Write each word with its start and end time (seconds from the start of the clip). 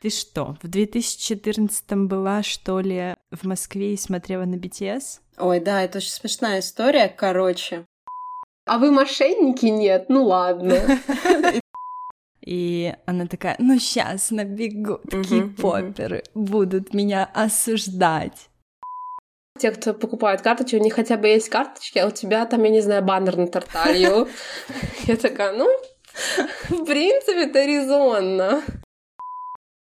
Ты 0.00 0.08
что, 0.08 0.56
в 0.62 0.66
2014 0.66 1.84
была, 2.08 2.42
что 2.42 2.80
ли, 2.80 3.16
в 3.30 3.46
Москве 3.46 3.92
и 3.92 3.98
смотрела 3.98 4.46
на 4.46 4.54
BTS? 4.54 5.20
Ой, 5.36 5.60
да, 5.60 5.82
это 5.82 5.98
очень 5.98 6.08
смешная 6.08 6.60
история, 6.60 7.14
короче. 7.14 7.84
А 8.64 8.78
вы 8.78 8.92
мошенники? 8.92 9.66
Нет, 9.66 10.06
ну 10.08 10.24
ладно. 10.24 10.80
И 12.40 12.94
она 13.04 13.26
такая, 13.26 13.56
ну 13.58 13.78
сейчас 13.78 14.30
набегут 14.30 15.02
кей-поперы, 15.10 16.22
будут 16.32 16.94
меня 16.94 17.30
осуждать. 17.34 18.48
Те, 19.58 19.70
кто 19.70 19.92
покупает 19.92 20.40
карточки, 20.40 20.76
у 20.76 20.82
них 20.82 20.94
хотя 20.94 21.18
бы 21.18 21.28
есть 21.28 21.50
карточки, 21.50 21.98
а 21.98 22.06
у 22.06 22.10
тебя 22.10 22.46
там, 22.46 22.64
я 22.64 22.70
не 22.70 22.80
знаю, 22.80 23.04
баннер 23.04 23.36
на 23.36 23.48
Тарталью. 23.48 24.28
Я 25.04 25.16
такая, 25.16 25.52
ну, 25.52 25.68
в 26.70 26.84
принципе, 26.86 27.44
это 27.44 27.66
резонно. 27.66 28.62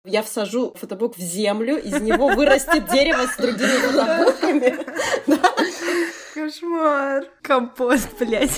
Я 0.08 0.24
всажу 0.24 0.74
фотобук 0.76 1.18
в 1.18 1.22
землю, 1.22 1.78
из 1.78 2.00
него 2.00 2.30
вырастет 2.30 2.90
дерево 2.90 3.28
с 3.28 3.36
другими 3.36 3.78
фотобуками. 3.78 4.78
Кошмар. 6.34 7.26
Компост, 7.42 8.08
блядь. 8.18 8.58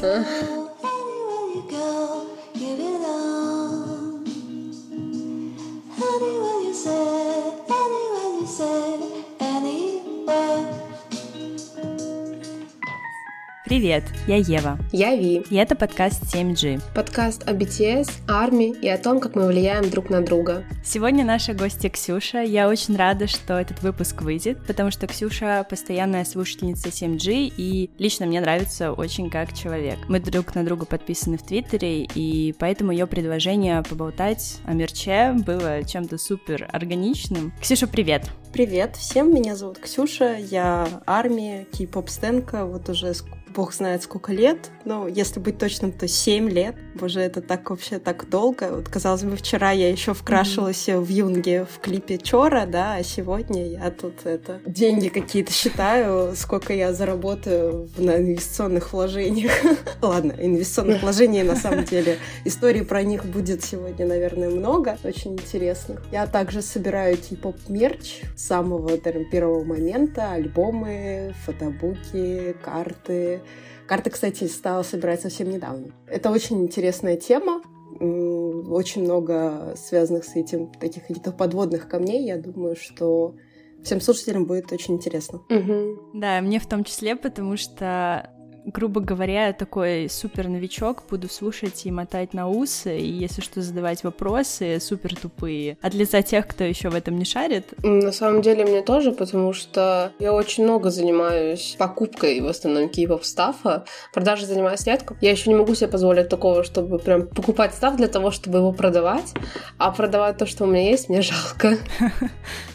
Привет, 13.69 14.03
я 14.25 14.37
Ева. 14.37 14.79
Я 14.91 15.15
Ви. 15.15 15.43
И 15.47 15.55
это 15.55 15.75
подкаст 15.75 16.23
7G. 16.23 16.81
Подкаст 16.95 17.47
о 17.47 17.53
BTS, 17.53 18.09
армии 18.27 18.75
и 18.81 18.89
о 18.89 18.97
том, 18.97 19.19
как 19.19 19.35
мы 19.35 19.45
влияем 19.45 19.91
друг 19.91 20.09
на 20.09 20.21
друга. 20.21 20.63
Сегодня 20.83 21.23
наша 21.23 21.53
гостья 21.53 21.87
Ксюша. 21.89 22.41
Я 22.41 22.67
очень 22.67 22.97
рада, 22.97 23.27
что 23.27 23.59
этот 23.59 23.83
выпуск 23.83 24.23
выйдет, 24.23 24.57
потому 24.65 24.89
что 24.89 25.05
Ксюша 25.05 25.63
постоянная 25.69 26.25
слушательница 26.25 26.89
7G, 26.89 27.53
и 27.55 27.91
лично 27.99 28.25
мне 28.25 28.41
нравится 28.41 28.91
очень 28.91 29.29
как 29.29 29.53
человек. 29.53 29.99
Мы 30.07 30.19
друг 30.19 30.55
на 30.55 30.65
друга 30.65 30.87
подписаны 30.87 31.37
в 31.37 31.43
Твиттере, 31.43 32.05
и 32.05 32.55
поэтому 32.57 32.91
ее 32.91 33.05
предложение 33.05 33.83
поболтать 33.87 34.57
о 34.65 34.73
мерче 34.73 35.33
было 35.45 35.83
чем-то 35.83 36.17
супер 36.17 36.67
органичным. 36.73 37.53
Ксюша, 37.61 37.85
привет! 37.85 38.23
Привет 38.51 38.95
всем, 38.95 39.31
меня 39.31 39.55
зовут 39.55 39.77
Ксюша, 39.77 40.35
я 40.37 40.87
армия, 41.05 41.67
кей-поп 41.71 42.09
стенка, 42.09 42.65
вот 42.65 42.89
уже 42.89 43.13
бог 43.53 43.73
знает 43.73 44.03
сколько 44.03 44.31
лет, 44.31 44.69
ну, 44.85 45.07
если 45.07 45.39
быть 45.39 45.57
точным, 45.57 45.91
то 45.91 46.07
7 46.07 46.49
лет. 46.49 46.75
Боже, 46.95 47.21
это 47.21 47.41
так 47.41 47.69
вообще 47.69 47.99
так 47.99 48.29
долго. 48.29 48.69
Вот, 48.71 48.89
казалось 48.89 49.23
бы, 49.23 49.35
вчера 49.35 49.71
я 49.71 49.89
еще 49.89 50.13
вкрашивалась 50.13 50.87
mm-hmm. 50.87 50.99
в 50.99 51.09
юнге 51.09 51.65
в 51.65 51.79
клипе 51.79 52.17
Чора, 52.17 52.65
да, 52.65 52.95
а 52.95 53.03
сегодня 53.03 53.67
я 53.67 53.91
тут 53.91 54.25
это 54.25 54.59
деньги 54.65 55.09
какие-то 55.09 55.51
считаю, 55.51 56.35
сколько 56.35 56.73
я 56.73 56.93
заработаю 56.93 57.89
на 57.97 58.17
инвестиционных 58.17 58.93
вложениях. 58.93 59.51
Ладно, 60.01 60.33
инвестиционных 60.37 61.01
вложений 61.01 61.43
на 61.43 61.55
самом 61.55 61.83
деле. 61.83 62.17
Истории 62.45 62.81
про 62.81 63.03
них 63.03 63.25
будет 63.25 63.63
сегодня, 63.63 64.05
наверное, 64.05 64.49
много, 64.49 64.97
очень 65.03 65.33
интересных. 65.33 66.01
Я 66.11 66.27
также 66.27 66.61
собираю 66.61 67.17
кей-поп 67.17 67.55
мерч 67.67 68.21
с 68.35 68.45
самого 68.47 68.97
первого 68.97 69.63
момента, 69.63 70.31
альбомы, 70.31 71.33
фотобуки, 71.45 72.55
карты, 72.63 73.38
Карты, 73.87 74.09
кстати, 74.09 74.43
стала 74.45 74.83
собирать 74.83 75.21
совсем 75.21 75.49
недавно. 75.49 75.87
Это 76.07 76.29
очень 76.31 76.61
интересная 76.61 77.17
тема, 77.17 77.61
очень 77.99 79.03
много 79.03 79.73
связанных 79.75 80.25
с 80.25 80.35
этим 80.35 80.71
таких 80.73 81.07
каких-то 81.07 81.31
подводных 81.31 81.89
камней. 81.89 82.25
Я 82.25 82.37
думаю, 82.37 82.75
что 82.75 83.35
всем 83.83 83.99
слушателям 83.99 84.45
будет 84.45 84.71
очень 84.71 84.95
интересно. 84.95 85.41
Угу. 85.49 86.19
Да, 86.19 86.39
мне 86.41 86.59
в 86.59 86.67
том 86.67 86.83
числе, 86.83 87.15
потому 87.15 87.57
что 87.57 88.29
грубо 88.65 89.01
говоря, 89.01 89.53
такой 89.53 90.09
супер 90.09 90.47
новичок, 90.47 91.03
буду 91.09 91.29
слушать 91.29 91.85
и 91.85 91.91
мотать 91.91 92.33
на 92.33 92.49
усы, 92.49 92.97
и 92.97 93.07
если 93.07 93.41
что, 93.41 93.61
задавать 93.61 94.03
вопросы 94.03 94.79
супер 94.79 95.15
тупые. 95.15 95.77
А 95.81 95.89
для 95.89 96.05
тех, 96.05 96.47
кто 96.47 96.63
еще 96.63 96.89
в 96.89 96.95
этом 96.95 97.17
не 97.17 97.25
шарит? 97.25 97.73
На 97.83 98.11
самом 98.11 98.41
деле 98.41 98.65
мне 98.65 98.81
тоже, 98.81 99.11
потому 99.11 99.53
что 99.53 100.11
я 100.19 100.33
очень 100.33 100.63
много 100.63 100.89
занимаюсь 100.89 101.75
покупкой 101.77 102.41
в 102.41 102.47
основном 102.47 102.89
кейпов 102.89 103.25
стафа, 103.25 103.85
продажей 104.13 104.47
занимаюсь 104.47 104.85
редко. 104.85 105.15
Я 105.21 105.31
еще 105.31 105.49
не 105.49 105.55
могу 105.55 105.75
себе 105.75 105.87
позволить 105.87 106.29
такого, 106.29 106.63
чтобы 106.63 106.99
прям 106.99 107.27
покупать 107.27 107.73
став 107.73 107.95
для 107.95 108.07
того, 108.07 108.31
чтобы 108.31 108.59
его 108.59 108.71
продавать, 108.71 109.33
а 109.77 109.91
продавать 109.91 110.37
то, 110.37 110.45
что 110.45 110.65
у 110.65 110.67
меня 110.67 110.89
есть, 110.89 111.09
мне 111.09 111.21
жалко. 111.21 111.77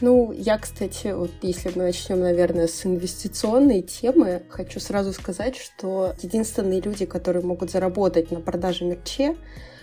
Ну, 0.01 0.33
я, 0.33 0.59
кстати, 0.59 1.15
вот 1.15 1.31
если 1.43 1.73
мы 1.75 1.85
начнем, 1.85 2.21
наверное, 2.21 2.67
с 2.67 2.85
инвестиционной 2.85 3.83
темы, 3.83 4.43
хочу 4.49 4.81
сразу 4.81 5.13
сказать, 5.13 5.57
что 5.57 5.74
что 5.77 6.15
единственные 6.23 6.81
люди, 6.81 7.05
которые 7.05 7.45
могут 7.45 7.71
заработать 7.71 8.31
на 8.31 8.41
продаже 8.41 8.85
мерче, 8.85 9.37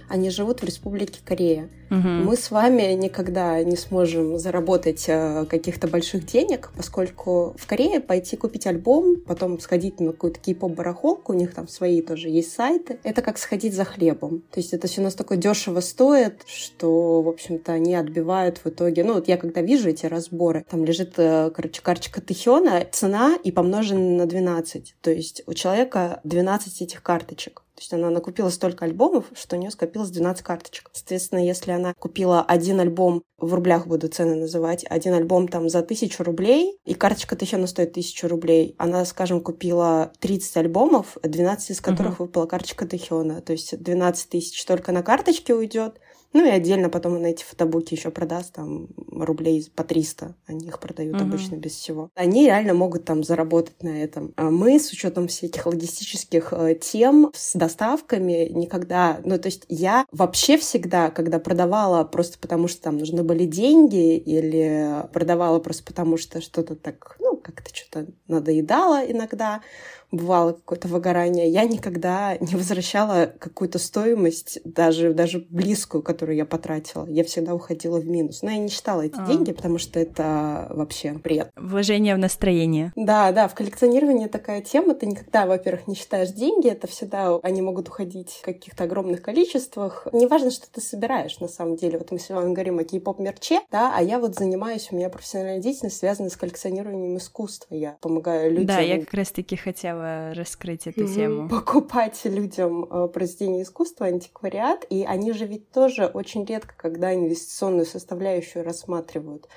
они 0.10 0.30
живут 0.30 0.62
в 0.62 0.66
Республике 0.66 1.20
Корея. 1.24 1.70
Угу. 1.92 2.00
Мы 2.00 2.38
с 2.38 2.52
вами 2.52 2.94
никогда 2.94 3.62
не 3.64 3.76
сможем 3.76 4.38
заработать 4.38 5.06
э, 5.10 5.46
каких-то 5.46 5.90
больших 5.90 6.26
денег, 6.26 6.72
поскольку 6.78 7.54
в 7.58 7.68
Корее 7.68 8.00
пойти 8.00 8.38
купить 8.38 8.66
альбом, 8.66 9.18
потом 9.18 9.60
сходить 9.60 10.00
на 10.00 10.14
какую-то 10.14 10.40
кей-поп-барахолку, 10.40 11.34
у 11.34 11.36
них 11.36 11.54
там 11.54 11.68
свои 11.68 12.02
тоже 12.02 12.30
есть 12.30 12.54
сайты, 12.54 13.00
это 13.04 13.22
как 13.22 13.38
сходить 13.38 13.74
за 13.74 13.84
хлебом. 13.84 14.42
То 14.52 14.62
есть 14.62 14.74
это 14.74 14.88
все 14.88 15.02
настолько 15.02 15.36
дешево 15.36 15.82
стоит, 15.82 16.44
что, 16.48 17.22
в 17.22 17.28
общем-то, 17.28 17.74
они 17.74 17.94
отбивают 17.94 18.62
в 18.64 18.70
итоге... 18.70 19.04
Ну, 19.04 19.16
вот 19.16 19.28
я 19.28 19.36
когда 19.36 19.60
вижу 19.60 19.90
эти 19.90 20.06
разборы, 20.06 20.66
там 20.70 20.86
лежит, 20.86 21.16
э, 21.18 21.52
короче, 21.54 21.82
карточка 21.82 22.22
Тэхёна, 22.22 22.88
цена 22.90 23.36
и 23.44 23.52
помножена 23.52 24.16
на 24.16 24.26
12. 24.28 24.96
То 25.02 25.12
есть 25.12 25.44
у 25.46 25.54
человека 25.54 26.22
12 26.24 26.84
этих 26.84 27.04
карточек. 27.04 27.64
То 27.82 27.86
есть 27.86 27.94
она 27.94 28.12
накупила 28.12 28.50
столько 28.50 28.86
альбомов, 28.86 29.26
что 29.34 29.56
у 29.56 29.60
нее 29.60 29.72
скопилось 29.72 30.12
12 30.12 30.44
карточек. 30.44 30.92
Соответственно, 30.94 31.44
если 31.44 31.72
она 31.72 31.81
купила 31.98 32.42
один 32.42 32.80
альбом, 32.80 33.24
в 33.38 33.54
рублях 33.54 33.88
буду 33.88 34.08
цены 34.08 34.36
называть, 34.36 34.86
один 34.88 35.14
альбом 35.14 35.48
там 35.48 35.68
за 35.70 35.82
тысячу 35.82 36.24
рублей, 36.24 36.78
и 36.86 36.94
карточка 36.94 37.36
еще 37.40 37.58
на 37.58 37.68
стоит 37.68 37.94
тысячу 37.94 38.28
рублей, 38.28 38.76
она, 38.78 39.04
скажем, 39.06 39.42
купила 39.42 40.12
30 40.20 40.58
альбомов, 40.58 41.18
12 41.24 41.72
из 41.72 41.82
которых 41.82 42.14
uh-huh. 42.14 42.26
выпала 42.26 42.46
карточка 42.46 42.86
Тэхёна. 42.86 43.42
То 43.42 43.54
есть 43.54 43.78
12 43.82 44.30
тысяч 44.30 44.64
только 44.66 44.92
на 44.92 45.04
карточке 45.04 45.54
уйдет, 45.54 46.00
ну 46.34 46.46
и 46.46 46.50
отдельно 46.50 46.90
потом 46.90 47.16
он 47.16 47.26
эти 47.26 47.44
фотобуки 47.44 47.94
еще 47.94 48.10
продаст, 48.12 48.54
там 48.54 48.88
рублей 49.12 49.70
по 49.76 49.84
300, 49.84 50.36
они 50.48 50.68
их 50.68 50.80
продают 50.80 51.16
uh-huh. 51.16 51.24
обычно 51.24 51.56
без 51.56 51.74
всего. 51.74 52.10
Они 52.16 52.46
реально 52.46 52.74
могут 52.74 53.06
там 53.06 53.24
заработать 53.24 53.84
на 53.84 54.02
этом. 54.02 54.34
А 54.38 54.50
мы 54.50 54.80
с 54.80 54.92
учетом 54.92 55.28
всяких 55.28 55.66
логистических 55.66 56.54
э, 56.54 56.76
тем 56.76 57.32
с 57.34 57.54
доставками 57.54 58.50
никогда, 58.50 59.20
ну 59.24 59.38
то 59.38 59.48
есть 59.48 59.66
я 59.68 60.06
вообще 60.12 60.58
всегда, 60.58 61.10
когда 61.10 61.40
продавала 61.40 62.04
просто 62.04 62.40
потому, 62.40 62.68
что 62.68 62.82
там 62.82 62.98
нужны 62.98 63.24
были 63.24 63.46
деньги 63.46 64.18
или 64.18 65.06
продавала 65.14 65.60
просто 65.60 65.84
потому, 65.84 66.18
что 66.18 66.42
что-то 66.42 66.76
так, 66.76 67.16
ну 67.20 67.38
как-то 67.38 67.76
что-то 67.76 68.08
надоедало 68.28 69.02
иногда, 69.04 69.62
бывало 70.12 70.54
какое-то 70.54 70.88
выгорание, 70.88 71.50
я 71.50 71.64
никогда 71.64 72.38
не 72.40 72.56
возвращала 72.56 73.34
какую-то 73.40 73.80
стоимость, 73.80 74.60
даже, 74.66 75.14
даже 75.14 75.46
близкую, 75.50 76.04
которую 76.04 76.36
я 76.36 76.46
потратила. 76.46 77.06
Я 77.08 77.24
всегда 77.24 77.54
уходила 77.54 78.00
в 78.00 78.06
минус. 78.06 78.42
Но 78.42 78.52
я 78.52 78.58
не 78.58 78.70
считала 78.70 79.02
эти 79.02 79.18
а. 79.18 79.26
деньги, 79.26 79.52
потому 79.54 79.78
что 79.78 80.00
это 80.00 80.68
вообще 80.70 81.14
бред. 81.14 81.52
Вложение 81.56 82.16
в 82.16 82.20
настроение. 82.20 82.92
Да, 82.96 83.32
да, 83.32 83.48
в 83.48 83.56
коллекционировании 83.56 84.28
такая 84.28 84.62
тема. 84.62 84.94
Ты 84.94 85.06
никогда, 85.06 85.46
во-первых, 85.46 85.88
не 85.88 85.96
считаешь 85.96 86.30
деньги, 86.30 86.68
это 86.70 86.88
всегда 86.88 87.38
они 87.44 87.62
могут 87.62 87.88
уходить 87.88 88.32
в 88.32 88.46
каких-то 88.46 88.84
огромных 88.84 89.22
количествах. 89.22 90.08
Неважно, 90.12 90.52
что 90.52 90.70
ты 90.70 90.82
собираешь, 90.82 91.40
на 91.40 91.48
самом 91.48 91.78
деле. 91.78 91.98
Вот 91.98 92.12
мы 92.12 92.20
с 92.20 92.30
вами 92.30 92.54
говорим 92.54 92.80
о 92.80 92.84
кей-поп-мерче, 92.84 93.62
да, 93.72 93.94
а 93.96 94.02
я 94.02 94.20
вот 94.20 94.36
занимаюсь, 94.36 94.90
у 94.92 94.96
меня 94.96 95.10
профессиональная 95.10 95.62
деятельность 95.62 95.98
связана 95.98 96.30
с 96.30 96.36
коллекционированием 96.36 97.18
искусства. 97.18 97.76
Я 97.76 97.98
помогаю 98.02 98.52
людям. 98.52 98.68
Да, 98.68 98.80
я 98.80 99.00
как 99.00 99.14
раз-таки 99.14 99.56
хотела 99.56 100.01
хотела 100.02 100.34
раскрыть 100.34 100.88
эту 100.88 101.08
тему. 101.08 101.48
Покупать 101.50 102.22
людям 102.26 102.86
э, 102.86 103.08
произведения 103.08 103.64
искусства, 103.64 104.08
антиквариат, 104.08 104.86
и 104.90 105.04
они 105.04 105.32
же 105.34 105.46
ведь 105.46 105.72
тоже 105.72 106.06
очень 106.06 106.46
редко, 106.46 106.74
когда 106.78 107.14
инвестиционную 107.14 107.86
составляющую 107.86 108.64
рассматривают. 108.64 109.48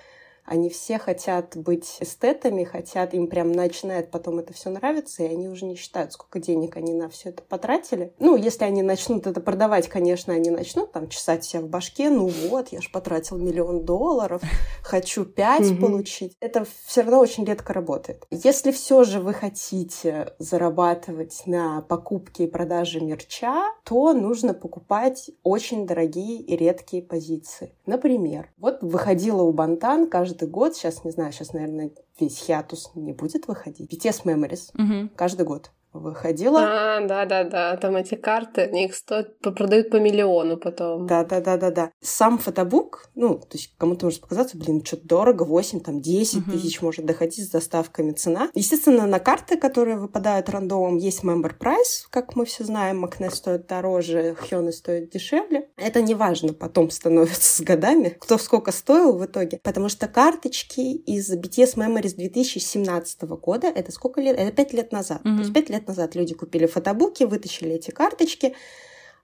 Они 0.44 0.68
все 0.68 0.98
хотят 0.98 1.56
быть 1.56 1.96
эстетами, 2.00 2.64
хотят, 2.64 3.14
им 3.14 3.28
прям 3.28 3.52
начинает 3.52 4.10
потом 4.10 4.38
это 4.38 4.52
все 4.52 4.70
нравиться, 4.70 5.22
и 5.22 5.26
они 5.26 5.48
уже 5.48 5.64
не 5.64 5.74
считают, 5.74 6.12
сколько 6.12 6.38
денег 6.38 6.76
они 6.76 6.92
на 6.92 7.08
все 7.08 7.30
это 7.30 7.42
потратили. 7.42 8.12
Ну, 8.18 8.36
если 8.36 8.64
они 8.64 8.82
начнут 8.82 9.26
это 9.26 9.40
продавать, 9.40 9.88
конечно, 9.88 10.34
они 10.34 10.50
начнут 10.50 10.92
там 10.92 11.08
чесать 11.08 11.44
себя 11.44 11.62
в 11.62 11.68
башке, 11.68 12.10
ну 12.10 12.30
вот, 12.48 12.68
я 12.68 12.80
же 12.80 12.90
потратил 12.90 13.38
миллион 13.38 13.84
долларов, 13.84 14.42
хочу 14.82 15.24
пять 15.24 15.78
получить. 15.80 16.36
Это 16.40 16.66
все 16.84 17.02
равно 17.02 17.20
очень 17.20 17.44
редко 17.44 17.72
работает. 17.72 18.26
Если 18.30 18.70
все 18.70 19.04
же 19.04 19.20
вы 19.20 19.32
хотите 19.32 20.34
зарабатывать 20.38 21.42
на 21.46 21.80
покупке 21.82 22.44
и 22.44 22.50
продаже 22.50 23.00
мерча, 23.00 23.64
то 23.84 24.12
нужно 24.12 24.52
покупать 24.52 25.30
очень 25.42 25.86
дорогие 25.86 26.40
и 26.40 26.56
редкие 26.56 27.02
позиции. 27.02 27.74
Например, 27.86 28.50
вот 28.58 28.82
выходила 28.82 29.42
у 29.42 29.52
Бантан 29.52 30.08
каждый 30.08 30.33
год, 30.42 30.74
сейчас 30.74 31.04
не 31.04 31.10
знаю, 31.10 31.32
сейчас, 31.32 31.52
наверное, 31.52 31.92
весь 32.18 32.38
хиатус 32.38 32.90
не 32.94 33.12
будет 33.12 33.46
выходить. 33.46 33.92
BTS 33.92 34.24
Memories 34.24 34.70
угу. 34.74 35.10
каждый 35.14 35.46
год 35.46 35.70
выходила. 35.94 36.60
А, 36.60 37.00
да-да-да, 37.06 37.76
там 37.76 37.96
эти 37.96 38.16
карты, 38.16 38.62
они 38.62 38.86
их 38.86 38.94
стоят, 38.94 39.38
продают 39.38 39.90
по 39.90 39.96
миллиону 39.96 40.56
потом. 40.56 41.06
Да-да-да-да-да. 41.06 41.90
Сам 42.02 42.38
фотобук, 42.38 43.08
ну, 43.14 43.38
то 43.38 43.56
есть 43.56 43.74
кому-то 43.78 44.06
может 44.06 44.20
показаться, 44.20 44.58
блин, 44.58 44.84
что-то 44.84 45.06
дорого, 45.06 45.44
8, 45.44 45.80
там, 45.80 46.00
10 46.00 46.38
угу. 46.38 46.50
тысяч 46.52 46.82
может 46.82 47.06
доходить 47.06 47.46
с 47.46 47.50
доставками 47.50 48.12
цена. 48.12 48.50
Естественно, 48.54 49.06
на 49.06 49.20
карты, 49.20 49.56
которые 49.56 49.96
выпадают 49.96 50.48
рандомом, 50.48 50.96
есть 50.96 51.22
member 51.24 51.52
price, 51.58 52.06
как 52.10 52.36
мы 52.36 52.44
все 52.44 52.64
знаем, 52.64 52.98
Макне 52.98 53.30
стоит 53.30 53.66
дороже, 53.66 54.34
Хёны 54.34 54.72
стоит 54.72 55.10
дешевле. 55.10 55.68
Это 55.76 56.02
не 56.02 56.14
важно 56.14 56.52
потом 56.52 56.90
становится 56.90 57.56
с 57.56 57.60
годами, 57.60 58.08
кто 58.08 58.38
сколько 58.38 58.72
стоил 58.72 59.16
в 59.16 59.24
итоге, 59.24 59.60
потому 59.62 59.88
что 59.88 60.08
карточки 60.08 60.80
из 60.80 61.32
BTS 61.32 61.76
Memories 61.76 62.16
2017 62.16 63.22
года, 63.22 63.68
это 63.68 63.92
сколько 63.92 64.20
лет? 64.20 64.36
Это 64.38 64.52
5 64.52 64.72
лет 64.72 64.92
назад. 64.92 65.20
Угу. 65.24 65.34
То 65.34 65.40
есть 65.40 65.52
5 65.52 65.70
лет 65.70 65.83
назад 65.86 66.14
люди 66.16 66.34
купили 66.34 66.66
фотобуки, 66.66 67.24
вытащили 67.24 67.74
эти 67.74 67.90
карточки, 67.90 68.54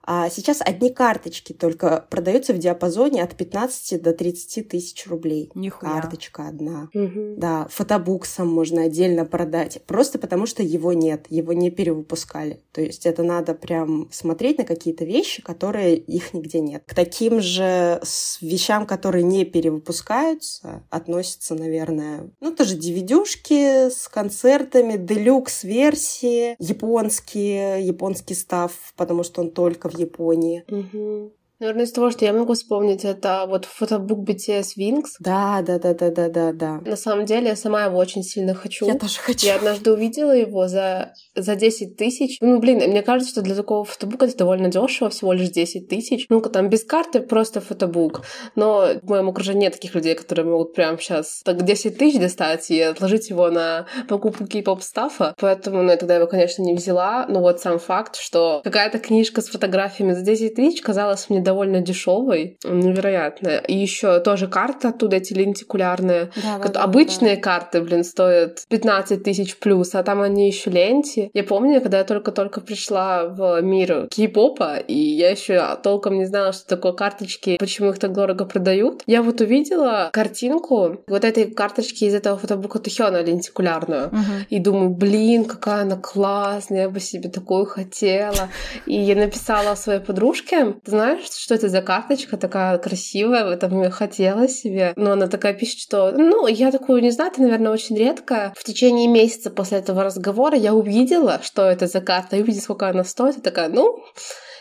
а 0.03 0.29
сейчас 0.29 0.61
одни 0.61 0.89
карточки 0.89 1.53
только 1.53 2.05
продаются 2.09 2.53
в 2.53 2.57
диапазоне 2.57 3.23
от 3.23 3.35
15 3.35 4.01
до 4.01 4.13
30 4.13 4.67
тысяч 4.67 5.07
рублей. 5.07 5.51
Нихуя. 5.53 6.01
Карточка 6.01 6.47
одна. 6.47 6.89
Угу. 6.93 7.35
Да, 7.37 7.67
фотобуксом 7.69 8.47
можно 8.47 8.83
отдельно 8.83 9.25
продать. 9.25 9.81
Просто 9.85 10.17
потому, 10.17 10.45
что 10.45 10.63
его 10.63 10.93
нет, 10.93 11.27
его 11.29 11.53
не 11.53 11.69
перевыпускали. 11.69 12.61
То 12.71 12.81
есть 12.81 13.05
это 13.05 13.23
надо 13.23 13.53
прям 13.53 14.09
смотреть 14.11 14.57
на 14.57 14.63
какие-то 14.63 15.05
вещи, 15.05 15.41
которые 15.41 15.97
их 15.97 16.33
нигде 16.33 16.59
нет. 16.59 16.83
К 16.87 16.95
таким 16.95 17.39
же 17.41 18.01
вещам, 18.41 18.85
которые 18.85 19.23
не 19.23 19.45
перевыпускаются, 19.45 20.83
относятся, 20.89 21.55
наверное, 21.55 22.31
ну, 22.39 22.55
тоже 22.55 22.77
DVD-шки 22.77 23.89
с 23.89 24.07
концертами, 24.07 24.97
делюкс-версии, 24.97 26.55
японские, 26.59 27.85
японский 27.85 28.33
став, 28.33 28.71
потому 28.95 29.23
что 29.23 29.41
он 29.41 29.51
только 29.51 29.90
в 29.91 29.99
Японии. 29.99 30.63
Угу. 30.69 31.33
Наверное, 31.61 31.85
из 31.85 31.91
того, 31.91 32.09
что 32.09 32.25
я 32.25 32.33
могу 32.33 32.55
вспомнить, 32.55 33.05
это 33.05 33.45
вот 33.47 33.65
фотобук 33.65 34.27
BTS 34.27 34.69
Wings. 34.79 35.09
Да, 35.19 35.61
да, 35.61 35.77
да, 35.77 35.93
да, 35.93 36.09
да, 36.09 36.27
да, 36.27 36.53
да. 36.53 36.81
На 36.83 36.95
самом 36.95 37.27
деле, 37.27 37.49
я 37.49 37.55
сама 37.55 37.83
его 37.83 37.99
очень 37.99 38.23
сильно 38.23 38.55
хочу. 38.55 38.87
Я 38.87 38.97
тоже 38.97 39.19
хочу. 39.19 39.45
Я 39.45 39.57
однажды 39.57 39.93
увидела 39.93 40.31
его 40.31 40.67
за, 40.67 41.13
за 41.35 41.55
10 41.55 41.97
тысяч. 41.97 42.39
Ну, 42.41 42.57
блин, 42.57 42.77
мне 42.89 43.03
кажется, 43.03 43.31
что 43.31 43.43
для 43.43 43.53
такого 43.53 43.85
фотобука 43.85 44.25
это 44.25 44.37
довольно 44.37 44.69
дешево, 44.69 45.11
всего 45.11 45.33
лишь 45.33 45.49
10 45.49 45.87
тысяч. 45.87 46.25
Ну-ка, 46.29 46.49
там 46.49 46.67
без 46.67 46.83
карты 46.83 47.19
просто 47.19 47.61
фотобук. 47.61 48.23
Но 48.55 48.95
в 48.99 49.07
моем 49.07 49.29
окружении 49.29 49.61
нет 49.61 49.73
таких 49.73 49.93
людей, 49.93 50.15
которые 50.15 50.47
могут 50.47 50.73
прямо 50.73 50.97
сейчас 50.97 51.43
так 51.45 51.63
10 51.63 51.95
тысяч 51.95 52.19
достать 52.19 52.71
и 52.71 52.81
отложить 52.81 53.29
его 53.29 53.51
на 53.51 53.85
покупку 54.09 54.47
кей-поп 54.47 54.81
стафа. 54.81 55.35
Поэтому, 55.39 55.83
ну, 55.83 55.91
я 55.91 55.97
тогда 55.97 56.15
его, 56.15 56.25
конечно, 56.25 56.63
не 56.63 56.73
взяла. 56.73 57.27
Но 57.29 57.39
вот 57.39 57.59
сам 57.59 57.77
факт, 57.77 58.15
что 58.15 58.61
какая-то 58.63 58.97
книжка 58.97 59.41
с 59.41 59.49
фотографиями 59.49 60.13
за 60.13 60.21
10 60.21 60.55
тысяч 60.55 60.81
казалась 60.81 61.29
мне 61.29 61.39
довольно 61.39 61.50
дешевой, 61.81 62.57
невероятная. 62.63 63.59
И 63.59 63.75
еще 63.75 64.19
тоже 64.19 64.47
карты 64.47 64.89
оттуда, 64.89 65.17
эти 65.17 65.33
лентикулярные. 65.33 66.31
Да, 66.35 66.57
да, 66.57 66.69
да, 66.69 66.83
Обычные 66.83 67.35
да. 67.35 67.41
карты, 67.41 67.81
блин, 67.81 68.03
стоят 68.03 68.63
15 68.69 69.23
тысяч 69.23 69.57
плюс, 69.57 69.95
а 69.95 70.03
там 70.03 70.21
они 70.21 70.47
еще 70.47 70.69
ленти. 70.69 71.29
Я 71.33 71.43
помню, 71.43 71.81
когда 71.81 71.99
я 71.99 72.03
только-только 72.03 72.61
пришла 72.61 73.25
в 73.25 73.61
мир 73.61 74.07
кей-попа, 74.09 74.77
и 74.77 74.97
я 74.97 75.31
еще 75.31 75.77
толком 75.83 76.17
не 76.17 76.25
знала, 76.25 76.53
что 76.53 76.67
такое 76.67 76.93
карточки, 76.93 77.57
почему 77.57 77.89
их 77.89 77.99
так 77.99 78.13
дорого 78.13 78.45
продают. 78.45 79.03
Я 79.05 79.21
вот 79.21 79.41
увидела 79.41 80.09
картинку 80.13 81.03
вот 81.07 81.23
этой 81.23 81.51
карточки 81.51 82.05
из 82.05 82.13
этого 82.13 82.37
фотобука 82.37 82.79
Тухёна 82.79 83.21
лентикулярную. 83.21 84.09
Uh-huh. 84.09 84.45
И 84.49 84.59
думаю, 84.59 84.89
блин, 84.89 85.45
какая 85.45 85.83
она 85.83 85.97
классная, 85.97 86.83
я 86.83 86.89
бы 86.89 86.99
себе 86.99 87.29
такую 87.29 87.65
хотела. 87.65 88.49
И 88.85 88.95
я 88.95 89.15
написала 89.15 89.75
своей 89.75 89.99
подружке, 89.99 90.75
знаешь, 90.85 91.25
что 91.41 91.55
это 91.55 91.69
за 91.69 91.81
карточка 91.81 92.37
такая 92.37 92.77
красивая, 92.77 93.45
в 93.45 93.49
этом 93.49 93.81
я 93.81 93.89
хотела 93.89 94.47
себе. 94.47 94.93
Но 94.95 95.13
она 95.13 95.25
такая 95.25 95.55
пишет, 95.55 95.79
что, 95.79 96.11
ну, 96.11 96.45
я 96.45 96.71
такую 96.71 97.01
не 97.01 97.09
знаю, 97.09 97.31
это, 97.31 97.41
наверное, 97.41 97.71
очень 97.71 97.97
редко. 97.97 98.53
В 98.55 98.63
течение 98.63 99.07
месяца 99.07 99.49
после 99.49 99.79
этого 99.79 100.03
разговора 100.03 100.55
я 100.55 100.75
увидела, 100.75 101.41
что 101.41 101.63
это 101.63 101.87
за 101.87 101.99
карта, 101.99 102.35
и 102.35 102.43
увидела, 102.43 102.61
сколько 102.61 102.87
она 102.87 103.03
стоит, 103.03 103.37
и 103.37 103.41
такая, 103.41 103.69
ну, 103.69 104.03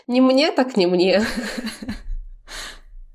не 0.07 0.23
мне, 0.23 0.53
так 0.53 0.79
не 0.79 0.87
мне. 0.87 1.23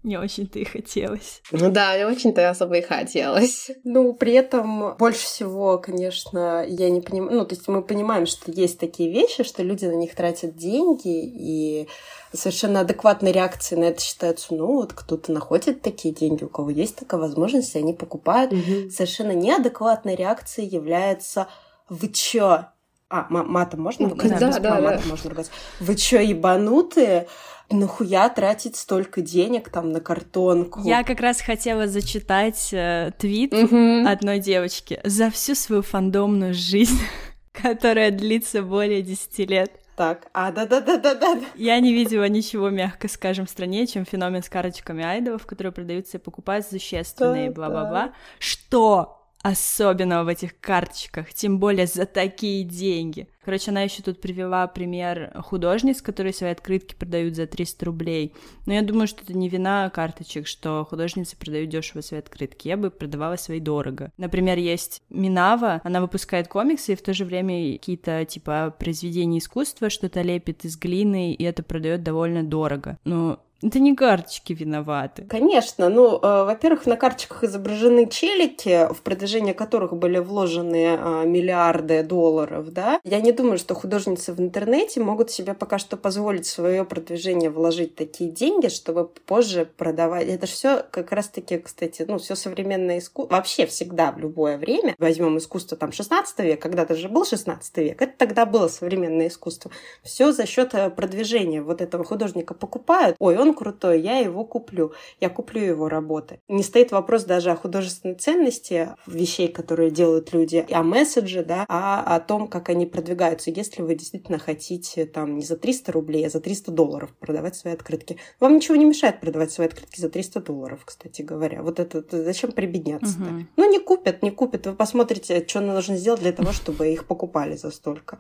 Не 0.03 0.17
очень-то 0.17 0.59
и 0.59 0.65
хотелось. 0.65 1.41
Ну 1.51 1.71
да, 1.71 1.97
не 1.97 2.05
очень-то 2.05 2.47
особо 2.47 2.77
и 2.77 2.81
хотелось. 2.83 3.71
Ну, 3.83 4.13
при 4.13 4.33
этом 4.33 4.95
больше 4.99 5.25
всего, 5.25 5.79
конечно, 5.79 6.63
я 6.67 6.91
не 6.91 7.01
понимаю... 7.01 7.37
Ну, 7.37 7.45
то 7.45 7.55
есть 7.55 7.67
мы 7.67 7.81
понимаем, 7.81 8.27
что 8.27 8.51
есть 8.51 8.79
такие 8.79 9.11
вещи, 9.11 9.43
что 9.43 9.63
люди 9.63 9.85
на 9.85 9.95
них 9.95 10.13
тратят 10.13 10.55
деньги, 10.55 11.25
и 11.25 11.87
совершенно 12.35 12.81
адекватной 12.81 13.31
реакцией 13.31 13.79
на 13.81 13.85
это 13.85 14.01
считаются, 14.01 14.53
ну, 14.53 14.67
вот 14.67 14.93
кто-то 14.93 15.31
находит 15.31 15.81
такие 15.81 16.13
деньги, 16.13 16.43
у 16.43 16.49
кого 16.49 16.69
есть 16.69 16.95
такая 16.95 17.19
возможность, 17.19 17.75
и 17.75 17.79
они 17.79 17.93
покупают. 17.93 18.53
Угу. 18.53 18.89
Совершенно 18.91 19.31
неадекватной 19.31 20.15
реакцией 20.15 20.67
является 20.67 21.47
«Вы 21.89 22.09
чё?» 22.09 22.65
А, 23.07 23.27
матом 23.29 23.81
можно? 23.81 24.09
Ну, 24.09 24.15
да, 24.15 24.39
да, 24.39 24.59
да, 24.59 24.81
матом 24.81 25.09
можно 25.09 25.29
ругаться. 25.29 25.51
«Вы 25.79 25.95
чё, 25.95 26.19
ебанутые?» 26.19 27.27
нахуя 27.69 28.29
тратить 28.29 28.75
столько 28.75 29.21
денег 29.21 29.69
там 29.69 29.91
на 29.91 29.99
картонку? 29.99 30.81
Я 30.83 31.03
как 31.03 31.19
раз 31.19 31.41
хотела 31.41 31.87
зачитать 31.87 32.69
э, 32.71 33.11
твит 33.17 33.53
угу. 33.53 34.07
одной 34.07 34.39
девочки 34.39 34.99
за 35.03 35.29
всю 35.31 35.55
свою 35.55 35.81
фандомную 35.81 36.53
жизнь, 36.53 36.99
которая 37.51 38.11
длится 38.11 38.61
более 38.61 39.01
10 39.01 39.49
лет. 39.49 39.71
Так, 39.95 40.27
а, 40.33 40.51
да-да-да-да-да. 40.51 41.39
Я 41.55 41.79
не 41.79 41.93
видела 41.93 42.27
ничего, 42.27 42.69
мягко 42.69 43.07
скажем, 43.07 43.47
страннее, 43.47 43.87
чем 43.87 44.05
феномен 44.05 44.43
с 44.43 44.49
карточками 44.49 45.03
айдолов, 45.03 45.45
которые 45.45 45.71
продаются 45.71 46.17
и 46.17 46.21
покупают 46.21 46.65
существенные, 46.65 47.49
бла-бла-бла. 47.49 48.13
Что 48.39 49.24
особенного 49.45 50.23
в 50.23 50.27
этих 50.29 50.59
карточках, 50.59 51.31
тем 51.31 51.59
более 51.59 51.85
за 51.85 52.07
такие 52.07 52.63
деньги. 52.63 53.27
Короче, 53.43 53.69
она 53.69 53.83
еще 53.83 54.01
тут 54.01 54.19
привела 54.19 54.65
пример 54.65 55.31
художниц, 55.43 56.01
которые 56.01 56.33
свои 56.33 56.49
открытки 56.49 56.95
продают 56.95 57.35
за 57.35 57.45
300 57.45 57.85
рублей. 57.85 58.33
Но 58.65 58.73
я 58.73 58.81
думаю, 58.81 59.05
что 59.05 59.21
это 59.21 59.37
не 59.37 59.47
вина 59.47 59.91
карточек, 59.91 60.47
что 60.47 60.83
художницы 60.89 61.37
продают 61.37 61.69
дешево 61.69 62.01
свои 62.01 62.21
открытки. 62.21 62.67
Я 62.67 62.75
бы 62.75 62.89
продавала 62.89 63.35
свои 63.35 63.59
дорого. 63.59 64.11
Например, 64.17 64.57
есть 64.57 65.03
Минава, 65.11 65.79
она 65.83 66.01
выпускает 66.01 66.47
комиксы 66.47 66.93
и 66.93 66.95
в 66.95 67.03
то 67.03 67.13
же 67.13 67.23
время 67.23 67.73
какие-то 67.73 68.25
типа 68.25 68.73
произведения 68.79 69.37
искусства, 69.37 69.91
что-то 69.91 70.23
лепит 70.23 70.65
из 70.65 70.75
глины, 70.75 71.35
и 71.35 71.43
это 71.43 71.61
продает 71.61 72.01
довольно 72.01 72.41
дорого. 72.41 72.97
Ну, 73.05 73.37
это 73.63 73.79
не 73.79 73.95
карточки 73.95 74.53
виноваты. 74.53 75.23
Конечно. 75.23 75.89
Ну, 75.89 76.17
э, 76.17 76.43
во-первых, 76.43 76.85
на 76.85 76.97
карточках 76.97 77.45
изображены 77.45 78.07
челики, 78.07 78.87
в 78.93 79.01
продвижение 79.01 79.53
которых 79.53 79.93
были 79.93 80.19
вложены 80.19 80.97
э, 80.99 81.25
миллиарды 81.25 82.03
долларов, 82.03 82.71
да. 82.71 82.99
Я 83.03 83.21
не 83.21 83.31
думаю, 83.31 83.57
что 83.57 83.73
художницы 83.73 84.33
в 84.33 84.39
интернете 84.39 84.99
могут 84.99 85.31
себе 85.31 85.53
пока 85.53 85.79
что 85.79 85.97
позволить 85.97 86.45
свое 86.45 86.83
продвижение 86.85 87.49
вложить 87.49 87.95
такие 87.95 88.29
деньги, 88.29 88.67
чтобы 88.67 89.07
позже 89.07 89.67
продавать. 89.77 90.27
Это 90.27 90.45
все 90.45 90.85
как 90.91 91.11
раз-таки, 91.11 91.57
кстати, 91.57 92.05
ну, 92.07 92.19
все 92.19 92.35
современное 92.35 92.99
искусство. 92.99 93.35
Вообще 93.35 93.65
всегда, 93.65 94.11
в 94.11 94.19
любое 94.19 94.57
время. 94.57 94.95
Возьмем 94.99 95.37
искусство 95.37 95.77
там 95.77 95.91
16 95.91 96.39
века, 96.39 96.61
когда-то 96.61 96.95
же 96.95 97.09
был 97.09 97.25
16 97.25 97.77
век. 97.77 98.01
Это 98.01 98.13
тогда 98.17 98.45
было 98.45 98.67
современное 98.67 99.29
искусство. 99.29 99.71
Все 100.03 100.31
за 100.31 100.45
счет 100.45 100.75
э, 100.75 100.89
продвижения 100.89 101.61
вот 101.61 101.81
этого 101.81 102.03
художника 102.03 102.53
покупают. 102.53 103.15
Ой, 103.19 103.37
он 103.37 103.54
крутой, 103.55 104.01
я 104.01 104.19
его 104.19 104.45
куплю. 104.45 104.93
Я 105.19 105.29
куплю 105.29 105.61
его 105.61 105.89
работы. 105.89 106.39
Не 106.47 106.63
стоит 106.63 106.91
вопрос 106.91 107.23
даже 107.23 107.51
о 107.51 107.55
художественной 107.55 108.15
ценности 108.15 108.89
вещей, 109.07 109.47
которые 109.47 109.89
делают 109.89 110.33
люди, 110.33 110.65
о 110.69 110.83
месседже, 110.83 111.43
да, 111.43 111.65
а 111.67 112.15
о 112.15 112.19
том, 112.19 112.47
как 112.47 112.69
они 112.69 112.85
продвигаются. 112.85 113.49
Если 113.49 113.81
вы 113.81 113.95
действительно 113.95 114.37
хотите 114.37 115.05
там 115.05 115.37
не 115.37 115.45
за 115.45 115.57
300 115.57 115.91
рублей, 115.91 116.27
а 116.27 116.29
за 116.29 116.39
300 116.39 116.71
долларов 116.71 117.11
продавать 117.19 117.55
свои 117.55 117.73
открытки. 117.73 118.17
Вам 118.39 118.55
ничего 118.55 118.75
не 118.75 118.85
мешает 118.85 119.19
продавать 119.19 119.51
свои 119.51 119.67
открытки 119.67 119.99
за 119.99 120.09
300 120.09 120.41
долларов, 120.41 120.81
кстати 120.85 121.21
говоря. 121.21 121.61
Вот 121.63 121.79
это, 121.79 121.99
это 121.99 122.23
зачем 122.23 122.51
прибедняться-то? 122.51 123.23
Угу. 123.23 123.45
Ну, 123.57 123.71
не 123.71 123.79
купят, 123.79 124.23
не 124.23 124.31
купят. 124.31 124.67
Вы 124.67 124.73
посмотрите, 124.73 125.45
что 125.47 125.61
нужно 125.61 125.97
сделать 125.97 126.21
для 126.21 126.31
того, 126.31 126.51
чтобы 126.51 126.91
их 126.91 127.05
покупали 127.05 127.55
за 127.55 127.71
столько. 127.71 128.19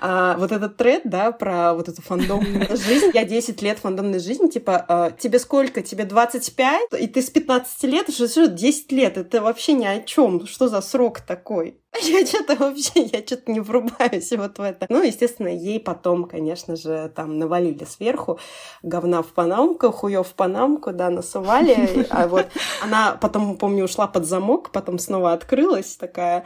А 0.00 0.36
вот 0.36 0.52
этот 0.52 0.76
тред, 0.76 1.02
да, 1.04 1.32
про 1.32 1.74
вот 1.74 1.88
эту 1.88 2.02
фандомную 2.02 2.66
жизнь. 2.76 3.10
Я 3.14 3.24
10 3.24 3.62
лет 3.62 3.78
фандомной 3.78 4.18
жизни, 4.18 4.48
типа, 4.48 4.61
э, 4.66 5.10
тебе 5.18 5.38
сколько? 5.38 5.82
Тебе 5.82 6.04
25? 6.04 6.92
И 6.98 7.06
ты 7.06 7.22
с 7.22 7.30
15 7.30 7.82
лет 7.84 8.08
уже 8.08 8.26
10 8.48 8.92
лет. 8.92 9.16
Это 9.16 9.40
вообще 9.40 9.72
ни 9.72 9.84
о 9.84 10.00
чем. 10.00 10.46
Что 10.46 10.68
за 10.68 10.80
срок 10.80 11.20
такой? 11.20 11.78
Я 12.02 12.26
что-то 12.26 12.56
вообще, 12.56 13.02
я 13.02 13.20
что-то 13.20 13.52
не 13.52 13.60
врубаюсь 13.60 14.32
вот 14.32 14.58
в 14.58 14.62
это. 14.62 14.86
Ну, 14.88 15.02
естественно, 15.02 15.48
ей 15.48 15.78
потом, 15.78 16.24
конечно 16.24 16.74
же, 16.74 17.12
там 17.14 17.38
навалили 17.38 17.84
сверху 17.84 18.38
говна 18.82 19.22
в 19.22 19.28
панамку, 19.34 19.92
хуев 19.92 20.26
в 20.26 20.32
панамку, 20.32 20.92
да, 20.92 21.10
насували. 21.10 22.06
А 22.10 22.26
вот 22.28 22.46
она 22.82 23.18
потом, 23.20 23.56
помню, 23.56 23.84
ушла 23.84 24.06
под 24.06 24.24
замок, 24.24 24.70
потом 24.70 24.98
снова 24.98 25.32
открылась 25.34 25.96
такая, 25.96 26.44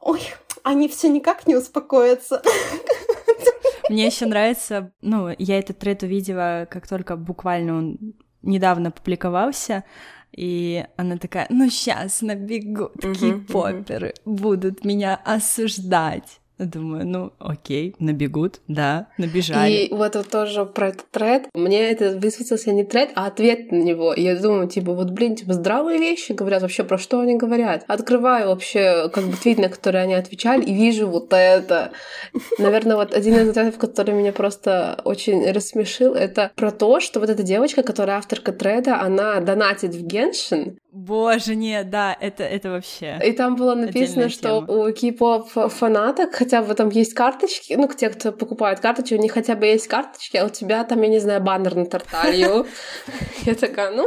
ой, 0.00 0.20
они 0.64 0.88
все 0.88 1.08
никак 1.08 1.46
не 1.46 1.54
успокоятся. 1.54 2.42
Мне 3.88 4.06
еще 4.06 4.26
нравится, 4.26 4.92
ну, 5.00 5.34
я 5.38 5.58
этот 5.58 5.78
тред 5.78 6.02
увидела, 6.02 6.66
как 6.70 6.88
только 6.88 7.16
буквально 7.16 7.78
он 7.78 7.98
недавно 8.42 8.90
публиковался, 8.90 9.84
и 10.32 10.84
она 10.96 11.16
такая, 11.16 11.46
ну 11.50 11.68
сейчас 11.70 12.22
набегут 12.22 12.94
кей-поперы, 13.00 14.14
будут 14.24 14.84
меня 14.84 15.20
осуждать. 15.24 16.40
Думаю, 16.58 17.06
ну 17.06 17.32
окей, 17.38 17.94
набегут, 17.98 18.60
да, 18.66 19.08
набежали. 19.18 19.72
И 19.72 19.94
вот, 19.94 20.16
вот 20.16 20.30
тоже 20.30 20.64
про 20.64 20.88
этот 20.88 21.10
тред. 21.10 21.48
Мне 21.54 21.90
это 21.90 22.16
высветился 22.16 22.72
не 22.72 22.82
тред, 22.82 23.10
а 23.14 23.26
ответ 23.26 23.70
на 23.72 23.76
него. 23.76 24.14
Я 24.14 24.36
думаю, 24.36 24.66
типа, 24.66 24.94
вот, 24.94 25.10
блин, 25.10 25.36
типа, 25.36 25.52
здравые 25.52 25.98
вещи 25.98 26.32
говорят, 26.32 26.62
вообще 26.62 26.82
про 26.84 26.96
что 26.96 27.20
они 27.20 27.36
говорят. 27.36 27.84
Открываю 27.88 28.48
вообще, 28.48 29.10
как 29.10 29.24
бы, 29.24 29.36
твит, 29.36 29.58
на 29.58 29.68
который 29.68 30.02
они 30.02 30.14
отвечали, 30.14 30.64
и 30.64 30.72
вижу 30.72 31.06
вот 31.08 31.30
это. 31.32 31.92
Наверное, 32.58 32.96
вот 32.96 33.12
один 33.12 33.34
из 33.34 33.50
ответов, 33.50 33.78
который 33.78 34.14
меня 34.14 34.32
просто 34.32 34.98
очень 35.04 35.50
рассмешил, 35.50 36.14
это 36.14 36.52
про 36.56 36.70
то, 36.70 37.00
что 37.00 37.20
вот 37.20 37.28
эта 37.28 37.42
девочка, 37.42 37.82
которая 37.82 38.16
авторка 38.16 38.52
треда, 38.52 39.02
она 39.02 39.40
донатит 39.40 39.94
в 39.94 40.06
Геншин, 40.06 40.78
Боже, 40.96 41.56
нет, 41.56 41.90
да, 41.90 42.16
это, 42.18 42.42
это 42.42 42.70
вообще... 42.70 43.20
И 43.22 43.32
там 43.32 43.54
было 43.54 43.74
написано, 43.74 44.30
что 44.30 44.60
у 44.60 44.90
кей-поп 44.90 45.46
фанаток 45.70 46.34
хотя 46.34 46.62
бы 46.62 46.74
там 46.74 46.88
есть 46.88 47.12
карточки, 47.12 47.74
ну, 47.74 47.86
те, 47.88 48.08
кто 48.08 48.32
покупает 48.32 48.80
карточки, 48.80 49.12
у 49.12 49.18
них 49.18 49.32
хотя 49.32 49.56
бы 49.56 49.66
есть 49.66 49.88
карточки, 49.88 50.38
а 50.38 50.46
у 50.46 50.48
тебя 50.48 50.82
там, 50.84 51.02
я 51.02 51.08
не 51.08 51.18
знаю, 51.18 51.42
баннер 51.42 51.74
на 51.74 51.84
тарталью. 51.84 52.66
Я 53.44 53.54
такая, 53.54 53.90
ну, 53.90 54.06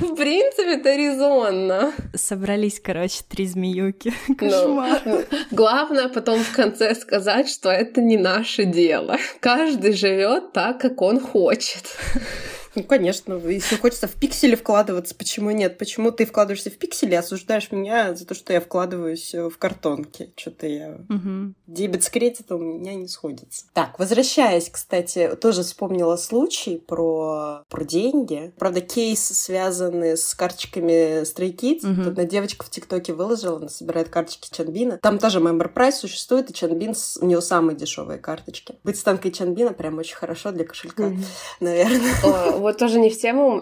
в 0.00 0.14
принципе, 0.14 0.74
это 0.74 0.94
резонно. 0.94 1.94
Собрались, 2.14 2.80
короче, 2.80 3.22
три 3.26 3.46
змеюки. 3.46 4.12
Кошмар. 4.36 5.00
Ну, 5.06 5.24
главное 5.50 6.08
потом 6.08 6.40
в 6.40 6.52
конце 6.54 6.94
сказать, 6.96 7.48
что 7.48 7.70
это 7.70 8.02
не 8.02 8.18
наше 8.18 8.64
дело. 8.64 9.16
Каждый 9.40 9.94
живет 9.94 10.52
так, 10.52 10.82
как 10.82 11.00
он 11.00 11.18
хочет. 11.18 11.84
Ну, 12.78 12.84
конечно, 12.84 13.34
если 13.34 13.74
хочется 13.74 14.06
в 14.06 14.12
пиксели 14.12 14.54
вкладываться, 14.54 15.14
почему 15.14 15.50
нет? 15.50 15.78
Почему 15.78 16.12
ты 16.12 16.24
вкладываешься 16.24 16.70
в 16.70 16.74
пиксели, 16.74 17.16
осуждаешь 17.16 17.72
меня 17.72 18.14
за 18.14 18.24
то, 18.24 18.34
что 18.34 18.52
я 18.52 18.60
вкладываюсь 18.60 19.34
э, 19.34 19.48
в 19.48 19.58
картонки? 19.58 20.32
Что-то 20.36 20.68
я... 20.68 21.00
Угу. 21.08 21.54
Дебет 21.66 22.04
с 22.04 22.08
кредитом 22.08 22.60
у 22.60 22.78
меня 22.78 22.94
не 22.94 23.08
сходится. 23.08 23.64
Так, 23.72 23.98
возвращаясь, 23.98 24.70
кстати, 24.70 25.36
тоже 25.40 25.62
вспомнила 25.62 26.14
случай 26.16 26.78
про, 26.78 27.64
про 27.68 27.84
деньги. 27.84 28.52
Правда, 28.58 28.80
кейс 28.80 29.26
связанный 29.26 30.16
с 30.16 30.32
карточками 30.34 31.22
Stray 31.22 31.52
Kids. 31.52 31.84
Угу. 31.84 31.96
Тут 31.96 32.06
одна 32.06 32.24
девочка 32.24 32.64
в 32.64 32.70
ТикТоке 32.70 33.12
выложила, 33.12 33.56
она 33.56 33.68
собирает 33.68 34.08
карточки 34.08 34.54
Чанбина. 34.54 34.98
Там 34.98 35.18
тоже 35.18 35.40
member 35.40 35.72
price 35.72 35.92
существует, 35.92 36.48
и 36.50 36.54
Чанбин, 36.54 36.94
у 37.20 37.26
него 37.26 37.40
самые 37.40 37.76
дешевые 37.76 38.20
карточки. 38.20 38.76
Быть 38.84 38.98
станкой 38.98 39.32
Чанбина 39.32 39.72
прям 39.72 39.98
очень 39.98 40.16
хорошо 40.16 40.52
для 40.52 40.64
кошелька, 40.64 41.06
угу. 41.06 41.18
наверное 41.58 42.14
вот 42.68 42.76
тоже 42.76 43.00
не 43.00 43.08
в 43.08 43.14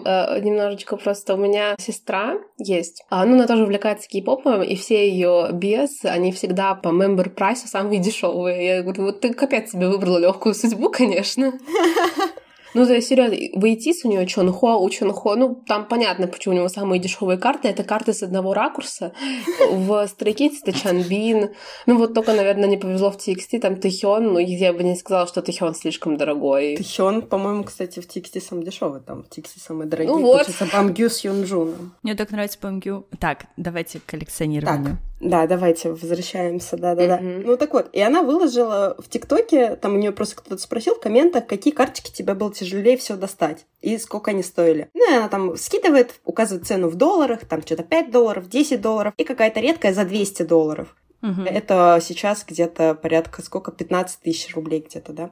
э, 0.03 0.39
немножечко 0.41 0.97
просто 0.97 1.35
у 1.35 1.37
меня 1.37 1.75
сестра 1.79 2.39
есть, 2.57 3.03
а, 3.09 3.25
ну, 3.25 3.35
она 3.35 3.47
тоже 3.47 3.63
увлекается 3.63 4.09
кей-попом, 4.09 4.61
и 4.61 4.75
все 4.75 5.09
ее 5.09 5.49
без, 5.53 6.03
они 6.03 6.33
всегда 6.33 6.75
по 6.75 6.89
member 6.89 7.29
прайсу 7.29 7.67
самые 7.67 7.99
дешевые. 8.01 8.65
Я 8.65 8.83
говорю, 8.83 9.05
вот 9.05 9.21
ты 9.21 9.33
капец 9.33 9.71
себе 9.71 9.87
выбрала 9.87 10.17
легкую 10.17 10.53
судьбу, 10.53 10.89
конечно. 10.89 11.53
Ну, 12.73 12.85
то 12.85 12.93
есть, 12.93 13.07
серьезно, 13.07 13.35
Вейтис 13.59 14.05
у 14.05 14.09
него 14.09 14.25
Чонхо, 14.25 14.77
у 14.77 14.89
Чонхо, 14.89 15.35
ну, 15.35 15.55
там 15.67 15.87
понятно, 15.87 16.27
почему 16.27 16.55
у 16.55 16.57
него 16.57 16.69
самые 16.69 16.99
дешевые 16.99 17.37
карты. 17.37 17.67
Это 17.67 17.83
карты 17.83 18.13
с 18.13 18.23
одного 18.23 18.53
ракурса. 18.53 19.13
В 19.71 19.91
Stray 20.05 20.35
Kids 20.35 20.57
это 20.63 20.77
Чанбин. 20.77 21.49
Ну, 21.85 21.97
вот 21.97 22.13
только, 22.13 22.33
наверное, 22.33 22.67
не 22.67 22.77
повезло 22.77 23.11
в 23.11 23.17
TXT, 23.17 23.59
там 23.59 23.75
Тэхён, 23.75 24.33
но 24.33 24.39
я 24.39 24.73
бы 24.73 24.83
не 24.83 24.95
сказала, 24.95 25.27
что 25.27 25.41
Тэхён 25.41 25.75
слишком 25.75 26.17
дорогой. 26.17 26.77
Тэхён, 26.77 27.21
по-моему, 27.21 27.63
кстати, 27.63 27.99
в 27.99 28.07
TXT 28.07 28.41
самый 28.41 28.65
дешевый, 28.65 29.01
там 29.01 29.23
в 29.23 29.27
TXT 29.27 29.59
самые 29.59 29.87
дорогие. 29.87 30.13
Ну 30.13 30.21
вот. 30.21 30.47
Бамгю 30.73 31.09
с 31.09 31.23
Юнджуном. 31.23 31.93
Мне 32.03 32.15
так 32.15 32.31
нравится 32.31 32.57
Бамгю. 32.61 33.05
Так, 33.19 33.45
давайте 33.57 33.99
к 33.99 34.05
коллекционированию. 34.05 34.97
Так. 34.97 35.06
Да, 35.19 35.47
давайте 35.47 35.89
возвращаемся, 35.89 36.77
да-да-да. 36.77 37.17
Mm-hmm. 37.17 37.41
Ну 37.45 37.57
так 37.57 37.73
вот, 37.73 37.89
и 37.91 37.99
она 37.99 38.21
выложила 38.21 38.95
в 38.99 39.09
ТикТоке, 39.09 39.75
там 39.75 39.95
у 39.95 39.97
нее 39.97 40.11
просто 40.11 40.35
кто-то 40.35 40.61
спросил 40.61 40.95
в 40.95 40.99
комментах, 40.99 41.47
какие 41.47 41.73
карточки 41.73 42.11
тебе 42.11 42.35
было 42.35 42.53
тяжелее 42.53 42.97
всего 42.97 43.17
достать 43.17 43.65
и 43.81 43.97
сколько 43.97 44.31
они 44.31 44.43
стоили. 44.43 44.89
Ну 44.93 45.11
и 45.11 45.15
она 45.15 45.27
там 45.27 45.57
скидывает, 45.57 46.19
указывает 46.23 46.67
цену 46.67 46.89
в 46.89 46.95
долларах, 46.95 47.45
там 47.45 47.61
что-то 47.63 47.83
5 47.83 48.11
долларов, 48.11 48.47
10 48.47 48.79
долларов 48.79 49.13
и 49.17 49.23
какая-то 49.23 49.59
редкая 49.59 49.93
за 49.93 50.05
200 50.05 50.43
долларов. 50.43 50.95
Угу. 51.23 51.41
Это 51.41 51.99
сейчас 52.01 52.45
где-то 52.47 52.93
порядка 52.93 53.41
сколько? 53.41 53.71
15 53.71 54.19
тысяч 54.21 54.53
рублей 54.55 54.85
где-то, 54.87 55.13
да? 55.13 55.31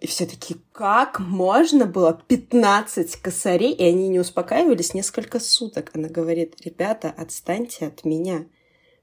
И 0.00 0.06
все 0.06 0.26
таки 0.26 0.56
как 0.72 1.20
можно 1.20 1.86
было 1.86 2.20
15 2.26 3.16
косарей? 3.16 3.72
И 3.72 3.84
они 3.84 4.08
не 4.08 4.18
успокаивались 4.18 4.92
несколько 4.92 5.38
суток. 5.38 5.92
Она 5.94 6.08
говорит, 6.08 6.56
ребята, 6.64 7.14
отстаньте 7.16 7.86
от 7.86 8.04
меня. 8.04 8.46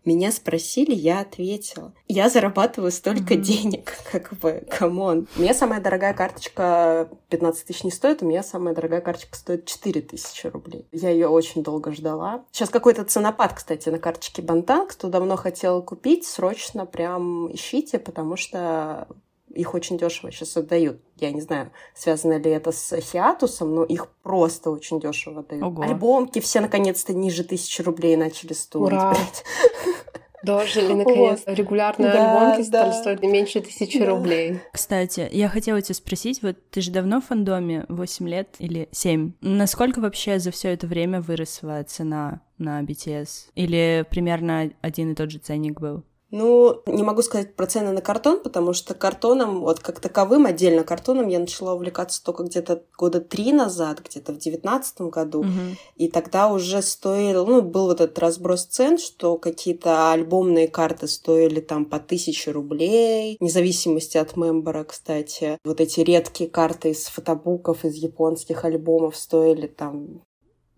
Меня 0.04 0.32
спросили, 0.32 0.94
я 0.94 1.20
ответила. 1.20 1.94
Я 2.08 2.30
зарабатываю 2.30 2.92
столько 2.92 3.36
mm-hmm. 3.36 3.42
денег, 3.42 3.94
как 4.12 4.34
бы, 4.40 4.66
come 4.70 5.03
on. 5.03 5.28
У 5.38 5.42
меня 5.42 5.54
самая 5.54 5.80
дорогая 5.80 6.14
карточка 6.14 7.10
15 7.30 7.66
тысяч 7.66 7.84
не 7.84 7.92
стоит, 7.92 8.24
у 8.24 8.26
меня 8.26 8.42
самая 8.42 8.74
дорогая 8.74 9.02
карточка 9.02 9.38
стоит 9.38 9.66
4 9.66 10.02
тысячи 10.02 10.48
рублей. 10.48 10.88
Я 10.92 11.10
ее 11.10 11.28
очень 11.28 11.62
долго 11.62 11.92
ждала. 11.92 12.46
Сейчас 12.52 12.70
какой-то 12.70 13.04
ценопад, 13.04 13.54
кстати, 13.54 13.90
на 13.90 14.00
карточке 14.00 14.42
Бантан. 14.42 14.88
Кто 14.88 15.08
давно 15.10 15.36
хотел 15.36 15.84
купить, 15.84 16.26
срочно 16.26 16.86
прям 16.86 17.54
ищите, 17.54 18.00
потому 18.00 18.36
что 18.38 19.08
их 19.56 19.74
очень 19.74 19.98
дешево 19.98 20.32
сейчас 20.32 20.56
отдают. 20.58 21.02
Я 21.18 21.32
не 21.32 21.42
знаю, 21.42 21.72
связано 21.94 22.38
ли 22.38 22.50
это 22.52 22.72
с 22.72 23.00
хиатусом, 23.00 23.76
но 23.76 23.84
их 23.84 24.10
просто 24.24 24.72
очень 24.72 25.00
дешево 25.00 25.44
дают. 25.44 25.64
Ого. 25.64 25.84
Альбомки 25.84 26.40
все 26.40 26.62
наконец-то 26.62 27.14
ниже 27.14 27.44
тысячи 27.44 27.82
рублей 27.82 28.16
начали 28.16 28.54
стоить. 28.54 28.94
Ура! 28.94 29.16
Дожили, 30.44 30.94
наконец. 30.94 31.44
Вот. 31.46 31.56
Регулярные 31.56 32.12
да, 32.12 32.32
альбомки 32.32 32.70
да. 32.70 32.92
стали 32.92 33.02
стоить 33.02 33.22
меньше 33.22 33.62
тысячи 33.62 34.00
да. 34.00 34.08
рублей. 34.08 34.60
Кстати, 34.72 35.30
я 35.32 35.50
хотела 35.50 35.82
тебя 35.82 35.96
спросить, 35.96 36.42
вот 36.42 36.58
ты 36.72 36.82
же 36.82 36.92
давно 36.92 37.22
в 37.22 37.26
фандоме, 37.26 37.86
8 37.90 38.28
лет 38.28 38.56
или 38.60 38.90
7. 38.92 39.34
Насколько 39.42 40.00
вообще 40.02 40.40
за 40.40 40.52
все 40.52 40.70
это 40.70 40.88
время 40.88 41.22
выросла 41.22 41.84
цена 41.84 42.42
на 42.58 42.82
BTS? 42.82 43.52
Или 43.56 44.06
примерно 44.10 44.72
один 44.82 45.12
и 45.12 45.16
тот 45.16 45.30
же 45.32 45.38
ценник 45.38 45.80
был? 45.80 46.04
Ну, 46.32 46.82
не 46.86 47.04
могу 47.04 47.22
сказать 47.22 47.56
про 47.56 47.68
цены 47.68 47.92
на 47.92 48.02
картон, 48.02 48.42
потому 48.42 48.74
что 48.74 48.94
картоном, 48.94 49.62
вот 49.62 49.80
как 49.80 50.00
таковым, 50.00 50.46
отдельно 50.46 50.84
картоном 50.84 51.28
я 51.28 51.40
начала 51.40 51.74
увлекаться 51.74 52.24
только 52.24 52.44
где-то 52.44 52.84
года 52.98 53.20
три 53.20 53.52
назад, 53.52 54.02
где-то 54.02 54.32
в 54.32 54.38
девятнадцатом 54.38 55.10
году. 55.10 55.42
Угу. 55.42 55.50
И 55.98 56.08
тогда 56.10 56.48
уже 56.52 56.82
стоил, 56.82 57.46
ну, 57.46 57.62
был 57.62 57.88
вот 57.88 58.00
этот 58.00 58.18
разброс 58.20 58.66
цен, 58.66 58.98
что 58.98 59.38
какие-то 59.38 60.12
альбомные 60.12 60.68
карты 60.68 61.08
стоили 61.08 61.60
там 61.60 61.86
по 61.86 62.00
тысяче 62.00 62.52
рублей, 62.52 63.38
вне 63.40 63.50
зависимости 63.50 64.18
от 64.18 64.38
мембера, 64.38 64.86
кстати. 64.86 65.58
Вот 65.66 65.82
эти 65.82 66.00
редкие 66.00 66.50
карты 66.50 66.92
из 66.92 67.06
фотобуков, 67.06 67.84
из 67.84 67.96
японских 67.96 68.64
альбомов 68.64 69.18
стоили 69.18 69.68
там 69.68 70.22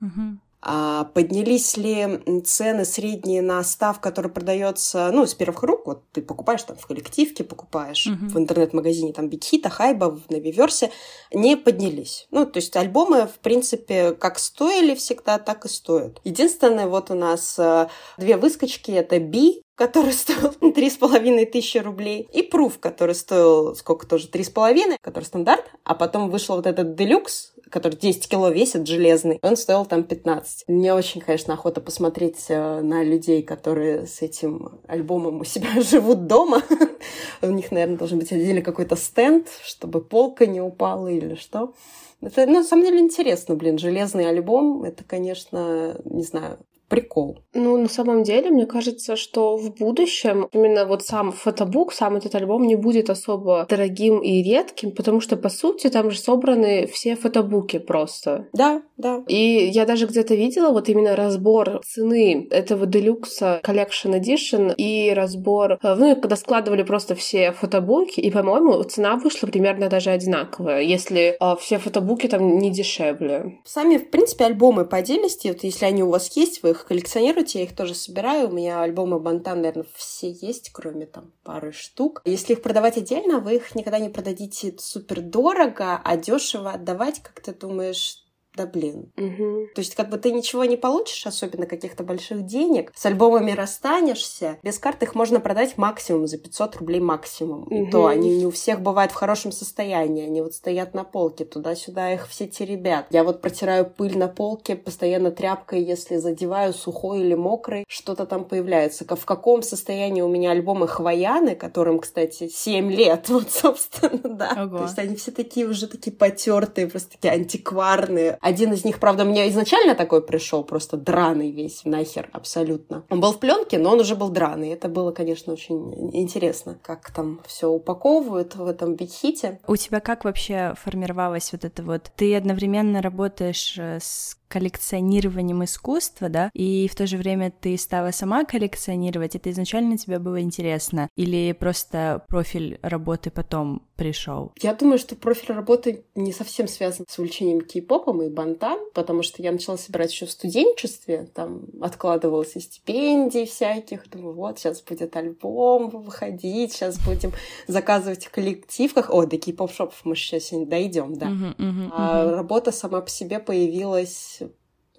Угу. 0.04 0.38
А 0.66 1.04
поднялись 1.14 1.76
ли 1.76 2.22
цены 2.46 2.86
средние 2.86 3.42
на 3.42 3.62
став, 3.64 4.00
который 4.00 4.32
продается, 4.32 5.12
ну, 5.12 5.26
с 5.26 5.34
первых 5.34 5.62
рук? 5.64 5.86
Вот 5.86 6.04
ты 6.14 6.22
покупаешь 6.22 6.64
там 6.64 6.78
в 6.78 6.88
коллективке, 6.88 7.44
покупаешь 7.44 8.08
uh-huh. 8.08 8.30
в 8.30 8.38
интернет-магазине 8.38 9.12
там 9.12 9.28
Бигхита, 9.28 9.70
Хайба, 9.70 10.18
на 10.30 10.38
Виверсе. 10.38 10.90
Не 11.34 11.58
поднялись. 11.58 12.28
Ну, 12.32 12.46
то 12.46 12.58
есть 12.60 12.74
альбомы, 12.78 13.28
в 13.28 13.40
принципе, 13.40 14.14
как 14.14 14.40
стоили 14.40 14.96
всегда, 14.96 15.38
так 15.38 15.66
и 15.66 15.68
стоят. 15.68 16.22
Единственное, 16.24 16.88
вот 16.88 17.12
у 17.12 17.16
нас 17.16 17.60
э, 17.60 17.90
две 18.18 18.38
выскочки. 18.38 18.92
Это 18.92 19.20
Би, 19.20 19.64
который 19.76 20.14
стоил 20.14 20.52
три 20.72 20.90
с 20.90 20.98
половиной 20.98 21.46
тысячи 21.46 21.78
рублей, 21.78 22.28
и 22.34 22.42
Пруф, 22.42 22.80
который 22.80 23.16
стоил 23.16 23.76
сколько 23.76 24.08
тоже, 24.08 24.28
три 24.28 24.44
с 24.44 24.50
половиной, 24.50 24.98
который 25.02 25.26
стандарт, 25.26 25.66
а 25.84 25.96
потом 25.96 26.30
вышел 26.30 26.56
вот 26.56 26.68
этот 26.68 26.96
Делюкс, 26.96 27.54
который 27.70 27.96
10 27.96 28.30
кило 28.30 28.50
весит, 28.50 28.88
железный, 28.88 29.40
он 29.42 29.58
стоил 29.58 29.86
там 29.86 30.04
15. 30.04 30.66
Мне 30.68 30.94
очень, 30.94 31.22
конечно, 31.22 31.56
охота 31.56 31.82
посмотреть 31.82 32.46
э, 32.50 32.82
на 32.82 33.04
людей, 33.04 33.42
которые 33.42 34.06
с 34.06 34.22
этим 34.22 34.80
альбомом 34.88 35.42
у 35.42 35.44
себя 35.44 35.82
живут 35.82 36.28
дома. 36.28 36.62
У 37.42 37.48
них, 37.48 37.72
наверное, 37.72 37.98
должен 37.98 38.20
быть 38.20 38.32
отдельно 38.32 38.62
какой-то 38.62 38.96
стенд, 38.96 39.48
чтобы 39.64 40.02
полка 40.02 40.46
не 40.46 40.62
упала 40.62 41.08
или 41.08 41.34
что. 41.34 41.74
Это, 42.22 42.46
на 42.46 42.64
самом 42.64 42.86
деле, 42.86 43.00
интересно, 43.00 43.56
блин, 43.56 43.80
железный 43.80 44.30
альбом, 44.30 44.84
это, 44.84 45.04
конечно, 45.04 46.00
не 46.06 46.24
знаю, 46.24 46.60
прикол. 46.94 47.40
Ну, 47.56 47.78
на 47.78 47.90
самом 47.90 48.22
деле, 48.24 48.52
мне 48.52 48.66
кажется, 48.68 49.16
что 49.16 49.58
в 49.58 49.74
будущем 49.74 50.48
именно 50.52 50.86
вот 50.86 51.04
сам 51.04 51.32
фотобук, 51.32 51.92
сам 51.92 52.18
этот 52.18 52.36
альбом 52.36 52.68
не 52.68 52.76
будет 52.76 53.10
особо 53.10 53.66
дорогим 53.68 54.20
и 54.20 54.44
редким, 54.44 54.92
потому 54.92 55.20
что, 55.20 55.36
по 55.36 55.50
сути, 55.50 55.90
там 55.90 56.12
же 56.12 56.20
собраны 56.20 56.86
все 56.86 57.16
фотобуки 57.16 57.80
просто. 57.80 58.48
Да, 58.54 58.84
да. 59.04 59.24
И 59.28 59.70
я 59.74 59.86
даже 59.86 60.08
где-то 60.08 60.34
видела 60.36 60.72
вот 60.72 60.90
именно 60.90 61.16
разбор 61.16 61.82
цены 61.86 62.48
этого 62.50 62.86
Deluxe 62.86 63.62
Collection 63.62 64.20
Edition 64.20 64.74
и 64.76 65.14
разбор, 65.14 65.78
э, 65.84 65.96
ну, 65.96 66.16
когда 66.16 66.36
складывали 66.36 66.84
просто 66.84 67.16
все 67.16 67.52
фотобуки, 67.52 68.20
и, 68.20 68.32
по-моему, 68.32 68.82
цена 68.84 69.18
вышла 69.18 69.48
примерно 69.48 69.90
даже 69.90 70.10
одинаковая, 70.10 70.82
если 70.82 71.36
э, 71.40 71.56
все 71.60 71.78
фотобуки 71.78 72.28
там 72.28 72.58
не 72.58 72.72
дешевле. 72.72 73.60
Сами, 73.66 73.98
в 73.98 74.10
принципе, 74.10 74.46
альбомы 74.46 74.86
по 74.86 74.98
отдельности, 74.98 75.50
вот 75.50 75.64
если 75.64 75.86
они 75.86 76.04
у 76.04 76.10
вас 76.10 76.36
есть, 76.38 76.64
вы 76.64 76.72
их 76.72 76.86
коллекционируете, 76.86 77.60
я 77.60 77.66
их 77.66 77.76
тоже 77.76 77.94
собираю. 77.94 78.48
У 78.48 78.52
меня 78.52 78.82
альбомы 78.82 79.20
Бантан, 79.20 79.62
наверное, 79.62 79.86
все 79.96 80.32
есть, 80.32 80.72
кроме 80.72 81.06
там 81.06 81.32
пары 81.44 81.74
штук. 81.74 82.22
Если 82.26 82.54
их 82.54 82.62
продавать 82.62 82.98
отдельно, 82.98 83.40
вы 83.40 83.56
их 83.56 83.76
никогда 83.76 84.00
не 84.00 84.10
продадите 84.10 84.74
супер 84.78 85.22
дорого, 85.22 86.00
а 86.04 86.18
дешево 86.18 86.72
отдавать, 86.72 87.20
как 87.22 87.42
ты 87.42 87.54
думаешь, 87.54 88.23
да 88.56 88.66
блин. 88.66 89.12
Угу. 89.18 89.68
То 89.76 89.80
есть 89.80 89.96
как 89.96 90.10
бы 90.10 90.18
ты 90.18 90.32
ничего 90.32 90.66
не 90.66 90.78
получишь, 90.78 91.26
особенно 91.26 91.66
каких-то 91.66 92.04
больших 92.04 92.46
денег, 92.46 92.92
с 92.96 93.06
альбомами 93.06 93.52
расстанешься, 93.52 94.58
без 94.64 94.80
карты 94.80 95.06
их 95.06 95.16
можно 95.16 95.40
продать 95.40 95.78
максимум 95.78 96.28
за 96.28 96.38
500 96.38 96.78
рублей 96.78 97.00
максимум. 97.00 97.64
Угу. 97.64 97.76
И 97.76 97.92
то 97.92 98.08
они 98.08 98.36
не 98.38 98.46
у 98.46 98.52
всех 98.52 98.82
бывают 98.82 99.12
в 99.12 99.16
хорошем 99.16 99.52
состоянии, 99.52 100.26
они 100.26 100.42
вот 100.42 100.54
стоят 100.54 100.94
на 100.94 101.04
полке, 101.04 101.46
туда-сюда 101.46 102.14
их 102.14 102.28
все 102.28 102.48
теребят. 102.48 103.08
Я 103.10 103.24
вот 103.24 103.42
протираю 103.42 103.86
пыль 103.90 104.18
на 104.18 104.28
полке 104.28 104.76
постоянно 104.76 105.32
тряпкой, 105.32 105.84
если 105.84 106.18
задеваю 106.18 106.74
сухой 106.74 107.22
или 107.22 107.34
мокрый, 107.34 107.86
что-то 107.88 108.26
там 108.26 108.46
появляется. 108.46 109.06
В 109.16 109.26
каком 109.26 109.64
состоянии 109.64 110.22
у 110.22 110.28
меня 110.28 110.52
альбомы 110.52 110.88
Хвояны, 110.88 111.56
которым, 111.56 112.00
кстати, 112.00 112.48
7 112.48 112.92
лет, 112.92 113.30
вот, 113.30 113.52
собственно, 113.52 114.30
да. 114.36 114.64
Ого. 114.66 114.78
То 114.80 114.84
есть 114.84 115.00
они 115.00 115.16
все 115.16 115.32
такие 115.32 115.68
уже 115.68 115.88
такие 115.88 116.16
потертые, 116.16 116.88
просто 116.88 117.12
такие 117.12 117.34
антикварные, 117.34 118.38
один 118.44 118.74
из 118.74 118.84
них, 118.84 119.00
правда, 119.00 119.24
мне 119.24 119.50
изначально 119.50 119.96
такой 119.96 120.22
пришел, 120.22 120.64
просто 120.64 120.98
драный 120.98 121.50
весь, 121.50 121.86
нахер, 121.86 122.30
абсолютно. 122.34 123.06
Он 123.10 123.22
был 123.22 123.32
в 123.32 123.40
пленке, 123.40 123.78
но 123.80 123.92
он 123.92 124.02
уже 124.02 124.16
был 124.16 124.30
драный. 124.30 124.70
Это 124.70 124.90
было, 124.90 125.12
конечно, 125.12 125.54
очень 125.54 126.12
интересно, 126.14 126.78
как 126.82 127.12
там 127.12 127.40
все 127.48 127.70
упаковывают 127.70 128.56
в 128.56 128.68
этом 128.68 128.96
бигхите. 128.96 129.60
У 129.66 129.78
тебя 129.78 130.02
как 130.02 130.26
вообще 130.26 130.74
формировалось 130.76 131.54
вот 131.54 131.64
это 131.64 131.84
вот? 131.84 132.12
Ты 132.18 132.36
одновременно 132.36 133.02
работаешь 133.02 133.76
э, 133.78 134.00
с 134.02 134.38
коллекционированием 134.54 135.64
искусства, 135.64 136.30
да, 136.30 136.52
и 136.54 136.88
в 136.88 136.96
то 136.96 137.08
же 137.08 137.18
время 137.18 137.52
ты 137.52 137.76
стала 137.76 138.12
сама 138.12 138.46
коллекционировать, 138.46 139.36
это 139.36 139.50
изначально 139.50 139.98
тебе 139.98 140.20
было 140.20 140.40
интересно, 140.42 141.10
или 141.16 141.54
просто 141.54 142.24
профиль 142.28 142.78
работы 142.84 143.32
потом 143.32 143.82
пришел? 143.96 144.52
Я 144.62 144.76
думаю, 144.76 145.00
что 145.00 145.16
профиль 145.16 145.56
работы 145.56 146.06
не 146.14 146.32
совсем 146.32 146.68
связан 146.68 147.06
с 147.10 147.18
увлечением 147.18 147.62
кей-попом 147.62 148.22
и 148.24 148.30
бантан, 148.30 148.80
потому 148.94 149.24
что 149.24 149.42
я 149.42 149.52
начала 149.52 149.78
собирать 149.78 150.12
еще 150.12 150.28
в 150.28 150.32
студенчестве, 150.32 151.28
там 151.34 151.64
откладывалось 151.82 152.56
и 152.56 152.60
стипендий 152.60 153.48
всяких, 153.48 154.08
думаю, 154.10 154.36
вот, 154.36 154.60
сейчас 154.60 154.84
будет 154.84 155.16
альбом 155.16 155.90
выходить, 155.90 156.74
сейчас 156.74 157.00
будем 157.00 157.32
заказывать 157.68 158.26
в 158.26 158.30
коллективках. 158.30 159.10
О, 159.10 159.26
до 159.26 159.38
кей-поп-шопов 159.38 160.00
мы 160.04 160.16
сейчас 160.16 160.50
дойдем, 160.52 161.16
да. 161.16 161.28
Uh-huh, 161.28 161.56
uh-huh, 161.58 161.90
а 161.92 162.26
uh-huh. 162.26 162.36
работа 162.36 162.72
сама 162.72 163.02
по 163.02 163.10
себе 163.10 163.40
появилась 163.40 164.43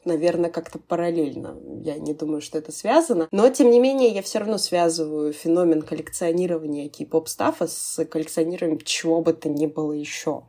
наверное, 0.06 0.50
как-то 0.50 0.78
параллельно. 0.78 1.56
Я 1.82 1.96
не 1.96 2.14
думаю, 2.14 2.40
что 2.40 2.58
это 2.58 2.72
связано. 2.72 3.28
Но, 3.30 3.48
тем 3.50 3.70
не 3.70 3.80
менее, 3.80 4.10
я 4.10 4.22
все 4.22 4.38
равно 4.38 4.58
связываю 4.58 5.32
феномен 5.32 5.82
коллекционирования 5.82 6.88
кей-поп-стафа 6.88 7.66
с 7.66 8.04
коллекционированием 8.04 8.80
чего 8.80 9.20
бы 9.20 9.32
то 9.32 9.48
ни 9.48 9.66
было 9.66 9.92
еще 9.92 10.44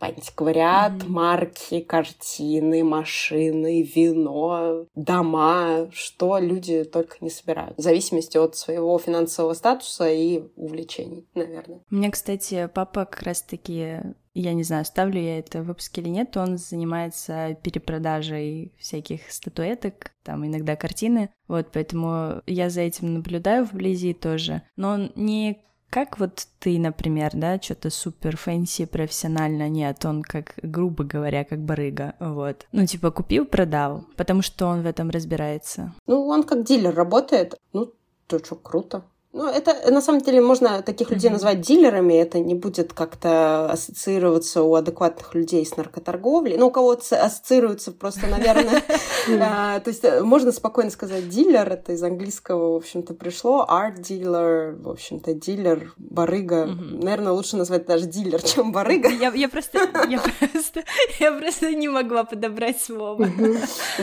антиквариат, 0.00 0.92
mm-hmm. 0.92 1.08
марки, 1.08 1.80
картины, 1.80 2.84
машины, 2.84 3.82
вино, 3.82 4.86
дома, 4.94 5.90
что 5.92 6.38
люди 6.38 6.84
только 6.84 7.16
не 7.20 7.30
собирают. 7.30 7.76
В 7.76 7.82
зависимости 7.82 8.36
от 8.36 8.56
своего 8.56 8.98
финансового 8.98 9.54
статуса 9.54 10.08
и 10.08 10.44
увлечений, 10.56 11.26
наверное. 11.34 11.80
У 11.90 11.94
меня, 11.94 12.10
кстати, 12.10 12.70
папа 12.72 13.04
как 13.04 13.22
раз-таки 13.22 14.00
я 14.34 14.52
не 14.54 14.62
знаю, 14.64 14.84
ставлю 14.84 15.20
я 15.20 15.38
это 15.38 15.62
в 15.62 15.66
выпуске 15.66 16.00
или 16.00 16.08
нет, 16.08 16.36
он 16.36 16.58
занимается 16.58 17.56
перепродажей 17.62 18.72
всяких 18.78 19.30
статуэток, 19.30 20.10
там 20.22 20.46
иногда 20.46 20.76
картины, 20.76 21.30
вот, 21.48 21.68
поэтому 21.72 22.42
я 22.46 22.70
за 22.70 22.82
этим 22.82 23.14
наблюдаю 23.14 23.64
вблизи 23.64 24.12
тоже, 24.12 24.62
но 24.76 24.90
он 24.90 25.12
не 25.14 25.64
как 25.94 26.18
вот 26.18 26.48
ты, 26.58 26.76
например, 26.80 27.30
да, 27.34 27.60
что-то 27.60 27.88
супер 27.88 28.36
fancy, 28.36 28.86
профессионально, 28.86 29.68
нет, 29.68 30.04
он 30.04 30.22
как, 30.22 30.54
грубо 30.60 31.04
говоря, 31.04 31.44
как 31.44 31.60
барыга, 31.60 32.16
вот. 32.18 32.66
Ну, 32.72 32.84
типа, 32.84 33.12
купил, 33.12 33.44
продал, 33.46 34.04
потому 34.16 34.42
что 34.42 34.66
он 34.66 34.82
в 34.82 34.86
этом 34.86 35.10
разбирается. 35.10 35.94
Ну, 36.08 36.26
он 36.26 36.42
как 36.42 36.64
дилер 36.64 36.92
работает, 36.92 37.54
ну, 37.72 37.92
то 38.26 38.44
что, 38.44 38.56
круто. 38.56 39.04
Ну, 39.34 39.48
это 39.48 39.90
на 39.90 40.00
самом 40.00 40.20
деле 40.20 40.40
можно 40.40 40.80
таких 40.82 41.10
людей 41.10 41.28
mm-hmm. 41.28 41.32
назвать 41.32 41.60
дилерами, 41.60 42.14
это 42.14 42.38
не 42.38 42.54
будет 42.54 42.92
как-то 42.92 43.68
ассоциироваться 43.68 44.62
у 44.62 44.76
адекватных 44.76 45.34
людей 45.34 45.66
с 45.66 45.76
наркоторговлей. 45.76 46.56
Ну, 46.56 46.68
у 46.68 46.70
кого-то 46.70 47.20
ассоциируется 47.20 47.90
просто, 47.90 48.28
наверное. 48.28 48.82
А, 49.40 49.80
то 49.80 49.88
есть 49.88 50.04
э, 50.04 50.22
можно 50.22 50.52
спокойно 50.52 50.90
сказать 50.90 51.30
дилер, 51.30 51.66
это 51.72 51.92
из 51.92 52.02
английского, 52.02 52.74
в 52.74 52.76
общем-то, 52.76 53.14
пришло. 53.14 53.66
Art 53.68 53.96
dealer, 53.96 54.80
в 54.80 54.90
общем-то, 54.90 55.32
дилер, 55.32 55.94
барыга. 55.96 56.66
Наверное, 56.66 57.32
лучше 57.32 57.56
назвать 57.56 57.86
даже 57.86 58.06
дилер, 58.06 58.42
чем 58.42 58.70
барыга. 58.70 59.08
Я 59.08 59.48
просто, 59.48 59.78
я 60.08 60.20
просто, 60.20 60.84
я 61.18 61.32
просто 61.32 61.74
не 61.74 61.88
могла 61.88 62.24
подобрать 62.24 62.80
слово. 62.80 63.26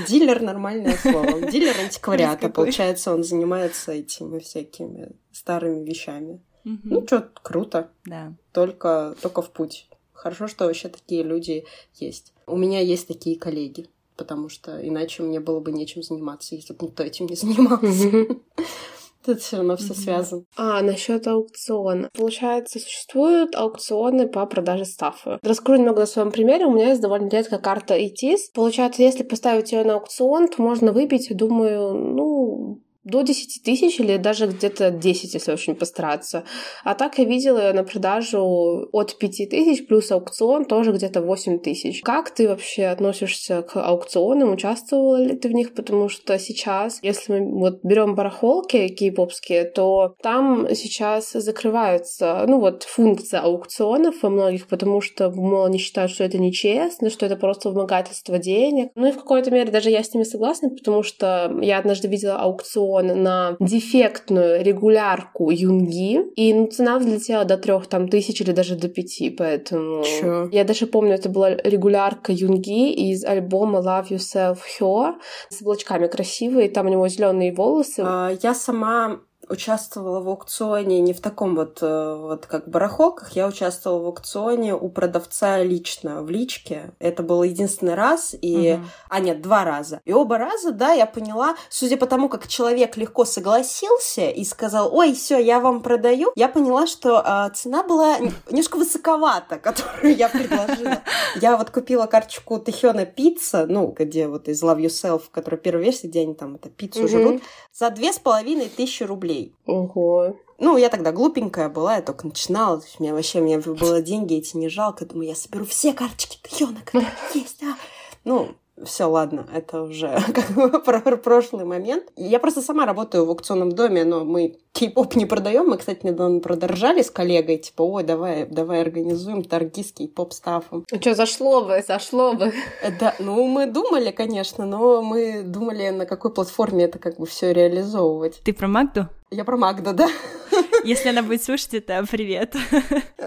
Дилер 0.08 0.42
нормальное 0.42 0.98
слово. 0.98 1.40
Дилер 1.42 1.80
антиквариата, 1.80 2.50
получается, 2.50 3.14
он 3.14 3.24
занимается 3.24 3.92
этими 3.92 4.40
всякими 4.40 5.12
старыми 5.42 5.84
вещами. 5.84 6.40
Угу. 6.66 6.80
Ну, 6.84 7.04
что, 7.06 7.30
круто. 7.42 7.90
Да. 8.06 8.34
Только, 8.54 9.16
только 9.22 9.42
в 9.42 9.50
путь. 9.50 9.88
Хорошо, 10.14 10.48
что 10.48 10.66
вообще 10.66 10.88
такие 10.88 11.24
люди 11.24 11.66
есть. 11.96 12.34
У 12.46 12.56
меня 12.56 12.80
есть 12.80 13.08
такие 13.08 13.40
коллеги, 13.40 13.88
потому 14.18 14.50
что 14.50 14.88
иначе 14.88 15.24
мне 15.24 15.40
было 15.40 15.60
бы 15.60 15.72
нечем 15.72 16.04
заниматься, 16.04 16.56
если 16.56 16.74
бы 16.74 16.86
никто 16.86 17.04
этим 17.04 17.26
не 17.26 17.36
занимался. 17.36 18.28
Тут 19.26 19.40
все 19.40 19.58
равно 19.58 19.78
все 19.78 19.94
связано. 19.94 20.44
А, 20.56 20.82
насчет 20.82 21.28
аукциона. 21.28 22.10
Получается, 22.14 22.80
существуют 22.80 23.56
аукционы 23.56 24.28
по 24.28 24.46
продаже 24.48 24.86
стафа. 24.86 25.40
Раскрою 25.44 25.80
немного 25.80 26.02
на 26.02 26.06
своем 26.08 26.32
примере. 26.32 26.66
У 26.66 26.72
меня 26.72 26.90
есть 26.90 27.02
довольно 27.02 27.30
редкая 27.30 27.60
карта 27.60 27.96
ETIS. 28.00 28.52
Получается, 28.54 29.04
если 29.04 29.22
поставить 29.22 29.72
ее 29.72 29.84
на 29.84 29.96
аукцион, 29.96 30.48
то 30.48 30.62
можно 30.62 30.92
выбить, 30.92 31.36
думаю, 31.36 31.94
ну, 31.94 32.80
до 33.04 33.22
10 33.24 33.64
тысяч 33.64 34.00
или 34.00 34.18
даже 34.18 34.48
где-то 34.48 34.92
10, 34.92 35.34
если 35.34 35.52
очень 35.52 35.76
постараться. 35.76 36.44
А 36.84 36.94
так 36.94 37.18
я 37.18 37.26
видела 37.26 37.72
на 37.74 37.84
продажу 37.84 38.88
от 38.92 39.18
5 39.18 39.50
тысяч 39.50 39.88
плюс 39.88 40.12
аукцион 40.12 40.66
тоже 40.66 40.92
где-то 40.92 41.22
8 41.22 41.60
тысяч. 41.60 42.02
Как 42.04 42.30
ты 42.32 42.48
вообще 42.48 42.86
относишься 42.86 43.64
к 43.64 43.76
аукционам? 43.76 44.52
Участвовала 44.52 45.22
ли 45.22 45.36
ты 45.36 45.50
в 45.50 45.54
них? 45.54 45.74
Потому 45.74 46.10
что 46.10 46.38
сейчас, 46.38 47.00
если 47.02 47.40
мы 47.40 47.60
вот 47.60 47.80
берем 47.84 48.16
барахолки 48.16 48.88
кей-попские, 48.90 49.66
то 49.66 50.16
там 50.22 50.68
сейчас 50.76 51.32
закрываются, 51.32 52.46
ну 52.48 52.60
вот, 52.60 52.84
функция 52.84 53.42
аукционов 53.42 54.22
во 54.22 54.30
многих, 54.30 54.68
потому 54.68 55.02
что, 55.02 55.32
мол, 55.32 55.66
они 55.66 55.80
считают, 55.80 56.12
что 56.12 56.24
это 56.24 56.38
нечестно, 56.38 57.10
что 57.10 57.26
это 57.26 57.36
просто 57.36 57.70
вымогательство 57.70 58.38
денег. 58.38 58.92
Ну 58.94 59.08
и 59.08 59.12
в 59.12 59.18
какой-то 59.18 59.50
мере 59.50 59.72
даже 59.72 59.90
я 59.90 60.04
с 60.04 60.14
ними 60.14 60.24
согласна, 60.24 60.70
потому 60.70 61.02
что 61.02 61.58
я 61.62 61.80
однажды 61.80 62.08
видела 62.08 62.36
аукцион 62.36 62.91
он 62.92 63.24
на 63.24 63.56
дефектную 63.60 64.64
регулярку 64.64 65.50
Юнги, 65.52 66.22
и 66.36 66.54
ну, 66.54 66.68
цена 66.68 67.00
взлетела 67.00 67.46
до 67.46 67.58
трех 67.58 67.88
там 67.88 68.08
тысяч 68.08 68.42
или 68.42 68.52
даже 68.52 68.76
до 68.76 68.90
пяти, 68.90 69.30
поэтому... 69.30 70.04
Чё? 70.04 70.50
Я 70.52 70.64
даже 70.64 70.88
помню, 70.88 71.14
это 71.14 71.30
была 71.30 71.52
регулярка 71.52 72.32
Юнги 72.32 72.92
из 72.92 73.26
альбома 73.26 73.80
Love 73.80 74.10
Yourself 74.10 74.58
Hyo 74.80 75.14
с 75.50 75.62
облачками 75.62 76.08
красивые, 76.08 76.70
там 76.70 76.88
у 76.88 76.90
него 76.90 77.08
зеленые 77.08 77.54
волосы. 77.54 78.04
А, 78.06 78.32
я 78.42 78.54
сама 78.54 79.22
участвовала 79.52 80.22
в 80.22 80.30
аукционе 80.30 81.02
не 81.02 81.14
в 81.14 81.20
таком 81.20 81.56
вот, 81.56 81.80
э, 81.82 82.16
вот 82.16 82.46
как 82.46 82.68
барахолках, 82.70 83.34
я 83.34 83.48
участвовала 83.48 84.00
в 84.00 84.06
аукционе 84.06 84.74
у 84.74 84.90
продавца 84.90 85.62
лично, 85.62 86.24
в 86.24 86.30
личке. 86.30 86.94
Это 87.00 87.22
был 87.22 87.44
единственный 87.44 87.96
раз, 87.96 88.34
и... 88.42 88.74
Угу. 88.74 88.84
А, 89.10 89.20
нет, 89.20 89.42
два 89.42 89.66
раза. 89.66 90.02
И 90.06 90.14
оба 90.14 90.38
раза, 90.38 90.72
да, 90.72 90.94
я 90.94 91.06
поняла, 91.06 91.56
судя 91.70 91.98
по 91.98 92.08
тому, 92.08 92.30
как 92.30 92.48
человек 92.48 92.96
легко 92.98 93.26
согласился 93.26 94.30
и 94.30 94.44
сказал, 94.46 94.96
ой, 94.96 95.14
все, 95.14 95.38
я 95.38 95.60
вам 95.60 95.82
продаю, 95.82 96.32
я 96.36 96.48
поняла, 96.48 96.88
что 96.88 97.22
э, 97.22 97.54
цена 97.54 97.84
была 97.84 98.18
немножко 98.20 98.78
высоковата, 98.78 99.58
которую 99.64 100.16
я 100.16 100.30
предложила. 100.30 101.02
Я 101.36 101.58
вот 101.58 101.72
купила 101.72 102.06
карточку 102.06 102.58
Тэхёна 102.60 103.06
Пицца, 103.06 103.66
ну, 103.68 103.94
где 103.98 104.28
вот 104.28 104.48
из 104.48 104.64
Love 104.64 104.80
Yourself, 104.80 105.24
которая 105.32 105.60
первая 105.60 105.84
версия, 105.84 106.08
где 106.08 106.22
они 106.22 106.36
там 106.36 106.56
это 106.56 106.70
пиццу 106.70 107.08
жрут, 107.08 107.42
за 107.74 107.90
две 107.90 108.14
с 108.14 108.20
половиной 108.20 108.70
тысячи 108.70 109.04
рублей 109.04 109.41
рублей. 109.42 109.56
Ого. 109.66 110.36
Ну, 110.60 110.78
я 110.78 110.90
тогда 110.90 111.12
глупенькая 111.12 111.70
была, 111.70 111.96
я 111.96 112.02
только 112.02 112.28
начинала. 112.28 112.80
То 112.80 112.86
есть 112.86 113.00
у 113.00 113.04
меня 113.04 113.14
вообще, 113.14 113.40
у 113.40 113.44
меня 113.44 113.60
было 113.60 114.02
деньги 114.02 114.36
эти 114.36 114.56
не 114.58 114.70
жалко. 114.70 115.06
Думаю, 115.06 115.30
я 115.30 115.36
соберу 115.36 115.66
все 115.66 115.94
карточки 115.94 116.38
Тайона, 116.42 116.80
которые 116.86 117.12
есть. 117.34 117.62
А. 117.64 117.76
Ну, 118.24 118.50
все, 118.86 119.06
ладно, 119.06 119.46
это 119.54 119.84
уже 119.84 120.20
как 120.34 120.50
бы 120.52 120.80
про 120.80 121.00
прошлый 121.18 121.66
момент. 121.66 122.06
Я 122.16 122.40
просто 122.40 122.62
сама 122.62 122.86
работаю 122.86 123.26
в 123.26 123.30
аукционном 123.30 123.72
доме, 123.72 124.04
но 124.04 124.26
мы 124.26 124.58
кей-поп 124.74 125.16
не 125.16 125.26
продаем. 125.26 125.68
Мы, 125.68 125.78
кстати, 125.78 126.06
недавно 126.06 126.40
продоржали 126.40 127.02
с 127.02 127.12
коллегой, 127.12 127.58
типа, 127.58 127.82
ой, 127.82 128.04
давай, 128.04 128.46
давай 128.46 128.82
организуем 128.82 129.44
торги 129.44 129.84
с 129.84 129.92
кей-поп 129.92 130.34
стафом. 130.34 130.86
Ну 130.92 131.02
что, 131.02 131.16
зашло 131.16 131.66
бы, 131.66 131.84
зашло 131.88 132.34
бы. 132.34 132.54
Да, 133.00 133.16
ну 133.20 133.46
мы 133.48 133.66
думали, 133.68 134.12
конечно, 134.12 134.66
но 134.66 135.02
мы 135.02 135.44
думали, 135.44 135.90
на 135.90 136.06
какой 136.06 136.34
платформе 136.34 136.86
это 136.86 137.00
как 137.00 137.18
бы 137.18 137.26
все 137.26 137.54
реализовывать. 137.54 138.42
Ты 138.44 138.54
про 138.54 138.68
Магду? 138.68 139.08
Я 139.30 139.46
про 139.46 139.56
Магду, 139.56 139.94
да. 139.94 140.10
Если 140.84 141.10
она 141.10 141.24
будет 141.24 141.44
слушать 141.44 141.74
это, 141.74 142.04
привет. 142.10 142.56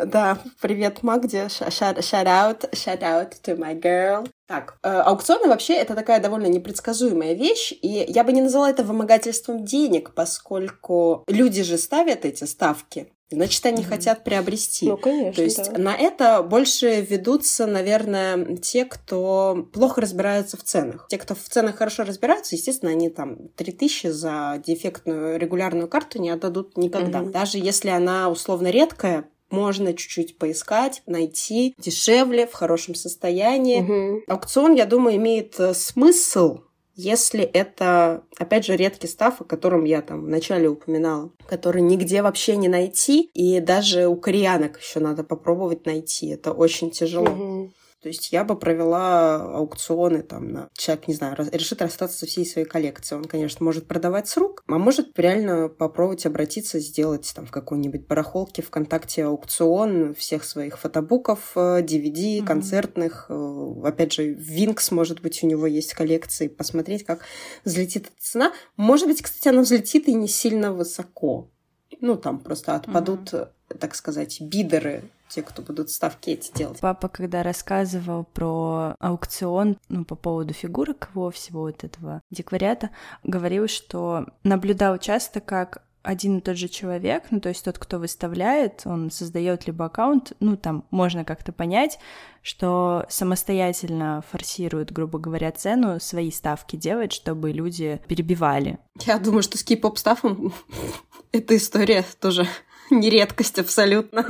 Да, 0.04 0.38
привет, 0.60 1.02
Магде. 1.02 1.46
Shout 1.46 1.98
out, 1.98 2.70
shout 2.72 3.00
out 3.00 3.32
to 3.42 3.56
my 3.56 3.80
girl. 3.80 4.26
Так, 4.46 4.78
э, 4.82 4.88
аукционы 4.88 5.48
вообще 5.48 5.74
это 5.74 5.94
такая 5.94 6.20
довольно 6.20 6.46
непредсказуемая 6.46 7.32
вещь, 7.32 7.72
и 7.72 8.04
я 8.06 8.24
бы 8.24 8.32
не 8.32 8.42
назвала 8.42 8.68
это 8.68 8.84
вымогательством 8.84 9.64
денег, 9.64 10.12
поскольку 10.14 11.24
люди 11.26 11.62
же 11.62 11.78
ставят 11.78 12.24
эти 12.24 12.44
ставки. 12.44 13.10
Значит, 13.30 13.64
они 13.66 13.82
mm-hmm. 13.82 13.88
хотят 13.88 14.24
приобрести. 14.24 14.86
Ну, 14.88 14.96
конечно. 14.96 15.32
То 15.32 15.42
есть 15.42 15.72
да. 15.72 15.78
на 15.78 15.96
это 15.96 16.42
больше 16.42 17.00
ведутся, 17.00 17.66
наверное, 17.66 18.56
те, 18.58 18.84
кто 18.84 19.66
плохо 19.72 20.02
разбираются 20.02 20.56
в 20.56 20.62
ценах. 20.62 21.06
Те, 21.08 21.18
кто 21.18 21.34
в 21.34 21.40
ценах 21.40 21.76
хорошо 21.76 22.04
разбираются, 22.04 22.54
естественно, 22.54 22.92
они 22.92 23.08
там 23.08 23.48
3000 23.56 24.08
за 24.08 24.62
дефектную 24.64 25.38
регулярную 25.38 25.88
карту 25.88 26.20
не 26.20 26.30
отдадут 26.30 26.76
никогда. 26.76 27.20
Mm-hmm. 27.20 27.30
Даже 27.30 27.58
если 27.58 27.88
она 27.88 28.28
условно 28.28 28.68
редкая, 28.68 29.24
можно 29.54 29.94
чуть-чуть 29.94 30.38
поискать, 30.38 31.02
найти 31.06 31.74
дешевле, 31.78 32.46
в 32.46 32.52
хорошем 32.52 32.94
состоянии. 32.94 33.80
Угу. 33.80 34.22
Аукцион, 34.28 34.74
я 34.74 34.86
думаю, 34.86 35.16
имеет 35.16 35.58
э, 35.58 35.74
смысл 35.74 36.60
если 36.96 37.42
это, 37.42 38.22
опять 38.38 38.64
же, 38.64 38.76
редкий 38.76 39.08
став, 39.08 39.40
о 39.40 39.44
котором 39.44 39.84
я 39.84 40.00
там 40.00 40.26
вначале 40.26 40.68
упоминала, 40.68 41.32
который 41.46 41.82
нигде 41.82 42.22
вообще 42.22 42.56
не 42.56 42.68
найти, 42.68 43.30
и 43.34 43.58
даже 43.60 44.06
у 44.06 44.16
кореянок 44.16 44.78
еще 44.78 45.00
надо 45.00 45.24
попробовать 45.24 45.86
найти. 45.86 46.28
Это 46.28 46.52
очень 46.52 46.90
тяжело. 46.90 47.26
Угу. 47.30 47.72
То 48.04 48.08
есть 48.08 48.32
я 48.32 48.44
бы 48.44 48.54
провела 48.54 49.36
аукционы 49.36 50.22
там 50.22 50.48
на... 50.52 50.68
Человек, 50.76 51.08
не 51.08 51.14
знаю, 51.14 51.34
решит 51.52 51.80
расстаться 51.80 52.18
со 52.18 52.26
всей 52.26 52.44
своей 52.44 52.66
коллекцией. 52.66 53.18
Он, 53.18 53.24
конечно, 53.24 53.64
может 53.64 53.88
продавать 53.88 54.28
с 54.28 54.36
рук, 54.36 54.62
а 54.68 54.76
может 54.76 55.18
реально 55.18 55.70
попробовать 55.70 56.26
обратиться, 56.26 56.80
сделать 56.80 57.32
там 57.34 57.46
в 57.46 57.50
какой-нибудь 57.50 58.06
барахолке 58.06 58.60
ВКонтакте 58.60 59.24
аукцион 59.24 60.14
всех 60.14 60.44
своих 60.44 60.78
фотобуков, 60.78 61.52
DVD, 61.56 62.40
mm-hmm. 62.40 62.44
концертных. 62.44 63.24
Э, 63.30 63.72
опять 63.84 64.12
же, 64.12 64.34
Винкс, 64.34 64.90
может 64.90 65.22
быть, 65.22 65.42
у 65.42 65.46
него 65.46 65.66
есть 65.66 65.94
коллекции. 65.94 66.48
Посмотреть, 66.48 67.06
как 67.06 67.20
взлетит 67.64 68.08
эта 68.08 68.20
цена. 68.20 68.52
Может 68.76 69.08
быть, 69.08 69.22
кстати, 69.22 69.48
она 69.48 69.62
взлетит 69.62 70.08
и 70.08 70.12
не 70.12 70.28
сильно 70.28 70.74
высоко. 70.74 71.50
Ну, 72.02 72.16
там 72.16 72.38
просто 72.38 72.74
отпадут, 72.74 73.32
mm-hmm. 73.32 73.78
так 73.78 73.94
сказать, 73.94 74.42
бидеры 74.42 75.04
те, 75.34 75.42
кто 75.42 75.62
будут 75.62 75.90
ставки 75.90 76.30
эти 76.30 76.52
делать. 76.52 76.78
Папа, 76.80 77.08
когда 77.08 77.42
рассказывал 77.42 78.24
про 78.24 78.94
аукцион, 79.00 79.78
ну, 79.88 80.04
по 80.04 80.14
поводу 80.14 80.54
фигурок 80.54 81.08
его, 81.12 81.30
всего 81.30 81.62
вот 81.62 81.82
этого 81.82 82.22
деквариата, 82.30 82.90
говорил, 83.24 83.66
что 83.66 84.26
наблюдал 84.44 84.98
часто, 84.98 85.40
как 85.40 85.82
один 86.04 86.38
и 86.38 86.40
тот 86.40 86.56
же 86.56 86.68
человек, 86.68 87.24
ну, 87.30 87.40
то 87.40 87.48
есть 87.48 87.64
тот, 87.64 87.78
кто 87.78 87.98
выставляет, 87.98 88.82
он 88.84 89.10
создает 89.10 89.66
либо 89.66 89.86
аккаунт, 89.86 90.34
ну, 90.38 90.56
там 90.56 90.84
можно 90.90 91.24
как-то 91.24 91.50
понять, 91.50 91.98
что 92.42 93.06
самостоятельно 93.08 94.22
форсирует, 94.30 94.92
грубо 94.92 95.18
говоря, 95.18 95.50
цену, 95.50 95.98
свои 95.98 96.30
ставки 96.30 96.76
делает, 96.76 97.12
чтобы 97.12 97.52
люди 97.52 98.00
перебивали. 98.06 98.78
Я 99.00 99.18
думаю, 99.18 99.42
что 99.42 99.56
с 99.56 99.64
кей-поп 99.64 99.98
стафом 99.98 100.52
эта 101.32 101.56
история 101.56 102.04
тоже 102.20 102.46
не 102.90 103.08
редкость 103.08 103.58
абсолютно. 103.58 104.22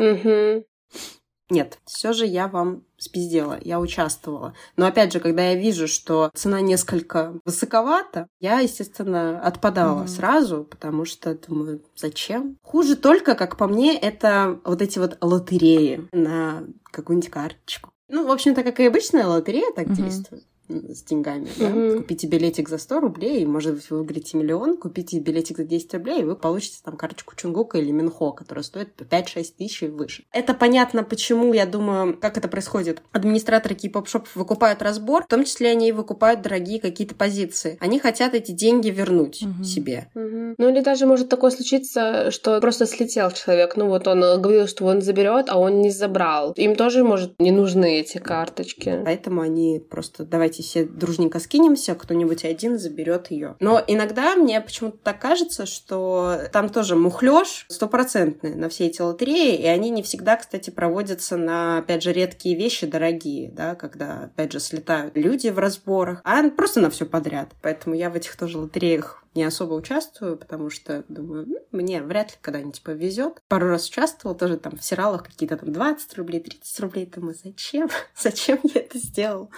Нет, 1.54 1.78
все 1.84 2.12
же 2.12 2.26
я 2.26 2.48
вам 2.48 2.82
спиздела, 2.98 3.56
я 3.62 3.78
участвовала. 3.78 4.54
Но 4.76 4.86
опять 4.86 5.12
же, 5.12 5.20
когда 5.20 5.50
я 5.50 5.54
вижу, 5.54 5.86
что 5.86 6.32
цена 6.34 6.60
несколько 6.60 7.38
высоковата, 7.44 8.26
я, 8.40 8.58
естественно, 8.58 9.40
отпадала 9.40 10.02
mm-hmm. 10.02 10.08
сразу, 10.08 10.64
потому 10.64 11.04
что 11.04 11.32
думаю, 11.36 11.80
зачем? 11.94 12.56
Хуже 12.60 12.96
только, 12.96 13.36
как 13.36 13.56
по 13.56 13.68
мне, 13.68 13.96
это 13.96 14.58
вот 14.64 14.82
эти 14.82 14.98
вот 14.98 15.16
лотереи 15.20 16.08
на 16.10 16.64
какую-нибудь 16.90 17.30
карточку. 17.30 17.90
Ну, 18.08 18.26
в 18.26 18.32
общем-то, 18.32 18.64
как 18.64 18.80
и 18.80 18.86
обычная 18.86 19.28
лотерея 19.28 19.70
так 19.76 19.86
mm-hmm. 19.86 19.94
действует 19.94 20.44
с 20.68 21.02
деньгами. 21.02 21.46
Mm-hmm. 21.46 21.92
Да? 21.92 21.96
Купите 21.98 22.26
билетик 22.26 22.68
за 22.68 22.78
100 22.78 23.00
рублей, 23.00 23.42
и, 23.42 23.46
может 23.46 23.74
быть, 23.74 23.90
вы 23.90 23.98
выиграете 23.98 24.36
миллион, 24.36 24.76
купите 24.76 25.18
билетик 25.18 25.58
за 25.58 25.64
10 25.64 25.94
рублей, 25.94 26.22
и 26.22 26.24
вы 26.24 26.36
получите 26.36 26.78
там 26.84 26.96
карточку 26.96 27.34
Чунгука 27.36 27.78
или 27.78 27.90
Минхо, 27.90 28.32
которая 28.32 28.62
стоит 28.62 28.90
5-6 28.98 29.54
тысяч 29.58 29.82
и 29.82 29.88
выше. 29.88 30.24
Это 30.32 30.54
понятно, 30.54 31.04
почему, 31.04 31.52
я 31.52 31.66
думаю, 31.66 32.16
как 32.18 32.38
это 32.38 32.48
происходит. 32.48 33.02
Администраторы 33.12 33.74
кей-поп-шопов 33.74 34.34
выкупают 34.36 34.82
разбор, 34.82 35.24
в 35.24 35.28
том 35.28 35.44
числе 35.44 35.70
они 35.70 35.92
выкупают 35.92 36.42
дорогие 36.42 36.80
какие-то 36.80 37.14
позиции. 37.14 37.76
Они 37.80 37.98
хотят 37.98 38.34
эти 38.34 38.52
деньги 38.52 38.88
вернуть 38.88 39.42
mm-hmm. 39.42 39.64
себе. 39.64 40.08
Mm-hmm. 40.14 40.54
Ну 40.58 40.68
или 40.68 40.80
даже 40.80 41.06
может 41.06 41.28
такое 41.28 41.50
случиться, 41.50 42.30
что 42.30 42.60
просто 42.60 42.86
слетел 42.86 43.30
человек. 43.30 43.76
Ну 43.76 43.86
вот 43.86 44.06
он 44.08 44.20
говорил, 44.20 44.66
что 44.66 44.86
он 44.86 45.02
заберет, 45.02 45.46
а 45.48 45.58
он 45.58 45.80
не 45.80 45.90
забрал. 45.90 46.52
Им 46.52 46.76
тоже, 46.76 47.04
может, 47.04 47.38
не 47.38 47.50
нужны 47.50 48.00
эти 48.00 48.18
карточки. 48.18 49.02
Поэтому 49.04 49.42
они 49.42 49.80
просто 49.90 50.24
давайте 50.24 50.53
давайте 50.54 50.62
все 50.62 50.84
дружненько 50.84 51.40
скинемся, 51.40 51.94
кто-нибудь 51.94 52.44
один 52.44 52.78
заберет 52.78 53.30
ее. 53.30 53.56
Но 53.60 53.82
иногда 53.86 54.36
мне 54.36 54.60
почему-то 54.60 54.98
так 54.98 55.18
кажется, 55.18 55.66
что 55.66 56.38
там 56.52 56.68
тоже 56.68 56.94
мухлёж 56.94 57.66
стопроцентный 57.68 58.54
на 58.54 58.68
все 58.68 58.86
эти 58.86 59.02
лотереи, 59.02 59.56
и 59.56 59.66
они 59.66 59.90
не 59.90 60.02
всегда, 60.02 60.36
кстати, 60.36 60.70
проводятся 60.70 61.36
на, 61.36 61.78
опять 61.78 62.02
же, 62.02 62.12
редкие 62.12 62.56
вещи 62.56 62.86
дорогие, 62.86 63.50
да, 63.50 63.74
когда, 63.74 64.24
опять 64.24 64.52
же, 64.52 64.60
слетают 64.60 65.16
люди 65.16 65.48
в 65.48 65.58
разборах, 65.58 66.20
а 66.24 66.48
просто 66.50 66.80
на 66.80 66.90
все 66.90 67.06
подряд. 67.06 67.50
Поэтому 67.62 67.96
я 67.96 68.10
в 68.10 68.14
этих 68.14 68.36
тоже 68.36 68.58
лотереях 68.58 69.24
не 69.34 69.42
особо 69.42 69.74
участвую, 69.74 70.36
потому 70.36 70.70
что 70.70 71.04
думаю, 71.08 71.46
ну, 71.46 71.58
мне 71.72 72.02
вряд 72.02 72.30
ли 72.30 72.36
когда-нибудь 72.40 72.82
повезет. 72.82 73.42
Пару 73.48 73.68
раз 73.68 73.88
участвовала 73.88 74.38
тоже 74.38 74.56
там 74.56 74.76
в 74.76 74.84
сериалах 74.84 75.24
какие-то 75.24 75.56
там 75.56 75.72
20 75.72 76.14
рублей, 76.18 76.40
30 76.40 76.80
рублей. 76.80 77.06
Думаю, 77.06 77.34
зачем? 77.42 77.88
Зачем 78.16 78.60
я 78.62 78.80
это 78.80 78.98
сделал? 78.98 79.50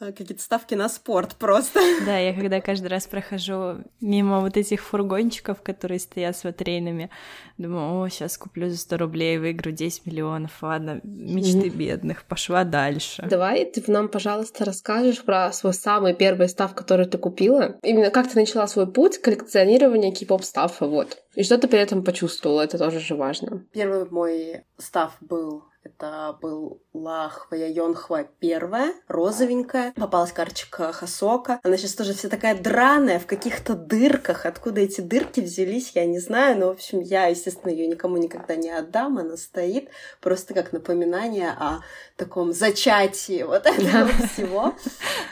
Э, 0.00 0.12
какие-то 0.12 0.42
ставки 0.42 0.74
на 0.74 0.88
спорт 0.88 1.36
просто. 1.36 1.80
Да, 2.06 2.18
я 2.18 2.34
когда 2.34 2.60
каждый 2.60 2.88
раз 2.88 3.06
прохожу 3.06 3.84
мимо 4.00 4.40
вот 4.40 4.56
этих 4.56 4.82
фургончиков, 4.82 5.62
которые 5.62 6.00
стоят 6.00 6.36
с 6.36 6.44
ватрейнами, 6.44 7.10
думаю, 7.58 8.00
о, 8.00 8.08
сейчас 8.08 8.36
куплю 8.36 8.68
за 8.68 8.76
100 8.76 8.96
рублей, 8.96 9.38
выиграю 9.38 9.74
10 9.74 10.06
миллионов, 10.06 10.50
ладно, 10.62 11.00
мечты 11.04 11.68
бедных, 11.68 12.24
пошла 12.24 12.64
дальше. 12.64 13.24
Давай 13.28 13.64
ты 13.64 13.82
нам, 13.90 14.08
пожалуйста, 14.08 14.64
расскажешь 14.64 15.22
про 15.22 15.52
свой 15.52 15.72
самый 15.72 16.14
первый 16.14 16.48
став, 16.48 16.74
который 16.74 17.06
ты 17.06 17.16
купила. 17.18 17.76
Именно 17.82 18.10
как 18.10 18.28
ты 18.28 18.38
начала 18.38 18.66
свой 18.66 18.90
путь 18.90 19.18
коллекционирования 19.18 20.12
кей-поп 20.12 20.42
стафа, 20.44 20.86
вот. 20.86 21.18
И 21.34 21.42
что 21.42 21.58
ты 21.58 21.68
при 21.68 21.78
этом 21.78 22.04
почувствовала, 22.04 22.62
это 22.62 22.78
тоже 22.78 23.00
же 23.00 23.14
важно. 23.14 23.64
Первый 23.72 24.08
мой 24.10 24.64
став 24.78 25.16
был 25.20 25.64
это 25.84 26.36
была 26.40 27.28
Хвоя 27.28 27.68
Йонхва 27.68 28.24
первая, 28.38 28.94
розовенькая. 29.06 29.92
Попалась 29.92 30.32
карточка 30.32 30.92
Хасока. 30.92 31.60
Она 31.62 31.76
сейчас 31.76 31.94
тоже 31.94 32.14
вся 32.14 32.28
такая 32.28 32.56
драная, 32.56 33.18
в 33.18 33.26
каких-то 33.26 33.74
дырках. 33.74 34.46
Откуда 34.46 34.80
эти 34.80 35.00
дырки 35.00 35.40
взялись, 35.40 35.92
я 35.94 36.06
не 36.06 36.18
знаю. 36.18 36.58
Но, 36.58 36.66
в 36.68 36.70
общем, 36.70 37.00
я, 37.00 37.26
естественно, 37.26 37.70
ее 37.70 37.86
никому 37.86 38.16
никогда 38.16 38.56
не 38.56 38.70
отдам. 38.70 39.18
Она 39.18 39.36
стоит 39.36 39.90
просто 40.20 40.54
как 40.54 40.72
напоминание 40.72 41.50
о 41.50 41.80
таком 42.16 42.52
зачатии 42.52 43.42
вот 43.42 43.66
этого 43.66 44.08
всего. 44.32 44.74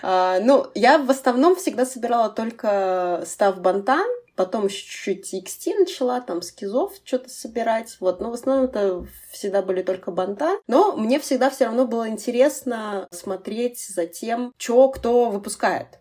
А, 0.02 0.38
ну, 0.40 0.66
я 0.74 0.98
в 0.98 1.10
основном 1.10 1.56
всегда 1.56 1.86
собирала 1.86 2.28
только 2.28 3.22
став 3.26 3.60
Бантан, 3.60 4.06
Потом 4.36 4.66
еще 4.66 4.86
чуть-чуть 4.86 5.34
XT 5.46 5.78
начала, 5.78 6.20
там, 6.20 6.42
скизов 6.42 6.92
что-то 7.04 7.28
собирать. 7.28 7.96
Вот, 8.00 8.20
но 8.20 8.30
в 8.30 8.34
основном 8.34 8.66
это 8.66 9.06
всегда 9.30 9.62
были 9.62 9.82
только 9.82 10.10
банта. 10.10 10.58
Но 10.66 10.96
мне 10.96 11.20
всегда 11.20 11.50
все 11.50 11.66
равно 11.66 11.86
было 11.86 12.08
интересно 12.08 13.08
смотреть 13.10 13.78
за 13.78 14.06
тем, 14.06 14.52
что 14.56 14.88
кто 14.90 15.30
выпускает 15.30 15.98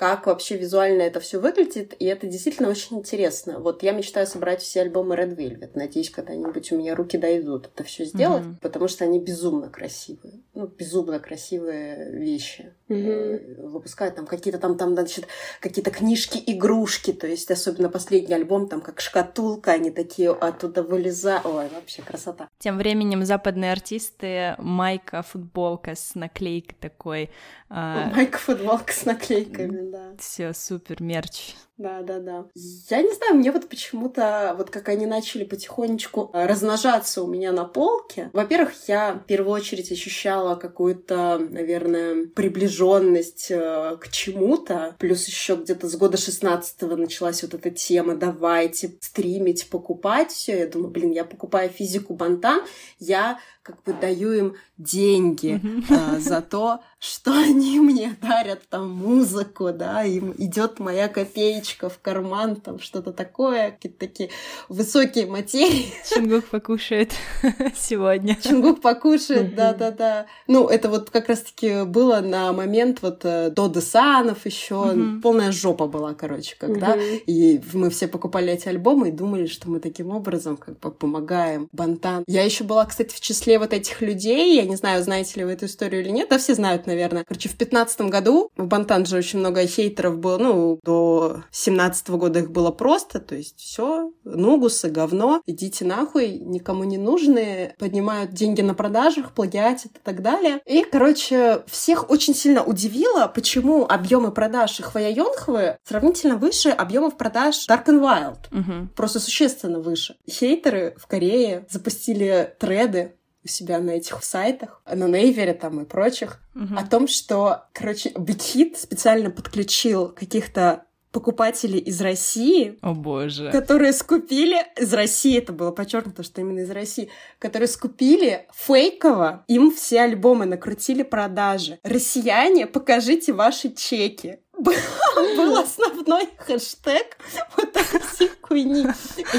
как 0.00 0.26
вообще 0.26 0.56
визуально 0.56 1.02
это 1.02 1.20
все 1.20 1.38
выглядит, 1.38 1.94
и 1.98 2.06
это 2.06 2.26
действительно 2.26 2.70
очень 2.70 2.96
интересно. 3.00 3.58
Вот 3.58 3.82
я 3.82 3.92
мечтаю 3.92 4.26
собрать 4.26 4.62
все 4.62 4.80
альбомы 4.80 5.14
Red 5.14 5.36
Velvet. 5.36 5.72
Надеюсь, 5.74 6.08
когда-нибудь 6.08 6.72
у 6.72 6.78
меня 6.78 6.94
руки 6.94 7.18
дойдут 7.18 7.66
это 7.66 7.84
все 7.84 8.06
сделать, 8.06 8.44
mm-hmm. 8.44 8.60
потому 8.62 8.88
что 8.88 9.04
они 9.04 9.20
безумно 9.20 9.68
красивые. 9.68 10.40
Ну, 10.54 10.68
безумно 10.68 11.18
красивые 11.18 12.12
вещи. 12.12 12.72
Mm-hmm. 12.90 13.68
Выпускают 13.68 14.16
там 14.16 14.26
какие-то 14.26 14.58
там, 14.58 14.76
там, 14.76 14.94
значит, 14.94 15.26
какие-то 15.60 15.90
книжки, 15.90 16.42
игрушки, 16.44 17.12
то 17.12 17.26
есть 17.26 17.50
особенно 17.50 17.88
последний 17.88 18.34
альбом, 18.34 18.68
там 18.68 18.80
как 18.80 19.00
шкатулка, 19.00 19.72
они 19.72 19.90
такие 19.90 20.30
оттуда 20.32 20.82
вылезают. 20.82 21.46
Ой, 21.46 21.68
вообще 21.68 22.02
красота. 22.02 22.48
Тем 22.58 22.78
временем 22.78 23.24
западные 23.24 23.72
артисты 23.72 24.56
майка, 24.58 25.22
футболка 25.22 25.94
с 25.94 26.14
наклейкой 26.14 26.76
такой. 26.80 27.30
А... 27.68 28.10
Майка, 28.10 28.38
футболка 28.38 28.92
с 28.92 29.04
наклейками, 29.04 29.90
да. 29.90 30.16
Все, 30.18 30.52
супер, 30.52 31.00
мерч. 31.02 31.54
Да, 31.80 32.02
да, 32.02 32.18
да. 32.18 32.44
Я 32.90 33.00
не 33.00 33.10
знаю, 33.14 33.36
мне 33.36 33.50
вот 33.50 33.70
почему-то, 33.70 34.54
вот 34.58 34.68
как 34.68 34.90
они 34.90 35.06
начали 35.06 35.44
потихонечку 35.44 36.30
э, 36.34 36.44
размножаться 36.44 37.22
у 37.22 37.26
меня 37.26 37.52
на 37.52 37.64
полке. 37.64 38.28
Во-первых, 38.34 38.74
я 38.86 39.14
в 39.14 39.24
первую 39.24 39.54
очередь 39.54 39.90
ощущала 39.90 40.56
какую-то, 40.56 41.38
наверное, 41.38 42.26
приближенность 42.26 43.50
э, 43.50 43.96
к 43.98 44.10
чему-то. 44.10 44.94
Плюс 44.98 45.26
еще 45.26 45.54
где-то 45.54 45.88
с 45.88 45.96
года 45.96 46.18
16-го 46.18 46.96
началась 46.96 47.42
вот 47.42 47.54
эта 47.54 47.70
тема 47.70 48.14
«давайте 48.14 48.98
стримить, 49.00 49.70
покупать 49.70 50.32
все». 50.32 50.58
Я 50.58 50.66
думаю, 50.66 50.90
блин, 50.90 51.12
я 51.12 51.24
покупаю 51.24 51.70
физику 51.70 52.12
Бантан, 52.12 52.60
я 52.98 53.38
как 53.70 53.82
бы 53.84 53.92
даю 54.00 54.32
им 54.32 54.54
деньги 54.78 55.60
э, 55.90 56.18
за 56.18 56.40
то, 56.40 56.80
что 56.98 57.32
они 57.32 57.80
мне 57.80 58.16
дарят 58.20 58.68
там 58.68 58.90
музыку, 58.90 59.72
да, 59.72 60.04
им 60.04 60.34
идет 60.36 60.78
моя 60.80 61.08
копеечка 61.08 61.88
в 61.88 61.98
карман, 61.98 62.56
там 62.56 62.78
что-то 62.78 63.12
такое, 63.12 63.70
какие-то 63.70 63.98
такие 63.98 64.30
высокие 64.68 65.26
материи. 65.26 65.92
Чингук 66.08 66.46
покушает 66.46 67.12
сегодня. 67.76 68.36
Чингук 68.36 68.80
покушает, 68.80 69.54
да-да-да. 69.54 70.26
Ну, 70.46 70.68
это 70.68 70.88
вот 70.88 71.10
как 71.10 71.28
раз-таки 71.28 71.84
было 71.84 72.20
на 72.20 72.52
момент 72.52 73.00
вот 73.02 73.24
э, 73.24 73.50
до 73.50 73.68
Десанов 73.68 74.46
еще, 74.46 74.94
полная 75.22 75.52
жопа 75.52 75.86
была, 75.86 76.14
короче, 76.14 76.56
когда, 76.58 76.96
и 76.98 77.60
мы 77.72 77.90
все 77.90 78.08
покупали 78.08 78.52
эти 78.52 78.68
альбомы 78.68 79.08
и 79.08 79.12
думали, 79.12 79.46
что 79.46 79.70
мы 79.70 79.80
таким 79.80 80.10
образом 80.10 80.56
как 80.56 80.78
бы 80.78 80.90
помогаем 80.90 81.68
Бантан. 81.72 82.24
Я 82.26 82.44
еще 82.44 82.64
была, 82.64 82.84
кстати, 82.86 83.14
в 83.14 83.20
числе 83.20 83.58
вот 83.60 83.72
этих 83.72 84.00
людей, 84.00 84.56
я 84.56 84.64
не 84.64 84.76
знаю, 84.76 85.02
знаете 85.02 85.38
ли 85.38 85.44
вы 85.44 85.52
эту 85.52 85.66
историю 85.66 86.02
или 86.02 86.10
нет, 86.10 86.28
да 86.28 86.38
все 86.38 86.54
знают, 86.54 86.86
наверное. 86.86 87.24
Короче, 87.24 87.48
в 87.48 87.56
пятнадцатом 87.56 88.10
году 88.10 88.50
в 88.56 88.66
Бантан 88.66 89.06
же 89.06 89.16
очень 89.16 89.38
много 89.38 89.66
хейтеров 89.66 90.18
было, 90.18 90.38
ну, 90.38 90.80
до 90.82 91.44
семнадцатого 91.50 92.16
года 92.16 92.40
их 92.40 92.50
было 92.50 92.70
просто, 92.70 93.20
то 93.20 93.34
есть 93.34 93.58
все, 93.58 94.12
нугусы, 94.24 94.90
говно, 94.90 95.42
идите 95.46 95.84
нахуй, 95.84 96.38
никому 96.38 96.84
не 96.84 96.98
нужны, 96.98 97.74
поднимают 97.78 98.32
деньги 98.32 98.62
на 98.62 98.74
продажах, 98.74 99.32
плагиатят 99.32 99.92
и 99.92 100.00
так 100.02 100.22
далее. 100.22 100.60
И, 100.66 100.82
короче, 100.82 101.62
всех 101.66 102.10
очень 102.10 102.34
сильно 102.34 102.64
удивило, 102.64 103.26
почему 103.26 103.86
объемы 103.86 104.32
продаж 104.32 104.80
Хвоя 104.80 105.10
Йонхвы 105.10 105.76
сравнительно 105.84 106.36
выше 106.36 106.70
объемов 106.70 107.16
продаж 107.16 107.66
Dark 107.68 107.86
and 107.86 108.00
Wild. 108.00 108.58
Угу. 108.58 108.88
Просто 108.96 109.20
существенно 109.20 109.80
выше. 109.80 110.16
Хейтеры 110.28 110.94
в 110.96 111.06
Корее 111.06 111.66
запустили 111.68 112.54
треды 112.58 113.14
у 113.44 113.48
себя 113.48 113.78
на 113.78 113.90
этих 113.90 114.22
сайтах, 114.22 114.82
на 114.86 115.08
Нейвере 115.08 115.54
там 115.54 115.80
и 115.80 115.84
прочих, 115.84 116.40
угу. 116.54 116.74
о 116.76 116.86
том, 116.86 117.08
что, 117.08 117.64
короче, 117.72 118.10
Hit 118.10 118.76
специально 118.76 119.30
подключил 119.30 120.08
каких-то 120.08 120.84
покупателей 121.12 121.78
из 121.78 122.00
России. 122.00 122.78
О 122.82 122.94
боже. 122.94 123.50
Которые 123.50 123.92
скупили 123.92 124.58
из 124.78 124.92
России, 124.92 125.38
это 125.38 125.52
было 125.52 125.72
подчеркнуто, 125.72 126.22
что 126.22 126.40
именно 126.40 126.60
из 126.60 126.70
России, 126.70 127.10
которые 127.38 127.68
скупили 127.68 128.46
фейково, 128.52 129.44
им 129.48 129.74
все 129.74 130.02
альбомы 130.02 130.46
накрутили 130.46 131.02
продажи. 131.02 131.78
Россияне, 131.82 132.66
покажите 132.66 133.32
ваши 133.32 133.72
чеки. 133.72 134.38
был 135.36 135.56
основной 135.56 136.28
хэштег 136.38 137.18
вот 137.56 137.76
этой 137.76 138.00
всей 138.00 138.30
хуйни. 138.42 138.86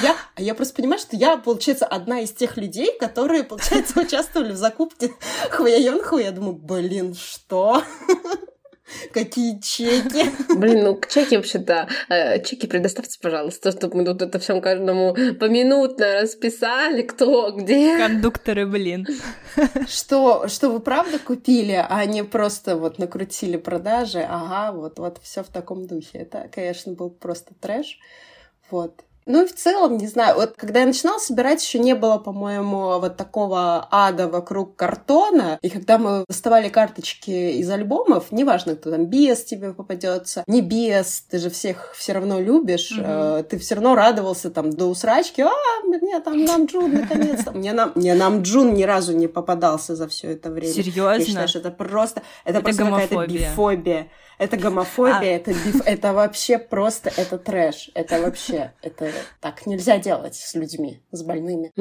Я, 0.02 0.16
а 0.36 0.42
я 0.42 0.56
просто 0.56 0.76
понимаю, 0.76 1.00
что 1.00 1.16
я, 1.16 1.38
получается, 1.38 1.86
одна 1.86 2.22
из 2.22 2.32
тех 2.32 2.58
людей, 2.58 2.98
которые, 3.00 3.44
получается, 3.44 4.00
участвовали 4.02 4.52
в 4.52 4.58
закупке 4.58 5.14
Хвоя 5.50 5.78
Я 5.78 6.32
думаю, 6.32 6.54
блин, 6.54 7.16
что? 7.16 7.84
Какие 9.14 9.60
чеки? 9.60 10.26
Блин, 10.56 10.84
ну 10.84 11.02
чеки 11.10 11.38
вообще-то, 11.38 11.88
э, 12.10 12.44
чеки 12.44 12.68
предоставьте, 12.68 13.20
пожалуйста, 13.22 13.72
чтобы 13.72 13.98
мы 13.98 14.06
тут 14.06 14.22
это 14.22 14.40
всем 14.40 14.62
каждому 14.62 15.16
поминутно 15.40 16.22
расписали, 16.22 17.02
кто, 17.02 17.52
где. 17.52 17.98
Кондукторы, 17.98 18.66
блин. 18.66 19.08
Что, 19.88 20.48
что 20.48 20.70
вы 20.70 20.80
правда 20.80 21.20
купили, 21.20 21.86
а 21.88 22.06
не 22.06 22.24
просто 22.24 22.78
вот 22.78 23.00
накрутили 23.00 23.58
продажи, 23.58 24.20
ага, 24.20 24.72
вот, 24.72 25.00
вот 25.00 25.20
все 25.22 25.44
в 25.44 25.48
таком 25.48 25.88
духе. 25.88 26.20
Это, 26.20 26.50
конечно, 26.52 26.94
был 26.94 27.10
просто 27.10 27.54
трэш. 27.60 28.00
Вот. 28.70 29.04
Ну 29.26 29.44
и 29.44 29.48
в 29.48 29.54
целом, 29.56 29.98
не 29.98 30.08
знаю, 30.08 30.36
вот 30.36 30.54
когда 30.58 30.82
я 30.82 30.86
начинала 30.86 31.20
собирать, 31.20 31.64
еще 31.64 31.80
не 31.80 31.94
было, 31.94 32.18
по-моему, 32.18 33.00
вот 33.00 33.18
такого 33.18 33.88
ада 33.92 34.28
вокруг 34.28 34.76
картона. 34.76 35.60
И 35.62 35.70
когда 35.70 35.98
мы 35.98 36.26
доставали 36.28 36.70
карточки 36.70 37.30
из 37.30 37.70
альбомов, 37.70 38.32
неважно, 38.32 38.76
кто 38.76 38.92
там 38.92 39.06
биас 39.06 39.44
тебе 39.44 39.74
попадется, 39.74 40.44
не 40.48 40.62
биас, 40.62 41.26
ты 41.30 41.38
же 41.38 41.50
всех 41.50 41.94
все 41.96 42.14
равно 42.14 42.40
любишь, 42.40 42.92
mm-hmm. 42.92 43.40
э, 43.40 43.44
ты 43.44 43.60
все 43.60 43.76
равно 43.76 43.96
радовался 43.96 44.50
там 44.50 44.72
до 44.72 44.88
усрачки, 44.88 45.42
а, 45.42 45.52
мне 45.84 46.20
там 46.20 46.44
нам 46.44 46.66
Джун 46.66 46.94
наконец-то. 46.94 47.52
Мне 47.62 47.74
нам, 47.74 47.92
мне 47.96 48.16
нам 48.16 48.42
Джун 48.42 48.74
ни 48.74 48.84
разу 48.84 49.14
не 49.16 49.28
попадался 49.28 49.96
за 49.96 50.08
все 50.08 50.32
это 50.32 50.50
время. 50.50 50.74
Серьезно? 50.74 51.20
Я 51.20 51.26
считаю, 51.26 51.48
что 51.48 51.60
это 51.60 51.72
просто, 51.72 52.24
это, 52.44 52.60
это 52.60 52.62
просто 52.62 52.84
какая-то 52.84 53.28
бифобия. 53.28 54.08
Это 54.42 54.58
гомофобия, 54.58 55.20
а... 55.20 55.24
это 55.24 55.52
биф, 55.52 55.82
это 55.86 56.14
вообще 56.14 56.58
просто, 56.58 57.12
это 57.16 57.38
трэш, 57.38 57.92
это 57.94 58.20
вообще, 58.20 58.74
это 58.82 59.12
так 59.40 59.68
нельзя 59.68 60.00
делать 60.00 60.34
с 60.34 60.56
людьми, 60.56 61.04
с 61.12 61.22
больными. 61.22 61.72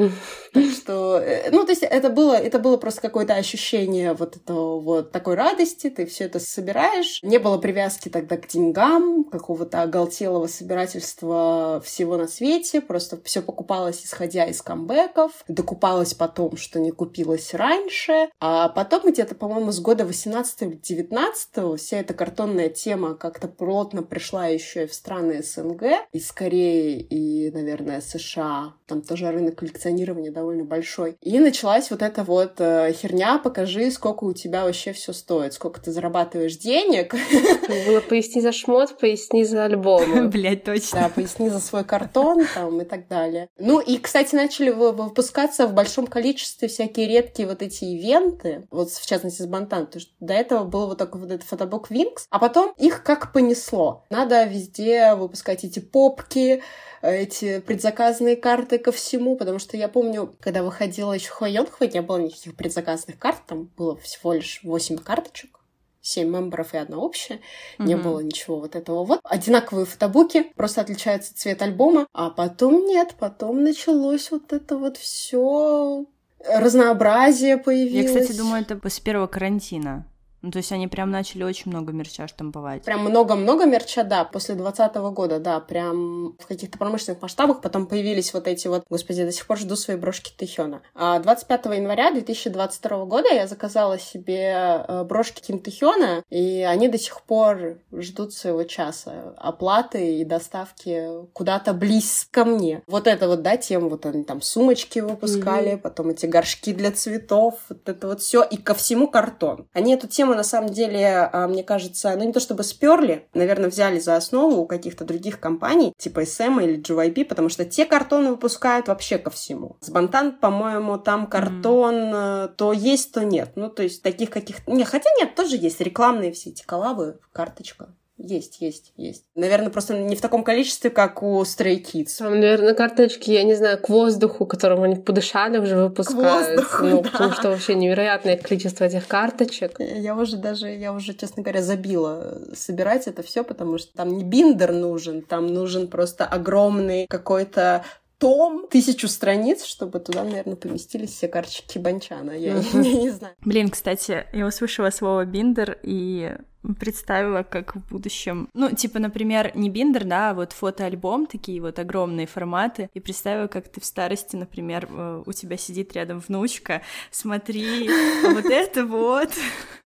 Так 0.53 0.65
что, 0.65 1.19
э, 1.19 1.51
ну, 1.51 1.65
то 1.65 1.71
есть 1.71 1.83
это 1.83 2.11
было, 2.11 2.35
это 2.35 2.59
было 2.59 2.77
просто 2.77 3.01
какое-то 3.01 3.35
ощущение 3.35 4.13
вот 4.13 4.37
этого 4.37 4.79
вот 4.79 5.11
такой 5.11 5.37
радости, 5.37 5.89
ты 5.89 6.05
все 6.05 6.25
это 6.25 6.39
собираешь. 6.39 7.23
Не 7.23 7.39
было 7.39 7.57
привязки 7.57 8.11
тогда 8.11 8.37
к 8.37 8.47
деньгам, 8.47 9.25
какого-то 9.25 9.81
оголтелого 9.81 10.47
собирательства 10.47 11.81
всего 11.83 12.19
на 12.19 12.29
свете, 12.29 12.83
просто 12.83 13.19
все 13.25 13.41
покупалось 13.41 14.05
исходя 14.05 14.45
из 14.45 14.61
камбэков, 14.61 15.33
докупалось 15.49 16.13
потом, 16.13 16.59
что 16.59 16.79
не 16.79 16.91
купилось 16.91 17.55
раньше, 17.55 18.29
а 18.39 18.69
потом 18.69 19.11
где-то, 19.11 19.35
по-моему, 19.35 19.73
с 19.73 19.81
года 19.81 20.05
18 20.05 20.63
или 20.63 20.75
19 20.75 21.81
вся 21.81 21.97
эта 21.97 22.13
картонная 22.13 22.50
коллекционная 22.51 22.69
тема 22.69 23.15
как-то 23.15 23.49
плотно 23.49 24.03
пришла 24.03 24.47
еще 24.47 24.85
и 24.85 24.87
в 24.87 24.95
страны 24.95 25.43
СНГ, 25.43 25.83
из 26.13 26.33
Кореи 26.33 27.01
и, 27.01 27.51
наверное, 27.51 28.01
США. 28.01 28.75
Там 28.87 29.03
тоже 29.03 29.31
рынок 29.31 29.57
коллекционирования 29.57 30.33
довольно 30.33 30.65
большой. 30.65 31.17
И 31.21 31.39
началась 31.39 31.91
вот 31.91 32.03
эта 32.03 32.25
вот 32.25 32.55
э, 32.59 32.93
херня, 32.93 33.39
покажи, 33.39 33.91
сколько 33.91 34.25
у 34.25 34.33
тебя 34.33 34.65
вообще 34.65 34.93
все 34.93 35.13
стоит, 35.13 35.55
сколько 35.55 35.81
ты 35.81 35.93
зарабатываешь 35.93 36.57
денег. 36.57 37.15
Было 37.87 38.01
поясни 38.01 38.41
за 38.41 38.53
шмот, 38.53 38.99
поясни 38.99 39.45
за 39.45 39.65
альбом. 39.65 40.31
Блять, 40.31 40.65
точно. 40.65 41.01
Да, 41.01 41.09
поясни 41.09 41.49
за 41.49 41.61
свой 41.61 41.85
картон 41.85 42.47
там 42.55 42.81
и 42.81 42.85
так 42.85 43.07
далее. 43.09 43.49
Ну 43.59 43.81
и, 43.81 43.99
кстати, 43.99 44.35
начали 44.35 44.71
выпускаться 44.71 45.67
в 45.67 45.75
большом 45.75 46.07
количестве 46.07 46.69
всякие 46.69 47.07
редкие 47.07 47.49
вот 47.49 47.63
эти 47.63 47.85
ивенты, 47.85 48.67
вот 48.71 48.91
в 48.91 49.07
частности 49.07 49.43
с 49.43 49.47
Бантан, 49.47 49.87
потому 49.87 50.01
что 50.01 50.13
до 50.21 50.35
этого 50.35 50.65
был 50.65 50.87
вот 50.87 50.99
такой 50.99 51.21
вот 51.21 51.31
этот 51.31 51.47
фотобук 51.47 51.91
Винкс, 51.91 52.27
а 52.31 52.40
потом 52.41 52.75
их 52.77 53.03
как 53.03 53.33
понесло. 53.33 54.05
Надо 54.11 54.45
везде 54.45 55.15
выпускать 55.15 55.65
эти 55.65 55.79
попки, 55.79 56.63
эти 57.03 57.61
предзаказанные 57.61 58.37
карты 58.37 58.79
ко 58.79 58.93
всему, 58.93 59.37
потому 59.37 59.59
что 59.59 59.77
я 59.77 59.89
помню, 59.89 60.35
когда 60.41 60.63
выходила 60.63 61.13
еще 61.13 61.31
Хуайонхва, 61.31 61.85
не 61.85 62.03
было 62.03 62.19
никаких 62.19 62.57
предзаказанных 62.57 63.19
карт, 63.19 63.39
там 63.47 63.71
было 63.77 63.97
всего 63.97 64.33
лишь 64.33 64.61
8 64.63 64.99
карточек 64.99 65.61
семь 66.03 66.31
мембров 66.31 66.75
и 66.75 66.79
одна 66.79 66.99
общая. 66.99 67.35
Mm-hmm. 67.35 67.85
Не 67.85 67.97
было 67.97 68.21
ничего 68.21 68.61
вот 68.61 68.75
этого 68.75 69.05
вот. 69.05 69.21
Одинаковые 69.23 69.87
фотобуки, 69.87 70.51
просто 70.57 70.81
отличается 70.81 71.37
цвет 71.37 71.61
альбома. 71.63 72.07
А 72.13 72.31
потом 72.31 72.87
нет, 72.87 73.15
потом 73.19 73.63
началось 73.63 74.31
вот 74.31 74.53
это 74.53 74.77
вот 74.77 74.97
все 74.97 76.07
разнообразие 76.49 77.59
появилось. 77.59 78.15
Я, 78.15 78.21
кстати, 78.21 78.37
думаю, 78.37 78.63
это 78.63 78.77
после 78.77 79.05
первого 79.05 79.27
карантина. 79.27 80.07
Ну, 80.43 80.51
то 80.51 80.59
есть 80.59 80.73
они 80.73 80.89
прям 80.89 81.11
начали 81.11 81.43
очень 81.43 81.71
много 81.71 81.93
мерча 81.93 82.27
штамповать. 82.27 82.85
Прям 82.85 83.01
много-много 83.01 83.67
мерча, 83.67 84.05
да, 84.05 84.25
после 84.25 84.55
двадцатого 84.55 85.11
года, 85.11 85.39
да, 85.39 85.61
прям 85.61 86.35
в 86.39 86.47
каких-то 86.47 86.79
промышленных 86.79 87.23
масштабах 87.23 87.61
потом 87.61 87.87
появились 87.87 88.33
вот 88.33 88.47
эти 88.47 88.69
вот, 88.69 88.85
господи, 88.89 89.25
до 89.25 89.33
сих 89.33 89.47
пор 89.47 89.59
жду 89.59 89.77
свои 89.77 89.97
брошки 89.97 90.33
Тэхёна. 90.37 90.83
А 90.95 91.19
25 91.19 91.67
января 91.67 92.11
2022 92.13 93.05
года 93.05 93.29
я 93.33 93.47
заказала 93.47 93.99
себе 93.99 94.85
э, 94.89 95.05
брошки 95.05 95.41
Ким 95.43 95.59
Тэхёна, 95.59 96.23
и 96.31 96.63
они 96.63 96.89
до 96.89 96.99
сих 96.99 97.23
пор 97.23 97.79
ждут 97.93 98.33
своего 98.33 98.65
часа 98.65 99.35
оплаты 99.37 100.21
и 100.21 100.25
доставки 100.25 101.09
куда-то 101.33 101.73
близко 101.73 102.45
мне. 102.45 102.83
Вот 102.87 103.07
это 103.07 103.29
вот, 103.29 103.43
да, 103.43 103.57
тем 103.57 103.89
вот 103.89 104.07
они 104.07 104.25
там 104.25 104.41
сумочки 104.41 105.01
выпускали, 105.01 105.73
mm-hmm. 105.73 105.79
потом 105.79 106.11
эти 106.11 106.27
горшки 106.27 106.73
для 106.73 106.93
цветов, 106.93 107.55
вот 107.69 107.89
это 107.89 108.07
вот 108.07 108.21
все, 108.21 108.43
и 108.43 108.57
ко 108.57 108.75
всему 108.75 109.09
картон. 109.09 109.67
Они 109.73 109.95
эту 109.95 110.09
тему 110.09 110.30
тему, 110.31 110.37
на 110.37 110.45
самом 110.45 110.71
деле, 110.71 111.29
а, 111.33 111.49
мне 111.49 111.63
кажется, 111.63 112.15
ну 112.17 112.25
не 112.25 112.33
то 112.33 112.41
чтобы 112.41 112.63
сперли, 112.63 113.27
наверное, 113.35 113.71
взяли 113.71 113.99
за 113.99 114.17
основу 114.17 114.63
у 114.63 114.67
каких-то 114.67 115.05
других 115.05 115.41
компаний, 115.41 115.93
типа 115.99 116.23
SM 116.23 116.63
или 116.63 116.81
GYP, 116.81 117.25
потому 117.25 117.49
что 117.49 117.65
те 117.65 117.85
картоны 117.85 118.31
выпускают 118.31 118.89
вообще 118.89 119.19
ко 119.19 119.31
всему. 119.31 119.77
С 119.81 119.91
Бантан, 119.91 120.33
по-моему, 120.33 120.99
там 120.99 121.27
картон 121.27 121.95
mm. 121.95 122.49
то 122.57 122.73
есть, 122.73 123.13
то 123.13 123.25
нет. 123.25 123.53
Ну, 123.57 123.69
то 123.69 123.83
есть 123.83 124.03
таких 124.03 124.31
каких... 124.31 124.67
Не, 124.67 124.85
хотя 124.85 125.11
нет, 125.19 125.35
тоже 125.35 125.57
есть 125.57 125.81
рекламные 125.81 126.33
все 126.33 126.51
эти 126.51 126.65
коллабы, 126.65 127.19
карточка. 127.33 127.95
Есть, 128.23 128.61
есть, 128.61 128.93
есть. 128.97 129.25
Наверное, 129.35 129.71
просто 129.71 129.99
не 129.99 130.15
в 130.15 130.21
таком 130.21 130.45
количестве, 130.45 130.91
как 130.91 131.23
у 131.23 131.41
Stray 131.43 131.83
Kids. 131.83 132.19
Там, 132.19 132.39
наверное, 132.39 132.75
карточки, 132.75 133.31
я 133.31 133.45
не 133.45 133.55
знаю, 133.55 133.79
к 133.79 133.89
воздуху, 133.89 134.45
которым 134.45 134.83
они 134.83 134.97
подышали, 134.97 135.59
уже 135.59 135.77
выпускают. 135.77 136.69
К 136.69 136.81
воздуху, 136.81 136.85
ну, 136.85 137.03
да. 137.03 137.11
Потому 137.11 137.33
что 137.33 137.49
вообще 137.49 137.75
невероятное 137.75 138.37
количество 138.37 138.85
этих 138.85 139.07
карточек. 139.09 139.81
Я 139.81 140.15
уже 140.15 140.37
даже, 140.37 140.69
я 140.69 140.93
уже, 140.93 141.15
честно 141.15 141.43
говоря, 141.43 141.63
забила 141.63 142.43
собирать 142.53 143.07
это 143.07 143.23
все, 143.23 143.43
потому 143.43 143.79
что 143.79 143.93
там 143.95 144.09
не 144.17 144.25
биндер 144.25 144.73
нужен, 144.73 145.23
там 145.23 145.47
нужен 145.47 145.89
просто 145.89 146.27
огромный 146.27 147.07
какой-то 147.09 147.85
том, 148.21 148.67
тысячу 148.69 149.09
страниц, 149.09 149.65
чтобы 149.65 149.99
туда, 149.99 150.23
наверное, 150.23 150.55
поместились 150.55 151.11
все 151.11 151.27
карточки 151.27 151.79
Банчана. 151.79 152.33
Я, 152.33 152.59
я, 152.59 152.81
я 152.81 152.93
не 152.93 153.11
знаю. 153.11 153.35
Блин, 153.41 153.71
кстати, 153.71 154.27
я 154.33 154.47
услышала 154.47 154.91
слово 154.91 155.25
биндер 155.25 155.79
и 155.83 156.37
представила, 156.79 157.43
как 157.43 157.75
в 157.75 157.89
будущем... 157.89 158.51
Ну, 158.53 158.71
типа, 158.71 158.99
например, 158.99 159.53
не 159.55 159.71
биндер, 159.71 160.05
да, 160.05 160.31
а 160.31 160.35
вот 160.35 160.53
фотоальбом, 160.53 161.27
такие 161.27 161.63
вот 161.63 161.79
огромные 161.79 162.27
форматы, 162.27 162.91
и 162.93 163.01
представила, 163.01 163.47
как 163.47 163.69
ты 163.69 163.81
в 163.81 163.87
старости, 163.87 164.37
например, 164.37 164.87
э, 164.91 165.23
у 165.25 165.33
тебя 165.33 165.57
сидит 165.57 165.95
рядом 165.95 166.21
внучка, 166.21 166.83
смотри, 167.11 167.89
а 167.89 168.35
вот 168.35 168.45
это 168.45 168.85
вот, 168.85 169.31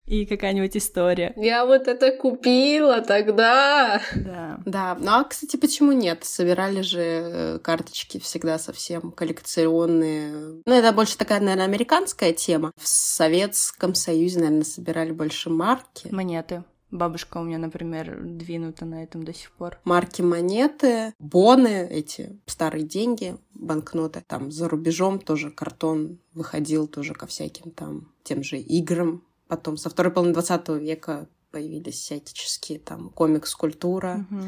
и 0.07 0.27
какая-нибудь 0.27 0.77
история. 0.77 1.33
Я 1.37 1.65
вот 1.67 1.89
это 1.89 2.13
купила 2.17 3.01
тогда. 3.01 4.03
Да. 4.15 4.61
Да. 4.65 4.97
Ну 5.01 5.11
а, 5.11 5.25
кстати, 5.25 5.57
почему 5.57 5.93
нет? 5.93 6.25
Собирали 6.25 6.83
же 6.83 7.01
э, 7.01 7.59
карточки 7.61 8.19
всегда 8.19 8.59
совсем 8.59 9.13
коллекционные. 9.13 10.63
Ну, 10.65 10.73
это 10.73 10.93
больше 10.93 11.17
такая, 11.17 11.41
наверное, 11.41 11.65
американская 11.65 12.33
тема. 12.33 12.73
В 12.77 12.87
Советском 12.87 13.95
Союзе, 13.95 14.41
наверное, 14.41 14.65
собирали 14.65 15.13
больше 15.13 15.51
марки. 15.51 16.09
Монеты. 16.11 16.65
Бабушка 16.91 17.39
у 17.39 17.43
меня, 17.43 17.59
например, 17.59 18.21
двинута 18.23 18.85
на 18.85 19.03
этом 19.03 19.25
до 19.25 19.35
сих 19.35 19.51
пор. 19.51 19.81
Марки 19.83 20.23
монеты, 20.23 21.13
боны, 21.19 21.89
эти 21.91 22.39
старые 22.47 22.85
деньги, 22.85 23.37
банкноты. 23.53 24.23
Там 24.25 24.53
за 24.53 24.69
рубежом 24.69 25.19
тоже 25.19 25.51
картон 25.51 26.21
выходил 26.35 26.87
тоже 26.87 27.15
ко 27.15 27.27
всяким 27.27 27.73
там 27.73 28.13
тем 28.23 28.45
же 28.45 28.59
играм. 28.59 29.25
Потом 29.49 29.77
со 29.77 29.91
второй 29.91 30.13
половины 30.13 30.35
20 30.35 30.69
века 30.71 31.29
появились 31.51 31.97
всяческие 31.97 32.79
там 32.79 33.11
комикс-культура. 33.11 34.27
Угу 34.31 34.45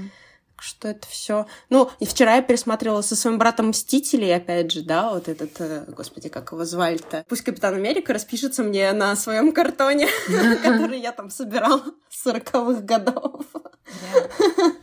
что 0.63 0.89
это 0.89 1.07
все. 1.07 1.47
Ну, 1.71 1.91
и 2.01 2.07
вчера 2.07 2.37
я 2.37 2.43
пересматривала 2.43 3.03
со 3.03 3.17
своим 3.17 3.39
братом 3.39 3.69
Мстителей, 3.69 4.35
опять 4.35 4.71
же, 4.71 4.83
да, 4.83 5.13
вот 5.13 5.29
этот, 5.29 5.61
э, 5.61 5.85
господи, 5.89 6.29
как 6.29 6.53
его 6.53 6.65
звали-то. 6.65 7.25
Пусть 7.29 7.43
Капитан 7.43 7.75
Америка 7.75 8.13
распишется 8.13 8.63
мне 8.63 8.93
на 8.93 9.15
своем 9.17 9.53
картоне, 9.53 10.09
который 10.63 11.01
я 11.01 11.13
там 11.13 11.31
собирала 11.31 11.83
с 12.11 12.27
40-х 12.27 12.83
годов. 12.83 13.45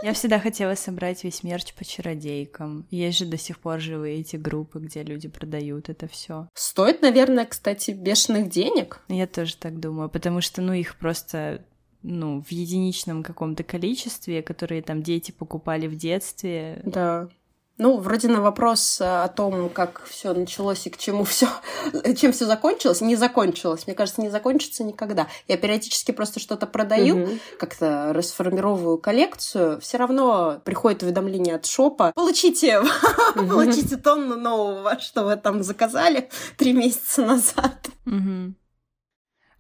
Я 0.02 0.14
всегда 0.14 0.40
хотела 0.40 0.76
собрать 0.76 1.24
весь 1.24 1.44
мерч 1.44 1.74
по 1.74 1.86
чародейкам. 1.86 2.88
Есть 2.90 3.20
же 3.20 3.26
до 3.26 3.38
сих 3.38 3.60
пор 3.60 3.80
живые 3.80 4.20
эти 4.20 4.36
группы, 4.36 4.80
где 4.80 5.04
люди 5.04 5.28
продают 5.28 5.90
это 5.90 6.08
все. 6.08 6.50
Стоит, 6.54 7.02
наверное, 7.02 7.46
кстати, 7.46 7.92
бешеных 7.92 8.50
денег. 8.50 9.02
Я 9.08 9.28
тоже 9.28 9.58
так 9.58 9.80
думаю, 9.80 10.10
потому 10.10 10.42
что, 10.42 10.62
ну, 10.62 10.74
их 10.74 10.98
просто 10.98 11.66
ну, 12.04 12.42
в 12.42 12.52
единичном 12.52 13.24
каком-то 13.24 13.64
количестве, 13.64 14.44
которые 14.44 14.82
там 14.82 15.02
дети 15.02 15.32
покупали 15.32 15.88
в 15.88 15.96
детстве. 15.96 16.82
Да. 16.86 17.30
Ну, 17.80 17.98
вроде 17.98 18.28
на 18.28 18.40
вопрос 18.40 19.02
о 19.02 19.28
том, 19.30 19.68
как 19.70 20.04
все 20.06 20.34
началось 20.34 20.86
и 20.86 20.92
к 20.92 20.98
чему 20.98 21.24
все, 21.24 21.48
чем 22.16 22.32
все 22.32 22.46
закончилось, 22.46 23.02
не 23.02 23.16
закончилось. 23.16 23.88
Мне 23.88 23.96
кажется, 23.96 24.22
не 24.22 24.30
закончится 24.30 24.84
никогда. 24.84 25.28
Я 25.48 25.58
периодически 25.58 26.12
просто 26.12 26.40
что-то 26.40 26.68
продаю, 26.68 27.24
угу. 27.24 27.32
как-то 27.58 28.14
расформировываю 28.14 29.00
коллекцию. 29.00 29.82
Все 29.82 29.98
равно 29.98 30.62
приходит 30.64 31.02
уведомление 31.02 31.56
от 31.56 31.66
шопа. 31.66 32.12
Получите, 32.14 32.80
угу. 33.36 33.48
получите 33.48 33.98
тонну 33.98 34.36
нового, 34.36 35.00
что 35.00 35.24
вы 35.24 35.36
там 35.36 35.64
заказали 35.64 36.30
три 36.58 36.74
месяца 36.74 37.26
назад. 37.26 37.90
Угу. 38.06 38.54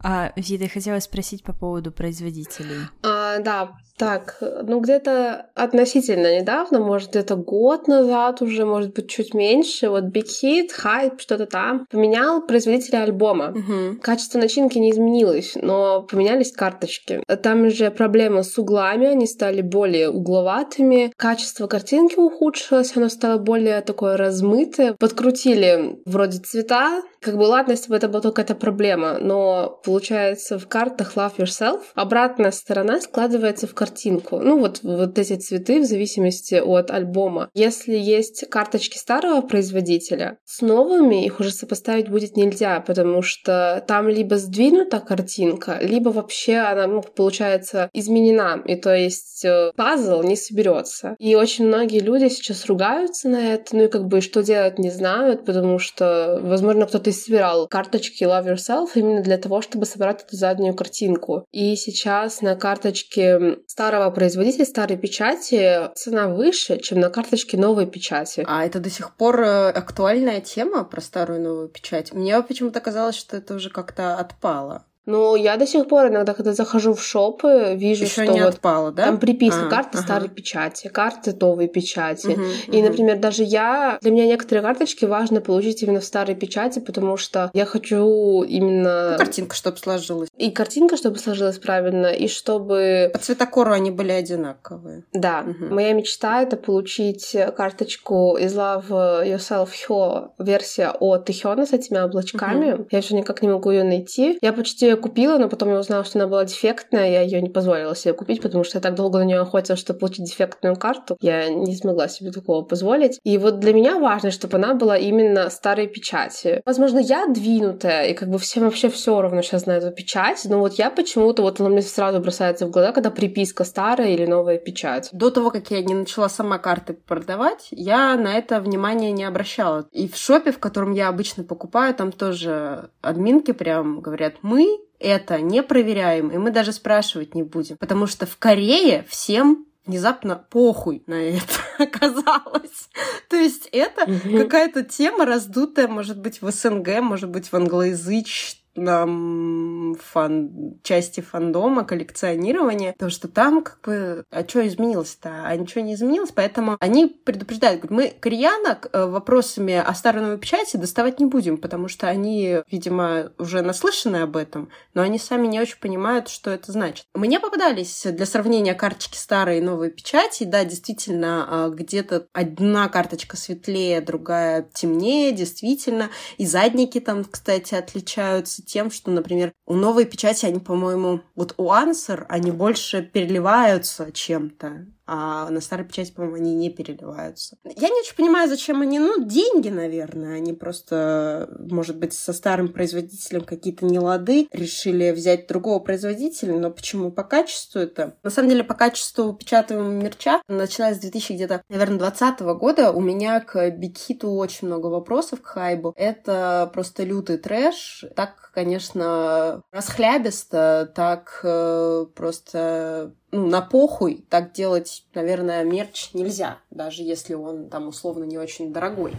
А, 0.03 0.33
Вита, 0.35 0.67
хотела 0.67 0.99
спросить 0.99 1.43
по 1.43 1.53
поводу 1.53 1.91
производителей. 1.91 2.87
А, 3.35 3.39
да, 3.39 3.71
так, 3.97 4.37
ну 4.41 4.79
где-то 4.79 5.47
относительно 5.53 6.39
недавно, 6.39 6.79
может 6.79 7.11
где-то 7.11 7.35
год 7.35 7.87
назад 7.87 8.41
уже, 8.41 8.65
может 8.65 8.93
быть 8.93 9.09
чуть 9.09 9.33
меньше, 9.35 9.89
вот 9.89 10.05
Big 10.05 10.25
Hit, 10.43 10.69
Hype, 10.83 11.19
что-то 11.19 11.45
там, 11.45 11.85
поменял 11.91 12.41
производителя 12.41 13.03
альбома. 13.03 13.51
Угу. 13.51 13.99
Качество 14.01 14.39
начинки 14.39 14.79
не 14.79 14.91
изменилось, 14.91 15.53
но 15.55 16.01
поменялись 16.01 16.51
карточки. 16.51 17.21
Там 17.43 17.69
же 17.69 17.91
проблема 17.91 18.41
с 18.41 18.57
углами, 18.57 19.07
они 19.07 19.27
стали 19.27 19.61
более 19.61 20.09
угловатыми, 20.09 21.13
качество 21.15 21.67
картинки 21.67 22.17
ухудшилось, 22.17 22.97
оно 22.97 23.09
стало 23.09 23.37
более 23.37 23.81
такое 23.81 24.17
размытое. 24.17 24.95
Подкрутили 24.99 25.99
вроде 26.05 26.39
цвета, 26.39 27.03
как 27.21 27.37
бы 27.37 27.43
ладно, 27.43 27.71
если 27.71 27.89
бы 27.89 27.95
это 27.95 28.07
была 28.07 28.21
только 28.21 28.41
эта 28.41 28.55
проблема, 28.55 29.17
но 29.19 29.79
получается 29.85 30.59
в 30.59 30.67
картах 30.67 31.15
Love 31.15 31.37
Yourself 31.37 31.81
обратная 31.95 32.51
сторона 32.51 32.99
складывается 32.99 33.22
в 33.27 33.73
картинку. 33.73 34.39
Ну 34.39 34.59
вот, 34.59 34.79
вот 34.83 35.17
эти 35.17 35.35
цветы 35.35 35.81
в 35.81 35.85
зависимости 35.85 36.55
от 36.55 36.91
альбома. 36.91 37.49
Если 37.53 37.95
есть 37.95 38.49
карточки 38.49 38.97
старого 38.97 39.41
производителя, 39.41 40.37
с 40.45 40.61
новыми 40.61 41.25
их 41.25 41.39
уже 41.39 41.51
сопоставить 41.51 42.09
будет 42.09 42.37
нельзя, 42.37 42.79
потому 42.81 43.21
что 43.21 43.83
там 43.87 44.09
либо 44.09 44.37
сдвинута 44.37 44.99
картинка, 44.99 45.79
либо 45.81 46.09
вообще 46.09 46.57
она, 46.57 46.87
ну, 46.87 47.01
получается, 47.01 47.89
изменена. 47.93 48.61
И 48.65 48.75
то 48.75 48.95
есть 48.95 49.45
э, 49.45 49.71
пазл 49.75 50.23
не 50.23 50.35
соберется. 50.35 51.15
И 51.19 51.35
очень 51.35 51.67
многие 51.67 51.99
люди 51.99 52.29
сейчас 52.29 52.65
ругаются 52.65 53.29
на 53.29 53.53
это, 53.53 53.75
ну 53.75 53.83
и 53.83 53.87
как 53.87 54.07
бы 54.07 54.21
что 54.21 54.43
делать 54.43 54.79
не 54.79 54.89
знают, 54.89 55.45
потому 55.45 55.79
что, 55.79 56.39
возможно, 56.41 56.85
кто-то 56.85 57.09
и 57.09 57.13
собирал 57.13 57.67
карточки 57.67 58.23
Love 58.23 58.55
Yourself 58.55 58.89
именно 58.95 59.21
для 59.21 59.37
того, 59.37 59.61
чтобы 59.61 59.85
собрать 59.85 60.23
эту 60.23 60.35
заднюю 60.35 60.73
картинку. 60.73 61.45
И 61.51 61.75
сейчас 61.75 62.41
на 62.41 62.55
карточке 62.55 63.12
карточке 63.13 63.59
старого 63.67 64.09
производителя, 64.11 64.65
старой 64.65 64.97
печати, 64.97 65.89
цена 65.95 66.27
выше, 66.27 66.79
чем 66.79 66.99
на 66.99 67.09
карточке 67.09 67.57
новой 67.57 67.85
печати. 67.85 68.43
А 68.47 68.65
это 68.65 68.79
до 68.79 68.89
сих 68.89 69.15
пор 69.15 69.41
э, 69.41 69.69
актуальная 69.69 70.41
тема 70.41 70.83
про 70.83 71.01
старую 71.01 71.41
новую 71.41 71.69
печать? 71.69 72.13
Мне 72.13 72.41
почему-то 72.41 72.79
казалось, 72.79 73.15
что 73.15 73.37
это 73.37 73.55
уже 73.55 73.69
как-то 73.69 74.17
отпало. 74.17 74.85
Ну, 75.05 75.35
я 75.35 75.57
до 75.57 75.67
сих 75.67 75.87
пор 75.87 76.07
иногда, 76.07 76.33
когда 76.33 76.53
захожу 76.53 76.93
в 76.93 77.03
шопы, 77.03 77.73
вижу, 77.75 78.05
Еще 78.05 78.23
что 78.23 78.33
не 78.33 78.41
вот 78.41 78.53
отпало, 78.55 78.91
да? 78.91 79.05
там 79.05 79.19
приписка 79.19 79.67
А, 79.67 79.69
карты 79.69 79.97
ага. 79.97 80.01
старой 80.01 80.29
печати, 80.29 80.87
карты 80.87 81.35
новой 81.39 81.67
печати. 81.67 82.27
Мгм, 82.27 82.43
И, 82.67 82.77
мгм. 82.81 82.85
например, 82.89 83.17
даже 83.19 83.43
я, 83.43 83.97
для 84.01 84.11
меня 84.11 84.25
некоторые 84.27 84.61
карточки 84.63 85.03
важно 85.05 85.41
получить 85.41 85.83
именно 85.83 85.99
в 85.99 86.05
старой 86.05 86.35
печати, 86.35 86.79
потому 86.79 87.17
что 87.17 87.51
я 87.53 87.65
хочу 87.65 88.43
именно... 88.43 89.11
Ну, 89.11 89.17
картинка, 89.17 89.55
чтобы 89.55 89.77
сложилась. 89.77 90.29
И 90.37 90.51
картинка, 90.51 90.95
чтобы 90.95 91.17
сложилась 91.17 91.59
правильно, 91.59 92.07
и 92.07 92.27
чтобы... 92.29 93.09
По 93.11 93.19
цветокору 93.19 93.71
они 93.73 93.91
были 93.91 94.11
одинаковые. 94.11 95.03
Да, 95.13 95.41
Мгм. 95.41 95.75
моя 95.75 95.93
мечта— 95.93 96.41
это 96.43 96.55
получить 96.55 97.35
карточку 97.57 98.37
из 98.37 98.55
Love 98.55 98.87
Yourself 98.89 99.69
Hyo, 99.89 100.29
версия 100.39 100.91
от 100.99 101.25
Тихёна 101.25 101.65
с 101.65 101.73
этими 101.73 101.99
облачками. 101.99 102.85
Я 102.91 103.01
все 103.01 103.15
никак 103.15 103.41
не 103.41 103.49
могу 103.49 103.71
ее 103.71 103.83
найти. 103.83 104.37
Я 104.41 104.53
почти 104.53 104.92
ее 104.93 105.01
купила, 105.01 105.37
но 105.37 105.49
потом 105.49 105.69
я 105.69 105.79
узнала, 105.79 106.03
что 106.03 106.19
она 106.19 106.27
была 106.27 106.45
дефектная, 106.45 107.11
я 107.11 107.21
ее 107.21 107.41
не 107.41 107.49
позволила 107.49 107.95
себе 107.95 108.13
купить, 108.13 108.41
потому 108.41 108.63
что 108.63 108.77
я 108.77 108.81
так 108.81 108.95
долго 108.95 109.19
на 109.19 109.23
нее 109.23 109.39
охотилась, 109.39 109.79
чтобы 109.79 109.99
получить 109.99 110.25
дефектную 110.25 110.75
карту. 110.75 111.17
Я 111.21 111.49
не 111.49 111.75
смогла 111.75 112.07
себе 112.07 112.31
такого 112.31 112.63
позволить. 112.63 113.19
И 113.23 113.37
вот 113.37 113.59
для 113.59 113.73
меня 113.73 113.99
важно, 113.99 114.31
чтобы 114.31 114.57
она 114.57 114.73
была 114.73 114.97
именно 114.97 115.49
старой 115.49 115.87
печати. 115.87 116.61
Возможно, 116.65 116.99
я 116.99 117.27
двинутая, 117.27 118.07
и 118.07 118.13
как 118.13 118.29
бы 118.29 118.37
всем 118.37 118.63
вообще 118.63 118.89
все 118.89 119.21
равно 119.21 119.41
сейчас 119.41 119.65
на 119.65 119.71
эту 119.71 119.91
печать, 119.91 120.41
но 120.45 120.59
вот 120.59 120.73
я 120.73 120.89
почему-то, 120.89 121.41
вот 121.41 121.59
она 121.59 121.69
мне 121.69 121.81
сразу 121.81 122.19
бросается 122.19 122.65
в 122.65 122.71
глаза, 122.71 122.91
когда 122.91 123.09
приписка 123.09 123.63
старая 123.63 124.09
или 124.09 124.25
новая 124.25 124.57
печать. 124.57 125.09
До 125.11 125.29
того, 125.29 125.49
как 125.49 125.71
я 125.71 125.81
не 125.81 125.95
начала 125.95 126.29
сама 126.29 126.57
карты 126.57 126.93
продавать, 126.93 127.67
я 127.71 128.15
на 128.15 128.33
это 128.37 128.59
внимание 128.59 129.11
не 129.11 129.23
обращала. 129.23 129.87
И 129.91 130.07
в 130.07 130.15
шопе, 130.15 130.51
в 130.51 130.59
котором 130.59 130.91
я 130.91 131.09
обычно 131.09 131.43
покупаю, 131.43 131.93
там 131.93 132.11
тоже 132.11 132.89
админки 133.01 133.51
прям 133.51 134.01
говорят, 134.01 134.35
мы 134.41 134.82
это 135.03 135.39
не 135.39 135.61
проверяем, 135.61 136.29
и 136.29 136.37
мы 136.37 136.51
даже 136.51 136.71
спрашивать 136.71 137.35
не 137.35 137.43
будем. 137.43 137.77
Потому 137.77 138.07
что 138.07 138.25
в 138.25 138.37
Корее 138.37 139.05
всем 139.09 139.65
внезапно 139.85 140.35
похуй 140.35 141.03
на 141.07 141.21
это 141.21 141.53
оказалось. 141.77 142.89
То 143.29 143.35
есть 143.35 143.67
это 143.71 144.07
какая-то 144.37 144.83
тема 144.83 145.25
раздутая, 145.25 145.87
может 145.87 146.19
быть, 146.19 146.41
в 146.41 146.49
СНГ, 146.49 147.01
может 147.01 147.29
быть, 147.29 147.47
в 147.47 147.53
англоязычном 147.53 148.62
фан... 148.75 150.79
части 150.83 151.21
фандома, 151.21 151.83
коллекционирования, 151.83 152.93
потому 152.93 153.11
что 153.11 153.27
там 153.27 153.63
как 153.63 153.79
бы... 153.81 154.25
А 154.31 154.47
что 154.47 154.65
изменилось-то? 154.67 155.43
А 155.45 155.55
ничего 155.55 155.81
не 155.81 155.93
изменилось, 155.93 156.31
поэтому 156.33 156.77
они 156.79 157.07
предупреждают, 157.07 157.81
говорят, 157.81 157.91
мы 157.91 158.13
кореянок 158.19 158.89
э, 158.91 159.05
вопросами 159.05 159.75
о 159.75 159.93
старой 159.93 160.23
новой 160.23 160.37
печати 160.37 160.77
доставать 160.77 161.19
не 161.19 161.25
будем, 161.25 161.57
потому 161.57 161.87
что 161.87 162.07
они, 162.07 162.57
видимо, 162.71 163.31
уже 163.37 163.61
наслышаны 163.61 164.17
об 164.17 164.37
этом, 164.37 164.69
но 164.93 165.01
они 165.01 165.19
сами 165.19 165.47
не 165.47 165.59
очень 165.59 165.79
понимают, 165.79 166.29
что 166.29 166.51
это 166.51 166.71
значит. 166.71 167.05
Мне 167.13 167.39
попадались 167.39 168.05
для 168.05 168.25
сравнения 168.25 168.73
карточки 168.73 169.17
старой 169.17 169.59
и 169.59 169.61
новой 169.61 169.91
печати, 169.91 170.43
да, 170.43 170.65
действительно, 170.65 171.45
а, 171.47 171.69
где-то 171.69 172.27
одна 172.33 172.89
карточка 172.89 173.37
светлее, 173.37 174.01
другая 174.01 174.67
темнее, 174.73 175.31
действительно, 175.31 176.09
и 176.37 176.45
задники 176.45 176.99
там, 176.99 177.23
кстати, 177.23 177.75
отличаются 177.75 178.62
тем, 178.65 178.91
что, 178.91 179.11
например, 179.11 179.53
у 179.65 179.75
новой 179.75 180.05
печати 180.05 180.45
они, 180.45 180.59
по-моему, 180.59 181.21
вот 181.35 181.53
у 181.57 181.71
Answer 181.71 182.25
они 182.29 182.51
больше 182.51 183.01
переливаются 183.03 184.11
чем-то, 184.11 184.87
а 185.05 185.49
на 185.49 185.61
старой 185.61 185.85
печати, 185.85 186.11
по-моему, 186.11 186.37
они 186.37 186.55
не 186.55 186.69
переливаются. 186.69 187.57
Я 187.63 187.89
не 187.89 187.99
очень 187.99 188.15
понимаю, 188.15 188.49
зачем 188.49 188.81
они, 188.81 188.99
ну, 188.99 189.23
деньги, 189.25 189.69
наверное, 189.69 190.37
они 190.37 190.53
просто, 190.53 191.49
может 191.59 191.97
быть, 191.97 192.13
со 192.13 192.33
старым 192.33 192.69
производителем 192.69 193.43
какие-то 193.43 193.85
нелады, 193.85 194.47
решили 194.51 195.11
взять 195.11 195.47
другого 195.47 195.79
производителя, 195.79 196.57
но 196.57 196.71
почему 196.71 197.11
по 197.11 197.23
качеству 197.23 197.81
это? 197.81 198.15
На 198.23 198.29
самом 198.29 198.49
деле, 198.49 198.63
по 198.63 198.75
качеству 198.75 199.33
печатаемого 199.33 199.91
мерча, 199.91 200.41
начиная 200.47 200.93
с 200.93 200.99
2000 200.99 201.33
где-то, 201.33 201.61
наверное, 201.69 201.99
2020 201.99 202.41
года, 202.57 202.91
у 202.91 203.01
меня 203.01 203.39
к 203.41 203.69
Бикхиту 203.71 204.31
очень 204.31 204.67
много 204.67 204.87
вопросов, 204.87 205.41
к 205.41 205.47
Хайбу. 205.47 205.93
Это 205.97 206.69
просто 206.73 207.03
лютый 207.03 207.37
трэш. 207.37 208.05
Так, 208.15 208.51
конечно, 208.53 209.61
расхлябисто, 209.71 210.91
так 210.95 211.41
э, 211.43 212.05
просто 212.15 213.13
ну, 213.33 213.47
на 213.47 213.61
похуй 213.61 214.23
так 214.29 214.53
делать, 214.53 215.03
наверное, 215.15 215.63
мерч 215.63 216.11
нельзя, 216.13 216.59
даже 216.69 217.01
если 217.01 217.33
он 217.33 217.67
там 217.67 217.87
условно 217.87 218.25
не 218.25 218.37
очень 218.37 218.71
дорогой 218.71 219.13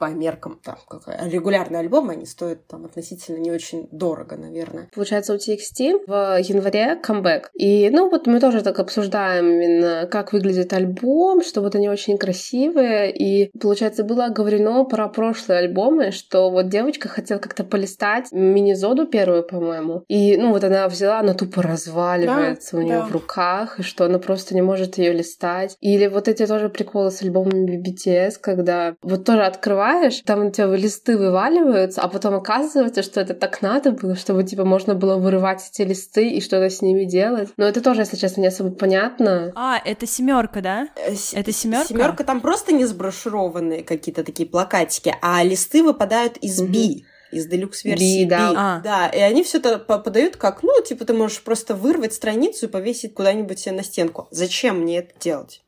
по 0.00 0.06
меркам 0.06 0.58
там 0.64 0.78
какая 0.88 1.28
регулярный 1.28 1.78
альбом, 1.78 2.08
они 2.08 2.24
стоят 2.24 2.66
там 2.66 2.86
относительно 2.86 3.36
не 3.36 3.52
очень 3.52 3.86
дорого, 3.92 4.36
наверное. 4.36 4.88
Получается, 4.94 5.34
у 5.34 5.36
TXT 5.36 6.06
в 6.06 6.38
январе 6.40 6.96
камбэк. 6.96 7.50
И, 7.52 7.90
ну, 7.90 8.08
вот 8.08 8.26
мы 8.26 8.40
тоже 8.40 8.62
так 8.62 8.78
обсуждаем 8.78 9.44
именно, 9.46 10.08
как 10.10 10.32
выглядит 10.32 10.72
альбом, 10.72 11.42
что 11.42 11.60
вот 11.60 11.74
они 11.74 11.90
очень 11.90 12.16
красивые. 12.16 13.12
И, 13.14 13.50
получается, 13.58 14.02
было 14.02 14.28
говорено 14.28 14.84
про 14.84 15.06
прошлые 15.08 15.58
альбомы, 15.58 16.12
что 16.12 16.50
вот 16.50 16.70
девочка 16.70 17.08
хотела 17.08 17.38
как-то 17.38 17.62
полистать 17.62 18.32
мини-зоду 18.32 19.06
первую, 19.06 19.42
по-моему. 19.42 20.04
И, 20.08 20.38
ну, 20.38 20.52
вот 20.52 20.64
она 20.64 20.88
взяла, 20.88 21.20
она 21.20 21.34
тупо 21.34 21.62
разваливается 21.62 22.76
Да, 22.76 22.78
у 22.78 22.82
нее 22.82 22.98
да. 23.00 23.04
в 23.04 23.12
руках, 23.12 23.80
и 23.80 23.82
что 23.82 24.06
она 24.06 24.18
просто 24.18 24.54
не 24.54 24.62
может 24.62 24.96
ее 24.96 25.12
листать. 25.12 25.76
Или 25.80 26.06
вот 26.06 26.26
эти 26.26 26.46
тоже 26.46 26.70
приколы 26.70 27.10
с 27.10 27.20
альбомами 27.20 27.76
BTS, 27.76 28.36
когда 28.40 28.94
вот 29.02 29.24
тоже 29.24 29.42
открываешь, 29.90 30.20
там 30.24 30.46
у 30.46 30.50
тебя 30.50 30.66
листы 30.76 31.16
вываливаются, 31.16 32.00
а 32.02 32.08
потом 32.08 32.34
оказывается, 32.34 33.02
что 33.02 33.20
это 33.20 33.34
так 33.34 33.62
надо 33.62 33.92
было, 33.92 34.16
чтобы 34.16 34.44
типа 34.44 34.64
можно 34.64 34.94
было 34.94 35.16
вырывать 35.16 35.68
эти 35.72 35.82
листы 35.86 36.28
и 36.30 36.40
что-то 36.40 36.70
с 36.70 36.82
ними 36.82 37.04
делать. 37.04 37.48
Но 37.56 37.64
это 37.66 37.80
тоже, 37.80 38.00
если 38.02 38.16
честно, 38.16 38.40
не 38.42 38.48
особо 38.48 38.70
понятно. 38.70 39.52
А, 39.54 39.80
это 39.84 40.06
семерка, 40.06 40.60
да? 40.60 40.88
Э, 40.96 41.14
с- 41.14 41.34
Это 41.34 41.52
семерка? 41.52 41.88
Семерка 41.88 42.24
там 42.24 42.40
просто 42.40 42.72
не 42.72 42.84
сброшированные 42.84 43.82
какие-то 43.82 44.24
такие 44.24 44.48
плакатики, 44.48 45.14
а 45.22 45.42
листы 45.44 45.82
выпадают 45.82 46.36
из. 46.38 46.60
Би. 46.60 47.04
Из 47.32 47.46
делюкс-версии 47.46 48.24
Би, 48.24 48.28
да. 48.28 48.52
А. 48.56 48.80
Да, 48.80 49.06
и 49.06 49.20
они 49.20 49.44
все 49.44 49.58
это 49.58 49.78
по- 49.78 50.00
подают 50.00 50.36
как, 50.36 50.64
ну, 50.64 50.82
типа, 50.82 51.04
ты 51.04 51.12
можешь 51.12 51.40
просто 51.42 51.76
вырвать 51.76 52.12
страницу 52.12 52.66
и 52.66 52.68
повесить 52.68 53.14
куда-нибудь 53.14 53.56
себе 53.60 53.76
на 53.76 53.84
стенку. 53.84 54.26
Зачем 54.32 54.80
мне 54.80 54.98
это 54.98 55.12
делать? 55.20 55.62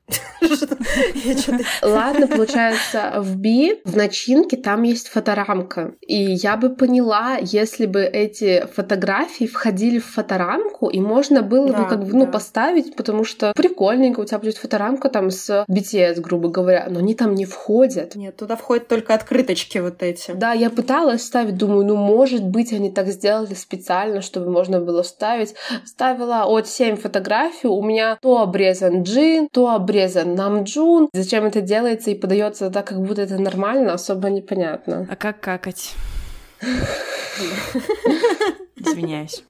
Ладно, 1.83 2.27
получается, 2.27 3.15
в 3.19 3.37
Би, 3.37 3.81
в 3.85 3.97
начинке, 3.97 4.57
там 4.57 4.83
есть 4.83 5.09
фоторамка. 5.09 5.95
И 6.01 6.15
я 6.15 6.57
бы 6.57 6.71
поняла, 6.71 7.37
если 7.41 7.87
бы 7.87 8.03
эти 8.03 8.67
фотографии 8.75 9.47
входили 9.47 9.99
в 9.99 10.07
фоторамку, 10.07 10.89
и 10.89 11.01
можно 11.01 11.43
было 11.43 11.69
Да, 11.69 11.79
бы 11.83 11.89
как 11.89 12.05
бы, 12.05 12.17
ну, 12.17 12.27
поставить, 12.27 12.97
потому 12.97 13.25
что 13.25 13.53
прикольненько, 13.55 14.21
у 14.21 14.25
тебя 14.25 14.39
будет 14.39 14.57
фоторамка 14.57 15.09
там 15.09 15.31
с 15.31 15.65
BTS, 15.69 16.21
грубо 16.21 16.49
говоря, 16.49 16.87
но 16.89 16.99
они 16.99 17.15
там 17.15 17.35
не 17.35 17.45
входят. 17.45 18.15
Нет, 18.15 18.37
туда 18.37 18.57
входят 18.57 18.89
только 18.89 19.15
открыточки 19.15 19.79
вот 19.79 20.03
эти. 20.03 20.33
Да, 20.33 20.53
я 20.53 20.71
пыталась 20.71 21.25
ставить, 21.25 21.57
думаю, 21.57 21.87
ну, 21.87 21.97
может 21.97 22.45
быть, 22.45 22.73
они 22.73 22.91
так 22.91 23.09
сделали 23.09 23.55
специально, 23.55 24.21
чтобы 24.21 24.51
можно 24.51 24.81
было 24.81 25.03
вставить. 25.03 25.55
Ставила 25.85 26.45
от 26.45 26.69
7 26.69 26.97
фотографий, 26.97 27.69
у 27.69 27.83
меня 27.83 28.19
то 28.21 28.41
обрезан 28.41 29.03
Джин, 29.03 29.49
то 29.51 29.71
обрезан 29.71 30.02
Намджун. 30.25 31.09
Зачем 31.13 31.45
это 31.45 31.61
делается 31.61 32.11
и 32.11 32.15
подается 32.15 32.71
так, 32.71 32.87
как 32.87 33.01
будто 33.01 33.23
это 33.23 33.39
нормально, 33.39 33.95
особо 33.95 34.31
непонятно. 34.31 35.07
А 35.11 35.17
как 35.17 35.41
какать? 35.41 35.95
Извиняюсь. 38.77 39.45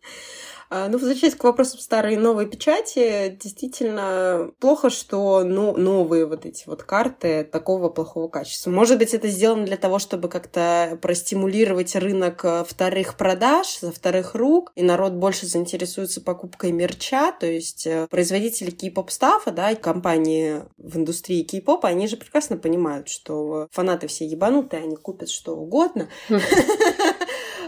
А, 0.74 0.88
Ну, 0.88 0.96
возвращаясь 0.96 1.34
к 1.34 1.44
вопросам 1.44 1.80
старой 1.80 2.14
и 2.14 2.16
новой 2.16 2.46
печати, 2.46 3.36
действительно 3.38 4.52
плохо, 4.58 4.88
что 4.88 5.44
ну, 5.44 5.76
новые 5.76 6.24
вот 6.24 6.46
эти 6.46 6.64
вот 6.66 6.82
карты 6.82 7.44
такого 7.44 7.90
плохого 7.90 8.28
качества. 8.28 8.70
Может 8.70 8.96
быть, 8.96 9.12
это 9.12 9.28
сделано 9.28 9.66
для 9.66 9.76
того, 9.76 9.98
чтобы 9.98 10.30
как-то 10.30 10.98
простимулировать 11.02 11.94
рынок 11.94 12.42
э, 12.46 12.64
вторых 12.66 13.18
продаж, 13.18 13.66
со 13.66 13.92
вторых 13.92 14.34
рук, 14.34 14.72
и 14.74 14.82
народ 14.82 15.12
больше 15.12 15.44
заинтересуется 15.44 16.22
покупкой 16.22 16.72
мерча, 16.72 17.32
то 17.38 17.46
есть 17.46 17.86
э, 17.86 18.06
производители 18.10 18.70
кей-поп 18.70 19.10
стафа, 19.10 19.50
да, 19.50 19.72
и 19.72 19.76
компании 19.76 20.62
в 20.78 20.96
индустрии 20.96 21.42
кей-попа, 21.42 21.86
они 21.86 22.08
же 22.08 22.16
прекрасно 22.16 22.56
понимают, 22.56 23.10
что 23.10 23.68
фанаты 23.72 24.06
все 24.06 24.24
ебанутые, 24.24 24.84
они 24.84 24.96
купят 24.96 25.28
что 25.28 25.54
угодно, 25.54 26.08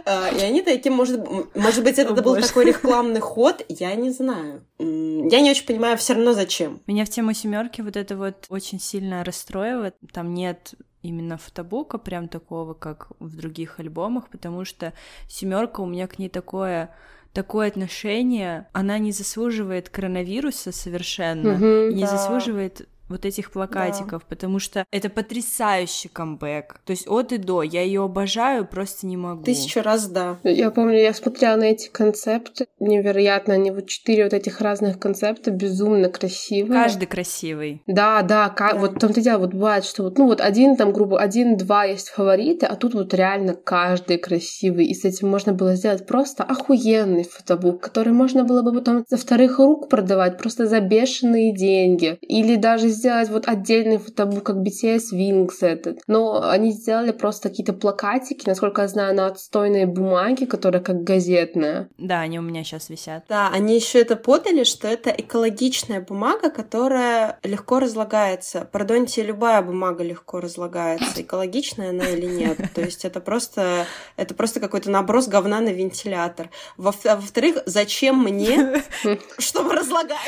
И 0.07 0.41
они 0.41 0.63
таким, 0.63 0.95
может, 0.95 1.21
может 1.55 1.83
быть, 1.83 1.99
это 1.99 2.13
О, 2.13 2.15
был 2.15 2.35
боже. 2.35 2.47
такой 2.47 2.67
рекламный 2.67 3.21
ход, 3.21 3.65
я 3.69 3.95
не 3.95 4.11
знаю. 4.11 4.67
Я 4.79 5.41
не 5.41 5.51
очень 5.51 5.67
понимаю 5.67 5.97
все 5.97 6.15
равно 6.15 6.35
зачем. 6.35 6.81
Меня 6.87 7.05
в 7.05 7.09
тему 7.09 7.33
семерки 7.33 7.81
вот 7.81 7.97
это 7.97 8.17
вот 8.17 8.47
очень 8.49 8.81
сильно 8.81 9.25
расстроило. 9.25 9.93
Там 10.13 10.35
нет 10.35 10.75
именно 11.03 11.39
фотобука 11.39 11.99
прям 11.99 12.29
такого, 12.29 12.75
как 12.75 13.09
в 13.19 13.37
других 13.37 13.79
альбомах, 13.79 14.29
потому 14.29 14.65
что 14.65 14.93
семерка 15.29 15.81
у 15.81 15.87
меня 15.87 16.07
к 16.07 16.19
ней 16.19 16.29
такое 16.29 16.95
такое 17.35 17.67
отношение, 17.67 18.69
она 18.73 18.97
не 18.99 19.11
заслуживает 19.11 19.89
коронавируса 19.89 20.71
совершенно, 20.71 21.55
угу, 21.55 21.93
не 21.93 22.03
да. 22.03 22.07
заслуживает 22.07 22.89
вот 23.09 23.25
этих 23.25 23.51
плакатиков, 23.51 24.23
да. 24.23 24.27
потому 24.29 24.59
что 24.59 24.85
это 24.91 25.09
потрясающий 25.11 26.09
камбэк. 26.09 26.81
То 26.85 26.91
есть 26.93 27.07
от 27.09 27.33
и 27.33 27.39
до. 27.39 27.63
Я 27.63 27.83
ее 27.83 28.05
обожаю, 28.05 28.67
просто 28.67 29.07
не 29.07 29.17
могу. 29.17 29.45
Тысячу 29.45 29.83
раз 29.83 30.09
да. 30.09 30.39
Я 30.43 30.71
помню, 30.71 30.99
я 30.99 31.13
смотрела 31.13 31.57
на 31.57 31.65
эти 31.65 31.89
концепты. 31.89 32.67
Невероятно, 32.81 33.55
они 33.55 33.71
вот 33.71 33.87
четыре 33.87 34.25
вот 34.25 34.33
этих 34.33 34.61
разных 34.61 34.99
концепта 34.99 35.51
безумно 35.51 36.09
красивые. 36.09 36.83
Каждый 36.83 37.07
красивый. 37.07 37.83
Да, 37.87 38.23
да, 38.23 38.49
как, 38.49 38.75
да. 38.75 38.79
вот 38.79 38.97
в 38.97 38.99
том-то 38.99 39.21
дело, 39.21 39.39
вот 39.39 39.53
бывает, 39.53 39.85
что 39.85 40.05
вот, 40.05 40.19
ну 40.19 40.27
вот 40.27 40.41
один 40.41 40.77
там, 40.77 40.93
грубо, 40.93 41.21
один-два 41.21 41.85
есть 41.85 42.09
фавориты, 42.09 42.67
а 42.67 42.77
тут 42.77 42.95
вот 42.95 43.13
реально 43.13 43.55
каждый 43.55 44.19
красивый. 44.19 44.87
И 44.87 44.95
с 44.95 45.05
этим 45.05 45.29
можно 45.29 45.53
было 45.53 45.75
сделать 45.75 46.07
просто 46.07 46.43
охуенный 46.45 47.25
фотобук, 47.25 47.81
который 47.81 48.13
можно 48.13 48.45
было 48.45 48.63
бы 48.63 48.73
потом 48.73 49.05
за 49.09 49.17
вторых 49.17 49.59
рук 49.59 49.89
продавать 49.89 50.39
просто 50.39 50.67
за 50.67 50.81
бешеные 50.81 51.55
деньги. 51.55 52.17
Или 52.21 52.57
даже 52.57 52.94
сделать 52.95 53.29
вот 53.29 53.49
отдельный 53.49 53.99
фотобук, 53.99 54.45
как 54.45 54.57
BTS 54.57 55.13
Wings 55.13 55.59
этот. 55.61 56.01
Но 56.07 56.43
они 56.49 56.73
сделали 56.73 57.13
просто 57.13 57.49
какие-то 57.49 57.73
плакатики, 57.73 58.49
насколько 58.49 58.83
я 58.83 58.89
знаю, 58.89 59.15
на 59.15 59.27
отстойной 59.27 59.87
бумаге, 59.87 60.47
которая 60.47 60.83
как 60.83 61.03
газетная. 61.03 61.89
Да, 61.99 62.21
они 62.21 62.39
у 62.39 62.43
меня 62.43 62.65
сейчас 62.65 62.89
висят. 62.89 63.25
Да, 63.29 63.51
они 63.53 63.75
еще 63.75 64.01
это 64.01 64.17
подали, 64.17 64.65
что 64.65 64.89
это 64.89 65.11
экологичная 65.11 66.01
бумага, 66.01 66.51
которая 66.51 67.39
легко 67.43 67.81
разлагается. 67.81 68.69
Пардоньте, 68.71 69.23
любая 69.23 69.63
бумага 69.63 70.05
легко 70.05 70.41
разлагается. 70.41 71.23
Экологичная 71.23 71.91
она 71.91 72.09
или 72.09 72.27
нет. 72.27 72.59
То 72.75 72.81
есть 72.81 73.05
это 73.05 73.21
просто, 73.21 73.87
это 74.17 74.35
просто 74.35 74.61
какой-то 74.61 74.91
наброс 74.91 75.29
говна 75.29 75.61
на 75.61 75.71
вентилятор. 75.71 76.51
Во-вторых, 76.77 77.63
зачем 77.67 78.23
мне, 78.23 78.83
чтобы 79.39 79.75
разлагать... 79.75 80.19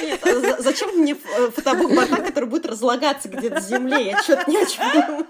Зачем 0.58 0.90
мне 0.96 1.14
фотобук 1.54 1.94
бота, 1.94 2.16
который 2.16 2.48
будет 2.48 2.55
разлагаться 2.64 3.28
где-то 3.28 3.60
в 3.60 3.64
земле. 3.64 4.12
Я 4.12 4.22
что-то 4.22 4.50
не 4.50 4.58
очень 4.58 4.78
понимаю. 4.78 5.26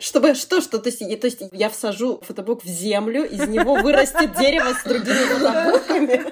Чтобы 0.00 0.34
что, 0.34 0.60
что, 0.60 0.78
то 0.78 0.88
есть, 0.88 0.98
то 1.20 1.26
есть 1.26 1.42
я 1.52 1.70
всажу 1.70 2.20
фотобук 2.26 2.64
в 2.64 2.68
землю, 2.68 3.24
из 3.24 3.46
него 3.48 3.76
вырастет 3.76 4.34
дерево 4.36 4.74
с 4.74 4.82
другими 4.84 5.24
фотобуками. 5.24 6.24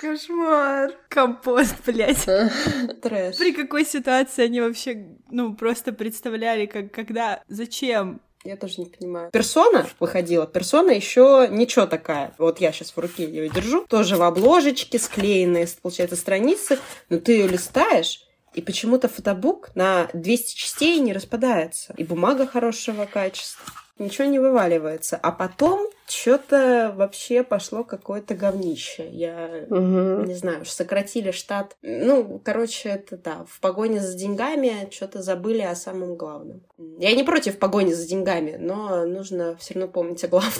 Кошмар. 0.00 0.92
Компост, 1.08 1.74
блядь. 1.84 2.24
Трэш. 3.02 3.36
При 3.36 3.52
какой 3.52 3.84
ситуации 3.84 4.44
они 4.44 4.60
вообще, 4.60 5.06
ну, 5.30 5.54
просто 5.54 5.92
представляли, 5.92 6.66
как, 6.66 6.92
когда, 6.92 7.42
зачем? 7.48 8.20
Я 8.46 8.56
тоже 8.56 8.80
не 8.80 8.86
понимаю. 8.86 9.30
Персона 9.32 9.86
выходила. 9.98 10.46
Персона 10.46 10.90
еще 10.90 11.48
ничего 11.50 11.86
такая. 11.86 12.32
Вот 12.38 12.60
я 12.60 12.72
сейчас 12.72 12.92
в 12.92 12.98
руке 12.98 13.24
ее 13.24 13.48
держу. 13.48 13.84
Тоже 13.88 14.16
в 14.16 14.22
обложечке 14.22 14.98
склеенные, 14.98 15.66
получается, 15.82 16.16
страницы. 16.16 16.78
Но 17.08 17.18
ты 17.18 17.32
ее 17.32 17.48
листаешь, 17.48 18.22
и 18.54 18.62
почему-то 18.62 19.08
фотобук 19.08 19.70
на 19.74 20.08
200 20.14 20.56
частей 20.56 20.98
не 21.00 21.12
распадается. 21.12 21.92
И 21.96 22.04
бумага 22.04 22.46
хорошего 22.46 23.04
качества. 23.04 23.64
Ничего 23.98 24.26
не 24.28 24.38
вываливается. 24.38 25.16
А 25.16 25.32
потом 25.32 25.88
что-то 26.08 26.92
вообще 26.96 27.42
пошло 27.42 27.84
какое-то 27.84 28.34
говнище. 28.34 29.08
Я 29.10 29.66
угу. 29.68 30.24
не 30.26 30.34
знаю, 30.34 30.64
сократили 30.64 31.30
штат. 31.30 31.76
Ну, 31.82 32.40
короче, 32.44 32.90
это 32.90 33.16
да, 33.16 33.44
в 33.48 33.60
погоне 33.60 34.00
за 34.00 34.16
деньгами 34.16 34.88
что-то 34.90 35.22
забыли 35.22 35.62
о 35.62 35.74
самом 35.74 36.16
главном. 36.16 36.62
Я 36.98 37.14
не 37.14 37.24
против 37.24 37.58
погони 37.58 37.92
за 37.92 38.06
деньгами, 38.06 38.56
но 38.58 39.04
нужно 39.06 39.56
все 39.56 39.74
равно 39.74 39.92
помнить 39.92 40.24
о 40.24 40.28
главном. 40.28 40.52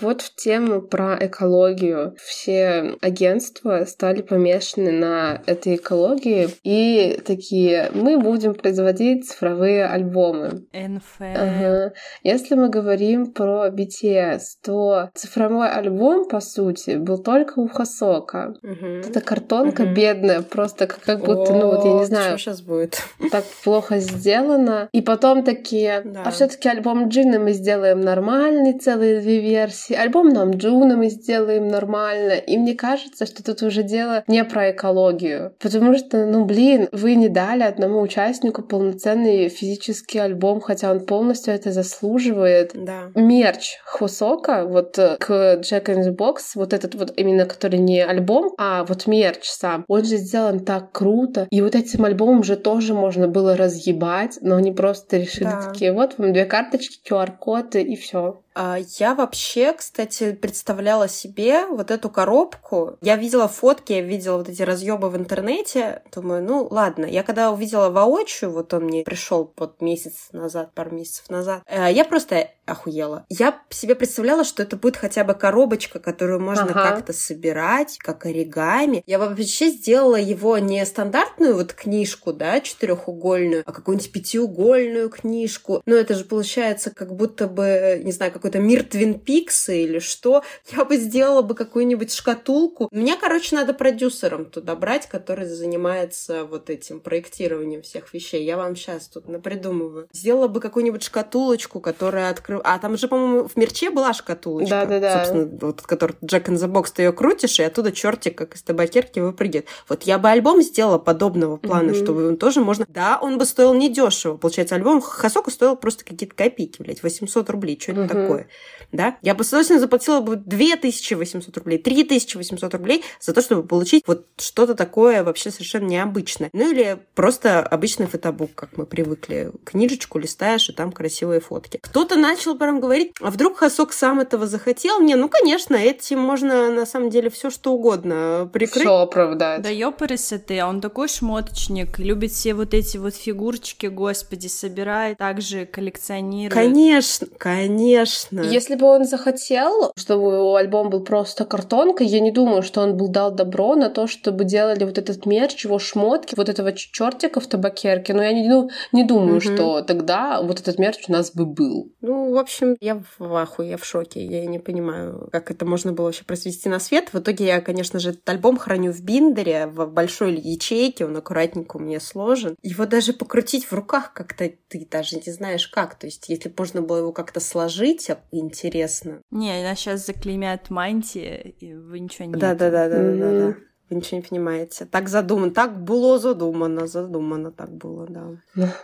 Вот 0.00 0.22
в 0.22 0.34
тему 0.36 0.82
про 0.82 1.18
экологию. 1.20 2.14
Все 2.22 2.96
агентства 3.00 3.84
стали 3.84 4.22
помешаны 4.22 4.92
на 4.92 5.42
этой 5.46 5.76
экологии 5.76 6.48
и 6.62 7.20
такие, 7.24 7.90
мы 7.92 8.18
будем 8.18 8.54
производить 8.54 9.28
цифровые 9.28 9.86
альбомы. 9.86 10.66
НФ. 10.72 11.16
Ага. 11.18 11.92
Если 12.22 12.54
мы 12.54 12.68
говорим 12.68 13.32
про 13.32 13.53
про 13.54 13.68
BTS, 13.68 14.40
то 14.62 15.10
цифровой 15.14 15.70
альбом, 15.70 16.28
по 16.28 16.40
сути, 16.40 16.96
был 16.96 17.18
только 17.18 17.58
у 17.60 17.68
Хасока. 17.68 18.54
Угу. 18.62 19.08
Это 19.08 19.20
картонка 19.20 19.82
угу. 19.82 19.94
бедная, 19.94 20.42
просто 20.42 20.86
как, 20.86 21.00
как 21.00 21.20
будто, 21.20 21.52
ну 21.52 21.66
вот, 21.66 21.84
я 21.84 21.92
не 21.92 22.04
знаю. 22.04 22.38
Что 22.38 22.50
сейчас 22.50 22.62
будет? 22.62 23.02
Так 23.30 23.44
плохо 23.64 23.98
сделано. 23.98 24.88
И 24.92 25.02
потом 25.02 25.44
такие, 25.44 26.02
да. 26.04 26.22
а 26.24 26.30
все 26.30 26.46
таки 26.46 26.68
альбом 26.68 27.08
Джина 27.08 27.38
мы 27.38 27.52
сделаем 27.52 28.00
нормальный, 28.00 28.78
целые 28.78 29.20
две 29.20 29.40
версии. 29.40 29.94
Альбом 29.94 30.28
Намджуна 30.28 30.96
мы 30.96 31.08
сделаем 31.08 31.68
нормально. 31.68 32.32
И 32.32 32.56
мне 32.56 32.74
кажется, 32.74 33.26
что 33.26 33.42
тут 33.42 33.62
уже 33.62 33.82
дело 33.82 34.24
не 34.26 34.44
про 34.44 34.72
экологию. 34.72 35.54
Потому 35.60 35.96
что, 35.96 36.26
ну, 36.26 36.44
блин, 36.44 36.88
вы 36.92 37.14
не 37.14 37.28
дали 37.28 37.62
одному 37.62 38.00
участнику 38.00 38.62
полноценный 38.62 39.48
физический 39.48 40.18
альбом, 40.18 40.60
хотя 40.60 40.90
он 40.90 41.06
полностью 41.06 41.54
это 41.54 41.72
заслуживает. 41.72 42.72
Да 42.74 43.10
мерч 43.44 43.78
Хосока, 43.84 44.64
вот 44.64 44.98
э, 44.98 45.16
к 45.18 45.60
Jack 45.60 45.86
in 45.86 46.02
the 46.02 46.16
Box, 46.16 46.54
вот 46.54 46.72
этот 46.72 46.94
вот 46.94 47.12
именно, 47.16 47.44
который 47.44 47.78
не 47.78 48.00
альбом, 48.00 48.54
а 48.58 48.84
вот 48.84 49.06
мерч 49.06 49.44
сам, 49.44 49.84
он 49.86 50.04
же 50.04 50.16
сделан 50.16 50.60
так 50.60 50.92
круто. 50.92 51.46
И 51.50 51.60
вот 51.60 51.74
этим 51.74 52.04
альбомом 52.04 52.42
же 52.42 52.56
тоже 52.56 52.94
можно 52.94 53.28
было 53.28 53.56
разъебать, 53.56 54.38
но 54.40 54.56
они 54.56 54.72
просто 54.72 55.18
решили 55.18 55.44
да. 55.44 55.62
такие, 55.62 55.92
вот 55.92 56.14
вам 56.16 56.32
две 56.32 56.46
карточки, 56.46 56.98
QR-коды 57.06 57.82
и 57.82 57.96
все. 57.96 58.40
А, 58.54 58.78
я 58.98 59.14
вообще, 59.14 59.72
кстати, 59.72 60.32
представляла 60.32 61.08
себе 61.08 61.66
вот 61.66 61.90
эту 61.90 62.08
коробку. 62.08 62.96
Я 63.02 63.16
видела 63.16 63.48
фотки, 63.48 63.92
я 63.92 64.00
видела 64.00 64.38
вот 64.38 64.48
эти 64.48 64.62
разъебы 64.62 65.10
в 65.10 65.16
интернете. 65.16 66.02
Думаю, 66.14 66.42
ну 66.42 66.68
ладно. 66.70 67.04
Я 67.04 67.24
когда 67.24 67.50
увидела 67.50 67.90
воочию, 67.90 68.52
вот 68.52 68.72
он 68.72 68.84
мне 68.84 69.02
пришел 69.02 69.44
под 69.44 69.80
месяц 69.80 70.28
назад, 70.32 70.72
пару 70.74 70.94
месяцев 70.94 71.28
назад, 71.30 71.62
э, 71.66 71.92
я 71.92 72.04
просто 72.04 72.48
охуела. 72.66 73.26
Я 73.28 73.62
себе 73.70 73.94
представляла, 73.94 74.44
что 74.44 74.62
это 74.62 74.76
будет 74.76 74.96
хотя 74.96 75.24
бы 75.24 75.34
коробочка, 75.34 75.98
которую 75.98 76.40
можно 76.40 76.64
ага. 76.64 76.90
как-то 76.90 77.12
собирать, 77.12 77.98
как 77.98 78.26
оригами. 78.26 79.02
Я 79.06 79.18
вообще 79.18 79.68
сделала 79.68 80.16
его 80.16 80.58
не 80.58 80.84
стандартную 80.86 81.54
вот 81.54 81.74
книжку, 81.74 82.32
да, 82.32 82.60
четырехугольную, 82.60 83.62
а 83.66 83.72
какую-нибудь 83.72 84.12
пятиугольную 84.12 85.10
книжку. 85.10 85.82
Ну, 85.84 85.94
это 85.94 86.14
же 86.14 86.24
получается 86.24 86.90
как 86.90 87.14
будто 87.14 87.46
бы, 87.48 88.00
не 88.02 88.12
знаю, 88.12 88.32
какой-то 88.32 88.58
мир 88.60 88.84
Твин 88.84 89.18
Пикса 89.18 89.72
или 89.72 89.98
что. 89.98 90.42
Я 90.72 90.84
бы 90.84 90.96
сделала 90.96 91.42
бы 91.42 91.54
какую-нибудь 91.54 92.12
шкатулку. 92.12 92.88
Мне, 92.90 93.16
короче, 93.16 93.56
надо 93.56 93.74
продюсером 93.74 94.46
туда 94.46 94.74
брать, 94.74 95.06
который 95.06 95.46
занимается 95.46 96.44
вот 96.44 96.70
этим 96.70 97.00
проектированием 97.00 97.82
всех 97.82 98.12
вещей. 98.14 98.44
Я 98.44 98.56
вам 98.56 98.76
сейчас 98.76 99.08
тут 99.08 99.28
напридумываю. 99.28 100.08
Сделала 100.12 100.48
бы 100.48 100.60
какую-нибудь 100.60 101.02
шкатулочку, 101.02 101.80
которая 101.80 102.30
открывает 102.30 102.53
открыл. 102.54 102.60
А 102.64 102.78
там 102.78 102.96
же, 102.96 103.08
по-моему, 103.08 103.48
в 103.48 103.56
мерче 103.56 103.90
была 103.90 104.12
шкатулочка. 104.12 104.70
Да, 104.70 104.86
да, 104.86 105.00
да. 105.00 105.18
Собственно, 105.18 105.58
вот, 105.60 105.82
который 105.82 106.16
Джек 106.24 106.48
in 106.48 106.54
the 106.54 106.70
Box, 106.70 106.92
ты 106.94 107.02
ее 107.02 107.12
крутишь, 107.12 107.58
и 107.58 107.62
оттуда 107.62 107.92
чертик, 107.92 108.36
как 108.36 108.54
из 108.54 108.62
табакерки, 108.62 109.20
выпрыгивает. 109.20 109.66
Вот 109.88 110.04
я 110.04 110.18
бы 110.18 110.28
альбом 110.28 110.62
сделала 110.62 110.98
подобного 110.98 111.56
плана, 111.56 111.90
mm-hmm. 111.90 112.02
чтобы 112.02 112.28
он 112.28 112.36
тоже 112.36 112.60
можно... 112.60 112.86
Да, 112.88 113.18
он 113.20 113.38
бы 113.38 113.44
стоил 113.44 113.74
недешево. 113.74 114.36
Получается, 114.36 114.74
альбом 114.74 115.00
Хасоку 115.00 115.50
стоил 115.50 115.76
просто 115.76 116.04
какие-то 116.04 116.34
копейки, 116.34 116.82
блядь, 116.82 117.02
800 117.02 117.48
рублей, 117.50 117.78
что-нибудь 117.80 118.10
mm-hmm. 118.10 118.22
такое. 118.22 118.48
Да? 118.92 119.16
Я 119.22 119.34
бы 119.34 119.44
с 119.44 119.48
удовольствием 119.48 119.80
заплатила 119.80 120.20
бы 120.20 120.36
2800 120.36 121.56
рублей, 121.56 121.78
3800 121.78 122.74
рублей 122.74 123.04
за 123.20 123.32
то, 123.32 123.42
чтобы 123.42 123.66
получить 123.66 124.04
вот 124.06 124.26
что-то 124.36 124.74
такое 124.74 125.24
вообще 125.24 125.50
совершенно 125.50 125.86
необычное. 125.86 126.50
Ну 126.52 126.70
или 126.70 126.98
просто 127.14 127.60
обычный 127.60 128.06
фотобук, 128.06 128.54
как 128.54 128.76
мы 128.76 128.86
привыкли. 128.86 129.50
Книжечку 129.64 130.18
листаешь, 130.18 130.68
и 130.68 130.72
там 130.72 130.92
красивые 130.92 131.40
фотки. 131.40 131.78
Кто-то 131.82 132.16
начал 132.16 132.43
начал 132.44 132.58
прям 132.58 132.80
говорить, 132.80 133.12
а 133.20 133.30
вдруг 133.30 133.58
Хасок 133.58 133.92
сам 133.92 134.20
этого 134.20 134.46
захотел? 134.46 135.00
Не, 135.00 135.14
ну, 135.14 135.28
конечно, 135.28 135.74
этим 135.74 136.18
можно 136.18 136.70
на 136.70 136.86
самом 136.86 137.10
деле 137.10 137.30
все 137.30 137.50
что 137.50 137.72
угодно 137.72 138.48
прикрыть. 138.52 138.84
Все 138.84 138.96
оправдать. 138.96 139.62
Да 139.62 139.70
ёпарися 139.70 140.38
ты, 140.38 140.58
а 140.58 140.68
он 140.68 140.80
такой 140.80 141.08
шмоточник, 141.08 141.98
любит 141.98 142.32
все 142.32 142.54
вот 142.54 142.74
эти 142.74 142.98
вот 142.98 143.14
фигурочки, 143.14 143.86
господи, 143.86 144.48
собирает, 144.48 145.18
также 145.18 145.66
коллекционирует. 145.66 146.52
Конечно, 146.52 147.26
конечно. 147.38 148.40
Если 148.40 148.74
бы 148.74 148.86
он 148.86 149.04
захотел, 149.04 149.92
чтобы 149.96 150.34
его 150.34 150.56
альбом 150.56 150.90
был 150.90 151.00
просто 151.00 151.44
картонкой, 151.44 152.06
я 152.06 152.20
не 152.20 152.30
думаю, 152.30 152.62
что 152.62 152.82
он 152.82 152.96
был 152.96 153.08
дал 153.08 153.30
добро 153.30 153.74
на 153.74 153.88
то, 153.88 154.06
чтобы 154.06 154.44
делали 154.44 154.84
вот 154.84 154.98
этот 154.98 155.26
мерч, 155.26 155.64
его 155.64 155.78
шмотки, 155.78 156.34
вот 156.36 156.48
этого 156.48 156.72
чертика 156.72 157.40
в 157.40 157.46
табакерке. 157.46 158.12
Но 158.12 158.22
я 158.22 158.32
не, 158.32 158.48
ну, 158.48 158.70
не 158.92 159.04
думаю, 159.04 159.38
угу. 159.38 159.40
что 159.40 159.82
тогда 159.82 160.42
вот 160.42 160.60
этот 160.60 160.78
мерч 160.78 161.04
у 161.08 161.12
нас 161.12 161.32
бы 161.32 161.46
был. 161.46 161.92
Ну, 162.00 162.33
в 162.34 162.38
общем, 162.38 162.76
я 162.80 163.02
в 163.18 163.34
ахуе, 163.34 163.70
я 163.70 163.76
в 163.76 163.84
шоке. 163.84 164.24
Я 164.24 164.44
не 164.46 164.58
понимаю, 164.58 165.28
как 165.32 165.50
это 165.50 165.64
можно 165.64 165.92
было 165.92 166.06
вообще 166.06 166.24
произвести 166.24 166.68
на 166.68 166.78
свет. 166.78 167.10
В 167.12 167.18
итоге 167.18 167.46
я, 167.46 167.60
конечно 167.60 167.98
же, 167.98 168.10
этот 168.10 168.28
альбом 168.28 168.58
храню 168.58 168.92
в 168.92 169.02
биндере, 169.02 169.66
в 169.66 169.86
большой 169.86 170.34
ячейке, 170.34 171.06
он 171.06 171.16
аккуратненько 171.16 171.76
у 171.76 171.80
меня 171.80 172.00
сложен. 172.00 172.56
Его 172.62 172.86
даже 172.86 173.12
покрутить 173.12 173.64
в 173.64 173.72
руках 173.72 174.12
как-то 174.12 174.50
ты 174.68 174.86
даже 174.90 175.16
не 175.16 175.32
знаешь 175.32 175.68
как. 175.68 175.94
То 175.98 176.06
есть, 176.06 176.28
если 176.28 176.48
бы 176.48 176.54
можно 176.58 176.82
было 176.82 176.98
его 176.98 177.12
как-то 177.12 177.40
сложить, 177.40 178.10
а, 178.10 178.18
интересно. 178.30 179.20
Не, 179.30 179.62
нас 179.62 179.78
сейчас 179.78 180.06
заклеймят 180.06 180.70
мантии, 180.70 181.56
и 181.60 181.74
вы 181.74 182.00
ничего 182.00 182.26
не... 182.26 182.34
Да-да-да-да-да. 182.34 183.56
Вы 183.90 183.96
ничего 183.96 184.18
не 184.18 184.22
понимаете. 184.22 184.86
Так 184.86 185.08
задумано, 185.08 185.52
так 185.52 185.82
было 185.82 186.18
задумано, 186.18 186.86
задумано 186.86 187.52
так 187.52 187.70
было, 187.70 188.06
да. 188.08 188.74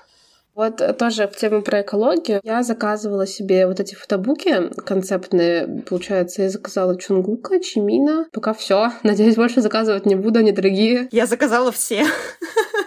Вот 0.61 0.99
тоже 0.99 1.27
в 1.27 1.35
тему 1.37 1.63
про 1.63 1.81
экологию. 1.81 2.39
Я 2.43 2.63
заказывала 2.63 3.27
себе 3.27 3.67
вот 3.67 3.81
эти 3.81 3.95
фотобуки 3.95 4.69
концептные. 4.85 5.83
Получается, 5.89 6.43
я 6.43 6.51
заказала 6.51 7.01
Чунгука, 7.01 7.61
Чимина. 7.61 8.27
Пока 8.31 8.53
все. 8.53 8.93
Надеюсь, 9.03 9.37
больше 9.37 9.63
заказывать 9.63 10.05
не 10.05 10.17
буду, 10.17 10.41
они 10.41 10.53
дорогие. 10.53 11.09
Я 11.13 11.25
заказала 11.25 11.73
все. 11.73 12.05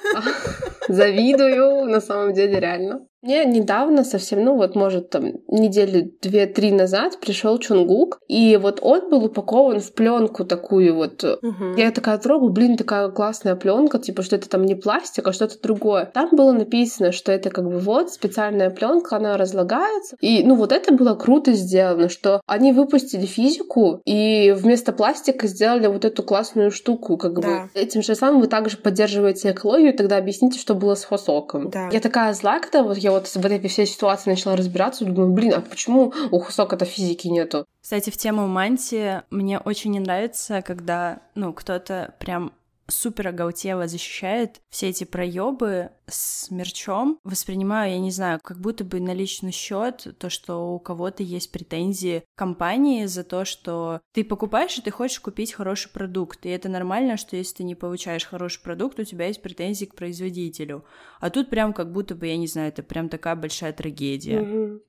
Завидую, 0.87 1.85
на 1.89 1.99
самом 1.99 2.33
деле, 2.33 2.59
реально. 2.59 3.07
Мне 3.23 3.45
недавно 3.45 4.03
совсем, 4.03 4.43
ну 4.43 4.57
вот, 4.57 4.75
может, 4.75 5.09
там, 5.09 5.31
недели 5.47 6.13
две-три 6.21 6.73
назад 6.73 7.19
пришел 7.21 7.57
Чунгук, 7.57 8.19
и 8.27 8.59
вот 8.61 8.79
он 8.81 9.09
был 9.09 9.23
упакован 9.23 9.79
в 9.79 9.93
пленку 9.93 10.43
такую 10.43 10.93
вот. 10.93 11.23
Угу. 11.23 11.77
Я 11.77 11.91
такая 11.91 12.17
трогаю, 12.17 12.51
блин, 12.51 12.75
такая 12.75 13.07
классная 13.07 13.55
пленка, 13.55 13.97
типа, 13.97 14.23
что 14.23 14.35
это 14.35 14.49
там 14.49 14.65
не 14.65 14.75
пластик, 14.75 15.25
а 15.25 15.31
что-то 15.31 15.55
другое. 15.61 16.11
Там 16.13 16.31
было 16.33 16.51
написано, 16.51 17.13
что 17.13 17.31
это 17.31 17.49
как 17.49 17.63
бы 17.63 17.79
вот 17.79 18.11
специальная 18.11 18.69
пленка, 18.69 19.15
она 19.15 19.37
разлагается. 19.37 20.17
И, 20.19 20.43
ну, 20.43 20.55
вот 20.55 20.73
это 20.73 20.93
было 20.93 21.15
круто 21.15 21.53
сделано, 21.53 22.09
что 22.09 22.41
они 22.45 22.73
выпустили 22.73 23.25
физику 23.25 24.01
и 24.03 24.53
вместо 24.57 24.91
пластика 24.91 25.47
сделали 25.47 25.87
вот 25.87 26.03
эту 26.03 26.23
классную 26.23 26.71
штуку, 26.71 27.15
как 27.15 27.39
да. 27.39 27.41
бы. 27.41 27.69
Этим 27.73 28.01
же 28.01 28.15
самым 28.15 28.41
вы 28.41 28.47
также 28.47 28.75
поддерживаете 28.75 29.51
экологию, 29.51 29.93
тогда 29.95 30.17
объясните, 30.17 30.59
что 30.59 30.75
было 30.75 30.95
с 30.95 31.05
Хосоком. 31.05 31.69
Да. 31.69 31.87
Я 31.89 32.01
такая 32.01 32.33
зла, 32.33 32.59
когда 32.59 32.83
вот 32.83 32.97
я 32.97 33.12
вот 33.13 33.27
в 33.27 33.45
этой 33.45 33.67
всей 33.69 33.85
ситуации 33.85 34.29
начала 34.29 34.55
разбираться, 34.55 35.05
думаю, 35.05 35.31
блин, 35.33 35.53
а 35.55 35.61
почему 35.61 36.13
у 36.31 36.39
Хусока-то 36.39 36.85
физики 36.85 37.27
нету? 37.27 37.65
Кстати, 37.81 38.09
в 38.09 38.17
тему 38.17 38.47
мантии 38.47 39.21
мне 39.29 39.59
очень 39.59 39.91
не 39.91 39.99
нравится, 39.99 40.61
когда, 40.61 41.19
ну, 41.35 41.53
кто-то 41.53 42.13
прям 42.19 42.53
супер 42.87 43.29
оголтело 43.29 43.87
защищает 43.87 44.61
все 44.69 44.89
эти 44.89 45.03
проебы 45.03 45.91
с 46.07 46.51
мерчом. 46.51 47.19
Воспринимаю, 47.23 47.91
я 47.91 47.99
не 47.99 48.11
знаю, 48.11 48.39
как 48.43 48.59
будто 48.59 48.83
бы 48.83 48.99
на 48.99 49.13
личный 49.13 49.51
счет 49.51 50.15
то, 50.19 50.29
что 50.29 50.73
у 50.73 50.79
кого-то 50.79 51.23
есть 51.23 51.51
претензии 51.51 52.23
к 52.35 52.37
компании 52.37 53.05
за 53.05 53.23
то, 53.23 53.45
что 53.45 54.01
ты 54.13 54.23
покупаешь 54.23 54.77
и 54.77 54.81
ты 54.81 54.91
хочешь 54.91 55.19
купить 55.19 55.53
хороший 55.53 55.91
продукт. 55.91 56.45
И 56.45 56.49
это 56.49 56.69
нормально, 56.69 57.17
что 57.17 57.35
если 57.35 57.57
ты 57.57 57.63
не 57.63 57.75
получаешь 57.75 58.25
хороший 58.25 58.61
продукт, 58.61 58.99
у 58.99 59.03
тебя 59.03 59.27
есть 59.27 59.41
претензии 59.41 59.85
к 59.85 59.95
производителю. 59.95 60.85
А 61.19 61.29
тут 61.29 61.49
прям 61.49 61.73
как 61.73 61.91
будто 61.91 62.15
бы, 62.15 62.27
я 62.27 62.37
не 62.37 62.47
знаю, 62.47 62.69
это 62.69 62.83
прям 62.83 63.09
такая 63.09 63.35
большая 63.35 63.73
трагедия. 63.73 64.41
Mm-hmm. 64.41 64.79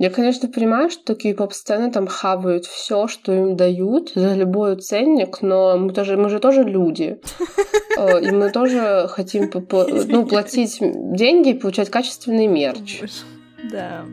Я, 0.00 0.08
конечно, 0.08 0.48
понимаю, 0.48 0.88
что 0.88 1.14
кей-поп-сцены 1.14 1.92
там 1.92 2.06
хавают 2.06 2.64
все, 2.64 3.06
что 3.06 3.34
им 3.34 3.54
дают 3.54 4.12
за 4.14 4.34
любой 4.34 4.76
ценник, 4.76 5.42
но 5.42 5.76
мы, 5.76 5.92
тоже, 5.92 6.16
мы 6.16 6.30
же 6.30 6.38
тоже 6.38 6.62
люди. 6.62 7.20
Э, 7.98 8.18
и 8.18 8.30
мы 8.30 8.50
тоже 8.50 9.08
хотим 9.10 9.50
ну, 10.08 10.24
платить 10.24 10.78
деньги 10.80 11.50
и 11.50 11.58
получать 11.58 11.90
качественный 11.90 12.46
мерч. 12.46 13.02
Да. 13.70 14.06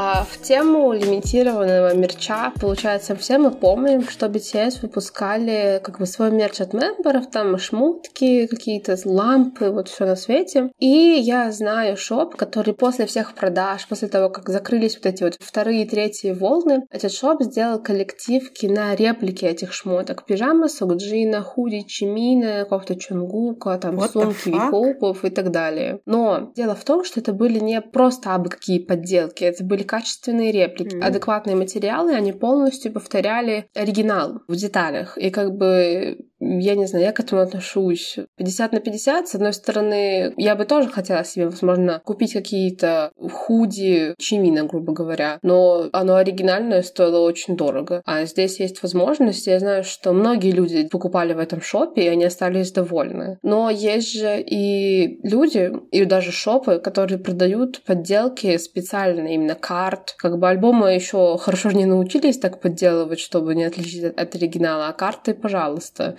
А 0.00 0.22
в 0.22 0.40
тему 0.42 0.92
лимитированного 0.92 1.92
мерча, 1.92 2.52
получается, 2.60 3.16
все 3.16 3.36
мы 3.36 3.50
помним, 3.50 4.08
что 4.08 4.26
BTS 4.26 4.80
выпускали 4.82 5.80
как 5.82 5.98
бы 5.98 6.06
свой 6.06 6.30
мерч 6.30 6.60
от 6.60 6.72
мемберов, 6.72 7.28
там 7.32 7.58
шмотки, 7.58 8.46
какие-то 8.46 8.96
лампы, 9.04 9.70
вот 9.70 9.88
все 9.88 10.06
на 10.06 10.14
свете. 10.14 10.70
И 10.78 10.86
я 10.86 11.50
знаю 11.50 11.96
шоп, 11.96 12.36
который 12.36 12.74
после 12.74 13.06
всех 13.06 13.34
продаж, 13.34 13.88
после 13.88 14.06
того, 14.06 14.30
как 14.30 14.48
закрылись 14.50 14.94
вот 14.94 15.06
эти 15.06 15.24
вот 15.24 15.34
вторые 15.40 15.82
и 15.82 15.88
третьи 15.88 16.30
волны, 16.30 16.86
этот 16.90 17.12
шоп 17.12 17.42
сделал 17.42 17.82
коллективки 17.82 18.66
на 18.66 18.94
реплики 18.94 19.46
этих 19.46 19.72
шмоток. 19.72 20.24
Пижама 20.26 20.68
Сокджина, 20.68 21.42
худи 21.42 21.80
Чимина, 21.80 22.66
кофта 22.66 22.94
Чунгука, 22.94 23.76
там 23.78 23.98
What 23.98 24.12
сумки 24.12 24.50
Вихопов 24.50 25.24
и 25.24 25.30
так 25.30 25.50
далее. 25.50 25.98
Но 26.06 26.52
дело 26.54 26.76
в 26.76 26.84
том, 26.84 27.02
что 27.02 27.18
это 27.18 27.32
были 27.32 27.58
не 27.58 27.80
просто 27.80 28.36
абы 28.36 28.48
какие 28.48 28.78
подделки, 28.78 29.42
это 29.42 29.64
были 29.64 29.87
качественные 29.88 30.52
реплики, 30.52 30.94
mm-hmm. 30.94 31.02
адекватные 31.02 31.56
материалы, 31.56 32.14
они 32.14 32.32
полностью 32.32 32.92
повторяли 32.92 33.68
оригинал 33.74 34.42
в 34.46 34.54
деталях. 34.54 35.18
И 35.18 35.30
как 35.30 35.56
бы 35.56 36.27
я 36.40 36.74
не 36.76 36.86
знаю, 36.86 37.04
я 37.04 37.12
к 37.12 37.20
этому 37.20 37.42
отношусь 37.42 38.16
50 38.36 38.72
на 38.72 38.80
50. 38.80 39.28
С 39.28 39.34
одной 39.34 39.52
стороны, 39.52 40.32
я 40.36 40.54
бы 40.54 40.64
тоже 40.64 40.88
хотела 40.88 41.24
себе, 41.24 41.46
возможно, 41.46 42.00
купить 42.04 42.32
какие-то 42.32 43.10
худи 43.30 44.14
Чимина, 44.18 44.64
грубо 44.64 44.92
говоря, 44.92 45.38
но 45.42 45.88
оно 45.92 46.14
оригинальное 46.14 46.82
стоило 46.82 47.20
очень 47.20 47.56
дорого. 47.56 48.02
А 48.04 48.24
здесь 48.24 48.60
есть 48.60 48.82
возможность, 48.82 49.46
я 49.46 49.58
знаю, 49.58 49.84
что 49.84 50.12
многие 50.12 50.52
люди 50.52 50.88
покупали 50.88 51.32
в 51.32 51.38
этом 51.38 51.60
шопе, 51.60 52.02
и 52.02 52.08
они 52.08 52.24
остались 52.24 52.72
довольны. 52.72 53.38
Но 53.42 53.70
есть 53.70 54.12
же 54.12 54.40
и 54.40 55.20
люди, 55.26 55.72
и 55.90 56.04
даже 56.04 56.30
шопы, 56.30 56.78
которые 56.78 57.18
продают 57.18 57.82
подделки 57.84 58.56
специально, 58.58 59.28
именно 59.28 59.54
карт. 59.54 60.14
Как 60.18 60.38
бы 60.38 60.48
альбомы 60.48 60.92
еще 60.92 61.36
хорошо 61.38 61.70
не 61.72 61.84
научились 61.84 62.38
так 62.38 62.60
подделывать, 62.60 63.18
чтобы 63.18 63.54
не 63.54 63.64
отличить 63.64 64.04
от 64.04 64.34
оригинала, 64.34 64.88
а 64.88 64.92
карты, 64.92 65.34
пожалуйста. 65.34 66.16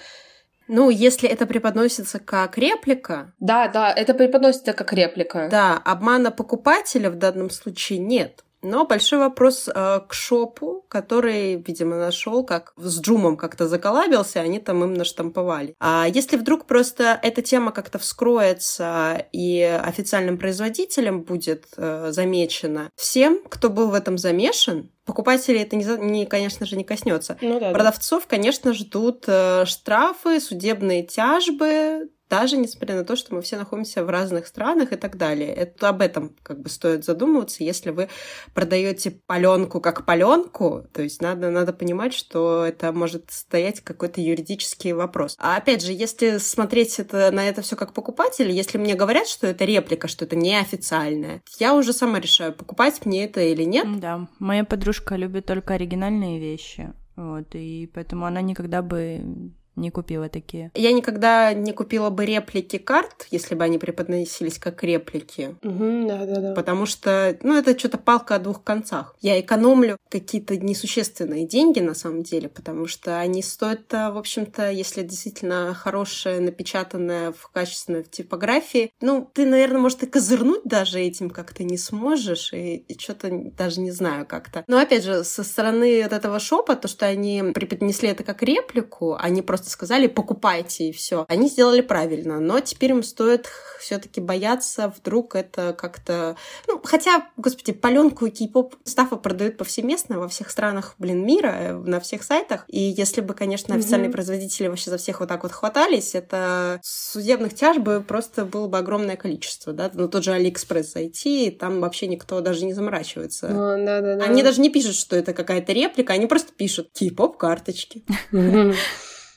Ну, 0.69 0.91
если 0.91 1.27
это 1.27 1.47
преподносится 1.47 2.19
как 2.19 2.55
реплика... 2.59 3.33
Да, 3.39 3.67
да, 3.67 3.91
это 3.91 4.13
преподносится 4.13 4.73
как 4.73 4.93
реплика. 4.93 5.47
Да, 5.49 5.81
обмана 5.83 6.29
покупателя 6.29 7.09
в 7.09 7.15
данном 7.15 7.49
случае 7.49 7.97
нет. 7.97 8.43
Но 8.61 8.85
большой 8.85 9.19
вопрос 9.19 9.69
э, 9.73 10.01
к 10.07 10.13
шопу, 10.13 10.85
который, 10.89 11.55
видимо, 11.55 11.97
нашел, 11.97 12.43
как 12.43 12.73
с 12.77 12.99
Джумом 12.99 13.37
как-то 13.37 13.67
заколабился, 13.67 14.41
они 14.41 14.59
там 14.59 14.83
им 14.83 14.93
наштамповали. 14.93 15.75
А 15.79 16.07
если 16.07 16.37
вдруг 16.37 16.65
просто 16.65 17.19
эта 17.21 17.41
тема 17.41 17.71
как-то 17.71 17.99
вскроется 17.99 19.27
и 19.31 19.61
официальным 19.61 20.37
производителем 20.37 21.21
будет 21.21 21.67
э, 21.77 22.09
замечена, 22.11 22.89
всем, 22.95 23.41
кто 23.47 23.69
был 23.69 23.89
в 23.89 23.93
этом 23.93 24.17
замешан, 24.17 24.89
Покупателей 25.09 25.63
это, 25.63 25.75
не, 25.75 25.85
не, 26.11 26.25
конечно 26.27 26.67
же, 26.67 26.75
не 26.75 26.83
коснется. 26.83 27.35
Ну, 27.41 27.59
да, 27.59 27.71
Продавцов, 27.71 28.25
да. 28.25 28.29
конечно, 28.29 28.75
ждут 28.75 29.23
э, 29.25 29.65
штрафы, 29.65 30.39
судебные 30.39 31.01
тяжбы, 31.01 32.09
даже 32.29 32.57
несмотря 32.57 32.95
на 32.95 33.03
то, 33.03 33.15
что 33.15 33.33
мы 33.33 33.41
все 33.41 33.57
находимся 33.57 34.03
в 34.03 34.09
разных 34.09 34.47
странах 34.47 34.93
и 34.93 34.95
так 34.95 35.17
далее. 35.17 35.53
Это 35.53 35.89
об 35.89 36.01
этом 36.01 36.35
как 36.43 36.61
бы 36.61 36.69
стоит 36.69 37.03
задумываться, 37.03 37.63
если 37.63 37.89
вы 37.89 38.09
продаете 38.53 39.11
паленку 39.11 39.81
как 39.81 40.05
паленку, 40.05 40.85
то 40.93 41.01
есть 41.01 41.21
надо, 41.21 41.49
надо 41.49 41.73
понимать, 41.73 42.13
что 42.13 42.65
это 42.65 42.91
может 42.91 43.31
стоять 43.31 43.81
какой-то 43.81 44.21
юридический 44.21 44.91
вопрос. 44.91 45.35
А 45.39 45.57
опять 45.57 45.83
же, 45.83 45.91
если 45.91 46.37
смотреть 46.37 46.99
это, 46.99 47.31
на 47.31 47.47
это 47.47 47.61
все 47.61 47.75
как 47.75 47.93
покупатель, 47.93 48.51
если 48.51 48.77
мне 48.77 48.95
говорят, 48.95 49.27
что 49.27 49.47
это 49.47 49.65
реплика, 49.65 50.07
что 50.07 50.25
это 50.25 50.35
неофициальное, 50.35 51.41
я 51.57 51.75
уже 51.75 51.93
сама 51.93 52.19
решаю, 52.19 52.53
покупать 52.53 53.05
мне 53.05 53.25
это 53.25 53.41
или 53.41 53.63
нет. 53.63 53.99
Да, 53.99 54.27
моя 54.39 54.63
подружка 54.63 55.15
любит 55.15 55.45
только 55.45 55.73
оригинальные 55.73 56.39
вещи. 56.39 56.93
Вот, 57.15 57.53
и 57.53 57.89
поэтому 57.93 58.25
она 58.25 58.41
никогда 58.41 58.81
бы 58.81 59.51
не 59.79 59.91
купила 59.91 60.29
такие. 60.29 60.71
Я 60.75 60.91
никогда 60.91 61.53
не 61.53 61.73
купила 61.73 62.09
бы 62.09 62.25
реплики 62.25 62.77
карт, 62.77 63.27
если 63.31 63.55
бы 63.55 63.63
они 63.63 63.77
преподносились 63.77 64.59
как 64.59 64.83
реплики. 64.83 65.55
Угу, 65.63 66.07
да, 66.07 66.25
да, 66.25 66.41
да. 66.41 66.53
Потому 66.53 66.85
что, 66.85 67.37
ну, 67.41 67.57
это 67.57 67.77
что-то 67.77 67.97
палка 67.97 68.35
о 68.35 68.39
двух 68.39 68.63
концах. 68.63 69.15
Я 69.21 69.39
экономлю 69.39 69.97
какие-то 70.09 70.57
несущественные 70.57 71.47
деньги, 71.47 71.79
на 71.79 71.93
самом 71.93 72.23
деле, 72.23 72.49
потому 72.49 72.87
что 72.87 73.19
они 73.19 73.41
стоят, 73.41 73.91
в 73.91 74.17
общем-то, 74.17 74.71
если 74.71 75.03
действительно 75.03 75.73
хорошая, 75.73 76.39
напечатанная 76.39 77.31
в 77.31 77.49
качественной 77.51 78.03
типографии, 78.03 78.91
ну, 79.01 79.29
ты, 79.33 79.45
наверное, 79.45 79.81
может, 79.81 80.03
и 80.03 80.07
козырнуть 80.07 80.63
даже 80.65 80.99
этим 80.99 81.29
как-то 81.29 81.63
не 81.63 81.77
сможешь, 81.77 82.53
и, 82.53 82.77
и 82.77 82.99
что-то 82.99 83.29
даже 83.31 83.79
не 83.81 83.91
знаю 83.91 84.25
как-то. 84.25 84.63
Но, 84.67 84.77
опять 84.79 85.03
же, 85.03 85.23
со 85.23 85.43
стороны 85.43 86.03
вот 86.03 86.13
этого 86.13 86.39
шопа, 86.39 86.75
то, 86.75 86.87
что 86.87 87.05
они 87.05 87.43
преподнесли 87.53 88.09
это 88.09 88.23
как 88.23 88.43
реплику, 88.43 89.15
они 89.15 89.41
просто 89.41 89.68
просто 89.69 89.73
сказали, 89.73 90.07
покупайте 90.07 90.89
и 90.89 90.91
все. 90.91 91.25
Они 91.27 91.47
сделали 91.47 91.81
правильно, 91.81 92.39
но 92.39 92.59
теперь 92.59 92.91
им 92.91 93.03
стоит 93.03 93.47
все-таки 93.79 94.19
бояться, 94.19 94.93
вдруг 94.97 95.35
это 95.35 95.73
как-то... 95.73 96.35
Ну, 96.67 96.81
хотя, 96.83 97.29
господи, 97.37 97.71
паленку 97.71 98.25
и 98.25 98.29
кей-поп 98.29 98.75
stuff 98.83 99.10
а 99.10 99.15
продают 99.15 99.57
повсеместно 99.57 100.19
во 100.19 100.27
всех 100.27 100.49
странах, 100.49 100.95
блин, 100.97 101.25
мира, 101.25 101.81
на 101.85 101.99
всех 101.99 102.23
сайтах. 102.23 102.65
И 102.67 102.79
если 102.79 103.21
бы, 103.21 103.33
конечно, 103.33 103.75
официальные 103.75 104.09
mm-hmm. 104.09 104.13
производители 104.13 104.67
вообще 104.67 104.89
за 104.89 104.97
всех 104.97 105.19
вот 105.21 105.29
так 105.29 105.43
вот 105.43 105.51
хватались, 105.51 106.15
это 106.15 106.79
судебных 106.83 107.55
тяжб 107.55 107.79
бы 107.79 108.01
просто 108.01 108.45
было 108.45 108.67
бы 108.67 108.77
огромное 108.77 109.15
количество, 109.15 109.71
да, 109.71 109.89
на 109.93 110.07
тот 110.07 110.23
же 110.23 110.33
Алиэкспресс 110.33 110.93
зайти, 110.93 111.47
и 111.47 111.51
там 111.51 111.79
вообще 111.79 112.07
никто 112.07 112.41
даже 112.41 112.65
не 112.65 112.73
заморачивается. 112.73 113.47
О, 113.47 113.85
да, 113.85 114.01
да, 114.01 114.15
да. 114.15 114.25
Они 114.25 114.43
даже 114.43 114.59
не 114.59 114.69
пишут, 114.69 114.95
что 114.95 115.15
это 115.15 115.33
какая-то 115.33 115.71
реплика, 115.71 116.13
они 116.13 116.25
просто 116.25 116.51
пишут 116.51 116.89
кей-поп 116.93 117.37
карточки. 117.37 118.03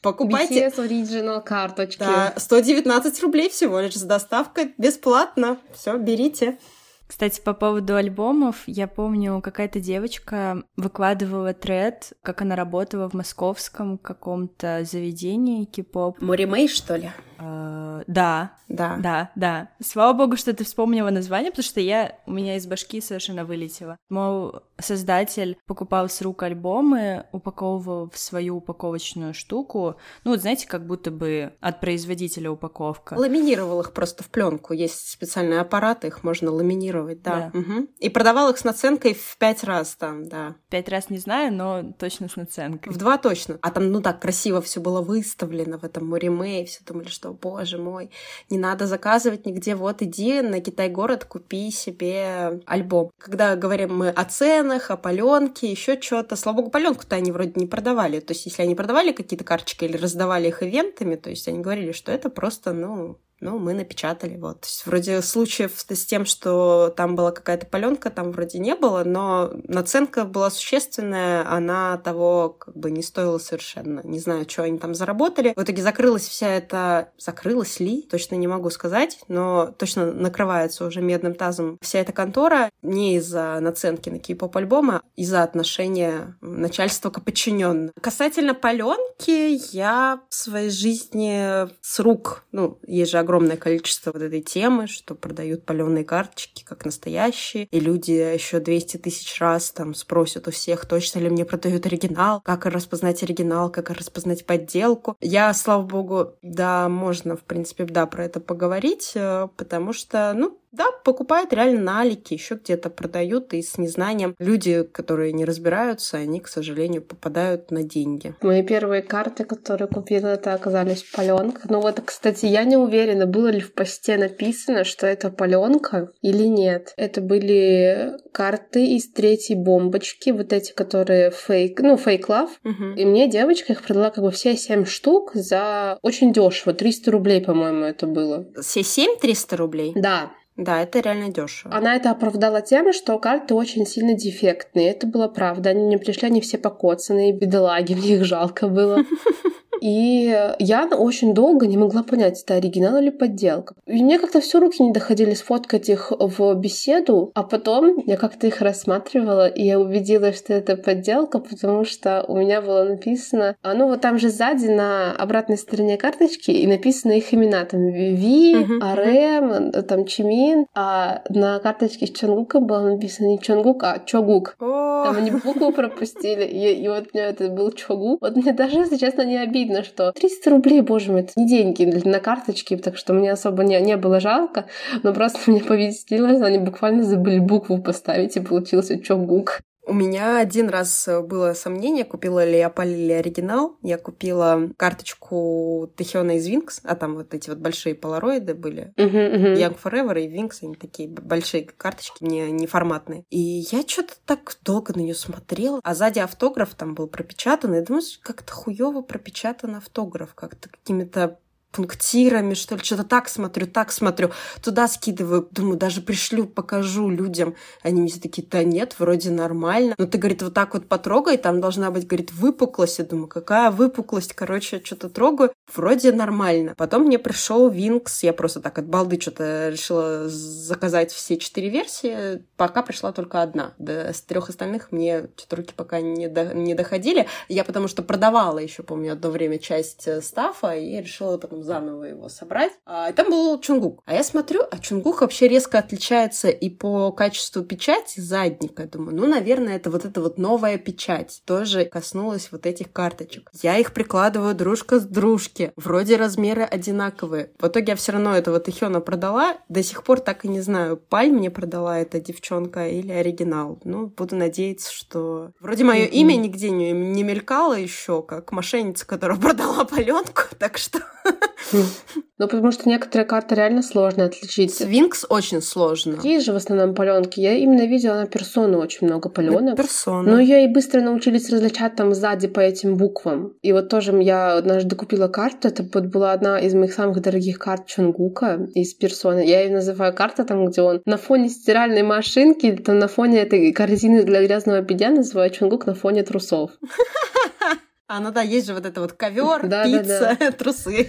Покупайте. 0.03 0.66
BTS 0.66 0.88
Original 0.88 1.42
карточки. 1.42 2.00
Да, 2.00 2.34
119 2.36 3.22
рублей 3.22 3.48
всего 3.48 3.80
лишь 3.80 3.94
с 3.94 4.03
доставкой 4.03 4.74
бесплатно. 4.76 5.59
Все, 5.74 5.96
берите. 5.96 6.59
Кстати, 7.07 7.42
по 7.42 7.53
поводу 7.53 7.96
альбомов, 7.96 8.62
я 8.66 8.88
помню, 8.88 9.42
какая-то 9.42 9.80
девочка 9.80 10.62
выкладывала 10.76 11.53
тред, 11.53 12.14
как 12.22 12.40
она 12.40 12.57
работала 12.57 13.09
в 13.11 13.12
московском 13.12 13.98
каком-то 13.98 14.84
заведении 14.90 15.66
кей-поп. 15.66 16.20
Моримей, 16.22 16.68
что 16.68 16.96
ли? 16.96 17.12
Uh, 17.43 18.05
да, 18.07 18.53
да, 18.68 18.97
да, 18.99 19.30
да. 19.34 19.68
Слава 19.82 20.12
богу, 20.16 20.36
что 20.36 20.53
ты 20.53 20.64
вспомнила 20.64 21.11
название, 21.11 21.51
потому 21.51 21.64
что 21.64 21.80
я 21.80 22.16
у 22.26 22.32
меня 22.32 22.57
из 22.57 22.66
башки 22.66 23.01
совершенно 23.01 23.45
вылетело. 23.45 23.97
Мол, 24.09 24.61
создатель 24.78 25.59
покупал 25.66 26.09
с 26.09 26.22
рук 26.22 26.43
альбомы, 26.43 27.26
упаковывал 27.32 28.11
в 28.11 28.18
свою 28.18 28.59
упаковочную 28.59 29.34
штуку. 29.34 29.97
Ну, 30.24 30.32
вот 30.32 30.40
знаете, 30.40 30.68
как 30.68 30.86
будто 30.86 31.11
бы 31.11 31.53
от 31.61 31.80
производителя 31.80 32.51
упаковка. 32.51 33.14
Ламинировал 33.14 33.80
их 33.80 33.93
просто 33.93 34.22
в 34.22 34.28
пленку. 34.28 34.72
Есть 34.72 35.11
специальные 35.11 35.61
аппараты, 35.61 36.09
их 36.09 36.22
можно 36.22 36.51
ламинировать, 36.51 37.22
да. 37.22 37.51
да. 37.53 37.59
Угу. 37.59 37.88
И 37.99 38.09
продавал 38.09 38.51
их 38.51 38.59
с 38.59 38.64
наценкой 38.64 39.14
в 39.14 39.36
пять 39.38 39.64
раз 39.64 39.97
там, 39.97 40.28
да. 40.28 40.55
Пять 40.68 40.88
раз 40.88 41.11
не 41.11 41.18
знаю, 41.18 41.53
но 41.53 41.93
точно 41.99 42.28
с 42.28 42.36
наценкой. 42.36 42.93
В 42.93 42.97
два 42.97 43.18
точно. 43.18 43.59
А 43.62 43.70
там, 43.70 43.90
ну 43.90 44.01
так, 44.01 44.20
красиво 44.20 44.61
все 44.61 44.80
было 44.80 45.01
выставлено 45.01 45.78
в 45.78 45.84
этом 45.84 46.07
Мориме, 46.07 46.62
и 46.62 46.66
все 46.66 46.80
думали, 46.84 47.09
что 47.09 47.31
боже 47.32 47.78
мой, 47.78 48.10
не 48.50 48.58
надо 48.58 48.86
заказывать 48.86 49.46
нигде, 49.46 49.74
вот 49.74 50.02
иди 50.02 50.40
на 50.40 50.60
Китай-город, 50.60 51.24
купи 51.24 51.70
себе 51.70 52.60
альбом. 52.66 53.10
Когда 53.18 53.56
говорим 53.56 53.96
мы 53.96 54.08
о 54.10 54.24
ценах, 54.24 54.90
о 54.90 54.96
паленке, 54.96 55.70
еще 55.70 56.00
что-то, 56.00 56.36
слава 56.36 56.56
богу, 56.56 56.70
паленку-то 56.70 57.16
они 57.16 57.32
вроде 57.32 57.52
не 57.56 57.66
продавали. 57.66 58.20
То 58.20 58.32
есть, 58.32 58.46
если 58.46 58.62
они 58.62 58.74
продавали 58.74 59.12
какие-то 59.12 59.44
карточки 59.44 59.84
или 59.84 59.96
раздавали 59.96 60.48
их 60.48 60.62
ивентами, 60.62 61.16
то 61.16 61.30
есть 61.30 61.48
они 61.48 61.58
говорили, 61.58 61.92
что 61.92 62.12
это 62.12 62.30
просто, 62.30 62.72
ну, 62.72 63.18
ну, 63.43 63.59
мы 63.59 63.74
напечатали. 63.74 64.36
Вот. 64.36 64.61
То 64.61 64.66
есть, 64.66 64.86
вроде 64.86 65.20
случаев 65.20 65.72
с 65.76 66.05
тем, 66.07 66.24
что 66.24 66.93
там 66.97 67.16
была 67.16 67.32
какая-то 67.32 67.66
паленка, 67.66 68.09
там 68.11 68.30
вроде 68.30 68.59
не 68.59 68.74
было, 68.74 69.03
но 69.05 69.51
наценка 69.64 70.24
была 70.24 70.51
существенная, 70.51 71.47
она 71.49 71.99
того 71.99 72.51
как 72.51 72.76
бы 72.76 72.90
не 72.90 73.03
стоила 73.03 73.38
совершенно. 73.38 74.01
Не 74.05 74.20
знаю, 74.20 74.49
что 74.49 74.62
они 74.62 74.78
там 74.78 74.95
заработали. 74.95 75.53
В 75.57 75.62
итоге 75.62 75.82
закрылась 75.82 76.26
вся 76.26 76.49
эта... 76.49 77.11
Закрылась 77.18 77.80
ли? 77.80 78.03
Точно 78.03 78.36
не 78.36 78.47
могу 78.47 78.70
сказать, 78.70 79.18
но 79.28 79.74
точно 79.76 80.12
накрывается 80.12 80.86
уже 80.86 81.01
медным 81.01 81.34
тазом 81.34 81.78
вся 81.82 81.99
эта 81.99 82.12
контора 82.12 82.70
не 82.82 83.16
из-за 83.16 83.59
наценки 83.61 84.09
на 84.09 84.18
кей-поп 84.18 84.57
альбома, 84.57 84.97
а 84.97 85.03
из-за 85.16 85.43
отношения 85.43 86.36
начальства 86.40 87.11
к 87.11 87.22
подчиненным. 87.24 87.93
Касательно 88.01 88.55
паленки, 88.55 89.59
я 89.74 90.20
в 90.28 90.34
своей 90.34 90.70
жизни 90.70 91.68
с 91.80 91.99
рук, 91.99 92.45
ну, 92.53 92.78
есть 92.86 93.11
же 93.11 93.18
огромное 93.18 93.31
количество 93.56 94.12
вот 94.12 94.22
этой 94.22 94.42
темы, 94.42 94.86
что 94.86 95.14
продают 95.14 95.64
паленые 95.64 96.04
карточки 96.04 96.64
как 96.64 96.84
настоящие, 96.84 97.66
и 97.70 97.80
люди 97.80 98.12
еще 98.12 98.60
200 98.60 98.98
тысяч 98.98 99.40
раз 99.40 99.70
там 99.70 99.94
спросят 99.94 100.48
у 100.48 100.50
всех, 100.50 100.86
точно 100.86 101.20
ли 101.20 101.30
мне 101.30 101.44
продают 101.44 101.86
оригинал, 101.86 102.40
как 102.40 102.66
распознать 102.66 103.22
оригинал, 103.22 103.70
как 103.70 103.90
распознать 103.90 104.46
подделку. 104.46 105.16
Я, 105.20 105.52
слава 105.54 105.82
богу, 105.82 106.34
да, 106.42 106.88
можно, 106.88 107.36
в 107.36 107.42
принципе, 107.42 107.84
да, 107.84 108.06
про 108.06 108.24
это 108.24 108.40
поговорить, 108.40 109.12
э, 109.14 109.48
потому 109.56 109.92
что, 109.92 110.32
ну, 110.34 110.58
да, 110.72 110.86
покупают 111.04 111.52
реально 111.52 111.80
на 111.80 112.00
Алике, 112.00 112.34
еще 112.34 112.54
где-то 112.54 112.88
продают, 112.90 113.52
и 113.52 113.62
с 113.62 113.76
незнанием 113.76 114.34
люди, 114.38 114.82
которые 114.82 115.32
не 115.32 115.44
разбираются, 115.44 116.16
они, 116.16 116.40
к 116.40 116.48
сожалению, 116.48 117.02
попадают 117.02 117.70
на 117.70 117.82
деньги. 117.82 118.34
Мои 118.40 118.62
первые 118.62 119.02
карты, 119.02 119.44
которые 119.44 119.88
купила, 119.88 120.28
это 120.28 120.54
оказались 120.54 121.02
паленка. 121.02 121.62
Ну 121.68 121.80
вот, 121.80 122.00
кстати, 122.04 122.46
я 122.46 122.64
не 122.64 122.76
уверена, 122.76 123.26
было 123.26 123.48
ли 123.48 123.60
в 123.60 123.74
посте 123.74 124.16
написано, 124.16 124.84
что 124.84 125.06
это 125.06 125.30
паленка 125.30 126.10
или 126.22 126.44
нет. 126.44 126.94
Это 126.96 127.20
были 127.20 128.16
карты 128.32 128.96
из 128.96 129.10
третьей 129.12 129.56
бомбочки, 129.56 130.30
вот 130.30 130.52
эти, 130.52 130.72
которые 130.72 131.30
фейк, 131.30 131.80
ну, 131.80 131.96
фейк 131.96 132.28
лав. 132.28 132.50
Угу. 132.64 132.94
И 132.96 133.04
мне 133.04 133.28
девочка 133.28 133.72
их 133.72 133.82
продала 133.82 134.10
как 134.10 134.24
бы 134.24 134.30
все 134.30 134.56
семь 134.56 134.86
штук 134.86 135.32
за 135.34 135.98
очень 136.02 136.32
дешево, 136.32 136.72
300 136.72 137.10
рублей, 137.10 137.42
по-моему, 137.42 137.84
это 137.84 138.06
было. 138.06 138.46
Все 138.60 138.82
семь 138.82 139.18
300 139.18 139.56
рублей? 139.56 139.92
Да. 139.94 140.32
Да, 140.57 140.82
это 140.82 141.00
реально 141.00 141.30
дешево. 141.30 141.74
Она 141.74 141.96
это 141.96 142.11
оправдала 142.11 142.61
тем, 142.61 142.92
что 142.92 143.18
карты 143.18 143.55
очень 143.55 143.86
сильно 143.86 144.14
дефектные. 144.14 144.90
Это 144.90 145.07
была 145.07 145.28
правда. 145.28 145.70
Они 145.70 145.84
мне 145.84 145.98
пришли, 145.98 146.28
они 146.28 146.40
все 146.40 146.59
покоцанные, 146.59 147.32
бедолаги, 147.32 147.94
мне 147.98 148.16
их 148.16 148.24
жалко 148.24 148.68
было. 148.68 149.03
И 149.80 150.36
я 150.58 150.86
очень 150.86 151.34
долго 151.34 151.66
не 151.66 151.76
могла 151.76 152.02
понять, 152.02 152.42
это 152.42 152.54
оригинал 152.54 152.98
или 152.98 153.10
подделка. 153.10 153.74
И 153.86 154.02
мне 154.02 154.18
как-то 154.18 154.40
все 154.40 154.60
руки 154.60 154.82
не 154.82 154.92
доходили 154.92 155.34
сфоткать 155.34 155.88
их 155.88 156.12
в 156.18 156.54
беседу, 156.54 157.30
а 157.34 157.42
потом 157.42 158.02
я 158.06 158.16
как-то 158.16 158.46
их 158.46 158.60
рассматривала, 158.60 159.48
и 159.48 159.64
я 159.64 159.80
убедилась, 159.80 160.38
что 160.38 160.52
это 160.52 160.76
подделка, 160.76 161.38
потому 161.38 161.84
что 161.84 162.24
у 162.28 162.36
меня 162.36 162.60
было 162.60 162.84
написано... 162.84 163.56
А 163.62 163.74
ну 163.74 163.88
вот 163.88 164.00
там 164.00 164.18
же 164.18 164.28
сзади 164.28 164.66
на 164.66 165.12
обратной 165.12 165.56
стороне 165.56 165.96
карточки 165.96 166.50
и 166.50 166.66
написано 166.66 167.12
их 167.12 167.32
имена. 167.32 167.64
Там 167.64 167.86
Виви, 167.86 168.56
uh-huh, 168.56 168.78
Арем, 168.82 169.72
там 169.84 170.04
Чимин, 170.04 170.66
а 170.74 171.22
на 171.28 171.58
карточке 171.60 172.06
с 172.06 172.10
Чонгуком 172.10 172.66
было 172.66 172.90
написано 172.90 173.28
не 173.28 173.38
Чонгук, 173.38 173.82
а 173.84 174.00
Чогук. 174.04 174.56
Oh. 174.60 175.04
Там 175.04 175.16
они 175.16 175.30
букву 175.30 175.72
пропустили, 175.72 176.44
и, 176.44 176.82
и 176.82 176.88
вот 176.88 177.08
у 177.12 177.16
меня 177.16 177.28
это 177.28 177.48
был 177.48 177.72
Чогук. 177.72 178.20
Вот 178.20 178.36
мне 178.36 178.52
даже, 178.52 178.78
если 178.78 178.96
честно, 178.96 179.22
не 179.22 179.36
обидно 179.36 179.61
видно, 179.62 179.84
что 179.84 180.12
300 180.12 180.50
рублей, 180.50 180.80
боже 180.80 181.12
мой, 181.12 181.22
это 181.22 181.32
не 181.36 181.46
деньги 181.46 181.84
на 181.84 182.20
карточке, 182.20 182.76
так 182.76 182.96
что 182.96 183.12
мне 183.12 183.32
особо 183.32 183.62
не, 183.64 183.80
не 183.80 183.96
было 183.96 184.20
жалко, 184.20 184.66
но 185.02 185.12
просто 185.14 185.38
мне 185.50 185.62
повезло, 185.62 186.44
они 186.44 186.58
буквально 186.58 187.04
забыли 187.04 187.38
букву 187.38 187.80
поставить, 187.80 188.36
и 188.36 188.40
получился 188.40 188.98
Чогук. 188.98 189.60
У 189.84 189.92
меня 189.92 190.38
один 190.38 190.68
раз 190.68 191.08
было 191.24 191.54
сомнение, 191.54 192.04
купила 192.04 192.44
ли 192.44 192.58
я 192.58 192.70
Пали 192.70 192.92
или 192.92 193.12
оригинал. 193.12 193.76
Я 193.82 193.98
купила 193.98 194.70
карточку 194.76 195.90
Тэхиона 195.96 196.36
из 196.36 196.46
Винкс, 196.46 196.80
а 196.84 196.94
там 196.94 197.16
вот 197.16 197.34
эти 197.34 197.50
вот 197.50 197.58
большие 197.58 197.94
полароиды 197.94 198.54
были. 198.54 198.92
Uh-huh, 198.96 199.10
uh-huh. 199.12 199.56
Young 199.56 199.78
Forever 199.82 200.22
и 200.22 200.28
Винкс, 200.28 200.62
они 200.62 200.76
такие 200.76 201.08
большие 201.08 201.64
карточки, 201.64 202.22
не, 202.22 202.50
не 202.52 202.66
форматные. 202.66 203.24
И 203.30 203.38
я 203.38 203.82
что-то 203.86 204.14
так 204.24 204.56
долго 204.62 204.92
на 204.94 205.00
нее 205.00 205.14
смотрела, 205.14 205.80
а 205.82 205.94
сзади 205.94 206.20
автограф 206.20 206.74
там 206.74 206.94
был 206.94 207.08
пропечатан. 207.08 207.74
И 207.74 207.84
думаю, 207.84 208.02
как-то 208.22 208.52
хуево 208.52 209.02
пропечатан 209.02 209.74
автограф, 209.74 210.34
как-то 210.34 210.68
какими-то 210.68 211.38
пунктирами, 211.72 212.54
что 212.54 212.76
ли, 212.76 212.82
что-то 212.84 213.04
так 213.04 213.28
смотрю, 213.28 213.66
так 213.66 213.90
смотрю, 213.90 214.30
туда 214.62 214.86
скидываю, 214.86 215.48
думаю, 215.50 215.78
даже 215.78 216.02
пришлю, 216.02 216.46
покажу 216.46 217.08
людям. 217.08 217.56
Они 217.82 218.00
мне 218.00 218.12
такие, 218.12 218.46
да 218.46 218.62
нет, 218.62 218.96
вроде 218.98 219.30
нормально. 219.30 219.94
Но 219.98 220.06
ты, 220.06 220.18
говорит, 220.18 220.42
вот 220.42 220.54
так 220.54 220.74
вот 220.74 220.86
потрогай, 220.86 221.38
там 221.38 221.60
должна 221.60 221.90
быть, 221.90 222.06
говорит, 222.06 222.32
выпуклость. 222.32 222.98
Я 222.98 223.04
думаю, 223.06 223.28
какая 223.28 223.70
выпуклость? 223.70 224.34
Короче, 224.34 224.80
что-то 224.84 225.08
трогаю, 225.08 225.52
вроде 225.74 226.12
нормально. 226.12 226.74
Потом 226.76 227.04
мне 227.04 227.18
пришел 227.18 227.68
Винкс, 227.68 228.22
я 228.22 228.32
просто 228.32 228.60
так 228.60 228.78
от 228.78 228.86
балды 228.86 229.18
что-то 229.20 229.70
решила 229.70 230.28
заказать 230.28 231.12
все 231.12 231.38
четыре 231.38 231.70
версии, 231.70 232.44
пока 232.56 232.82
пришла 232.82 233.12
только 233.12 233.42
одна. 233.42 233.72
Да, 233.78 234.12
с 234.12 234.20
трех 234.20 234.50
остальных 234.50 234.92
мне 234.92 235.28
что-то 235.36 235.56
руки 235.56 235.72
пока 235.74 236.00
не, 236.00 236.28
до, 236.28 236.54
не 236.54 236.74
доходили. 236.74 237.26
Я 237.48 237.64
потому 237.64 237.88
что 237.88 238.02
продавала 238.02 238.58
еще, 238.58 238.82
помню, 238.82 239.12
одно 239.12 239.30
время 239.30 239.58
часть 239.58 240.06
э, 240.06 240.20
стафа, 240.20 240.76
и 240.76 241.00
решила 241.00 241.38
потом 241.38 241.61
заново 241.62 242.04
его 242.04 242.28
собрать. 242.28 242.72
А, 242.86 243.10
и 243.10 243.12
там 243.12 243.30
был 243.30 243.58
Чунгук. 243.60 244.02
А 244.06 244.14
я 244.14 244.24
смотрю, 244.24 244.62
а 244.70 244.78
Чунгук 244.78 245.20
вообще 245.20 245.48
резко 245.48 245.78
отличается 245.78 246.48
и 246.48 246.70
по 246.70 247.12
качеству 247.12 247.62
печати 247.62 248.20
задника. 248.20 248.86
Думаю, 248.86 249.16
ну, 249.16 249.26
наверное, 249.26 249.76
это 249.76 249.90
вот 249.90 250.04
эта 250.04 250.20
вот 250.20 250.38
новая 250.38 250.78
печать. 250.78 251.42
Тоже 251.46 251.84
коснулась 251.84 252.50
вот 252.52 252.66
этих 252.66 252.92
карточек. 252.92 253.50
Я 253.62 253.78
их 253.78 253.92
прикладываю 253.92 254.54
дружка 254.54 255.00
с 255.00 255.04
дружки. 255.04 255.72
вроде 255.76 256.16
размеры 256.16 256.62
одинаковые. 256.62 257.52
В 257.58 257.66
итоге 257.66 257.92
я 257.92 257.96
все 257.96 258.12
равно 258.12 258.36
этого 258.36 258.60
Тэхёна 258.60 259.00
продала. 259.00 259.56
До 259.68 259.82
сих 259.82 260.04
пор 260.04 260.20
так 260.20 260.44
и 260.44 260.48
не 260.48 260.60
знаю, 260.60 260.96
Паль 260.96 261.30
мне 261.30 261.50
продала 261.50 261.98
эта 261.98 262.20
девчонка 262.20 262.88
или 262.88 263.12
оригинал. 263.12 263.80
Ну, 263.84 264.06
буду 264.06 264.36
надеяться, 264.36 264.92
что... 264.92 265.50
Вроде 265.60 265.84
мое 265.84 266.04
mm-hmm. 266.04 266.10
имя 266.10 266.36
нигде 266.36 266.70
не, 266.70 266.92
не 266.92 267.22
мелькало 267.22 267.74
еще, 267.74 268.22
как 268.22 268.52
мошенница, 268.52 269.06
которая 269.06 269.38
продала 269.40 269.84
паленку, 269.84 270.42
так 270.58 270.78
что... 270.78 271.00
Ну, 272.38 272.48
потому 272.48 272.72
что 272.72 272.88
некоторые 272.88 273.24
карты 273.24 273.55
реально 273.55 273.82
сложно 273.82 274.24
отличить. 274.24 274.74
Свинкс 274.74 275.24
очень 275.28 275.62
сложно. 275.62 276.16
Какие 276.16 276.40
же 276.40 276.53
в 276.53 276.57
основном 276.57 276.92
паленки? 276.92 277.38
Я 277.38 277.53
именно 277.53 277.86
видела 277.86 278.14
на 278.14 278.26
персону 278.26 278.78
очень 278.78 279.07
много 279.07 279.28
паленок. 279.28 279.76
Персона. 279.76 280.28
Но 280.28 280.40
ее 280.40 280.64
и 280.64 280.66
быстро 280.66 281.03
научились 281.03 281.50
различать 281.50 281.94
там 281.94 282.12
сзади 282.14 282.48
по 282.48 282.59
этим 282.59 282.96
буквам. 282.96 283.53
И 283.62 283.70
вот 283.70 283.88
тоже 283.88 284.12
я 284.22 284.55
однажды 284.55 284.96
купила 284.96 285.28
карту. 285.28 285.68
Это 285.68 285.86
вот 285.94 286.07
была 286.07 286.32
одна 286.32 286.59
из 286.59 286.74
моих 286.74 286.92
самых 286.94 287.20
дорогих 287.22 287.61
карт 287.61 287.86
Чунгука 287.86 288.66
из 288.74 288.92
персоны. 288.94 289.46
Я 289.46 289.61
ее 289.61 289.72
называю 289.72 290.12
карта 290.12 290.44
там, 290.44 290.66
где 290.66 290.82
он 290.82 291.00
на 291.07 291.18
фоне 291.18 291.48
стиральной 291.48 292.03
машинки, 292.03 292.66
или 292.66 292.82
там 292.82 292.98
на 292.98 293.07
фоне 293.07 293.42
этой 293.42 293.72
корзины 293.72 294.24
для 294.24 294.44
грязного 294.44 294.80
белья 294.80 295.11
называю 295.11 295.50
Чунгук 295.50 295.86
на 295.86 295.94
фоне 295.94 296.24
трусов. 296.24 296.72
А, 298.14 298.20
ну 298.20 298.30
да, 298.30 298.42
есть 298.42 298.66
же 298.66 298.74
вот 298.74 298.84
это 298.84 299.00
вот 299.00 299.14
ковер, 299.14 299.66
да, 299.66 299.84
пицца, 299.84 300.36
да, 300.38 300.50
да. 300.50 300.52
трусы. 300.58 301.08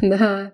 Да. 0.00 0.52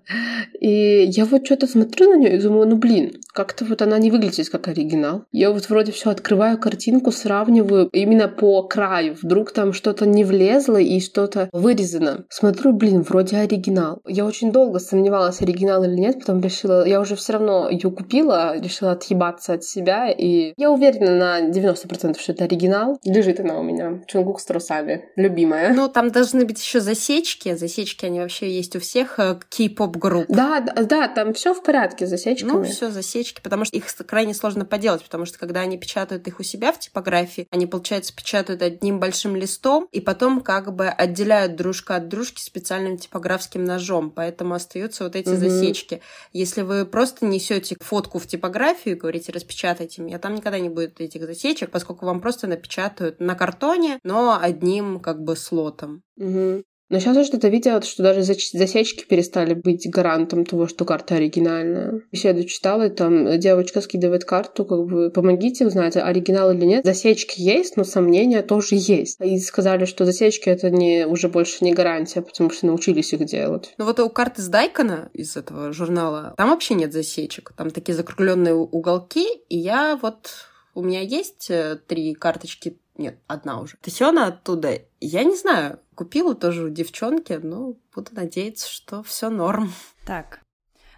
И 0.60 1.04
я 1.10 1.26
вот 1.26 1.44
что-то 1.44 1.66
смотрю 1.66 2.10
на 2.10 2.16
нее 2.16 2.36
и 2.36 2.40
думаю, 2.40 2.68
ну 2.68 2.76
блин, 2.76 3.12
как-то 3.34 3.64
вот 3.64 3.82
она 3.82 3.98
не 3.98 4.10
выглядит 4.10 4.48
как 4.48 4.68
оригинал. 4.68 5.24
Я 5.30 5.50
вот 5.50 5.68
вроде 5.68 5.92
все 5.92 6.10
открываю 6.10 6.58
картинку, 6.58 7.12
сравниваю 7.12 7.88
именно 7.92 8.28
по 8.28 8.62
краю. 8.62 9.14
Вдруг 9.22 9.52
там 9.52 9.72
что-то 9.72 10.06
не 10.06 10.24
влезло 10.24 10.78
и 10.78 11.00
что-то 11.00 11.50
вырезано. 11.52 12.24
Смотрю, 12.30 12.72
блин, 12.72 13.02
вроде 13.02 13.36
оригинал. 13.36 14.00
Я 14.06 14.24
очень 14.24 14.52
долго 14.52 14.78
сомневалась, 14.78 15.42
оригинал 15.42 15.84
или 15.84 15.94
нет, 15.94 16.20
потом 16.20 16.40
решила, 16.40 16.86
я 16.86 17.00
уже 17.00 17.14
все 17.14 17.34
равно 17.34 17.68
ее 17.68 17.90
купила, 17.90 18.58
решила 18.58 18.92
отъебаться 18.92 19.52
от 19.54 19.64
себя, 19.64 20.10
и 20.10 20.54
я 20.56 20.70
уверена 20.70 21.16
на 21.16 21.50
90%, 21.50 22.18
что 22.18 22.32
это 22.32 22.44
оригинал. 22.44 22.98
Лежит 23.04 23.40
она 23.40 23.58
у 23.58 23.62
меня. 23.62 24.02
Чунгук 24.06 24.40
с 24.40 24.44
трусами. 24.46 25.04
Любимая. 25.16 25.57
Ну, 25.74 25.88
там 25.88 26.10
должны 26.10 26.44
быть 26.44 26.60
еще 26.60 26.80
засечки. 26.80 27.54
Засечки, 27.54 28.04
они 28.04 28.20
вообще 28.20 28.50
есть 28.50 28.76
у 28.76 28.80
всех 28.80 29.18
э, 29.18 29.38
кей-поп 29.48 29.96
групп. 29.96 30.26
Да, 30.28 30.60
да, 30.60 30.82
да, 30.82 31.08
там 31.08 31.34
все 31.34 31.54
в 31.54 31.62
порядке 31.62 32.06
с 32.06 32.10
засечками. 32.10 32.50
Ну, 32.50 32.64
все 32.64 32.90
засечки, 32.90 33.40
потому 33.40 33.64
что 33.64 33.76
их 33.76 33.84
крайне 34.06 34.34
сложно 34.34 34.64
поделать, 34.64 35.02
потому 35.02 35.24
что 35.26 35.38
когда 35.38 35.60
они 35.60 35.78
печатают 35.78 36.26
их 36.26 36.40
у 36.40 36.42
себя 36.42 36.72
в 36.72 36.78
типографии, 36.78 37.46
они, 37.50 37.66
получается, 37.66 38.14
печатают 38.14 38.62
одним 38.62 39.00
большим 39.00 39.36
листом 39.36 39.88
и 39.92 40.00
потом 40.00 40.40
как 40.40 40.74
бы 40.74 40.88
отделяют 40.88 41.56
дружка 41.56 41.96
от 41.96 42.08
дружки 42.08 42.40
специальным 42.40 42.98
типографским 42.98 43.64
ножом, 43.64 44.10
поэтому 44.10 44.54
остаются 44.54 45.04
вот 45.04 45.16
эти 45.16 45.28
угу. 45.28 45.36
засечки. 45.36 46.00
Если 46.32 46.62
вы 46.62 46.86
просто 46.86 47.26
несете 47.26 47.76
фотку 47.80 48.18
в 48.18 48.26
типографию 48.26 48.96
и 48.96 48.98
говорите, 48.98 49.32
распечатайте 49.32 50.02
меня, 50.02 50.18
там 50.18 50.34
никогда 50.34 50.58
не 50.58 50.68
будет 50.68 51.00
этих 51.00 51.24
засечек, 51.24 51.70
поскольку 51.70 52.06
вам 52.06 52.20
просто 52.20 52.46
напечатают 52.46 53.20
на 53.20 53.34
картоне, 53.34 53.98
но 54.04 54.38
одним 54.40 55.00
как 55.00 55.22
бы 55.22 55.36
слотом. 55.48 56.02
Угу. 56.16 56.62
Но 56.90 57.00
сейчас 57.00 57.16
я 57.16 57.24
что-то 57.24 57.48
видела, 57.48 57.82
что 57.82 58.02
даже 58.02 58.22
засечки 58.22 59.04
перестали 59.04 59.52
быть 59.52 59.88
гарантом 59.90 60.46
того, 60.46 60.66
что 60.66 60.86
карта 60.86 61.16
оригинальная. 61.16 62.00
Беседу 62.10 62.44
читала, 62.44 62.86
и 62.86 62.90
там 62.90 63.38
девочка 63.38 63.82
скидывает 63.82 64.24
карту, 64.24 64.64
как 64.64 64.86
бы 64.86 65.10
помогите 65.10 65.66
узнать, 65.66 65.96
оригинал 65.96 66.52
или 66.52 66.64
нет. 66.64 66.84
Засечки 66.86 67.40
есть, 67.40 67.76
но 67.76 67.84
сомнения 67.84 68.40
тоже 68.40 68.76
есть. 68.76 69.20
И 69.20 69.38
сказали, 69.38 69.84
что 69.84 70.06
засечки 70.06 70.48
это 70.48 70.70
не, 70.70 71.06
уже 71.06 71.28
больше 71.28 71.62
не 71.62 71.74
гарантия, 71.74 72.22
потому 72.22 72.50
что 72.50 72.66
научились 72.66 73.12
их 73.12 73.24
делать. 73.26 73.74
Ну 73.76 73.84
вот 73.84 74.00
у 74.00 74.08
карты 74.08 74.40
с 74.40 74.48
Дайкона 74.48 75.10
из 75.12 75.36
этого 75.36 75.72
журнала, 75.72 76.32
там 76.38 76.48
вообще 76.48 76.74
нет 76.74 76.94
засечек. 76.94 77.52
Там 77.54 77.70
такие 77.70 77.94
закругленные 77.94 78.54
уголки, 78.54 79.26
и 79.48 79.58
я 79.58 79.98
вот... 80.00 80.30
У 80.74 80.82
меня 80.82 81.00
есть 81.00 81.50
э, 81.50 81.76
три 81.88 82.14
карточки 82.14 82.78
нет, 82.98 83.18
одна 83.26 83.60
уже. 83.60 83.76
Тысена 83.80 84.26
оттуда, 84.26 84.82
я 85.00 85.24
не 85.24 85.36
знаю, 85.36 85.80
купила 85.94 86.34
тоже 86.34 86.64
у 86.64 86.68
девчонки, 86.68 87.32
но 87.32 87.76
буду 87.94 88.10
надеяться, 88.12 88.68
что 88.68 89.02
все 89.02 89.30
норм. 89.30 89.72
Так, 90.04 90.40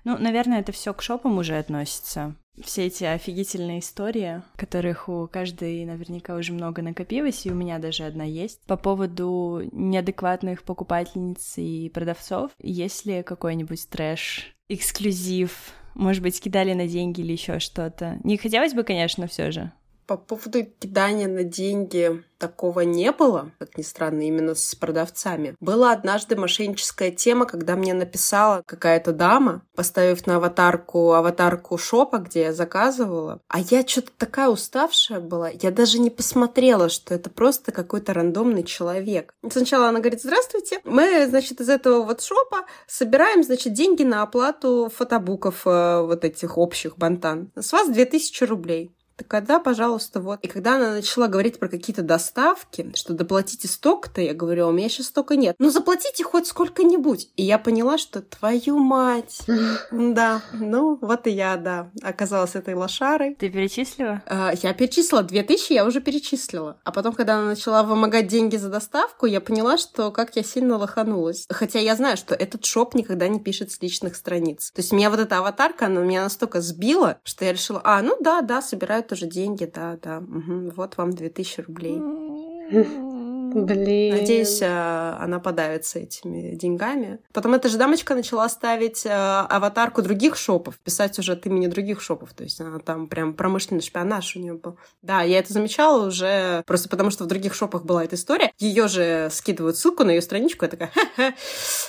ну, 0.04 0.16
наверное, 0.18 0.60
это 0.60 0.72
все 0.72 0.94
к 0.94 1.02
шопам 1.02 1.38
уже 1.38 1.58
относится. 1.58 2.34
Все 2.62 2.86
эти 2.86 3.04
офигительные 3.04 3.78
истории, 3.78 4.42
которых 4.56 5.08
у 5.08 5.28
каждой 5.28 5.84
наверняка 5.84 6.34
уже 6.34 6.52
много 6.52 6.82
накопилось, 6.82 7.46
и 7.46 7.50
у 7.50 7.54
меня 7.54 7.78
даже 7.78 8.04
одна 8.04 8.24
есть. 8.24 8.60
По 8.66 8.76
поводу 8.76 9.62
неадекватных 9.72 10.62
покупательниц 10.62 11.54
и 11.56 11.90
продавцов, 11.90 12.50
есть 12.58 13.06
ли 13.06 13.22
какой-нибудь 13.22 13.88
трэш, 13.88 14.54
эксклюзив, 14.68 15.72
может 15.94 16.22
быть, 16.22 16.40
кидали 16.40 16.72
на 16.72 16.86
деньги 16.86 17.20
или 17.20 17.32
еще 17.32 17.58
что-то. 17.58 18.18
Не 18.24 18.36
хотелось 18.36 18.74
бы, 18.74 18.84
конечно, 18.84 19.26
все 19.26 19.50
же. 19.50 19.72
По 20.10 20.16
поводу 20.16 20.64
кидания 20.64 21.28
на 21.28 21.44
деньги 21.44 22.24
такого 22.38 22.80
не 22.80 23.12
было, 23.12 23.52
как 23.60 23.78
ни 23.78 23.82
странно, 23.82 24.22
именно 24.22 24.56
с 24.56 24.74
продавцами. 24.74 25.54
Была 25.60 25.92
однажды 25.92 26.34
мошенническая 26.34 27.12
тема, 27.12 27.46
когда 27.46 27.76
мне 27.76 27.94
написала 27.94 28.64
какая-то 28.66 29.12
дама, 29.12 29.62
поставив 29.76 30.26
на 30.26 30.36
аватарку 30.36 31.12
аватарку 31.12 31.78
шопа, 31.78 32.18
где 32.18 32.40
я 32.40 32.52
заказывала. 32.52 33.40
А 33.46 33.60
я 33.60 33.86
что-то 33.86 34.10
такая 34.18 34.48
уставшая 34.48 35.20
была, 35.20 35.48
я 35.50 35.70
даже 35.70 36.00
не 36.00 36.10
посмотрела, 36.10 36.88
что 36.88 37.14
это 37.14 37.30
просто 37.30 37.70
какой-то 37.70 38.12
рандомный 38.12 38.64
человек. 38.64 39.32
Сначала 39.48 39.90
она 39.90 40.00
говорит, 40.00 40.22
здравствуйте, 40.22 40.80
мы, 40.82 41.28
значит, 41.28 41.60
из 41.60 41.68
этого 41.68 42.02
вот 42.02 42.20
шопа 42.20 42.66
собираем, 42.88 43.44
значит, 43.44 43.74
деньги 43.74 44.02
на 44.02 44.22
оплату 44.22 44.90
фотобуков 44.92 45.64
э, 45.66 46.00
вот 46.00 46.24
этих 46.24 46.58
общих 46.58 46.98
бантан. 46.98 47.52
С 47.54 47.72
вас 47.72 47.88
2000 47.88 48.42
рублей. 48.42 48.90
Так 49.20 49.28
когда, 49.28 49.58
пожалуйста, 49.58 50.18
вот. 50.18 50.38
И 50.40 50.48
когда 50.48 50.76
она 50.76 50.92
начала 50.92 51.26
говорить 51.26 51.58
про 51.58 51.68
какие-то 51.68 52.00
доставки, 52.00 52.90
что 52.94 53.12
доплатите 53.12 53.68
столько-то, 53.68 54.22
я 54.22 54.32
говорю, 54.32 54.64
«А 54.64 54.68
у 54.68 54.72
меня 54.72 54.88
сейчас 54.88 55.08
столько 55.08 55.36
нет. 55.36 55.56
Ну, 55.58 55.68
заплатите 55.68 56.24
хоть 56.24 56.46
сколько-нибудь. 56.46 57.28
И 57.36 57.42
я 57.42 57.58
поняла, 57.58 57.98
что 57.98 58.22
твою 58.22 58.78
мать. 58.78 59.42
Да, 59.90 60.40
ну, 60.52 60.98
вот 61.00 61.26
и 61.26 61.30
я, 61.30 61.56
да, 61.56 61.90
оказалась 62.02 62.54
этой 62.54 62.74
лошарой. 62.74 63.34
Ты 63.34 63.50
перечислила? 63.50 64.22
А, 64.26 64.52
я 64.62 64.72
перечислила. 64.72 65.22
Две 65.22 65.42
тысячи 65.42 65.72
я 65.72 65.84
уже 65.84 66.00
перечислила. 66.00 66.78
А 66.84 66.92
потом, 66.92 67.12
когда 67.12 67.36
она 67.36 67.48
начала 67.48 67.82
вымогать 67.82 68.26
деньги 68.26 68.56
за 68.56 68.70
доставку, 68.70 69.26
я 69.26 69.40
поняла, 69.40 69.76
что 69.76 70.10
как 70.10 70.36
я 70.36 70.42
сильно 70.42 70.78
лоханулась. 70.78 71.46
Хотя 71.50 71.78
я 71.78 71.94
знаю, 71.94 72.16
что 72.16 72.34
этот 72.34 72.64
шоп 72.64 72.94
никогда 72.94 73.28
не 73.28 73.40
пишет 73.40 73.70
с 73.70 73.82
личных 73.82 74.16
страниц. 74.16 74.70
То 74.70 74.80
есть 74.80 74.92
меня 74.92 75.10
вот 75.10 75.20
эта 75.20 75.38
аватарка, 75.38 75.86
она 75.86 76.00
меня 76.00 76.22
настолько 76.22 76.60
сбила, 76.62 77.18
что 77.24 77.44
я 77.44 77.52
решила, 77.52 77.80
а, 77.84 78.00
ну 78.00 78.16
да, 78.20 78.40
да, 78.40 78.62
собирают 78.62 79.09
тоже 79.10 79.26
деньги, 79.26 79.64
да, 79.64 79.98
да. 80.00 80.18
Угу. 80.18 80.70
Вот 80.76 80.96
вам 80.96 81.10
2000 81.10 81.60
рублей. 81.62 81.98
Блин. 83.54 84.16
Надеюсь, 84.16 84.60
она 84.62 85.40
подавится 85.40 85.98
этими 85.98 86.54
деньгами. 86.54 87.18
Потом 87.32 87.54
эта 87.54 87.68
же 87.68 87.78
дамочка 87.78 88.14
начала 88.14 88.48
ставить 88.48 89.04
э, 89.06 89.10
аватарку 89.10 90.02
других 90.02 90.36
шопов, 90.36 90.78
писать 90.78 91.18
уже 91.18 91.32
от 91.32 91.46
имени 91.46 91.66
других 91.66 92.00
шопов. 92.00 92.32
То 92.32 92.44
есть 92.44 92.60
она 92.60 92.78
там 92.78 93.08
прям 93.08 93.34
промышленный 93.34 93.82
шпионаж 93.82 94.36
у 94.36 94.40
нее 94.40 94.54
был. 94.54 94.76
Да, 95.02 95.22
я 95.22 95.38
это 95.38 95.52
замечала 95.52 96.06
уже 96.06 96.62
просто 96.66 96.88
потому, 96.88 97.10
что 97.10 97.24
в 97.24 97.26
других 97.26 97.54
шопах 97.54 97.84
была 97.84 98.04
эта 98.04 98.16
история. 98.16 98.52
Ее 98.58 98.88
же 98.88 99.28
скидывают 99.30 99.76
ссылку 99.76 100.04
на 100.04 100.10
ее 100.10 100.22
страничку, 100.22 100.64
я 100.64 100.70
такая, 100.70 100.90
Ха-ха, 100.94 101.34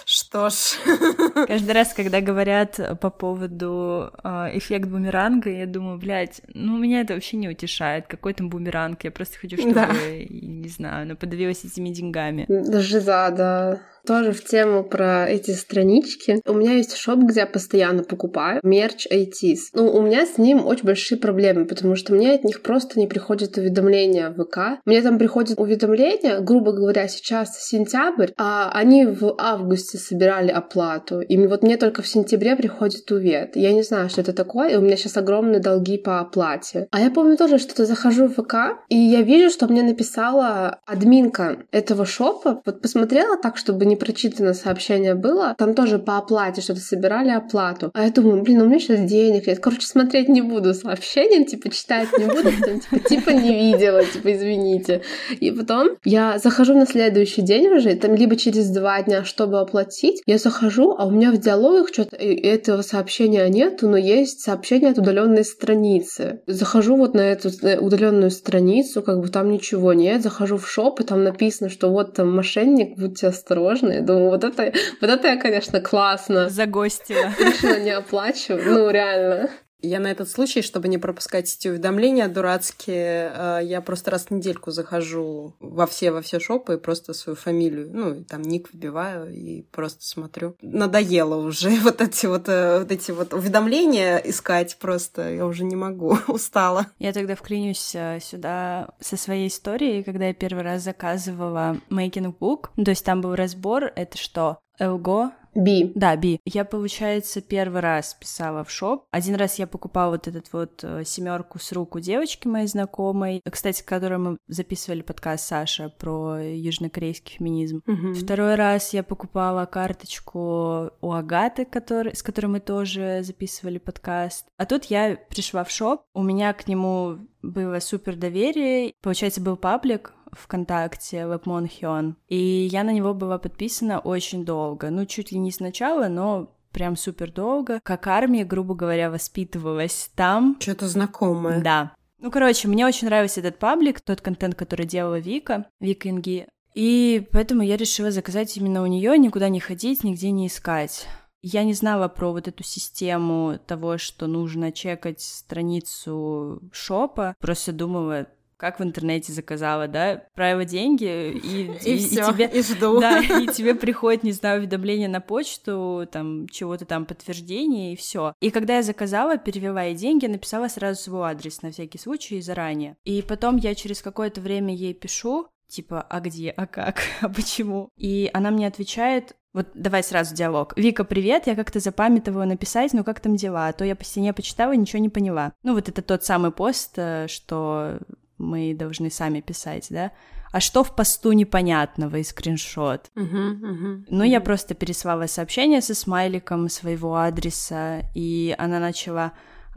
что 0.05 0.49
ж. 0.49 0.53
Каждый 1.47 1.72
раз, 1.72 1.93
когда 1.93 2.22
говорят 2.22 2.99
по 2.99 3.09
поводу 3.09 4.12
э, 4.24 4.57
эффект 4.57 4.88
бумеранга, 4.88 5.49
я 5.49 5.66
думаю, 5.66 5.97
блядь, 5.97 6.41
ну 6.53 6.78
меня 6.78 7.01
это 7.01 7.14
вообще 7.14 7.38
не 7.38 7.49
утешает. 7.49 8.07
Какой 8.07 8.34
там 8.34 8.49
бумеранг? 8.49 9.03
Я 9.03 9.12
просто 9.12 9.38
хочу, 9.38 9.57
чтобы, 9.57 9.74
да. 9.74 9.89
не 10.30 10.70
знаю, 10.70 11.03
она 11.03 11.16
подавилась 11.51 11.65
этими 11.65 11.89
деньгами. 11.89 12.45
Жиза, 12.79 13.31
да. 13.31 13.79
Тоже 14.05 14.31
в 14.31 14.43
тему 14.43 14.83
про 14.83 15.29
эти 15.29 15.51
странички. 15.51 16.41
У 16.45 16.53
меня 16.53 16.73
есть 16.73 16.95
шоп, 16.95 17.19
где 17.19 17.41
я 17.41 17.45
постоянно 17.45 18.03
покупаю 18.03 18.59
мерч 18.63 19.07
ITs. 19.07 19.59
Ну, 19.73 19.91
у 19.91 20.01
меня 20.01 20.25
с 20.25 20.37
ним 20.37 20.65
очень 20.65 20.85
большие 20.85 21.17
проблемы, 21.17 21.65
потому 21.65 21.95
что 21.95 22.13
мне 22.13 22.33
от 22.33 22.43
них 22.43 22.61
просто 22.61 22.99
не 22.99 23.07
приходят 23.07 23.57
уведомления 23.57 24.29
в 24.29 24.43
ВК. 24.43 24.81
Мне 24.85 25.01
там 25.01 25.17
приходят 25.17 25.59
уведомления, 25.59 26.39
грубо 26.39 26.71
говоря, 26.71 27.07
сейчас 27.07 27.63
сентябрь, 27.63 28.31
а 28.37 28.71
они 28.73 29.05
в 29.05 29.35
августе 29.37 29.97
собирали 29.97 30.51
оплату. 30.51 31.21
И 31.21 31.37
вот 31.47 31.63
мне 31.63 31.77
только 31.77 32.01
в 32.01 32.07
сентябре 32.07 32.55
приходит 32.55 33.09
увет. 33.11 33.55
Я 33.55 33.73
не 33.73 33.83
знаю, 33.83 34.09
что 34.09 34.21
это 34.21 34.33
такое, 34.33 34.69
и 34.69 34.75
у 34.75 34.81
меня 34.81 34.97
сейчас 34.97 35.17
огромные 35.17 35.59
долги 35.59 35.97
по 35.97 36.19
оплате. 36.19 36.87
А 36.91 36.99
я 36.99 37.11
помню 37.11 37.37
тоже, 37.37 37.57
что-то 37.57 37.85
захожу 37.85 38.27
в 38.27 38.33
ВК, 38.33 38.79
и 38.89 38.95
я 38.95 39.21
вижу, 39.21 39.49
что 39.49 39.67
мне 39.67 39.83
написала 39.83 40.79
админка 40.85 41.63
этого 41.71 42.05
шопа. 42.05 42.61
Вот 42.65 42.81
посмотрела 42.81 43.37
так, 43.37 43.57
чтобы 43.57 43.85
непрочитанное 43.91 44.53
сообщение 44.53 45.15
было. 45.15 45.55
Там 45.57 45.73
тоже 45.73 45.99
по 45.99 46.17
оплате 46.17 46.61
что-то 46.61 46.79
собирали 46.79 47.29
оплату. 47.29 47.91
А 47.93 48.03
я 48.03 48.11
думаю, 48.11 48.41
блин, 48.41 48.61
у 48.61 48.65
меня 48.65 48.79
сейчас 48.79 49.01
денег 49.01 49.47
нет. 49.47 49.59
Короче, 49.59 49.85
смотреть 49.87 50.29
не 50.29 50.41
буду 50.41 50.73
сообщения, 50.73 51.45
типа 51.45 51.69
читать 51.69 52.07
не 52.17 52.25
буду, 52.25 52.49
потом, 52.59 52.79
типа, 52.79 53.09
типа 53.09 53.29
не 53.31 53.71
видела, 53.71 54.03
типа 54.03 54.33
извините. 54.33 55.01
И 55.39 55.51
потом 55.51 55.89
я 56.03 56.37
захожу 56.37 56.73
на 56.73 56.85
следующий 56.85 57.41
день 57.41 57.67
уже, 57.67 57.95
там 57.95 58.15
либо 58.15 58.35
через 58.35 58.69
два 58.69 59.01
дня, 59.01 59.23
чтобы 59.23 59.59
оплатить, 59.59 60.21
я 60.25 60.37
захожу, 60.37 60.95
а 60.97 61.05
у 61.05 61.11
меня 61.11 61.31
в 61.31 61.37
диалогах 61.37 61.89
что-то 61.89 62.15
этого 62.15 62.81
сообщения 62.81 63.47
нету, 63.49 63.89
но 63.89 63.97
есть 63.97 64.41
сообщение 64.41 64.91
от 64.91 64.97
удаленной 64.97 65.43
страницы. 65.43 66.41
Захожу 66.47 66.95
вот 66.95 67.13
на 67.13 67.21
эту 67.21 67.49
удаленную 67.79 68.31
страницу, 68.31 69.01
как 69.01 69.19
бы 69.19 69.27
там 69.29 69.51
ничего 69.51 69.93
нет, 69.93 70.23
захожу 70.23 70.57
в 70.57 70.69
шоп, 70.69 71.01
и 71.01 71.03
там 71.03 71.23
написано, 71.23 71.69
что 71.69 71.89
вот 71.89 72.13
там 72.13 72.33
мошенник, 72.33 72.97
будьте 72.97 73.27
осторожны. 73.27 73.80
Я 73.89 74.01
думаю, 74.01 74.29
вот 74.29 74.43
это, 74.43 74.73
вот 75.01 75.09
это 75.09 75.27
я, 75.27 75.38
конечно, 75.38 75.82
классно. 75.82 76.49
Загостила. 76.49 77.32
Решила 77.39 77.79
не 77.79 77.91
оплачивать. 77.91 78.65
Ну, 78.65 78.89
реально. 78.89 79.49
Я 79.82 79.99
на 79.99 80.07
этот 80.07 80.29
случай, 80.29 80.61
чтобы 80.61 80.88
не 80.88 80.97
пропускать 80.97 81.53
эти 81.53 81.67
уведомления 81.67 82.27
дурацкие, 82.27 83.32
э, 83.34 83.59
я 83.63 83.82
просто 83.82 84.11
раз 84.11 84.25
в 84.25 84.32
недельку 84.32 84.71
захожу 84.71 85.55
во 85.59 85.88
все 85.88 86.11
во 86.11 86.21
все 86.21 86.39
шопы 86.39 86.75
и 86.75 86.77
просто 86.77 87.13
свою 87.13 87.36
фамилию, 87.36 87.89
ну, 87.91 88.23
там 88.23 88.41
ник 88.41 88.69
вбиваю 88.73 89.34
и 89.34 89.63
просто 89.63 90.05
смотрю. 90.05 90.55
Надоело 90.61 91.36
уже 91.36 91.69
вот 91.82 92.01
эти 92.01 92.25
вот, 92.25 92.47
э, 92.47 92.79
вот 92.79 92.91
эти 92.91 93.11
вот 93.11 93.34
уведомления 93.34 94.17
искать 94.17 94.77
просто. 94.77 95.34
Я 95.34 95.45
уже 95.45 95.63
не 95.63 95.75
могу, 95.75 96.17
устала. 96.27 96.88
Я 96.99 97.13
тогда 97.13 97.36
вклинюсь 97.36 97.95
э, 97.95 98.19
сюда 98.21 98.89
со 98.99 99.17
своей 99.17 99.47
историей, 99.47 100.03
когда 100.03 100.27
я 100.27 100.34
первый 100.34 100.63
раз 100.63 100.84
заказывала 100.84 101.77
making 101.89 102.36
book. 102.38 102.69
То 102.84 102.91
есть 102.91 103.05
там 103.05 103.21
был 103.21 103.36
разбор, 103.36 103.91
это 103.95 104.17
что? 104.17 104.59
Элго, 104.79 105.32
Би. 105.55 105.91
Да, 105.95 106.15
Би. 106.15 106.39
Я, 106.45 106.65
получается, 106.65 107.41
первый 107.41 107.81
раз 107.81 108.13
писала 108.13 108.63
в 108.63 108.71
шоп. 108.71 109.05
Один 109.11 109.35
раз 109.35 109.59
я 109.59 109.67
покупала 109.67 110.11
вот 110.11 110.27
этот 110.27 110.51
вот 110.53 110.83
э, 110.83 111.03
семерку 111.05 111.59
с 111.59 111.71
рук 111.71 111.95
у 111.95 111.99
девочки 111.99 112.47
моей 112.47 112.67
знакомой, 112.67 113.41
кстати, 113.49 113.83
которой 113.83 114.17
мы 114.17 114.37
записывали 114.47 115.01
подкаст 115.01 115.47
Саша 115.47 115.89
про 115.89 116.37
южнокорейский 116.39 117.37
феминизм. 117.37 117.81
Угу. 117.87 118.13
Второй 118.13 118.55
раз 118.55 118.93
я 118.93 119.03
покупала 119.03 119.65
карточку 119.65 120.91
у 121.01 121.11
Агаты, 121.11 121.65
который, 121.65 122.15
с 122.15 122.23
которой 122.23 122.47
мы 122.47 122.59
тоже 122.59 123.21
записывали 123.23 123.77
подкаст. 123.77 124.47
А 124.57 124.65
тут 124.65 124.85
я 124.85 125.17
пришла 125.29 125.63
в 125.63 125.71
шоп, 125.71 126.03
у 126.13 126.23
меня 126.23 126.53
к 126.53 126.67
нему 126.67 127.17
было 127.41 127.79
супер 127.79 128.15
доверие. 128.15 128.93
Получается, 129.01 129.41
был 129.41 129.57
паблик, 129.57 130.13
ВКонтакте 130.32 131.17
Webmon 131.17 131.69
Hyun. 131.69 132.15
И 132.27 132.38
я 132.71 132.84
на 132.84 132.91
него 132.91 133.13
была 133.13 133.38
подписана 133.38 133.99
очень 133.99 134.45
долго. 134.45 134.89
Ну, 134.89 135.05
чуть 135.05 135.32
ли 135.32 135.39
не 135.39 135.51
сначала, 135.51 136.07
но 136.07 136.55
прям 136.71 136.95
супер 136.95 137.32
долго. 137.32 137.79
Как 137.84 138.07
армия, 138.07 138.43
грубо 138.43 138.75
говоря, 138.75 139.11
воспитывалась 139.11 140.11
там. 140.15 140.57
Что-то 140.59 140.88
знакомое. 140.88 141.61
Да. 141.61 141.93
Ну, 142.19 142.29
короче, 142.32 142.67
мне 142.67 142.86
очень 142.86 143.07
нравился 143.07 143.39
этот 143.39 143.57
паблик, 143.57 143.99
тот 143.99 144.21
контент, 144.21 144.55
который 144.55 144.86
делала 144.86 145.19
Вика, 145.19 145.65
Вика 145.79 146.09
Инги. 146.09 146.47
И 146.73 147.27
поэтому 147.32 147.63
я 147.63 147.77
решила 147.77 148.11
заказать 148.11 148.55
именно 148.55 148.84
у 148.84 148.86
нее, 148.86 149.17
никуда 149.17 149.49
не 149.49 149.59
ходить, 149.59 150.03
нигде 150.03 150.32
не 150.32 150.47
искать. 150.47 151.07
Я 151.41 151.63
не 151.63 151.73
знала 151.73 152.07
про 152.07 152.32
вот 152.32 152.47
эту 152.47 152.63
систему 152.63 153.59
того, 153.65 153.97
что 153.97 154.27
нужно 154.27 154.71
чекать 154.71 155.21
страницу 155.21 156.61
шопа. 156.71 157.36
Просто 157.39 157.71
думала, 157.71 158.27
как 158.62 158.80
в 158.80 158.84
интернете 158.84 159.34
заказала, 159.34 159.88
да, 159.88 160.12
отправила 160.12 160.66
деньги, 160.66 161.32
и, 161.32 161.72
и, 161.84 161.95
и, 161.95 161.97
всё, 161.97 162.30
и 162.30 162.34
тебе... 162.34 162.45
И 162.45 162.62
жду. 162.62 162.91
Да, 163.01 163.20
и 163.20 163.47
тебе 163.47 163.74
приходит, 163.74 164.22
не 164.24 164.34
знаю, 164.34 164.59
уведомление 164.59 165.09
на 165.09 165.20
почту, 165.20 166.07
там, 166.12 166.47
чего-то 166.47 166.86
там, 166.86 167.07
подтверждение, 167.07 167.93
и 167.93 167.95
все. 167.95 168.36
И 168.39 168.51
когда 168.51 168.76
я 168.76 168.84
заказала, 168.84 169.38
перевела 169.38 169.82
ей 169.82 169.95
деньги, 169.95 170.28
написала 170.28 170.68
сразу 170.68 171.01
свой 171.01 171.32
адрес 171.32 171.64
на 171.64 171.72
всякий 171.72 171.97
случай 171.97 172.39
заранее. 172.39 172.97
И 173.03 173.24
потом 173.24 173.57
я 173.57 173.74
через 173.74 174.03
какое-то 174.03 174.41
время 174.41 174.76
ей 174.76 174.93
пишу, 174.93 175.47
типа, 175.68 176.05
а 176.07 176.20
где, 176.20 176.51
а 176.51 176.68
как, 176.68 177.01
а 177.22 177.30
почему? 177.30 177.89
И 177.97 178.30
она 178.32 178.51
мне 178.51 178.68
отвечает, 178.68 179.36
вот 179.53 179.70
давай 179.74 180.03
сразу 180.03 180.36
диалог. 180.36 180.78
Вика, 180.78 181.03
привет, 181.03 181.47
я 181.47 181.55
как-то 181.55 181.80
запамятовала 181.80 182.45
написать, 182.45 182.93
ну 182.93 183.03
как 183.03 183.20
там 183.20 183.36
дела? 183.36 183.70
А 183.70 183.74
то 183.74 183.84
я 183.84 183.95
по 183.95 184.03
стене 184.03 184.34
почитала 184.34 184.74
ничего 184.74 185.01
не 185.01 185.09
поняла. 185.09 185.51
Ну 185.64 185.74
вот 185.74 185.89
это 185.89 186.03
тот 186.03 186.24
самый 186.24 186.51
пост, 186.51 186.93
э, 186.97 187.26
что 187.28 187.97
мы 188.41 188.73
должны 188.73 189.09
сами 189.09 189.41
писать, 189.41 189.87
да? 189.89 190.11
А 190.51 190.59
что 190.59 190.83
в 190.83 190.95
посту 190.95 191.31
непонятного 191.31 192.17
и 192.17 192.23
скриншот? 192.23 193.09
Uh-huh, 193.15 193.61
uh-huh, 193.61 194.05
ну, 194.09 194.23
я 194.23 194.41
просто 194.41 194.73
переслала 194.73 195.27
сообщение 195.27 195.81
со 195.81 195.95
смайликом 195.95 196.67
своего 196.67 197.15
адреса, 197.15 198.01
и 198.13 198.53
она 198.57 198.79
начала 198.79 199.31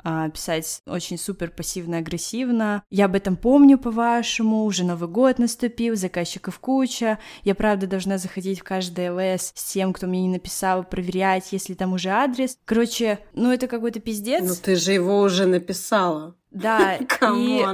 а, 0.07 0.29
писать 0.29 0.83
очень 0.87 1.17
супер 1.17 1.51
пассивно-агрессивно. 1.51 2.83
Я 2.91 3.07
об 3.07 3.15
этом 3.15 3.37
помню, 3.37 3.79
по-вашему, 3.79 4.65
уже 4.65 4.85
Новый 4.85 5.09
год 5.09 5.39
наступил, 5.39 5.97
заказчиков 5.97 6.59
куча. 6.59 7.19
Я, 7.43 7.55
правда, 7.55 7.87
должна 7.87 8.19
заходить 8.19 8.61
в 8.61 8.65
каждый 8.65 9.11
ЛС 9.11 9.53
с 9.55 9.73
тем, 9.73 9.95
кто 9.95 10.07
мне 10.07 10.23
не 10.23 10.29
написал, 10.29 10.85
проверять, 10.85 11.53
если 11.53 11.73
там 11.73 11.95
уже 11.95 12.11
адрес. 12.11 12.59
Короче, 12.67 13.19
ну 13.33 13.51
это 13.51 13.67
какой-то 13.67 13.99
пиздец. 14.01 14.43
Ну 14.47 14.55
ты 14.55 14.77
же 14.77 14.93
его 14.93 15.21
уже 15.21 15.47
написала. 15.47 16.37
Да, 16.55 16.97
и 17.37 17.67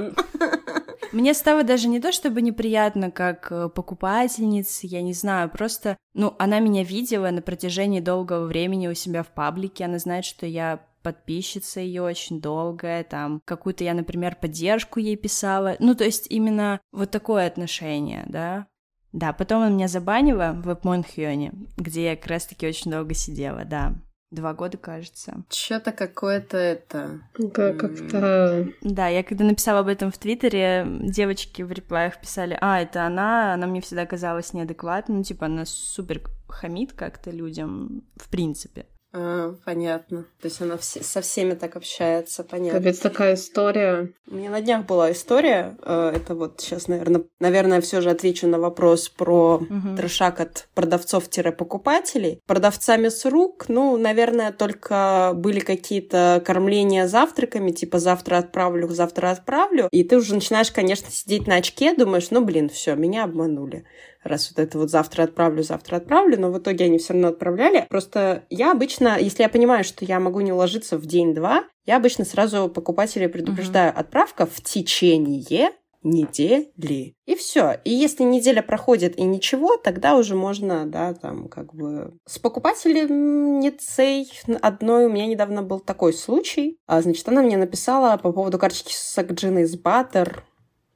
мне 1.11 1.33
стало 1.33 1.63
даже 1.63 1.87
не 1.87 2.01
то, 2.01 2.11
чтобы 2.11 2.41
неприятно, 2.41 3.11
как 3.11 3.51
э, 3.51 3.69
покупательница, 3.69 4.87
я 4.87 5.01
не 5.01 5.13
знаю, 5.13 5.49
просто, 5.49 5.97
ну, 6.13 6.35
она 6.39 6.59
меня 6.59 6.83
видела 6.83 7.29
на 7.29 7.41
протяжении 7.41 7.99
долгого 7.99 8.45
времени 8.45 8.87
у 8.87 8.93
себя 8.95 9.23
в 9.23 9.27
паблике, 9.27 9.85
она 9.85 9.99
знает, 9.99 10.25
что 10.25 10.45
я 10.45 10.83
подписчица 11.03 11.79
ее 11.79 12.01
очень 12.01 12.41
долгая, 12.41 13.03
там, 13.03 13.41
какую-то 13.45 13.83
я, 13.83 13.93
например, 13.93 14.35
поддержку 14.35 14.99
ей 14.99 15.15
писала, 15.15 15.75
ну, 15.79 15.95
то 15.95 16.03
есть 16.03 16.27
именно 16.29 16.81
вот 16.91 17.11
такое 17.11 17.47
отношение, 17.47 18.23
да, 18.27 18.67
да, 19.13 19.33
потом 19.33 19.63
он 19.63 19.75
меня 19.75 19.87
забанила 19.87 20.53
в 20.55 20.77
Монхёне, 20.83 21.53
где 21.77 22.05
я 22.05 22.15
как 22.15 22.27
раз-таки 22.27 22.67
очень 22.67 22.91
долго 22.91 23.13
сидела, 23.13 23.65
да. 23.65 23.95
Два 24.31 24.53
года, 24.53 24.77
кажется. 24.77 25.43
Что-то 25.49 25.91
какое-то 25.91 26.55
это... 26.55 27.19
Да, 27.37 27.73
как-то... 27.73 28.69
Да, 28.81 29.07
я 29.09 29.23
когда 29.23 29.43
написала 29.43 29.79
об 29.79 29.87
этом 29.87 30.09
в 30.09 30.17
Твиттере, 30.17 30.87
девочки 31.01 31.61
в 31.61 31.71
реплаях 31.71 32.19
писали, 32.19 32.57
а, 32.61 32.79
это 32.79 33.05
она, 33.05 33.53
она 33.53 33.67
мне 33.67 33.81
всегда 33.81 34.05
казалась 34.05 34.53
неадекватной, 34.53 35.17
ну, 35.17 35.23
типа, 35.23 35.47
она 35.47 35.65
супер 35.65 36.21
хамит 36.47 36.93
как-то 36.93 37.29
людям, 37.29 38.03
в 38.15 38.29
принципе. 38.29 38.85
А, 39.13 39.55
понятно. 39.65 40.25
То 40.41 40.47
есть 40.47 40.61
она 40.61 40.77
все, 40.77 41.03
со 41.03 41.21
всеми 41.21 41.53
так 41.53 41.75
общается, 41.75 42.43
понятно. 42.43 42.79
Капец, 42.79 42.99
такая 42.99 43.33
история. 43.33 44.13
У 44.29 44.35
меня 44.35 44.49
на 44.49 44.61
днях 44.61 44.85
была 44.85 45.11
история. 45.11 45.75
Э, 45.83 46.13
это 46.15 46.33
вот 46.33 46.61
сейчас, 46.61 46.87
наверное, 46.87 47.23
наверное, 47.39 47.81
все 47.81 47.99
же 47.99 48.09
отвечу 48.09 48.47
на 48.47 48.57
вопрос 48.57 49.09
про 49.09 49.55
угу. 49.55 49.97
трешак 49.97 50.39
от 50.39 50.69
продавцов-покупателей. 50.75 52.39
Продавцами 52.47 53.09
с 53.09 53.25
рук, 53.25 53.65
ну, 53.67 53.97
наверное, 53.97 54.53
только 54.53 55.33
были 55.35 55.59
какие-то 55.59 56.41
кормления 56.45 57.07
завтраками, 57.07 57.71
типа 57.71 57.99
завтра 57.99 58.37
отправлю, 58.37 58.87
завтра 58.87 59.31
отправлю. 59.31 59.89
И 59.91 60.05
ты 60.05 60.15
уже 60.15 60.35
начинаешь, 60.35 60.71
конечно, 60.71 61.11
сидеть 61.11 61.47
на 61.47 61.55
очке, 61.55 61.93
думаешь, 61.93 62.31
ну, 62.31 62.45
блин, 62.45 62.69
все, 62.69 62.95
меня 62.95 63.25
обманули 63.25 63.85
раз 64.23 64.51
вот 64.51 64.63
это 64.63 64.77
вот 64.77 64.89
завтра 64.89 65.23
отправлю, 65.23 65.63
завтра 65.63 65.97
отправлю, 65.97 66.39
но 66.39 66.51
в 66.51 66.59
итоге 66.59 66.85
они 66.85 66.97
все 66.97 67.13
равно 67.13 67.29
отправляли. 67.29 67.85
Просто 67.89 68.43
я 68.49 68.71
обычно, 68.71 69.17
если 69.19 69.43
я 69.43 69.49
понимаю, 69.49 69.83
что 69.83 70.05
я 70.05 70.19
могу 70.19 70.41
не 70.41 70.51
уложиться 70.51 70.97
в 70.97 71.05
день-два, 71.05 71.65
я 71.85 71.97
обычно 71.97 72.25
сразу 72.25 72.69
покупателей 72.69 73.29
предупреждаю, 73.29 73.91
mm-hmm. 73.91 73.99
отправка 73.99 74.45
в 74.45 74.61
течение 74.61 75.71
недели. 76.03 77.15
И 77.25 77.35
все. 77.35 77.79
И 77.83 77.93
если 77.93 78.23
неделя 78.23 78.61
проходит 78.61 79.17
и 79.17 79.23
ничего, 79.23 79.77
тогда 79.77 80.15
уже 80.15 80.35
можно, 80.35 80.85
да, 80.85 81.13
там, 81.13 81.47
как 81.47 81.73
бы... 81.73 82.17
С 82.27 82.39
покупательницей 82.39 84.31
одной 84.61 85.05
у 85.05 85.09
меня 85.09 85.27
недавно 85.27 85.61
был 85.63 85.79
такой 85.79 86.13
случай. 86.13 86.77
А, 86.87 87.01
значит, 87.01 87.27
она 87.27 87.41
мне 87.41 87.57
написала 87.57 88.17
по 88.17 88.31
поводу 88.31 88.57
карточки 88.57 88.93
Сакджина 88.93 89.59
из 89.59 89.75
Баттер 89.77 90.43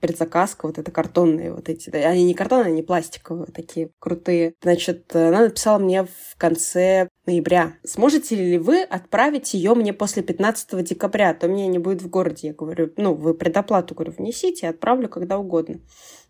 предзаказка, 0.06 0.68
вот 0.68 0.78
это 0.78 0.92
картонные 0.92 1.52
вот 1.52 1.68
эти, 1.68 1.90
они 1.90 2.26
не 2.26 2.34
картонные, 2.36 2.68
они 2.68 2.84
пластиковые 2.84 3.48
такие 3.48 3.90
крутые. 4.00 4.54
Значит, 4.62 5.16
она 5.16 5.42
написала 5.42 5.80
мне 5.80 6.04
в 6.04 6.38
конце 6.38 7.10
ноября. 7.26 7.74
Сможете 7.84 8.36
ли 8.36 8.58
вы 8.60 8.84
отправить 8.84 9.54
ее 9.56 9.74
мне 9.74 9.94
после 9.94 10.22
15 10.22 10.84
декабря? 10.84 11.32
А 11.32 11.34
то 11.34 11.48
меня 11.48 11.68
не 11.68 11.80
будет 11.80 12.04
в 12.04 12.10
городе. 12.10 12.50
Я 12.50 12.54
говорю, 12.54 12.92
ну, 12.98 13.16
вы 13.16 13.34
предоплату, 13.34 13.96
говорю, 13.96 14.14
внесите, 14.16 14.70
отправлю 14.70 15.10
когда 15.10 15.40
угодно. 15.40 15.80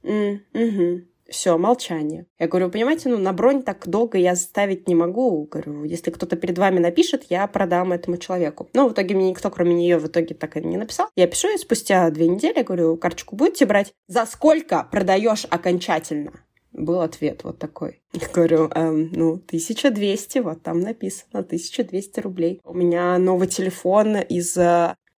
Mm, 0.04 0.40
угу. 0.54 1.06
Все, 1.30 1.58
молчание. 1.58 2.28
Я 2.38 2.48
говорю, 2.48 2.70
понимаете, 2.70 3.10
ну, 3.10 3.18
на 3.18 3.34
бронь 3.34 3.64
так 3.64 3.88
долго 3.88 4.18
я 4.18 4.36
ставить 4.36 4.88
не 4.88 4.96
могу. 4.96 5.48
Говорю, 5.50 5.84
если 5.84 6.12
кто-то 6.12 6.36
перед 6.36 6.58
вами 6.58 6.80
напишет, 6.80 7.26
я 7.30 7.48
продам 7.48 7.94
этому 7.94 8.18
человеку. 8.18 8.70
Но 8.74 8.88
в 8.88 8.94
итоге 8.94 9.16
мне 9.16 9.32
никто, 9.32 9.50
кроме 9.50 9.74
нее, 9.74 9.98
в 9.98 10.08
итоге 10.08 10.36
так 10.36 10.56
и 10.58 10.62
не 10.62 10.78
написал. 10.78 11.08
Я 11.16 11.28
пишу 11.28 11.50
ей 11.50 11.58
спустя 11.58 12.10
две 12.12 12.28
недели, 12.28 12.62
говорю, 12.62 12.96
карточку 12.98 13.36
будете 13.36 13.66
брать? 13.66 13.94
За 14.08 14.26
сколько 14.26 14.88
продаешь 14.92 15.46
окончательно? 15.50 16.32
был 16.78 17.02
ответ 17.02 17.44
вот 17.44 17.58
такой. 17.58 18.02
Я 18.14 18.28
говорю, 18.34 18.70
эм, 18.76 19.10
ну, 19.14 19.34
1200, 19.34 20.40
вот 20.40 20.62
там 20.62 20.82
написано, 20.82 21.40
1200 21.40 22.20
рублей. 22.20 22.62
У 22.64 22.74
меня 22.74 23.18
новый 23.18 23.48
телефон 23.48 24.18
из 24.18 24.58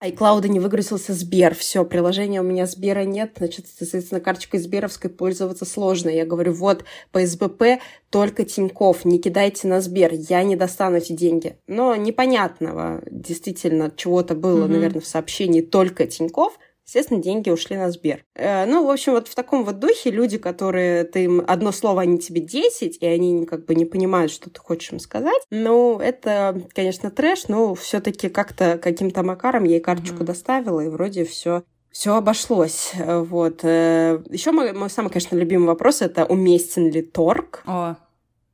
iCloud 0.04 0.46
не 0.48 0.60
выгрузился 0.60 1.14
Сбер. 1.14 1.54
Все, 1.54 1.84
приложения 1.84 2.40
у 2.40 2.44
меня 2.44 2.66
Сбера 2.66 3.04
нет, 3.04 3.32
значит, 3.38 3.66
соответственно, 3.66 4.20
карточкой 4.20 4.60
Сберовской 4.60 5.10
пользоваться 5.10 5.64
сложно. 5.64 6.10
Я 6.10 6.26
говорю, 6.26 6.52
вот, 6.52 6.84
по 7.12 7.24
СБП 7.24 7.80
только 8.10 8.44
Тиньков, 8.44 9.04
не 9.04 9.18
кидайте 9.18 9.68
на 9.68 9.80
Сбер, 9.80 10.12
я 10.12 10.42
не 10.42 10.54
достану 10.54 10.98
эти 10.98 11.12
деньги. 11.12 11.58
Но 11.66 11.96
непонятного 11.96 13.02
действительно 13.10 13.90
чего-то 13.94 14.34
было, 14.34 14.64
mm-hmm. 14.64 14.70
наверное, 14.70 15.00
в 15.00 15.06
сообщении 15.06 15.62
только 15.62 16.06
Тиньков, 16.06 16.58
Естественно, 16.86 17.20
деньги 17.20 17.50
ушли 17.50 17.76
на 17.76 17.90
Сбер. 17.90 18.24
Э, 18.34 18.64
ну, 18.64 18.86
в 18.86 18.90
общем, 18.90 19.12
вот 19.12 19.26
в 19.26 19.34
таком 19.34 19.64
вот 19.64 19.78
духе 19.80 20.10
люди, 20.10 20.38
которые 20.38 21.04
ты 21.04 21.24
им 21.24 21.44
одно 21.46 21.72
слово, 21.72 22.02
они 22.02 22.18
тебе 22.18 22.40
десять, 22.40 22.98
и 23.00 23.06
они 23.06 23.44
как 23.44 23.64
бы 23.64 23.74
не 23.74 23.84
понимают, 23.84 24.30
что 24.30 24.50
ты 24.50 24.60
хочешь 24.60 24.92
им 24.92 25.00
сказать. 25.00 25.42
Ну, 25.50 25.98
это, 25.98 26.62
конечно, 26.74 27.10
трэш, 27.10 27.48
но 27.48 27.74
все-таки 27.74 28.28
как-то 28.28 28.78
каким-то 28.78 29.24
макаром 29.24 29.64
я 29.64 29.72
ей 29.72 29.80
карточку 29.80 30.22
mm-hmm. 30.22 30.26
доставила, 30.26 30.80
и 30.80 30.88
вроде 30.88 31.24
все 31.24 31.64
все 31.90 32.14
обошлось. 32.14 32.92
Вот. 32.94 33.60
Э, 33.62 34.22
Еще 34.28 34.52
мой, 34.52 34.74
мой 34.74 34.90
самый, 34.90 35.08
конечно, 35.08 35.34
любимый 35.34 35.68
вопрос 35.68 36.02
это 36.02 36.26
уместен 36.26 36.90
ли 36.90 37.00
торг? 37.00 37.62
О, 37.66 37.96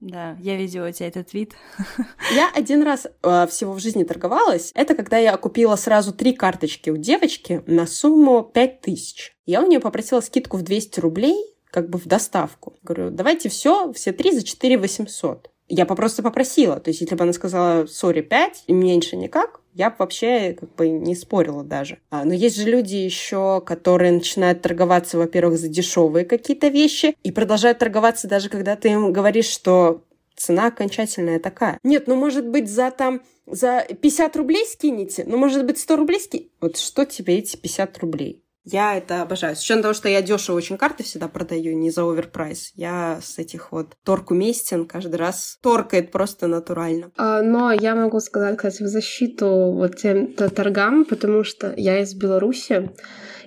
да, 0.02 0.36
я 0.40 0.56
видела 0.56 0.88
у 0.88 0.90
тебя 0.90 1.06
этот 1.06 1.32
вид. 1.32 1.54
Я 2.34 2.50
один 2.52 2.82
раз 2.82 3.06
э, 3.22 3.46
всего 3.48 3.72
в 3.72 3.78
жизни 3.78 4.02
торговалась. 4.02 4.72
Это 4.74 4.96
когда 4.96 5.16
я 5.16 5.36
купила 5.36 5.76
сразу 5.76 6.12
три 6.12 6.32
карточки 6.32 6.90
у 6.90 6.96
девочки 6.96 7.62
на 7.66 7.86
сумму 7.86 8.42
5000. 8.42 9.36
Я 9.46 9.62
у 9.62 9.68
нее 9.68 9.78
попросила 9.78 10.20
скидку 10.20 10.56
в 10.56 10.62
200 10.62 10.98
рублей, 10.98 11.36
как 11.70 11.88
бы 11.88 12.00
в 12.00 12.06
доставку. 12.06 12.74
Говорю, 12.82 13.10
давайте 13.10 13.48
все, 13.48 13.92
все 13.92 14.10
три 14.10 14.32
за 14.32 14.42
4 14.42 14.76
800. 14.76 15.50
Я 15.68 15.86
просто 15.86 16.24
попросила. 16.24 16.80
То 16.80 16.90
есть, 16.90 17.00
если 17.00 17.14
бы 17.14 17.22
она 17.22 17.32
сказала, 17.32 17.86
сори, 17.86 18.22
5, 18.22 18.64
и 18.66 18.72
меньше 18.72 19.16
никак, 19.16 19.60
я 19.74 19.90
бы 19.90 19.96
вообще 19.98 20.54
как 20.58 20.74
бы 20.74 20.88
не 20.88 21.14
спорила 21.14 21.64
даже. 21.64 21.98
А, 22.10 22.24
но 22.24 22.34
есть 22.34 22.56
же 22.56 22.68
люди 22.68 22.96
еще, 22.96 23.62
которые 23.64 24.12
начинают 24.12 24.62
торговаться, 24.62 25.18
во-первых, 25.18 25.58
за 25.58 25.68
дешевые 25.68 26.24
какие-то 26.24 26.68
вещи 26.68 27.16
и 27.22 27.32
продолжают 27.32 27.78
торговаться 27.78 28.28
даже 28.28 28.48
когда 28.48 28.76
ты 28.76 28.90
им 28.90 29.12
говоришь, 29.12 29.46
что 29.46 30.02
цена 30.36 30.66
окончательная 30.66 31.38
такая. 31.38 31.78
Нет, 31.82 32.06
ну 32.06 32.16
может 32.16 32.46
быть 32.46 32.70
за 32.70 32.90
там 32.90 33.22
за 33.46 33.86
50 34.00 34.36
рублей 34.36 34.64
скинете, 34.66 35.24
ну 35.26 35.36
может 35.36 35.64
быть 35.66 35.78
100 35.78 35.96
рублей 35.96 36.20
скинете. 36.20 36.50
Вот 36.60 36.76
что 36.76 37.04
тебе 37.04 37.38
эти 37.38 37.56
50 37.56 37.98
рублей? 37.98 38.42
Я 38.64 38.96
это 38.96 39.22
обожаю. 39.22 39.56
С 39.56 39.62
учетом 39.62 39.82
того, 39.82 39.94
что 39.94 40.08
я 40.08 40.22
дешево 40.22 40.56
очень 40.56 40.78
карты 40.78 41.02
всегда 41.02 41.28
продаю, 41.28 41.76
не 41.76 41.90
за 41.90 42.08
оверпрайс. 42.08 42.72
Я 42.74 43.18
с 43.22 43.38
этих 43.38 43.72
вот 43.72 43.96
торг 44.04 44.30
уместен 44.30 44.86
каждый 44.86 45.16
раз 45.16 45.58
торкает 45.62 46.12
просто 46.12 46.46
натурально. 46.46 47.10
А, 47.16 47.42
но 47.42 47.72
я 47.72 47.96
могу 47.96 48.20
сказать, 48.20 48.56
кстати, 48.56 48.82
в 48.82 48.86
защиту 48.86 49.72
вот 49.72 49.96
тем 49.96 50.32
торгам, 50.34 51.04
потому 51.04 51.42
что 51.42 51.74
я 51.76 52.00
из 52.00 52.14
Беларуси, 52.14 52.90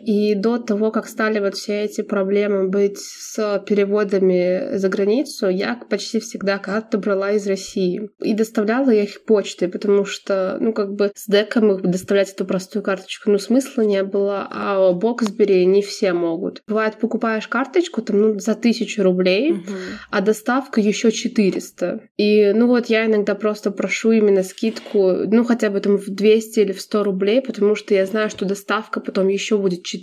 и 0.06 0.36
до 0.36 0.60
того, 0.60 0.92
как 0.92 1.08
стали 1.08 1.40
вот 1.40 1.56
все 1.56 1.82
эти 1.82 2.02
проблемы 2.02 2.70
быть 2.70 3.00
с 3.00 3.64
переводами 3.66 4.78
за 4.78 4.88
границу, 4.88 5.50
я 5.50 5.82
почти 5.90 6.20
всегда 6.20 6.60
карты 6.60 7.00
брала 7.00 7.32
из 7.32 7.48
России. 7.48 8.12
И 8.22 8.36
доставляла 8.36 8.92
я 8.92 9.04
их 9.04 9.26
почтой, 9.26 9.68
потому 9.68 10.06
что, 10.06 10.58
ну, 10.60 10.74
как 10.74 10.94
бы 10.94 11.12
с 11.16 11.28
деком 11.28 11.72
их 11.72 11.82
доставлять 11.82 12.32
эту 12.32 12.46
простую 12.46 12.84
карточку, 12.84 13.32
ну, 13.32 13.40
смысла 13.40 13.82
не 13.82 14.04
было, 14.04 14.48
а 14.52 14.92
Боксбери 14.92 15.66
не 15.66 15.82
все 15.82 16.14
могут. 16.14 16.62
Бывает, 16.68 16.98
покупаешь 17.00 17.48
карточку 17.48 18.04
там, 18.04 18.22
ну, 18.22 18.40
за 18.40 18.54
тысячу 18.54 19.02
рублей, 19.02 19.54
угу. 19.54 19.64
а 20.12 20.22
доставка 20.22 20.82
еще 20.82 21.12
400. 21.12 22.02
И, 22.18 22.54
ну, 22.54 22.68
вот 22.68 22.88
я 22.88 23.08
иногда 23.08 23.34
просто 23.34 23.72
прошу 23.72 24.12
именно 24.12 24.44
скидку, 24.44 25.14
ну, 25.26 25.44
хотя 25.46 25.72
бы 25.72 25.80
там 25.80 25.98
в 25.98 26.10
200 26.10 26.60
или 26.60 26.74
в 26.74 26.82
100 26.82 27.04
рублей, 27.04 27.42
потому 27.42 27.74
что 27.74 27.96
я 27.96 28.06
знаю, 28.06 28.30
что 28.30 28.46
доставка 28.46 29.00
потом 29.00 29.30
еще 29.30 29.58
будет 29.58 29.82
400 29.82 29.95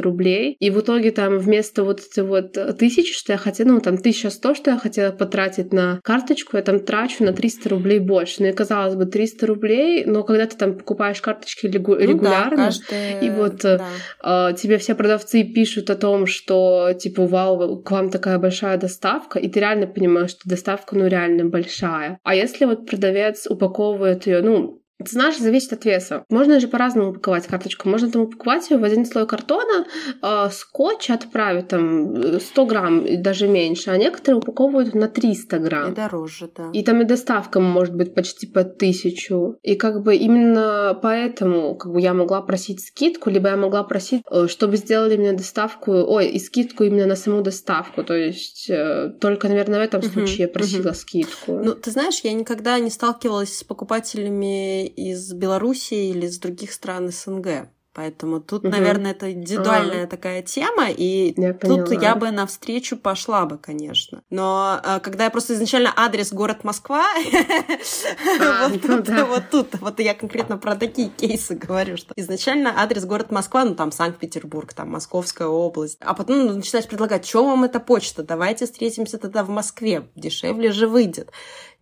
рублей. 0.00 0.56
И 0.58 0.70
в 0.70 0.80
итоге 0.80 1.10
там 1.10 1.38
вместо 1.38 1.84
вот 1.84 2.00
эти 2.00 2.20
вот 2.20 2.52
тысячи, 2.78 3.12
что 3.12 3.32
я 3.32 3.38
хотела, 3.38 3.68
ну 3.68 3.80
там 3.80 3.94
1100, 3.94 4.54
что 4.54 4.70
я 4.70 4.78
хотела 4.78 5.12
потратить 5.12 5.72
на 5.72 6.00
карточку, 6.02 6.56
я 6.56 6.62
там 6.62 6.80
трачу 6.80 7.24
на 7.24 7.32
300 7.32 7.68
рублей 7.68 7.98
больше. 7.98 8.42
Ну 8.42 8.48
и 8.48 8.52
казалось 8.52 8.94
бы 8.94 9.06
300 9.06 9.46
рублей, 9.46 10.04
но 10.04 10.22
когда 10.22 10.46
ты 10.46 10.56
там 10.56 10.78
покупаешь 10.78 11.20
карточки 11.20 11.66
регу- 11.66 11.96
ну, 11.96 12.00
регулярно, 12.00 12.56
да, 12.56 12.64
каждый... 12.64 13.26
и 13.26 13.30
вот 13.30 13.60
да. 13.62 14.50
э, 14.50 14.54
тебе 14.56 14.78
все 14.78 14.94
продавцы 14.94 15.44
пишут 15.44 15.90
о 15.90 15.96
том, 15.96 16.26
что 16.26 16.92
типа 16.98 17.26
вау, 17.26 17.82
к 17.82 17.90
вам 17.90 18.10
такая 18.10 18.38
большая 18.38 18.76
доставка, 18.76 19.38
и 19.38 19.48
ты 19.48 19.60
реально 19.60 19.86
понимаешь, 19.86 20.30
что 20.30 20.48
доставка 20.48 20.96
ну 20.96 21.06
реально 21.06 21.46
большая. 21.46 22.18
А 22.22 22.34
если 22.34 22.64
вот 22.64 22.86
продавец 22.86 23.46
упаковывает 23.46 24.26
ее, 24.26 24.42
ну, 24.42 24.79
ты 25.04 25.10
знаешь, 25.10 25.38
зависит 25.38 25.72
от 25.72 25.84
веса. 25.84 26.24
Можно 26.28 26.60
же 26.60 26.68
по-разному 26.68 27.10
упаковать 27.10 27.46
карточку. 27.46 27.88
Можно 27.88 28.10
там 28.10 28.22
упаковать 28.22 28.70
ее 28.70 28.78
в 28.78 28.84
один 28.84 29.06
слой 29.06 29.26
картона, 29.26 29.86
э, 30.22 30.48
скотч 30.50 31.10
отправить 31.10 31.68
там 31.68 32.40
100 32.40 32.66
грамм 32.66 33.04
и 33.04 33.16
даже 33.16 33.48
меньше, 33.48 33.90
а 33.90 33.96
некоторые 33.96 34.38
упаковывают 34.38 34.94
на 34.94 35.08
300 35.08 35.58
грамм. 35.58 35.92
И 35.92 35.94
дороже, 35.94 36.50
да. 36.56 36.70
И 36.72 36.82
там 36.82 37.02
и 37.02 37.04
доставка 37.04 37.60
может 37.60 37.94
быть 37.94 38.14
почти 38.14 38.46
по 38.46 38.64
тысячу. 38.64 39.56
И 39.62 39.74
как 39.74 40.02
бы 40.02 40.16
именно 40.16 40.98
поэтому 41.00 41.74
как 41.76 41.92
бы 41.92 42.00
я 42.00 42.14
могла 42.14 42.42
просить 42.42 42.80
скидку, 42.80 43.30
либо 43.30 43.48
я 43.48 43.56
могла 43.56 43.82
просить, 43.84 44.22
э, 44.30 44.46
чтобы 44.48 44.76
сделали 44.76 45.16
мне 45.16 45.32
доставку, 45.32 45.92
ой, 45.92 46.28
и 46.28 46.38
скидку 46.38 46.84
именно 46.84 47.06
на 47.06 47.16
саму 47.16 47.42
доставку. 47.42 48.02
То 48.04 48.14
есть 48.14 48.68
э, 48.68 49.12
только, 49.20 49.48
наверное, 49.48 49.80
в 49.80 49.82
этом 49.82 50.02
случае 50.02 50.38
я 50.38 50.48
просила 50.48 50.92
скидку. 50.92 51.52
Ну, 51.52 51.74
ты 51.74 51.90
знаешь, 51.90 52.20
я 52.22 52.32
никогда 52.32 52.78
не 52.78 52.90
сталкивалась 52.90 53.58
с 53.58 53.64
покупателями 53.64 54.89
из 54.94 55.32
Беларуси 55.32 55.94
или 55.94 56.26
из 56.26 56.38
других 56.38 56.72
стран 56.72 57.10
СНГ. 57.10 57.70
Поэтому 57.92 58.40
тут, 58.40 58.64
угу. 58.64 58.70
наверное, 58.70 59.10
это 59.10 59.32
индивидуальная 59.32 60.04
а. 60.04 60.06
такая 60.06 60.42
тема, 60.42 60.88
и 60.90 61.34
я 61.36 61.52
тут 61.52 61.88
поняла. 61.88 62.02
я 62.02 62.14
бы 62.14 62.30
навстречу 62.30 62.96
пошла 62.96 63.46
бы, 63.46 63.58
конечно. 63.58 64.22
Но 64.30 64.80
а, 64.82 65.00
когда 65.00 65.24
я 65.24 65.30
просто 65.30 65.54
изначально 65.54 65.92
адрес 65.96 66.32
город 66.32 66.62
Москва, 66.62 67.04
а, 68.40 68.68
ну 68.68 69.26
вот 69.26 69.42
тут, 69.50 69.80
вот 69.80 69.98
я 69.98 70.14
конкретно 70.14 70.56
про 70.56 70.76
такие 70.76 71.08
кейсы 71.08 71.56
говорю, 71.56 71.96
что 71.96 72.12
изначально 72.14 72.80
адрес 72.80 73.04
город 73.04 73.32
Москва, 73.32 73.64
ну 73.64 73.74
там 73.74 73.90
Санкт-Петербург, 73.90 74.72
там 74.72 74.90
Московская 74.90 75.48
область, 75.48 75.98
а 76.00 76.14
потом 76.14 76.46
начинаешь 76.46 76.86
предлагать, 76.86 77.26
что 77.26 77.44
вам 77.44 77.64
эта 77.64 77.80
почта, 77.80 78.22
давайте 78.22 78.66
встретимся 78.66 79.18
тогда 79.18 79.42
в 79.42 79.48
Москве, 79.48 80.08
дешевле 80.14 80.70
же 80.70 80.86
выйдет. 80.86 81.32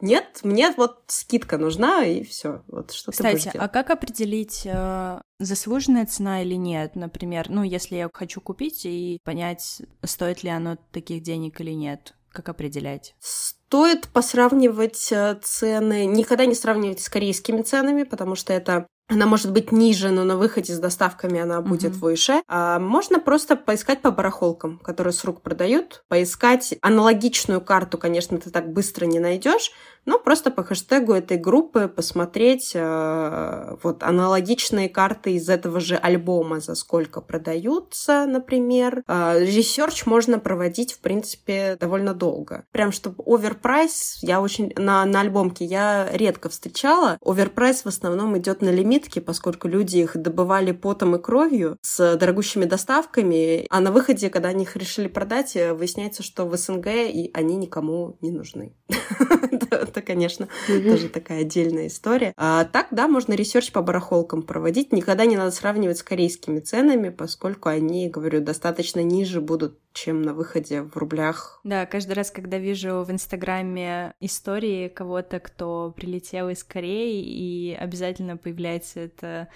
Нет, 0.01 0.41
мне 0.45 0.73
вот 0.77 1.03
скидка 1.09 1.59
нужна, 1.59 2.05
и 2.05 2.23
все. 2.23 2.63
Вот 2.69 2.93
что 2.93 3.11
Кстати, 3.11 3.51
а 3.55 3.69
как 3.69 3.91
определить, 3.91 4.63
э, 4.65 5.21
заслуженная 5.41 6.07
цена 6.07 6.43
или 6.43 6.55
нет? 6.55 6.95
Например, 6.95 7.47
ну, 7.49 7.63
если 7.63 7.97
я 7.97 8.09
хочу 8.13 8.41
купить 8.41 8.87
и 8.87 9.19
понять, 9.25 9.83
стоит 10.05 10.45
ли 10.45 10.51
оно 10.51 10.77
таких 10.93 11.23
денег 11.23 11.61
или 11.61 11.73
нет. 11.73 12.15
Как 12.31 12.49
определять? 12.49 13.17
Стоит 13.19 14.09
посравнивать 14.09 15.11
э, 15.11 15.39
цены, 15.43 16.07
никогда 16.07 16.47
не 16.47 16.55
сравнивать 16.55 17.01
с 17.01 17.09
корейскими 17.09 17.63
ценами, 17.63 18.05
потому 18.05 18.37
что 18.37 18.53
это 18.53 18.87
она 19.09 19.27
может 19.27 19.53
быть 19.53 19.73
ниже, 19.73 20.11
но 20.11 20.25
на 20.25 20.37
выходе 20.37 20.75
с 20.75 20.79
доставками 20.79 21.41
она 21.41 21.63
будет 21.63 21.93
mm-hmm. 21.93 21.99
выше. 21.99 22.43
А 22.47 22.79
можно 22.79 23.19
просто 23.19 23.57
поискать 23.57 24.03
по 24.03 24.11
барахолкам, 24.11 24.79
которые 24.79 25.13
с 25.15 25.25
рук 25.25 25.41
продают, 25.41 26.05
поискать 26.09 26.75
аналогичную 26.83 27.63
карту, 27.63 27.97
конечно, 27.97 28.39
ты 28.39 28.51
так 28.51 28.71
быстро 28.73 29.07
не 29.07 29.19
найдешь, 29.19 29.73
но 30.07 30.19
просто 30.19 30.51
по 30.51 30.63
хэштегу 30.63 31.13
этой 31.13 31.37
группы 31.37 31.89
посмотреть 31.89 32.73
э, 32.75 33.77
вот 33.83 34.03
аналогичные 34.03 34.89
карты 34.89 35.33
из 35.33 35.49
этого 35.49 35.81
же 35.81 35.97
альбома, 35.97 36.61
за 36.61 36.75
сколько 36.75 37.21
продаются, 37.21 38.27
например. 38.27 39.03
Э, 39.07 39.39
research 39.39 40.07
можно 40.07 40.39
проводить, 40.39 40.95
в 40.95 41.01
принципе, 41.01 41.77
довольно 41.79 42.15
долго. 42.15 42.65
Прям 42.73 42.93
чтобы 42.93 43.23
overprice, 43.27 44.19
я 44.23 44.41
очень 44.41 44.73
на, 44.77 45.05
на 45.05 45.21
альбомке 45.21 45.65
я 45.65 46.09
редко 46.13 46.49
встречала. 46.49 47.19
Overprice 47.25 47.83
в 47.83 47.89
основном 47.89 48.37
идет 48.39 48.63
на 48.63 48.71
лимитки, 48.71 49.19
поскольку 49.19 49.69
люди 49.69 49.99
их 49.99 50.17
добывали 50.17 50.73
потом 50.73 51.17
и 51.17 51.19
кровью 51.21 51.77
с 51.83 52.17
дорогущими 52.17 52.65
доставками, 52.65 53.67
а 53.71 53.81
на 53.81 53.93
выходе, 53.93 54.31
когда 54.31 54.49
они 54.49 54.65
их 54.65 54.77
решили 54.77 55.09
продать, 55.09 55.55
выясняется, 55.55 56.23
что 56.23 56.47
в 56.47 56.57
СНГ 56.57 56.87
и 56.87 57.31
они 57.35 57.57
никому 57.57 58.17
не 58.21 58.31
нужны. 58.31 58.75
это, 59.89 60.03
конечно, 60.03 60.49
тоже 60.67 61.09
такая 61.09 61.41
отдельная 61.41 61.89
история. 61.89 62.33
А 62.37 62.65
так, 62.65 62.89
да, 62.91 63.09
можно 63.09 63.35
research 63.35 63.73
по 63.73 63.83
барахолкам 63.83 64.43
проводить. 64.43 64.93
Никогда 64.93 65.27
не 65.27 65.37
надо 65.37 65.51
сравнивать 65.51 65.99
с 65.99 66.03
корейскими 66.03 66.61
ценами, 66.61 67.09
поскольку 67.09 67.69
они, 67.69 68.09
говорю, 68.09 68.41
достаточно 68.41 69.01
ниже 69.01 69.41
будут, 69.41 69.79
чем 69.93 70.23
на 70.23 70.35
выходе 70.35 70.83
в 70.83 70.97
рублях. 70.97 71.61
Да, 71.65 71.87
каждый 71.87 72.13
раз, 72.13 72.31
когда 72.31 72.59
вижу 72.59 73.03
в 73.03 73.11
Инстаграме 73.11 74.15
истории 74.21 74.89
кого-то, 74.89 75.41
кто 75.41 75.93
прилетел 75.97 76.49
из 76.51 76.63
Кореи, 76.63 77.23
и 77.23 77.75
обязательно 77.75 78.37
появляется 78.37 79.01
это 79.01 79.49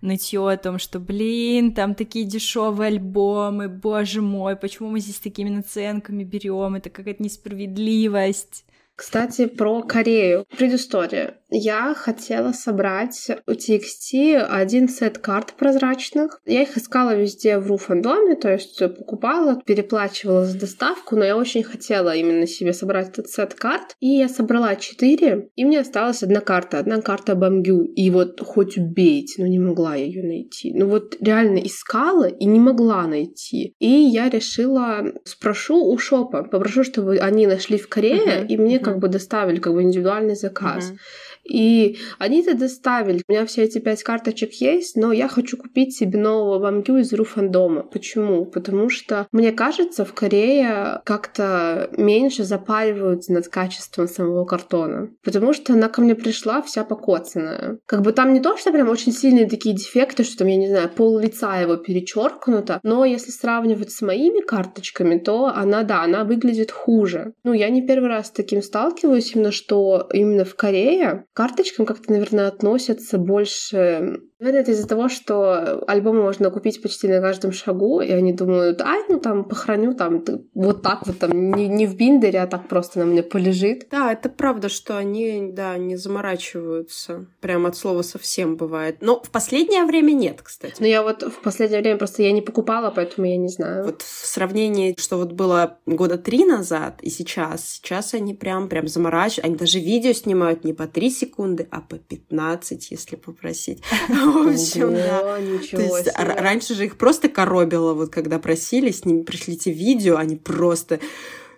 нытье 0.00 0.48
о 0.48 0.56
том, 0.56 0.78
что, 0.78 0.98
блин, 0.98 1.74
там 1.74 1.94
такие 1.94 2.24
дешевые 2.24 2.88
альбомы, 2.88 3.68
боже 3.68 4.20
мой, 4.20 4.56
почему 4.56 4.90
мы 4.90 5.00
здесь 5.00 5.18
такими 5.18 5.48
наценками 5.48 6.24
берем, 6.24 6.74
это 6.74 6.90
какая-то 6.90 7.22
несправедливость. 7.22 8.64
Кстати, 9.02 9.46
про 9.46 9.82
Корею. 9.82 10.46
Предыстория. 10.56 11.41
Я 11.54 11.94
хотела 11.94 12.52
собрать 12.52 13.30
у 13.46 13.50
TXT 13.50 14.38
один 14.38 14.88
сет 14.88 15.18
карт 15.18 15.52
прозрачных. 15.52 16.40
Я 16.46 16.62
их 16.62 16.78
искала 16.78 17.14
везде 17.14 17.58
в 17.58 17.66
Руфандоме, 17.66 18.36
то 18.36 18.50
есть 18.50 18.78
покупала, 18.78 19.60
переплачивала 19.66 20.46
за 20.46 20.58
доставку, 20.58 21.14
но 21.14 21.24
я 21.26 21.36
очень 21.36 21.62
хотела 21.62 22.16
именно 22.16 22.46
себе 22.46 22.72
собрать 22.72 23.10
этот 23.10 23.28
сет 23.28 23.52
карт. 23.52 23.96
И 24.00 24.08
я 24.08 24.30
собрала 24.30 24.76
четыре, 24.76 25.50
и 25.54 25.66
мне 25.66 25.80
осталась 25.80 26.22
одна 26.22 26.40
карта. 26.40 26.78
Одна 26.78 27.02
карта 27.02 27.34
Бамгю. 27.34 27.84
И 27.84 28.08
вот 28.10 28.40
хоть 28.40 28.78
убейте, 28.78 29.42
но 29.42 29.46
не 29.46 29.58
могла 29.58 29.94
я 29.94 30.06
ее 30.06 30.22
найти. 30.22 30.72
Ну 30.74 30.86
вот 30.86 31.18
реально 31.20 31.58
искала 31.58 32.24
и 32.24 32.46
не 32.46 32.60
могла 32.60 33.06
найти. 33.06 33.74
И 33.78 33.88
я 33.88 34.30
решила, 34.30 35.04
спрошу 35.24 35.84
у 35.84 35.98
шопа, 35.98 36.44
попрошу, 36.44 36.82
чтобы 36.82 37.18
они 37.18 37.46
нашли 37.46 37.76
в 37.76 37.90
Корее, 37.90 38.40
uh-huh. 38.40 38.46
и 38.46 38.56
мне 38.56 38.76
uh-huh. 38.76 38.84
как 38.84 38.98
бы 39.00 39.08
доставили 39.08 39.58
как 39.58 39.74
бы 39.74 39.82
индивидуальный 39.82 40.34
заказ. 40.34 40.90
Uh-huh. 40.90 40.96
И 41.44 41.98
они 42.18 42.42
это 42.42 42.56
доставили. 42.56 43.22
У 43.26 43.32
меня 43.32 43.46
все 43.46 43.62
эти 43.64 43.78
пять 43.78 44.02
карточек 44.02 44.52
есть, 44.54 44.96
но 44.96 45.12
я 45.12 45.28
хочу 45.28 45.56
купить 45.56 45.96
себе 45.96 46.18
нового 46.18 46.58
бамгю 46.58 46.98
из 46.98 47.12
Руфандома. 47.12 47.82
Почему? 47.82 48.44
Потому 48.46 48.88
что, 48.88 49.26
мне 49.32 49.52
кажется, 49.52 50.04
в 50.04 50.14
Корее 50.14 51.00
как-то 51.04 51.90
меньше 51.96 52.44
запариваются 52.44 53.32
над 53.32 53.48
качеством 53.48 54.08
самого 54.08 54.44
картона. 54.44 55.10
Потому 55.22 55.52
что 55.52 55.72
она 55.72 55.88
ко 55.88 56.00
мне 56.00 56.14
пришла 56.14 56.62
вся 56.62 56.84
покоцанная. 56.84 57.78
Как 57.86 58.02
бы 58.02 58.12
там 58.12 58.32
не 58.32 58.40
то, 58.40 58.56
что 58.56 58.72
прям 58.72 58.88
очень 58.88 59.12
сильные 59.12 59.48
такие 59.48 59.74
дефекты, 59.74 60.24
что 60.24 60.38
там, 60.38 60.48
я 60.48 60.56
не 60.56 60.68
знаю, 60.68 60.88
пол 60.88 61.18
лица 61.18 61.58
его 61.58 61.76
перечеркнуто, 61.76 62.80
но 62.82 63.04
если 63.04 63.30
сравнивать 63.30 63.90
с 63.90 64.02
моими 64.02 64.40
карточками, 64.40 65.18
то 65.18 65.46
она, 65.46 65.82
да, 65.82 66.02
она 66.02 66.24
выглядит 66.24 66.70
хуже. 66.70 67.34
Ну, 67.44 67.52
я 67.52 67.68
не 67.68 67.86
первый 67.86 68.08
раз 68.08 68.28
с 68.28 68.30
таким 68.30 68.62
сталкиваюсь, 68.62 69.34
именно 69.34 69.52
что 69.52 70.08
именно 70.12 70.44
в 70.44 70.54
Корее 70.54 71.26
карточкам 71.32 71.86
как-то, 71.86 72.12
наверное, 72.12 72.48
относятся 72.48 73.18
больше 73.18 74.20
Наверное, 74.42 74.62
это 74.62 74.72
из-за 74.72 74.88
того, 74.88 75.08
что 75.08 75.84
альбомы 75.86 76.24
можно 76.24 76.50
купить 76.50 76.82
почти 76.82 77.06
на 77.06 77.20
каждом 77.20 77.52
шагу, 77.52 78.00
и 78.00 78.10
они 78.10 78.32
думают, 78.32 78.80
а, 78.80 78.96
ну 79.08 79.20
там 79.20 79.44
похороню 79.44 79.94
там 79.94 80.24
вот 80.52 80.82
так 80.82 81.06
вот 81.06 81.20
там, 81.20 81.52
не, 81.52 81.68
не 81.68 81.86
в 81.86 81.94
биндере, 81.94 82.40
а 82.40 82.48
так 82.48 82.66
просто 82.66 82.98
на 82.98 83.04
мне 83.04 83.22
полежит. 83.22 83.86
Да, 83.88 84.12
это 84.12 84.28
правда, 84.28 84.68
что 84.68 84.96
они, 84.96 85.52
да, 85.52 85.78
не 85.78 85.94
заморачиваются. 85.94 87.26
Прям 87.40 87.66
от 87.66 87.76
слова 87.76 88.02
совсем 88.02 88.56
бывает. 88.56 88.96
Но 89.00 89.22
в 89.22 89.30
последнее 89.30 89.84
время 89.84 90.10
нет, 90.10 90.42
кстати. 90.42 90.74
Ну, 90.80 90.86
я 90.86 91.04
вот 91.04 91.22
в 91.22 91.40
последнее 91.40 91.80
время 91.80 91.98
просто 91.98 92.24
я 92.24 92.32
не 92.32 92.42
покупала, 92.42 92.90
поэтому 92.90 93.28
я 93.28 93.36
не 93.36 93.48
знаю. 93.48 93.84
Вот 93.84 94.02
в 94.02 94.26
сравнении, 94.26 94.96
что 94.98 95.18
вот 95.18 95.34
было 95.34 95.78
года 95.86 96.18
три 96.18 96.44
назад 96.44 96.98
и 97.00 97.10
сейчас, 97.10 97.74
сейчас 97.74 98.12
они 98.12 98.34
прям, 98.34 98.68
прям 98.68 98.88
заморачиваются. 98.88 99.42
Они 99.42 99.54
даже 99.54 99.78
видео 99.78 100.14
снимают 100.14 100.64
не 100.64 100.72
по 100.72 100.88
три 100.88 101.10
секунды, 101.22 101.68
а 101.70 101.80
по 101.80 101.96
15, 101.96 102.90
если 102.90 103.16
попросить. 103.16 103.82
В 104.08 104.48
общем, 104.48 104.94
да. 104.94 105.36
То 105.70 105.80
есть 105.80 106.10
раньше 106.16 106.74
же 106.74 106.84
их 106.86 106.96
просто 106.96 107.28
коробило, 107.28 107.94
вот 107.94 108.10
когда 108.10 108.38
просили, 108.38 108.90
с 108.90 109.04
ними 109.04 109.22
пришлите 109.22 109.72
видео, 109.72 110.16
они 110.16 110.36
просто 110.36 110.98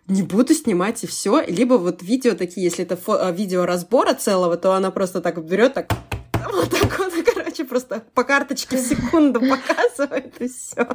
не 0.07 0.23
буду 0.23 0.55
снимать 0.55 1.03
и 1.05 1.07
все. 1.07 1.43
Либо 1.47 1.75
вот 1.75 2.03
видео 2.03 2.35
такие, 2.35 2.65
если 2.65 2.85
это 2.85 2.95
фо- 2.95 3.35
видео 3.35 3.65
разбора 3.65 4.15
целого, 4.15 4.57
то 4.57 4.73
она 4.73 4.91
просто 4.91 5.21
так 5.21 5.43
берет 5.45 5.75
так 5.75 5.93
вот 6.53 6.71
так 6.71 6.99
вот, 6.99 7.13
короче, 7.55 7.65
просто 7.69 8.05
по 8.15 8.25
карточке 8.25 8.79
секунду 8.79 9.41
показывает 9.49 10.41
и 10.41 10.49
все. 10.49 10.89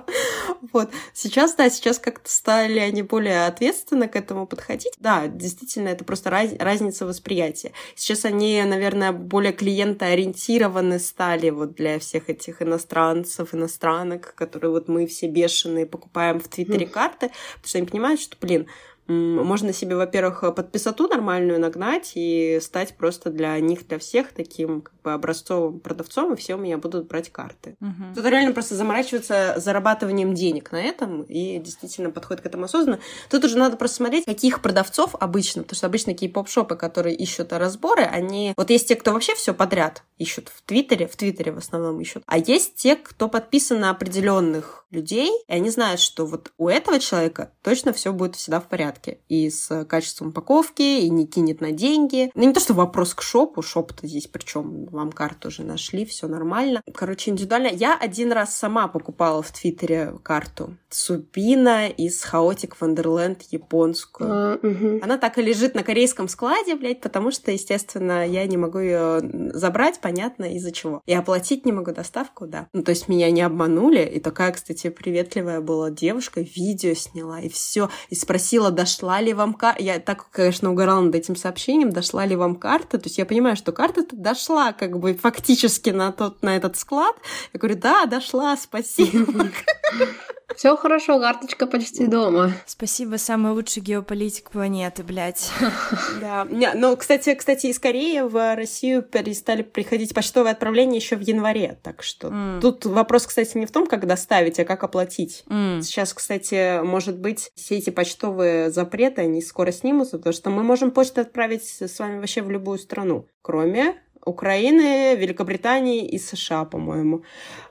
Вот. 0.74 0.90
Сейчас, 1.14 1.56
да, 1.56 1.70
сейчас 1.70 2.00
как-то 2.00 2.30
стали 2.30 2.80
они 2.80 3.02
более 3.02 3.46
ответственно 3.46 4.08
к 4.08 4.16
этому 4.16 4.46
подходить. 4.46 4.94
Да, 5.00 5.28
действительно, 5.28 5.90
это 5.90 6.04
просто 6.04 6.30
раз, 6.30 6.52
разница 6.60 7.06
восприятия. 7.06 7.72
Сейчас 7.96 8.26
они, 8.26 8.62
наверное, 8.64 9.12
более 9.12 9.54
клиентоориентированы 9.54 11.00
стали 11.00 11.50
вот 11.50 11.76
для 11.76 12.00
всех 12.00 12.30
этих 12.30 12.62
иностранцев, 12.62 13.54
иностранок, 13.54 14.36
которые 14.36 14.72
вот 14.72 14.88
мы 14.88 15.08
все 15.08 15.28
бешеные 15.28 15.86
покупаем 15.86 16.40
в 16.40 16.48
Твиттере 16.48 16.86
карты, 16.88 17.32
потому 17.56 17.68
что 17.68 17.78
они 17.78 17.88
понимают, 17.88 18.20
что, 18.20 18.36
блин, 18.40 18.68
можно 19.10 19.74
себе, 19.74 19.96
во-первых, 19.96 20.56
подписату 20.56 21.08
нормальную 21.08 21.60
нагнать 21.60 22.12
и 22.16 22.60
стать 22.62 22.96
просто 22.96 23.30
для 23.30 23.60
них, 23.60 23.88
для 23.88 24.00
всех 24.00 24.32
таким 24.34 24.82
как 24.82 24.94
бы 25.02 25.14
образцовым 25.14 25.80
продавцом, 25.80 26.34
и 26.34 26.36
все 26.38 26.56
у 26.56 26.58
меня 26.58 26.78
будут 26.78 27.08
брать 27.08 27.32
карты. 27.32 27.76
Угу. 27.82 28.16
Тут 28.16 28.26
реально 28.26 28.54
просто 28.54 28.76
заморачиваться 28.76 29.56
зарабатыванием 29.58 30.34
денег 30.34 30.72
на 30.72 30.82
этом 30.82 31.24
и 31.24 31.60
действительно 31.60 32.12
подходит 32.12 32.44
к 32.44 32.46
этому 32.46 32.66
осознанно. 32.66 33.00
Тут 33.30 33.44
уже 33.44 33.58
надо 33.58 33.78
просто 33.78 33.98
смотреть, 33.98 34.26
каких 34.26 34.62
продавцов 34.62 35.16
обычно, 35.20 35.64
потому 35.64 35.78
что 35.78 35.88
обычно 35.88 36.14
такие 36.14 36.32
поп-шопы, 36.32 36.76
которые 36.76 37.16
ищут 37.16 37.52
разборы, 37.54 38.04
они... 38.04 38.54
Вот 38.56 38.70
есть 38.70 38.88
те, 38.88 38.96
кто 38.96 39.14
вообще 39.14 39.36
все 39.36 39.54
подряд 39.54 40.04
ищут 40.18 40.50
в 40.50 40.62
Твиттере, 40.62 41.08
в 41.08 41.16
Твиттере 41.16 41.52
в 41.52 41.58
основном 41.58 42.00
ищут, 42.00 42.24
а 42.26 42.38
есть 42.38 42.76
те, 42.76 42.96
кто 42.96 43.28
подписан 43.28 43.80
на 43.80 43.90
определенных 43.90 44.86
людей, 44.92 45.32
и 45.48 45.54
они 45.54 45.70
знают, 45.70 46.00
что 46.00 46.26
вот 46.26 46.52
у 46.58 46.68
этого 46.68 47.00
человека 47.00 47.52
точно 47.62 47.94
все 47.94 48.12
будет 48.12 48.36
всегда 48.36 48.60
в 48.60 48.68
порядке. 48.68 48.99
И 49.08 49.50
с 49.50 49.86
качеством 49.86 50.30
упаковки, 50.30 50.82
и 50.82 51.10
не 51.10 51.28
кинет 51.28 51.62
на 51.62 51.72
деньги. 51.72 52.32
Ну, 52.36 52.48
не 52.48 52.54
то, 52.54 52.60
что 52.60 52.74
вопрос 52.74 53.14
к 53.14 53.22
шопу, 53.22 53.62
шоп-то 53.62 54.08
здесь 54.08 54.28
причем 54.28 54.86
вам 54.86 55.12
карту 55.12 55.50
уже 55.50 55.64
нашли, 55.64 56.06
все 56.06 56.28
нормально. 56.28 56.82
Короче, 56.94 57.32
индивидуально. 57.32 57.68
Я 57.68 57.98
один 57.98 58.32
раз 58.32 58.56
сама 58.58 58.88
покупала 58.88 59.42
в 59.42 59.52
Твиттере 59.52 60.14
карту. 60.24 60.78
Субина 60.90 61.88
из 61.88 62.24
Хаотик 62.24 62.80
Вандерленд 62.80 63.44
японскую. 63.52 64.30
А, 64.32 64.60
угу. 64.62 65.00
Она 65.02 65.18
так 65.18 65.38
и 65.38 65.42
лежит 65.42 65.76
на 65.76 65.84
корейском 65.84 66.28
складе, 66.28 66.76
блядь, 66.76 67.02
потому 67.02 67.32
что, 67.32 67.52
естественно, 67.52 68.28
я 68.28 68.46
не 68.48 68.58
могу 68.58 68.80
ее 68.80 69.22
забрать, 69.54 70.00
понятно, 70.00 70.54
из-за 70.56 70.72
чего. 70.72 71.02
И 71.06 71.14
оплатить 71.14 71.66
не 71.66 71.72
могу 71.72 71.92
доставку, 71.92 72.48
да. 72.48 72.68
Ну, 72.74 72.84
то 72.84 72.92
есть 72.92 73.08
меня 73.08 73.30
не 73.32 73.42
обманули. 73.42 74.04
И 74.06 74.20
такая, 74.20 74.52
кстати, 74.52 74.90
приветливая 74.90 75.62
была 75.62 75.92
девушка, 75.92 76.42
видео 76.42 76.94
сняла, 76.94 77.42
и 77.42 77.50
все. 77.50 77.90
И 78.10 78.16
спросила, 78.16 78.72
дошла 78.90 79.22
ли 79.22 79.34
вам 79.34 79.54
карта. 79.54 79.84
Я 79.84 80.00
так, 80.00 80.30
конечно, 80.32 80.72
угорала 80.72 81.02
над 81.02 81.16
этим 81.16 81.36
сообщением, 81.36 81.92
дошла 81.92 82.26
ли 82.26 82.36
вам 82.36 82.56
карта. 82.56 82.98
То 82.98 83.06
есть 83.06 83.20
я 83.20 83.26
понимаю, 83.26 83.56
что 83.56 83.72
карта 83.72 84.04
дошла 84.12 84.74
как 84.74 84.98
бы 84.98 85.14
фактически 85.14 85.92
на, 85.92 86.12
тот, 86.12 86.42
на 86.42 86.56
этот 86.56 86.76
склад. 86.76 87.16
Я 87.54 87.60
говорю, 87.60 87.80
да, 87.80 88.06
дошла, 88.06 88.58
спасибо. 88.58 89.50
Все 90.56 90.76
хорошо, 90.76 91.20
карточка 91.20 91.68
почти 91.68 92.08
дома. 92.08 92.52
Спасибо, 92.66 93.16
самый 93.18 93.54
лучший 93.54 93.82
геополитик 93.82 94.50
планеты, 94.52 95.04
блядь. 95.04 95.52
Да. 96.22 96.46
Но, 96.76 96.96
кстати, 96.96 97.34
кстати, 97.36 97.68
из 97.68 97.80
Кореи 97.80 98.22
в 98.22 98.56
Россию 98.56 99.04
перестали 99.04 99.62
приходить 99.62 100.14
почтовые 100.14 100.52
отправления 100.52 100.98
еще 100.98 101.16
в 101.16 101.22
январе. 101.22 101.78
Так 101.84 102.04
что 102.04 102.60
тут 102.62 102.86
вопрос, 102.86 103.26
кстати, 103.28 103.58
не 103.58 103.66
в 103.66 103.72
том, 103.72 103.88
как 103.88 104.06
доставить, 104.08 104.60
а 104.60 104.66
как 104.66 104.84
оплатить. 104.84 105.44
Сейчас, 105.48 106.14
кстати, 106.14 106.82
может 106.84 107.18
быть, 107.20 107.52
все 107.56 107.78
эти 107.78 107.90
почтовые 107.90 108.72
запреты, 108.72 109.22
они 109.22 109.42
скоро 109.42 109.72
снимутся, 109.72 110.18
потому 110.18 110.34
что 110.34 110.50
мы 110.50 110.64
можем 110.64 110.92
почту 110.92 111.22
отправить 111.22 111.64
с 111.64 112.00
вами 112.00 112.20
вообще 112.20 112.42
в 112.42 112.50
любую 112.50 112.80
страну, 112.80 113.28
кроме 113.42 113.96
Украины, 114.26 115.16
Великобритании 115.16 116.06
и 116.06 116.18
США, 116.18 116.66
по-моему. 116.66 117.24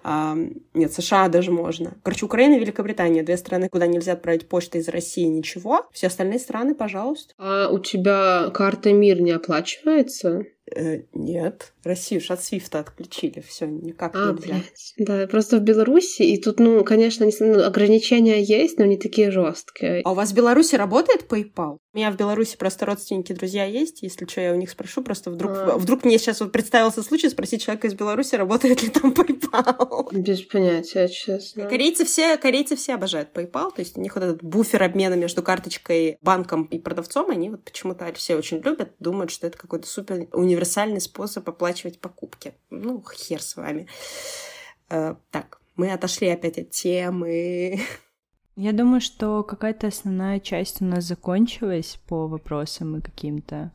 А, 0.02 0.36
нет, 0.74 0.92
США 0.92 1.28
даже 1.28 1.50
можно. 1.50 1.94
Короче, 2.02 2.26
Украина 2.26 2.54
и 2.54 2.60
Великобритания. 2.60 3.22
Две 3.22 3.36
страны, 3.36 3.68
куда 3.68 3.86
нельзя 3.86 4.12
отправить 4.12 4.48
почту 4.48 4.78
из 4.78 4.88
России, 4.88 5.24
ничего. 5.24 5.86
Все 5.92 6.06
остальные 6.06 6.38
страны, 6.38 6.74
пожалуйста. 6.74 7.34
А 7.38 7.68
у 7.68 7.78
тебя 7.78 8.50
карта 8.50 8.92
МИР 8.92 9.20
не 9.20 9.32
оплачивается? 9.32 10.44
Э, 10.74 11.02
нет, 11.12 11.72
Россию 11.84 12.20
ж 12.20 12.30
от 12.30 12.42
Свифта 12.42 12.80
отключили, 12.80 13.40
все 13.40 13.66
никак 13.66 14.14
а, 14.14 14.32
нельзя. 14.32 14.46
Блядь. 14.46 14.94
Да, 14.98 15.26
просто 15.26 15.58
в 15.58 15.60
Беларуси, 15.60 16.22
и 16.22 16.40
тут, 16.40 16.60
ну, 16.60 16.84
конечно, 16.84 17.24
не, 17.24 17.32
ну, 17.40 17.64
ограничения 17.64 18.42
есть, 18.42 18.78
но 18.78 18.84
не 18.84 18.96
такие 18.96 19.30
жесткие. 19.30 20.02
А 20.04 20.12
у 20.12 20.14
вас 20.14 20.32
в 20.32 20.34
Беларуси 20.34 20.74
работает 20.74 21.26
PayPal? 21.28 21.78
У 21.94 21.96
меня 21.96 22.10
в 22.10 22.16
Беларуси 22.16 22.56
просто 22.56 22.86
родственники, 22.86 23.32
друзья 23.32 23.64
есть. 23.64 24.02
Если 24.02 24.26
что, 24.26 24.40
я 24.40 24.52
у 24.52 24.56
них 24.56 24.70
спрошу. 24.70 25.02
Просто 25.02 25.30
вдруг, 25.30 25.52
а. 25.52 25.78
вдруг 25.78 26.04
мне 26.04 26.18
сейчас 26.18 26.40
вот 26.40 26.52
представился 26.52 27.02
случай 27.02 27.28
спросить 27.28 27.62
человека 27.62 27.86
из 27.86 27.94
Беларуси, 27.94 28.34
работает 28.34 28.82
ли 28.82 28.90
там 28.90 29.12
PayPal. 29.12 30.08
Без 30.12 30.42
понятия, 30.42 31.08
честно. 31.08 31.66
Корейцы 31.66 32.04
все, 32.04 32.36
корейцы 32.36 32.76
все 32.76 32.94
обожают 32.94 33.30
PayPal. 33.34 33.74
То 33.74 33.80
есть 33.80 33.96
у 33.96 34.00
них 34.00 34.14
вот 34.14 34.24
этот 34.24 34.44
буфер 34.44 34.82
обмена 34.82 35.14
между 35.14 35.42
карточкой, 35.42 36.18
банком 36.20 36.64
и 36.64 36.78
продавцом, 36.78 37.30
они 37.30 37.50
вот 37.50 37.64
почему-то 37.64 38.12
все 38.14 38.36
очень 38.36 38.58
любят, 38.58 38.92
думают, 38.98 39.30
что 39.30 39.46
это 39.46 39.56
какой-то 39.58 39.86
супер 39.86 40.28
универсальный 40.32 40.57
способ 41.00 41.48
оплачивать 41.48 42.00
покупки. 42.00 42.54
Ну, 42.70 43.02
хер 43.14 43.42
с 43.42 43.56
вами. 43.56 43.88
Э, 44.90 45.14
так, 45.30 45.60
мы 45.76 45.92
отошли 45.92 46.28
опять 46.28 46.58
от 46.58 46.70
темы. 46.70 47.80
Я 48.56 48.72
думаю, 48.72 49.00
что 49.00 49.44
какая-то 49.44 49.86
основная 49.86 50.40
часть 50.40 50.82
у 50.82 50.84
нас 50.84 51.04
закончилась 51.04 52.00
по 52.08 52.26
вопросам 52.26 52.96
и 52.96 53.00
каким-то 53.00 53.72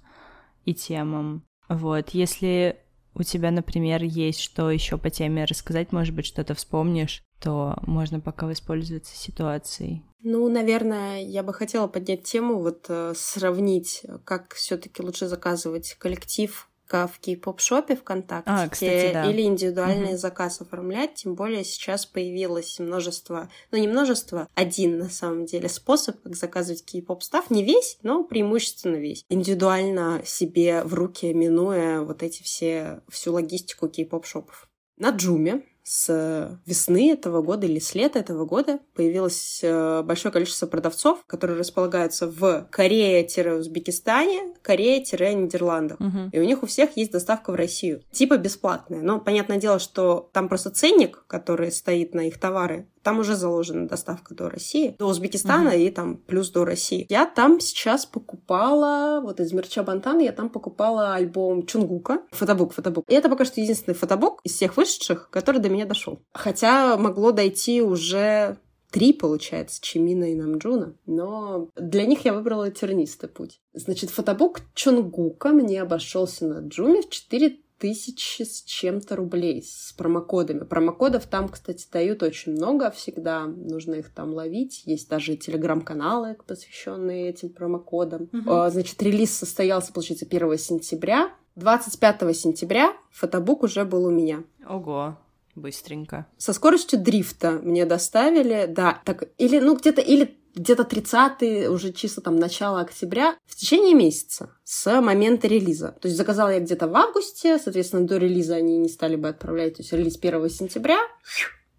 и 0.65 0.73
темам. 0.73 1.45
Вот, 1.69 2.09
если 2.09 2.79
у 3.15 3.23
тебя, 3.23 3.51
например, 3.51 4.03
есть 4.03 4.39
что 4.39 4.69
еще 4.69 4.97
по 4.97 5.09
теме 5.09 5.45
рассказать, 5.45 5.91
может 5.91 6.13
быть, 6.13 6.25
что-то 6.25 6.53
вспомнишь, 6.55 7.23
то 7.39 7.77
можно 7.83 8.19
пока 8.19 8.45
воспользоваться 8.45 9.15
ситуацией. 9.15 10.03
Ну, 10.21 10.49
наверное, 10.49 11.21
я 11.21 11.43
бы 11.43 11.53
хотела 11.53 11.87
поднять 11.87 12.23
тему, 12.23 12.61
вот 12.61 12.85
э, 12.89 13.13
сравнить, 13.15 14.05
как 14.23 14.53
все-таки 14.53 15.03
лучше 15.03 15.27
заказывать 15.27 15.95
коллектив 15.99 16.69
в 16.91 17.19
кей-поп-шопе 17.19 17.95
ВКонтакте 17.95 18.51
а, 18.51 18.67
кстати, 18.69 19.13
да. 19.13 19.29
или 19.29 19.41
индивидуальный 19.41 20.11
угу. 20.11 20.17
заказ 20.17 20.61
оформлять. 20.61 21.15
Тем 21.15 21.35
более 21.35 21.63
сейчас 21.63 22.05
появилось 22.05 22.79
множество, 22.79 23.49
ну 23.71 23.77
не 23.77 23.87
множество, 23.87 24.47
один 24.53 24.99
на 24.99 25.09
самом 25.09 25.45
деле 25.45 25.69
способ, 25.69 26.21
как 26.21 26.35
заказывать 26.35 26.85
кей-поп-став. 26.85 27.49
Не 27.49 27.63
весь, 27.63 27.97
но 28.03 28.23
преимущественно 28.23 28.97
весь. 28.97 29.25
Индивидуально 29.29 30.21
себе 30.25 30.83
в 30.83 30.93
руки, 30.93 31.33
минуя 31.33 32.01
вот 32.01 32.23
эти 32.23 32.43
все, 32.43 33.01
всю 33.09 33.33
логистику 33.33 33.87
кей-поп-шопов. 33.87 34.67
На 34.97 35.09
Джуме 35.09 35.63
с 35.83 36.59
весны 36.65 37.11
этого 37.11 37.41
года 37.41 37.67
или 37.67 37.79
с 37.79 37.93
лета 37.93 38.19
этого 38.19 38.45
года 38.45 38.79
появилось 38.95 39.59
э, 39.61 40.01
большое 40.03 40.31
количество 40.31 40.65
продавцов, 40.65 41.25
которые 41.27 41.59
располагаются 41.59 42.27
в 42.27 42.67
Корее-Узбекистане, 42.71 44.55
Корее-Нидерландах. 44.61 45.99
Угу. 45.99 46.29
И 46.31 46.39
у 46.39 46.43
них 46.43 46.63
у 46.63 46.67
всех 46.67 46.95
есть 46.95 47.11
доставка 47.11 47.51
в 47.51 47.55
Россию. 47.55 48.01
Типа 48.11 48.37
бесплатная. 48.37 49.01
Но 49.01 49.19
понятное 49.19 49.57
дело, 49.57 49.79
что 49.79 50.29
там 50.31 50.47
просто 50.47 50.69
ценник, 50.69 51.25
который 51.27 51.71
стоит 51.71 52.13
на 52.13 52.27
их 52.27 52.39
товары, 52.39 52.87
там 53.03 53.19
уже 53.19 53.35
заложена 53.35 53.87
доставка 53.87 54.33
до 54.33 54.49
России, 54.49 54.95
до 54.97 55.07
Узбекистана 55.07 55.69
uh-huh. 55.69 55.87
и 55.87 55.89
там 55.91 56.17
плюс 56.17 56.49
до 56.49 56.65
России. 56.65 57.05
Я 57.09 57.25
там 57.25 57.59
сейчас 57.59 58.05
покупала, 58.05 59.21
вот 59.21 59.39
из 59.39 59.51
мерча 59.53 59.83
Бантана, 59.83 60.21
я 60.21 60.31
там 60.31 60.49
покупала 60.49 61.13
альбом 61.13 61.65
Чунгука, 61.65 62.21
фотобук, 62.31 62.73
фотобук. 62.73 63.05
И 63.09 63.13
это 63.13 63.29
пока 63.29 63.45
что 63.45 63.61
единственный 63.61 63.93
фотобук 63.95 64.39
из 64.43 64.53
всех 64.53 64.77
вышедших, 64.77 65.29
который 65.29 65.61
до 65.61 65.69
меня 65.69 65.85
дошел. 65.85 66.21
Хотя 66.33 66.97
могло 66.97 67.31
дойти 67.31 67.81
уже 67.81 68.57
три, 68.93 69.11
получается, 69.11 69.81
Чимина 69.81 70.31
и 70.31 70.35
Намджуна, 70.35 70.95
но 71.07 71.69
для 71.75 72.05
них 72.05 72.25
я 72.25 72.33
выбрала 72.33 72.69
тернистый 72.69 73.27
путь. 73.27 73.59
Значит, 73.73 74.11
фотобук 74.11 74.61
Чунгука 74.75 75.49
мне 75.49 75.81
обошелся 75.81 76.45
на 76.45 76.59
Джуме 76.67 77.01
в 77.01 77.09
4 77.09 77.57
тысячи 77.83 78.43
с 78.43 78.63
чем-то 78.63 79.17
рублей 79.17 79.61
с 79.61 79.91
промокодами. 79.91 80.63
Промокодов 80.63 81.27
там, 81.27 81.49
кстати, 81.49 81.85
дают 81.91 82.23
очень 82.23 82.53
много 82.53 82.89
всегда. 82.91 83.45
Нужно 83.45 83.95
их 83.95 84.09
там 84.09 84.33
ловить. 84.33 84.83
Есть 84.85 85.09
даже 85.09 85.35
телеграм-каналы, 85.35 86.37
посвященные 86.47 87.31
этим 87.31 87.49
промокодам. 87.49 88.29
Угу. 88.31 88.69
Значит, 88.69 89.03
релиз 89.03 89.37
состоялся, 89.37 89.91
получается, 89.91 90.25
1 90.25 90.57
сентября. 90.57 91.33
25 91.57 92.37
сентября 92.37 92.93
фотобук 93.11 93.63
уже 93.63 93.83
был 93.83 94.05
у 94.05 94.11
меня. 94.11 94.45
Ого 94.65 95.17
быстренько. 95.55 96.25
Со 96.37 96.53
скоростью 96.53 96.99
дрифта 96.99 97.51
мне 97.51 97.85
доставили, 97.85 98.65
да, 98.67 99.01
так, 99.03 99.25
или, 99.37 99.59
ну, 99.59 99.75
где-то, 99.75 100.01
или 100.01 100.35
где-то 100.55 100.83
30 100.83 101.69
уже 101.69 101.91
чисто 101.91 102.21
там 102.21 102.35
начало 102.35 102.81
октября, 102.81 103.35
в 103.45 103.55
течение 103.55 103.93
месяца 103.93 104.55
с 104.63 105.01
момента 105.01 105.47
релиза. 105.47 105.95
То 106.01 106.07
есть 106.07 106.17
заказала 106.17 106.49
я 106.49 106.59
где-то 106.59 106.87
в 106.87 106.95
августе, 106.95 107.59
соответственно, 107.59 108.07
до 108.07 108.17
релиза 108.17 108.55
они 108.55 108.77
не 108.77 108.89
стали 108.89 109.15
бы 109.15 109.29
отправлять, 109.29 109.75
то 109.77 109.81
есть 109.81 109.93
релиз 109.93 110.17
1 110.21 110.49
сентября, 110.49 110.99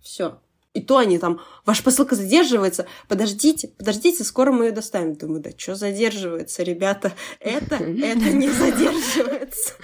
все. 0.03 0.39
И 0.75 0.83
то 0.83 0.99
они 0.99 1.21
там, 1.21 1.41
ваша 1.65 1.85
посылка 1.85 2.17
задерживается, 2.17 2.87
подождите, 3.07 3.69
подождите, 3.69 4.25
скоро 4.25 4.51
мы 4.51 4.67
ее 4.67 4.73
доставим. 4.73 5.15
Думаю, 5.15 5.41
да 5.41 5.51
что 5.57 5.77
задерживается, 5.77 6.65
ребята, 6.65 7.13
это, 7.39 7.77
это 7.77 8.33
не 8.33 8.49
задерживается. 8.51 9.75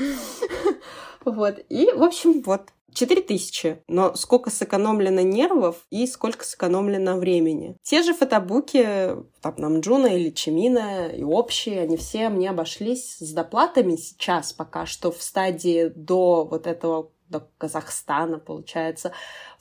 Вот, 1.25 1.61
и, 1.69 1.93
в 1.95 2.03
общем, 2.03 2.43
вот, 2.43 2.71
4 2.95 3.23
тысячи, 3.23 3.83
но 3.89 4.15
сколько 4.15 4.51
сэкономлено 4.51 5.23
нервов 5.23 5.87
и 5.91 6.07
сколько 6.07 6.45
сэкономлено 6.45 7.17
времени. 7.17 7.77
Те 7.83 8.03
же 8.03 8.15
фотобуки, 8.15 9.17
там, 9.41 9.55
Намджуна 9.57 10.07
или 10.07 10.31
Чимина 10.31 11.09
и 11.09 11.23
общие, 11.23 11.81
они 11.81 11.97
все 11.97 12.29
мне 12.29 12.51
обошлись 12.51 13.17
с 13.19 13.33
доплатами 13.33 13.97
сейчас 13.97 14.53
пока 14.53 14.87
что 14.87 15.11
в 15.11 15.23
стадии 15.23 15.93
до 15.95 16.45
вот 16.45 16.67
этого 16.67 17.11
до 17.31 17.49
Казахстана, 17.59 18.39
получается, 18.39 19.13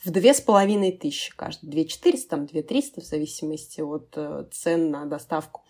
в 0.04 0.10
две 0.10 0.34
с 0.34 0.42
половиной 0.42 0.92
тысячи 0.92 1.32
каждый. 1.36 1.70
Две 1.70 1.86
четыреста, 1.86 2.32
там, 2.32 2.48
две 2.48 2.64
триста, 2.64 3.00
в 3.00 3.06
зависимости 3.06 3.80
от 3.82 4.12
э, 4.16 4.46
цен 4.52 4.90
на 4.90 5.06
доставку. 5.06 5.62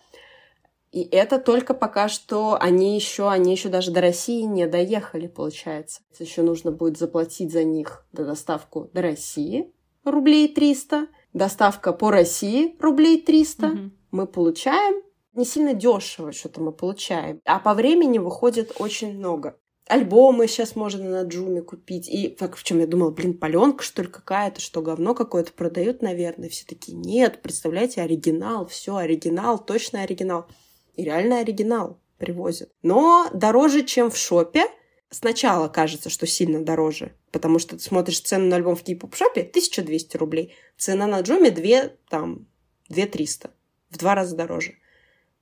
И 0.92 1.02
это 1.02 1.38
только 1.38 1.72
пока 1.72 2.08
что 2.08 2.56
они 2.60 2.96
еще, 2.96 3.28
они 3.28 3.52
еще 3.52 3.68
даже 3.68 3.92
до 3.92 4.00
России 4.00 4.42
не 4.42 4.66
доехали, 4.66 5.28
получается. 5.28 6.00
Еще 6.18 6.42
нужно 6.42 6.72
будет 6.72 6.98
заплатить 6.98 7.52
за 7.52 7.62
них 7.62 8.04
до 8.12 8.24
доставку 8.24 8.90
до 8.92 9.02
России 9.02 9.72
рублей 10.04 10.48
300, 10.48 11.06
доставка 11.32 11.92
по 11.92 12.10
России 12.10 12.76
рублей 12.80 13.22
300. 13.22 13.66
Угу. 13.66 13.78
Мы 14.10 14.26
получаем 14.26 15.02
не 15.34 15.44
сильно 15.44 15.74
дешево 15.74 16.32
что-то 16.32 16.60
мы 16.60 16.72
получаем, 16.72 17.40
а 17.44 17.60
по 17.60 17.74
времени 17.74 18.18
выходит 18.18 18.72
очень 18.78 19.16
много. 19.16 19.56
Альбомы 19.86 20.46
сейчас 20.46 20.76
можно 20.76 21.08
на 21.08 21.22
Джуме 21.22 21.62
купить. 21.62 22.08
И 22.08 22.28
так 22.28 22.54
в 22.54 22.62
чем 22.62 22.78
я 22.78 22.86
думала, 22.86 23.10
блин, 23.10 23.36
паленка, 23.36 23.82
что 23.82 24.02
ли, 24.02 24.08
какая-то, 24.08 24.60
что 24.60 24.82
говно 24.82 25.16
какое-то 25.16 25.52
продают, 25.52 26.00
наверное. 26.00 26.48
Все 26.48 26.64
такие, 26.64 26.96
нет, 26.96 27.42
представляете, 27.42 28.02
оригинал, 28.02 28.66
все, 28.66 28.94
оригинал, 28.96 29.58
точно 29.58 30.02
оригинал 30.02 30.46
и 30.94 31.04
реально 31.04 31.40
оригинал 31.40 32.00
привозят. 32.18 32.70
Но 32.82 33.28
дороже, 33.32 33.84
чем 33.84 34.10
в 34.10 34.16
шопе. 34.16 34.64
Сначала 35.10 35.68
кажется, 35.68 36.08
что 36.08 36.26
сильно 36.26 36.64
дороже, 36.64 37.16
потому 37.32 37.58
что 37.58 37.76
ты 37.76 37.82
смотришь 37.82 38.20
цену 38.20 38.46
на 38.46 38.56
альбом 38.56 38.76
в 38.76 38.84
кей-поп-шопе 38.84 39.40
1200 39.40 40.16
рублей, 40.16 40.54
цена 40.78 41.08
на 41.08 41.20
Джуме 41.22 41.50
2, 41.50 41.90
там, 42.08 42.46
2300, 42.90 43.50
в 43.90 43.98
два 43.98 44.14
раза 44.14 44.36
дороже. 44.36 44.76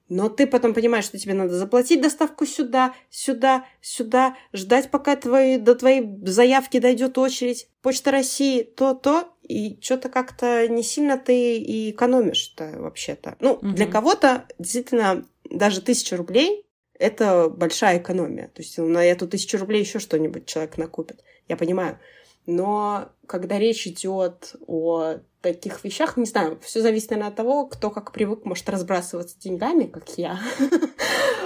Но 0.09 0.28
ты 0.28 0.47
потом 0.47 0.72
понимаешь, 0.72 1.05
что 1.05 1.18
тебе 1.18 1.35
надо 1.35 1.55
заплатить 1.55 2.01
доставку 2.01 2.47
сюда, 2.47 2.94
сюда, 3.10 3.66
сюда, 3.82 4.36
ждать, 4.52 4.90
пока 4.90 5.16
твои, 5.16 5.59
до 5.59 5.74
твоей 5.74 6.02
заявки 6.22 6.78
дойдет 6.78 7.18
очередь. 7.18 7.68
Почта 7.82 8.10
России, 8.10 8.62
то-то, 8.62 9.28
и 9.43 9.78
что-то 9.80 10.09
как-то 10.09 10.66
не 10.68 10.82
сильно 10.82 11.18
ты 11.18 11.59
и 11.59 11.90
экономишь-то 11.90 12.74
вообще-то. 12.78 13.36
Ну, 13.40 13.55
угу. 13.55 13.68
для 13.68 13.86
кого-то 13.86 14.47
действительно 14.59 15.26
даже 15.51 15.80
тысяча 15.82 16.16
рублей— 16.16 16.66
это 16.98 17.48
большая 17.48 17.98
экономия. 17.98 18.48
То 18.48 18.62
есть 18.62 18.78
на 18.78 19.05
эту 19.05 19.28
тысячу 19.28 19.59
рублей 19.59 19.80
еще 19.80 19.98
что-нибудь 19.98 20.47
человек 20.47 20.78
накупит. 20.78 21.22
Я 21.48 21.56
понимаю. 21.56 21.98
Но 22.47 23.10
когда 23.26 23.59
речь 23.59 23.86
идет 23.86 24.55
о 24.66 25.18
таких 25.43 25.85
вещах, 25.85 26.16
не 26.16 26.27
знаю, 26.27 26.59
все 26.62 26.81
зависит, 26.81 27.10
наверное, 27.10 27.31
от 27.31 27.36
того, 27.36 27.66
кто 27.66 27.90
как 27.90 28.12
привык, 28.12 28.44
может 28.44 28.69
разбрасываться 28.69 29.39
деньгами, 29.39 29.85
как 29.85 30.09
я. 30.16 30.40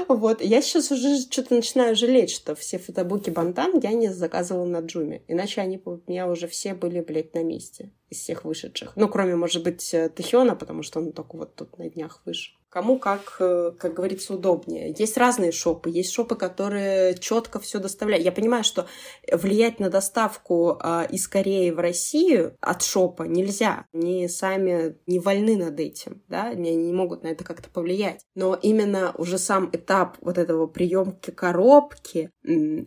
Вот, 0.08 0.42
я 0.42 0.60
сейчас 0.60 0.90
уже 0.90 1.20
что-то 1.20 1.54
начинаю 1.54 1.96
жалеть, 1.96 2.30
что 2.30 2.54
все 2.54 2.78
фотобуки 2.78 3.30
Бантан 3.30 3.78
я 3.78 3.92
не 3.92 4.08
заказывала 4.08 4.66
на 4.66 4.80
Джуме, 4.80 5.22
иначе 5.28 5.60
они 5.60 5.80
у 5.84 6.00
меня 6.06 6.28
уже 6.28 6.48
все 6.48 6.74
были, 6.74 7.00
блядь, 7.00 7.34
на 7.34 7.42
месте. 7.42 7.92
из 8.10 8.18
всех 8.18 8.44
вышедших. 8.44 8.92
Ну, 8.96 9.08
кроме, 9.08 9.36
может 9.36 9.62
быть, 9.62 9.90
Тэхиона, 9.90 10.54
потому 10.54 10.82
что 10.82 10.98
он 10.98 11.12
только 11.12 11.36
вот 11.36 11.54
тут 11.54 11.78
на 11.78 11.88
днях 11.88 12.20
вышел. 12.26 12.54
Кому 12.72 12.98
как, 12.98 13.36
э, 13.38 13.72
как 13.78 13.92
говорится, 13.92 14.32
удобнее. 14.32 14.94
Есть 14.98 15.18
разные 15.18 15.52
шопы. 15.52 15.90
Есть 15.90 16.10
шопы, 16.10 16.36
которые 16.36 17.14
четко 17.18 17.60
все 17.60 17.78
доставляют. 17.78 18.24
Я 18.24 18.32
понимаю, 18.32 18.64
что 18.64 18.86
влиять 19.30 19.78
на 19.78 19.90
доставку 19.90 20.78
э, 20.82 21.06
из 21.10 21.28
Кореи 21.28 21.68
в 21.68 21.78
Россию 21.78 22.56
от 22.62 22.82
шопа 22.82 23.24
нельзя. 23.24 23.84
Они 23.92 24.26
сами 24.26 24.96
не 25.06 25.18
вольны 25.18 25.56
над 25.56 25.78
этим, 25.78 26.22
да, 26.28 26.44
они 26.44 26.74
не 26.74 26.94
могут 26.94 27.24
на 27.24 27.28
это 27.28 27.44
как-то 27.44 27.68
повлиять. 27.68 28.24
Но 28.34 28.54
именно 28.54 29.12
уже 29.18 29.36
сам 29.36 29.68
этап 29.70 30.16
вот 30.22 30.38
этого 30.38 30.66
приемки 30.66 31.30
коробки, 31.30 32.30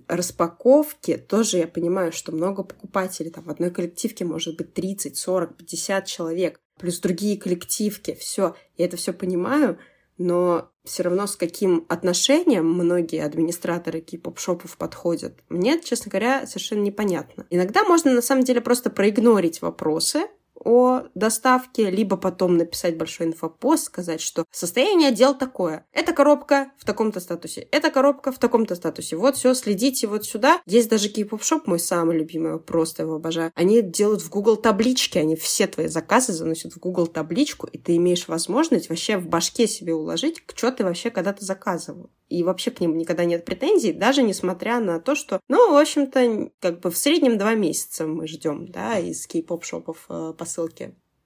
распаковки, 0.07 1.17
тоже 1.17 1.59
я 1.59 1.67
понимаю, 1.67 2.11
что 2.11 2.31
много 2.31 2.63
покупателей. 2.63 3.29
Там 3.29 3.43
в 3.43 3.51
одной 3.51 3.69
коллективке 3.69 4.25
может 4.25 4.57
быть 4.57 4.73
30, 4.73 5.15
40, 5.15 5.57
50 5.57 6.05
человек 6.07 6.59
плюс 6.79 6.99
другие 6.99 7.37
коллективки, 7.37 8.15
все, 8.15 8.55
я 8.77 8.85
это 8.85 8.97
все 8.97 9.13
понимаю, 9.13 9.77
но 10.17 10.71
все 10.83 11.03
равно 11.03 11.27
с 11.27 11.35
каким 11.35 11.85
отношением 11.89 12.71
многие 12.71 13.23
администраторы 13.23 14.01
кей-поп-шопов 14.01 14.77
подходят, 14.77 15.39
мне, 15.49 15.81
честно 15.81 16.09
говоря, 16.09 16.45
совершенно 16.47 16.81
непонятно. 16.81 17.45
Иногда 17.49 17.83
можно 17.83 18.13
на 18.13 18.21
самом 18.21 18.43
деле 18.43 18.61
просто 18.61 18.89
проигнорить 18.89 19.61
вопросы, 19.61 20.27
о 20.65 21.03
доставке, 21.13 21.89
либо 21.89 22.17
потом 22.17 22.57
написать 22.57 22.97
большой 22.97 23.27
инфопост, 23.27 23.85
сказать, 23.85 24.19
что 24.19 24.45
состояние 24.51 25.11
дел 25.11 25.37
такое. 25.37 25.85
Эта 25.93 26.11
коробка 26.11 26.71
в 26.77 26.85
таком-то 26.85 27.19
статусе, 27.19 27.67
эта 27.71 27.91
коробка 27.91 28.31
в 28.31 28.39
таком-то 28.39 28.75
статусе. 28.75 29.15
Вот 29.15 29.37
все, 29.37 29.53
следите 29.53 30.07
вот 30.07 30.25
сюда. 30.25 30.61
Есть 30.65 30.89
даже 30.89 31.09
K-pop 31.09 31.61
мой 31.65 31.79
самый 31.79 32.17
любимый, 32.17 32.59
просто 32.59 33.03
его 33.03 33.15
обожаю. 33.15 33.51
Они 33.55 33.81
делают 33.81 34.21
в 34.21 34.29
Google 34.29 34.57
таблички, 34.57 35.19
они 35.19 35.35
все 35.35 35.67
твои 35.67 35.87
заказы 35.87 36.33
заносят 36.33 36.73
в 36.73 36.79
Google 36.79 37.07
табличку, 37.07 37.67
и 37.67 37.77
ты 37.77 37.95
имеешь 37.97 38.27
возможность 38.27 38.89
вообще 38.89 39.17
в 39.17 39.27
башке 39.27 39.67
себе 39.67 39.93
уложить, 39.93 40.43
что 40.55 40.71
ты 40.71 40.83
вообще 40.83 41.11
когда-то 41.11 41.45
заказывал 41.45 42.09
и 42.29 42.43
вообще 42.43 42.71
к 42.71 42.79
ним 42.79 42.97
никогда 42.97 43.25
нет 43.25 43.45
претензий, 43.45 43.93
даже 43.93 44.23
несмотря 44.23 44.79
на 44.79 44.99
то, 44.99 45.15
что, 45.15 45.39
ну, 45.47 45.73
в 45.73 45.77
общем-то, 45.77 46.51
как 46.59 46.79
бы 46.79 46.89
в 46.89 46.97
среднем 46.97 47.37
два 47.37 47.53
месяца 47.53 48.07
мы 48.07 48.27
ждем, 48.27 48.67
да, 48.67 48.97
из 48.97 49.27
кей-поп-шопов 49.27 50.05
э, 50.09 50.33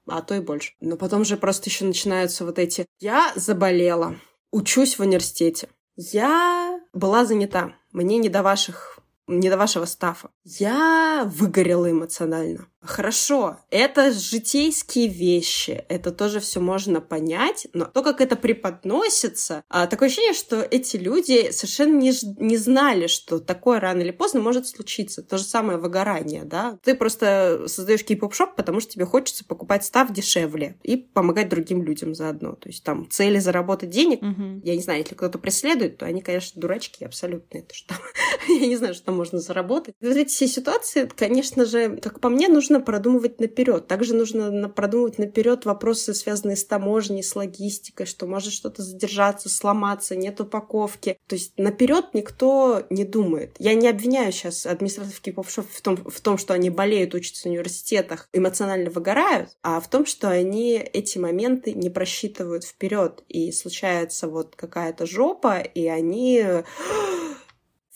а 0.08 0.22
то 0.22 0.36
и 0.36 0.40
больше. 0.40 0.74
Но 0.80 0.98
потом 0.98 1.26
же 1.26 1.38
просто 1.38 1.70
еще 1.70 1.86
начинаются 1.86 2.46
вот 2.46 2.60
эти 2.60 2.86
«я 3.00 3.32
заболела, 3.36 4.16
учусь 4.52 4.98
в 4.98 5.02
университете, 5.02 5.70
я 5.96 6.80
была 6.94 7.26
занята, 7.26 7.74
мне 7.92 8.18
не 8.18 8.30
до 8.30 8.42
ваших 8.44 8.99
не 9.30 9.50
до 9.50 9.58
вашего 9.58 9.86
стафа. 9.86 10.30
Я 10.44 11.24
выгорела 11.26 11.90
эмоционально. 11.92 12.68
Хорошо, 12.82 13.58
это 13.72 14.14
житейские 14.14 15.10
вещи, 15.10 15.84
это 15.90 16.12
тоже 16.12 16.40
все 16.40 16.62
можно 16.62 17.02
понять, 17.02 17.68
но 17.74 17.84
то, 17.84 18.02
как 18.02 18.22
это 18.22 18.38
преподносится, 18.38 19.64
а, 19.68 19.86
такое 19.86 20.08
ощущение, 20.08 20.34
что 20.34 20.62
эти 20.62 20.96
люди 20.96 21.52
совершенно 21.52 21.98
не, 21.98 22.14
не 22.38 22.56
знали, 22.56 23.08
что 23.08 23.40
такое 23.40 23.82
рано 23.82 24.02
или 24.02 24.12
поздно 24.12 24.40
может 24.40 24.66
случиться. 24.66 25.22
То 25.22 25.38
же 25.38 25.44
самое 25.44 25.78
выгорание, 25.78 26.46
да. 26.46 26.80
Ты 26.82 26.96
просто 26.96 27.66
создаешь 27.68 28.06
кей-поп-шоп, 28.06 28.56
потому 28.56 28.80
что 28.80 28.94
тебе 28.94 29.06
хочется 29.06 29.44
покупать 29.44 29.84
став 29.84 30.14
дешевле 30.14 30.78
и 30.82 30.96
помогать 30.96 31.50
другим 31.50 31.84
людям 31.84 32.16
заодно. 32.16 32.54
То 32.54 32.70
есть 32.70 32.86
там 32.86 33.10
цели 33.10 33.40
заработать 33.40 33.90
денег, 33.90 34.22
угу. 34.22 34.62
я 34.64 34.76
не 34.76 34.82
знаю, 34.82 35.00
если 35.00 35.16
кто-то 35.16 35.38
преследует, 35.38 35.98
то 35.98 36.06
они, 36.06 36.22
конечно, 36.22 36.62
дурачки 36.62 37.04
абсолютно. 37.04 37.58
Это 37.58 37.76
что 37.76 37.94
я 38.48 38.68
не 38.68 38.78
знаю, 38.78 38.94
что 38.94 39.12
можно 39.20 39.40
заработать. 39.40 39.96
Вот 40.02 40.16
эти 40.16 40.30
все 40.30 40.48
ситуации, 40.48 41.10
конечно 41.14 41.66
же, 41.66 41.98
как 41.98 42.22
по 42.22 42.30
мне, 42.30 42.48
нужно 42.48 42.80
продумывать 42.80 43.40
наперед. 43.40 43.88
Также 43.88 44.16
нужно 44.16 44.70
продумывать 44.70 45.18
наперед 45.18 45.66
вопросы, 45.66 46.14
связанные 46.14 46.56
с 46.56 46.64
таможней, 46.64 47.22
с 47.22 47.36
логистикой, 47.36 48.06
что 48.06 48.26
может 48.28 48.54
что-то 48.54 48.82
задержаться, 48.82 49.50
сломаться, 49.50 50.16
нет 50.16 50.40
упаковки. 50.40 51.18
То 51.28 51.36
есть 51.36 51.54
наперед 51.58 52.06
никто 52.14 52.84
не 52.90 53.04
думает. 53.04 53.56
Я 53.60 53.74
не 53.74 53.90
обвиняю 53.90 54.32
сейчас 54.32 54.66
администраторов 54.66 55.20
кипопшов 55.20 55.66
в 55.70 55.82
том, 55.82 55.98
в 55.98 56.22
том, 56.22 56.38
что 56.38 56.54
они 56.54 56.70
болеют, 56.70 57.14
учатся 57.14 57.44
в 57.44 57.52
университетах, 57.52 58.30
эмоционально 58.34 58.90
выгорают, 58.90 59.50
а 59.62 59.82
в 59.82 59.90
том, 59.90 60.06
что 60.06 60.30
они 60.30 60.76
эти 60.76 61.18
моменты 61.18 61.74
не 61.74 61.90
просчитывают 61.90 62.64
вперед. 62.64 63.24
И 63.28 63.52
случается 63.52 64.28
вот 64.28 64.56
какая-то 64.56 65.06
жопа, 65.06 65.60
и 65.60 65.88
они 65.88 66.46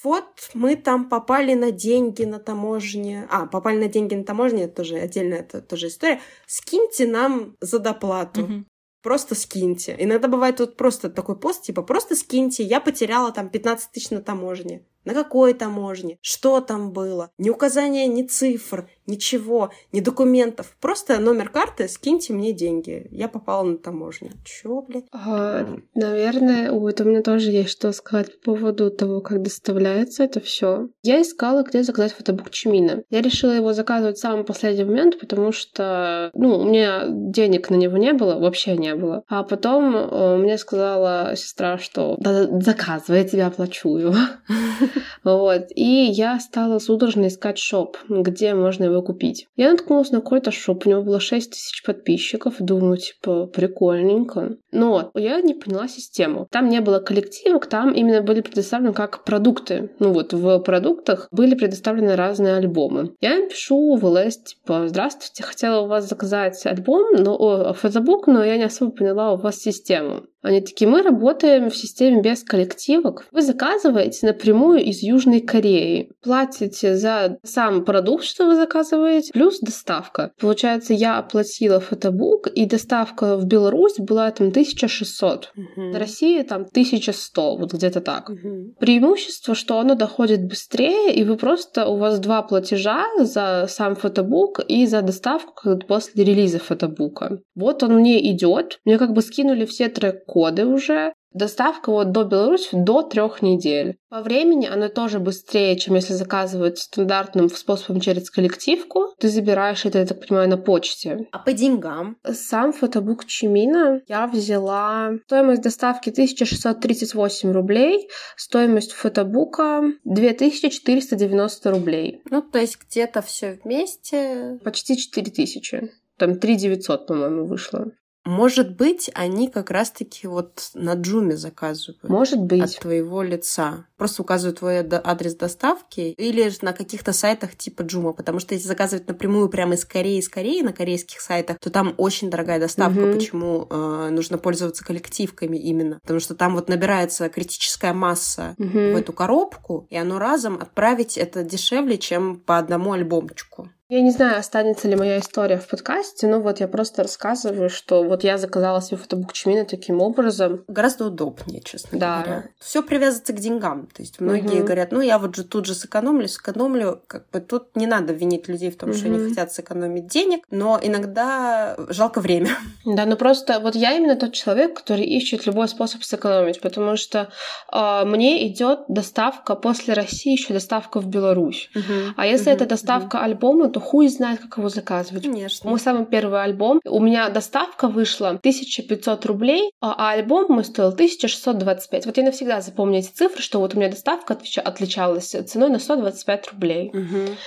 вот 0.03 0.51
мы 0.53 0.75
там 0.75 1.09
попали 1.09 1.53
на 1.53 1.71
деньги 1.71 2.23
на 2.23 2.39
таможне. 2.39 3.27
А, 3.31 3.45
попали 3.45 3.77
на 3.77 3.87
деньги 3.87 4.15
на 4.15 4.23
таможне, 4.23 4.63
это 4.63 4.75
тоже 4.75 4.97
отдельная 4.97 5.39
это 5.39 5.61
тоже 5.61 5.87
история. 5.87 6.21
Скиньте 6.45 7.07
нам 7.07 7.55
за 7.61 7.79
доплату. 7.79 8.43
Угу. 8.43 8.53
Просто 9.01 9.35
скиньте. 9.35 9.95
Иногда 9.99 10.27
бывает 10.27 10.59
вот 10.59 10.77
просто 10.77 11.09
такой 11.09 11.37
пост, 11.37 11.63
типа, 11.63 11.81
просто 11.81 12.15
скиньте, 12.15 12.63
я 12.63 12.79
потеряла 12.79 13.31
там 13.31 13.49
15 13.49 13.91
тысяч 13.91 14.09
на 14.11 14.21
таможне 14.21 14.85
на 15.05 15.13
какой 15.13 15.53
таможне, 15.53 16.17
что 16.21 16.61
там 16.61 16.91
было, 16.91 17.31
ни 17.37 17.49
указания, 17.49 18.07
ни 18.07 18.23
цифр, 18.23 18.87
ничего, 19.07 19.71
ни 19.91 19.99
документов. 19.99 20.75
Просто 20.79 21.19
номер 21.19 21.49
карты, 21.49 21.87
скиньте 21.87 22.33
мне 22.33 22.53
деньги. 22.53 23.07
Я 23.11 23.27
попала 23.27 23.63
на 23.63 23.77
таможню. 23.77 24.31
Чё, 24.45 24.81
блядь? 24.81 25.05
А, 25.11 25.67
наверное, 25.93 26.71
вот 26.71 27.01
у 27.01 27.03
меня 27.03 27.21
тоже 27.21 27.51
есть 27.51 27.69
что 27.69 27.91
сказать 27.91 28.39
по 28.41 28.53
поводу 28.53 28.91
того, 28.91 29.21
как 29.21 29.41
доставляется 29.41 30.23
это 30.23 30.39
все. 30.39 30.89
Я 31.01 31.21
искала, 31.21 31.63
где 31.63 31.83
заказать 31.83 32.13
фотобук 32.13 32.49
Чимина. 32.51 33.03
Я 33.09 33.21
решила 33.21 33.51
его 33.51 33.73
заказывать 33.73 34.17
в 34.17 34.21
самый 34.21 34.43
последний 34.43 34.85
момент, 34.85 35.19
потому 35.19 35.51
что, 35.51 36.31
ну, 36.33 36.59
у 36.59 36.65
меня 36.65 37.05
денег 37.09 37.69
на 37.69 37.75
него 37.75 37.97
не 37.97 38.13
было, 38.13 38.39
вообще 38.39 38.77
не 38.77 38.95
было. 38.95 39.23
А 39.27 39.43
потом 39.43 39.95
э, 39.95 40.37
мне 40.37 40.57
сказала 40.57 41.33
сестра, 41.35 41.77
что 41.77 42.15
да, 42.19 42.47
заказывай, 42.61 43.19
я 43.19 43.27
тебя 43.27 43.47
оплачу 43.47 43.97
его. 43.97 44.15
Вот. 45.23 45.67
И 45.75 45.83
я 45.83 46.39
стала 46.39 46.79
судорожно 46.79 47.27
искать 47.27 47.57
шоп, 47.57 47.97
где 48.09 48.53
можно 48.53 48.85
его 48.85 49.01
купить. 49.01 49.47
Я 49.55 49.71
наткнулась 49.71 50.11
на 50.11 50.21
какой-то 50.21 50.51
шоп, 50.51 50.85
у 50.85 50.89
него 50.89 51.01
было 51.01 51.19
6 51.19 51.51
тысяч 51.51 51.83
подписчиков. 51.83 52.55
Думаю, 52.59 52.97
типа, 52.97 53.47
прикольненько. 53.47 54.57
Но 54.71 55.11
я 55.15 55.41
не 55.41 55.53
поняла 55.53 55.87
систему. 55.87 56.47
Там 56.51 56.69
не 56.69 56.81
было 56.81 56.99
коллективок, 56.99 57.67
там 57.67 57.93
именно 57.93 58.21
были 58.21 58.41
предоставлены 58.41 58.93
как 58.93 59.23
продукты. 59.23 59.91
Ну 59.99 60.11
вот, 60.11 60.33
в 60.33 60.59
продуктах 60.59 61.27
были 61.31 61.55
предоставлены 61.55 62.15
разные 62.15 62.55
альбомы. 62.55 63.15
Я 63.21 63.37
им 63.37 63.49
пишу 63.49 63.95
в 63.95 64.05
ЛС, 64.05 64.37
типа, 64.37 64.87
здравствуйте, 64.87 65.43
хотела 65.43 65.81
у 65.81 65.87
вас 65.87 66.07
заказать 66.07 66.65
альбом, 66.65 67.13
но, 67.17 67.35
о, 67.35 67.73
фотобук, 67.73 68.27
но 68.27 68.43
я 68.43 68.57
не 68.57 68.63
особо 68.63 68.91
поняла 68.91 69.33
у 69.33 69.37
вас 69.37 69.57
систему. 69.57 70.23
Они 70.43 70.59
такие, 70.59 70.89
мы 70.89 71.01
работаем 71.01 71.69
в 71.69 71.75
системе 71.75 72.21
без 72.21 72.43
коллективок. 72.43 73.25
Вы 73.31 73.41
заказываете 73.41 74.27
напрямую 74.27 74.83
из 74.83 75.01
Южной 75.01 75.39
Кореи. 75.39 76.11
Платите 76.21 76.95
за 76.95 77.37
сам 77.43 77.85
продукт, 77.85 78.25
что 78.25 78.45
вы 78.45 78.55
заказываете, 78.55 79.31
плюс 79.31 79.59
доставка. 79.61 80.33
Получается, 80.39 80.93
я 80.93 81.17
оплатила 81.17 81.79
фотобук, 81.79 82.47
и 82.47 82.65
доставка 82.65 83.37
в 83.37 83.45
Беларусь 83.45 83.95
была 83.97 84.29
там 84.31 84.49
1600. 84.49 85.53
Угу. 85.55 85.91
В 85.91 85.97
России 85.97 86.41
там 86.43 86.63
1100, 86.63 87.57
вот 87.57 87.73
где-то 87.73 88.01
так. 88.01 88.29
Угу. 88.29 88.75
Преимущество, 88.79 89.55
что 89.55 89.79
оно 89.79 89.95
доходит 89.95 90.45
быстрее, 90.45 91.13
и 91.13 91.23
вы 91.23 91.37
просто, 91.37 91.87
у 91.87 91.95
вас 91.95 92.19
два 92.19 92.41
платежа 92.41 93.05
за 93.17 93.65
сам 93.69 93.95
фотобук 93.95 94.59
и 94.67 94.85
за 94.87 95.01
доставку 95.01 95.79
после 95.87 96.25
релиза 96.25 96.59
фотобука. 96.59 97.39
Вот 97.55 97.81
он 97.81 97.95
мне 97.95 98.29
идет. 98.29 98.79
Мне 98.83 98.97
как 98.97 99.13
бы 99.13 99.21
скинули 99.21 99.65
все 99.65 99.87
трек 99.87 100.25
коды 100.33 100.65
уже. 100.65 101.13
Доставка 101.33 101.91
вот 101.91 102.11
до 102.11 102.23
Беларуси 102.23 102.69
до 102.73 103.01
трех 103.01 103.41
недель. 103.41 103.97
По 104.09 104.21
времени 104.21 104.67
она 104.67 104.89
тоже 104.89 105.19
быстрее, 105.19 105.75
чем 105.77 105.95
если 105.95 106.13
заказывать 106.13 106.77
стандартным 106.77 107.49
способом 107.49 108.01
через 108.01 108.29
коллективку. 108.29 109.15
Ты 109.19 109.29
забираешь 109.29 109.85
это, 109.85 109.99
я 109.99 110.05
так 110.05 110.25
понимаю, 110.25 110.49
на 110.49 110.57
почте. 110.57 111.27
А 111.31 111.39
по 111.39 111.53
деньгам? 111.53 112.17
Сам 112.23 112.71
фотобук 112.71 113.25
Чимина 113.25 114.01
я 114.07 114.27
взяла 114.27 115.13
стоимость 115.25 115.63
доставки 115.63 116.11
1638 116.11 117.51
рублей, 117.51 118.09
стоимость 118.35 118.91
фотобука 118.91 119.83
2490 120.03 121.71
рублей. 121.71 122.21
Ну, 122.29 122.43
то 122.43 122.59
есть 122.59 122.77
где-то 122.79 123.23
все 123.23 123.59
вместе? 123.63 124.59
Почти 124.63 124.97
4000. 124.97 125.91
Там 126.17 126.39
3 126.39 126.55
900, 126.55 127.07
по-моему, 127.07 127.45
вышло. 127.45 127.91
Может 128.25 128.75
быть, 128.77 129.11
они 129.13 129.49
как 129.49 129.69
раз-таки 129.69 130.27
вот 130.27 130.69
на 130.73 130.93
Джуме 130.93 131.35
заказывают. 131.35 132.03
Может 132.03 132.39
быть. 132.39 132.63
От 132.63 132.79
твоего 132.79 133.21
лица. 133.21 133.85
Просто 133.97 134.21
указывают 134.21 134.59
твой 134.59 134.79
адрес 134.79 135.35
доставки. 135.35 136.13
Или 136.17 136.51
на 136.61 136.73
каких-то 136.73 137.11
сайтах 137.11 137.55
типа 137.55 137.81
Джума. 137.81 138.13
Потому 138.13 138.39
что 138.39 138.53
если 138.53 138.67
заказывать 138.67 139.07
напрямую 139.07 139.49
прямо 139.49 139.73
из 139.73 139.85
Кореи, 139.85 140.19
из 140.19 140.29
Кореи 140.29 140.61
на 140.61 140.71
корейских 140.71 141.19
сайтах, 141.19 141.57
то 141.59 141.69
там 141.69 141.93
очень 141.97 142.29
дорогая 142.29 142.59
доставка. 142.59 142.99
Угу. 142.99 143.13
Почему 143.13 143.67
э, 143.69 144.09
нужно 144.11 144.37
пользоваться 144.37 144.85
коллективками 144.85 145.57
именно? 145.57 145.99
Потому 146.01 146.19
что 146.19 146.35
там 146.35 146.55
вот 146.55 146.69
набирается 146.69 147.27
критическая 147.29 147.93
масса 147.93 148.55
угу. 148.57 148.67
в 148.67 148.95
эту 148.95 149.11
коробку, 149.11 149.85
и 149.89 149.97
оно 149.97 150.19
разом 150.19 150.55
отправить 150.61 151.17
это 151.17 151.43
дешевле, 151.43 151.97
чем 151.97 152.39
по 152.39 152.57
одному 152.57 152.93
альбомчику. 152.93 153.69
Я 153.93 154.01
не 154.01 154.09
знаю, 154.09 154.39
останется 154.39 154.87
ли 154.87 154.95
моя 154.95 155.19
история 155.19 155.57
в 155.59 155.67
подкасте, 155.67 156.25
но 156.25 156.39
вот 156.39 156.59
я 156.59 156.67
просто 156.67 157.03
рассказываю, 157.03 157.69
что 157.69 158.03
вот 158.03 158.23
я 158.23 158.39
заказала 158.39 158.81
себе 158.81 158.97
фотобук 158.97 159.33
Чмина 159.33 159.65
таким 159.65 160.01
образом. 160.01 160.63
Гораздо 160.67 161.05
удобнее, 161.05 161.61
честно 161.63 161.99
Да. 161.99 162.23
говоря. 162.23 162.43
Все 162.59 162.81
привязывается 162.81 163.33
к 163.33 163.39
деньгам. 163.39 163.85
То 163.93 164.01
есть 164.01 164.19
многие 164.19 164.57
Мгм. 164.57 164.65
говорят, 164.65 164.91
ну 164.91 164.99
я 165.01 165.19
вот 165.19 165.35
же 165.35 165.43
тут 165.43 165.67
же 165.67 165.75
сэкономлю, 165.75 166.27
сэкономлю. 166.27 167.03
Как 167.05 167.29
бы 167.29 167.39
тут 167.39 167.75
не 167.75 167.85
надо 167.85 168.13
винить 168.13 168.47
людей 168.47 168.71
в 168.71 168.77
том, 168.77 168.93
что 168.93 169.09
они 169.09 169.19
хотят 169.19 169.53
сэкономить 169.53 170.07
денег, 170.07 170.43
но 170.49 170.79
иногда 170.81 171.75
жалко 171.89 172.19
время. 172.19 172.49
Да, 172.85 173.05
ну 173.05 173.15
просто 173.15 173.59
вот 173.59 173.75
я 173.75 173.91
именно 173.91 174.15
тот 174.15 174.33
человек, 174.33 174.75
который 174.79 175.05
ищет 175.05 175.45
любой 175.45 175.67
способ 175.67 176.03
сэкономить, 176.03 176.61
потому 176.61 176.97
что 176.97 177.29
а, 177.67 178.05
мне 178.05 178.47
идет 178.47 178.79
доставка 178.87 179.55
после 179.55 179.93
России, 179.93 180.31
еще 180.31 180.51
доставка 180.53 180.99
в 180.99 181.05
Беларусь. 181.05 181.69
А 182.17 182.25
если 182.25 182.49
Мгм, 182.49 182.55
это 182.55 182.65
доставка 182.65 183.19
альбома, 183.19 183.69
то 183.69 183.82
хуй 183.83 184.07
знает, 184.07 184.39
как 184.39 184.57
его 184.57 184.69
заказывать. 184.69 185.23
Конечно. 185.23 185.69
Мой 185.69 185.79
самый 185.79 186.05
первый 186.05 186.41
альбом, 186.43 186.81
у 186.85 186.99
меня 186.99 187.29
доставка 187.29 187.87
вышла 187.87 188.29
1500 188.29 189.25
рублей, 189.25 189.71
а 189.81 190.11
альбом 190.11 190.47
мой 190.49 190.63
стоил 190.63 190.89
1625. 190.89 192.05
Вот 192.05 192.17
я 192.17 192.23
навсегда 192.23 192.61
запомню 192.61 192.99
эти 192.99 193.11
цифры, 193.11 193.41
что 193.41 193.59
вот 193.59 193.75
у 193.75 193.77
меня 193.77 193.89
доставка 193.89 194.37
отличалась 194.63 195.29
ценой 195.29 195.69
на 195.69 195.79
125 195.79 196.51
рублей. 196.51 196.91
Мгм. 196.93 197.37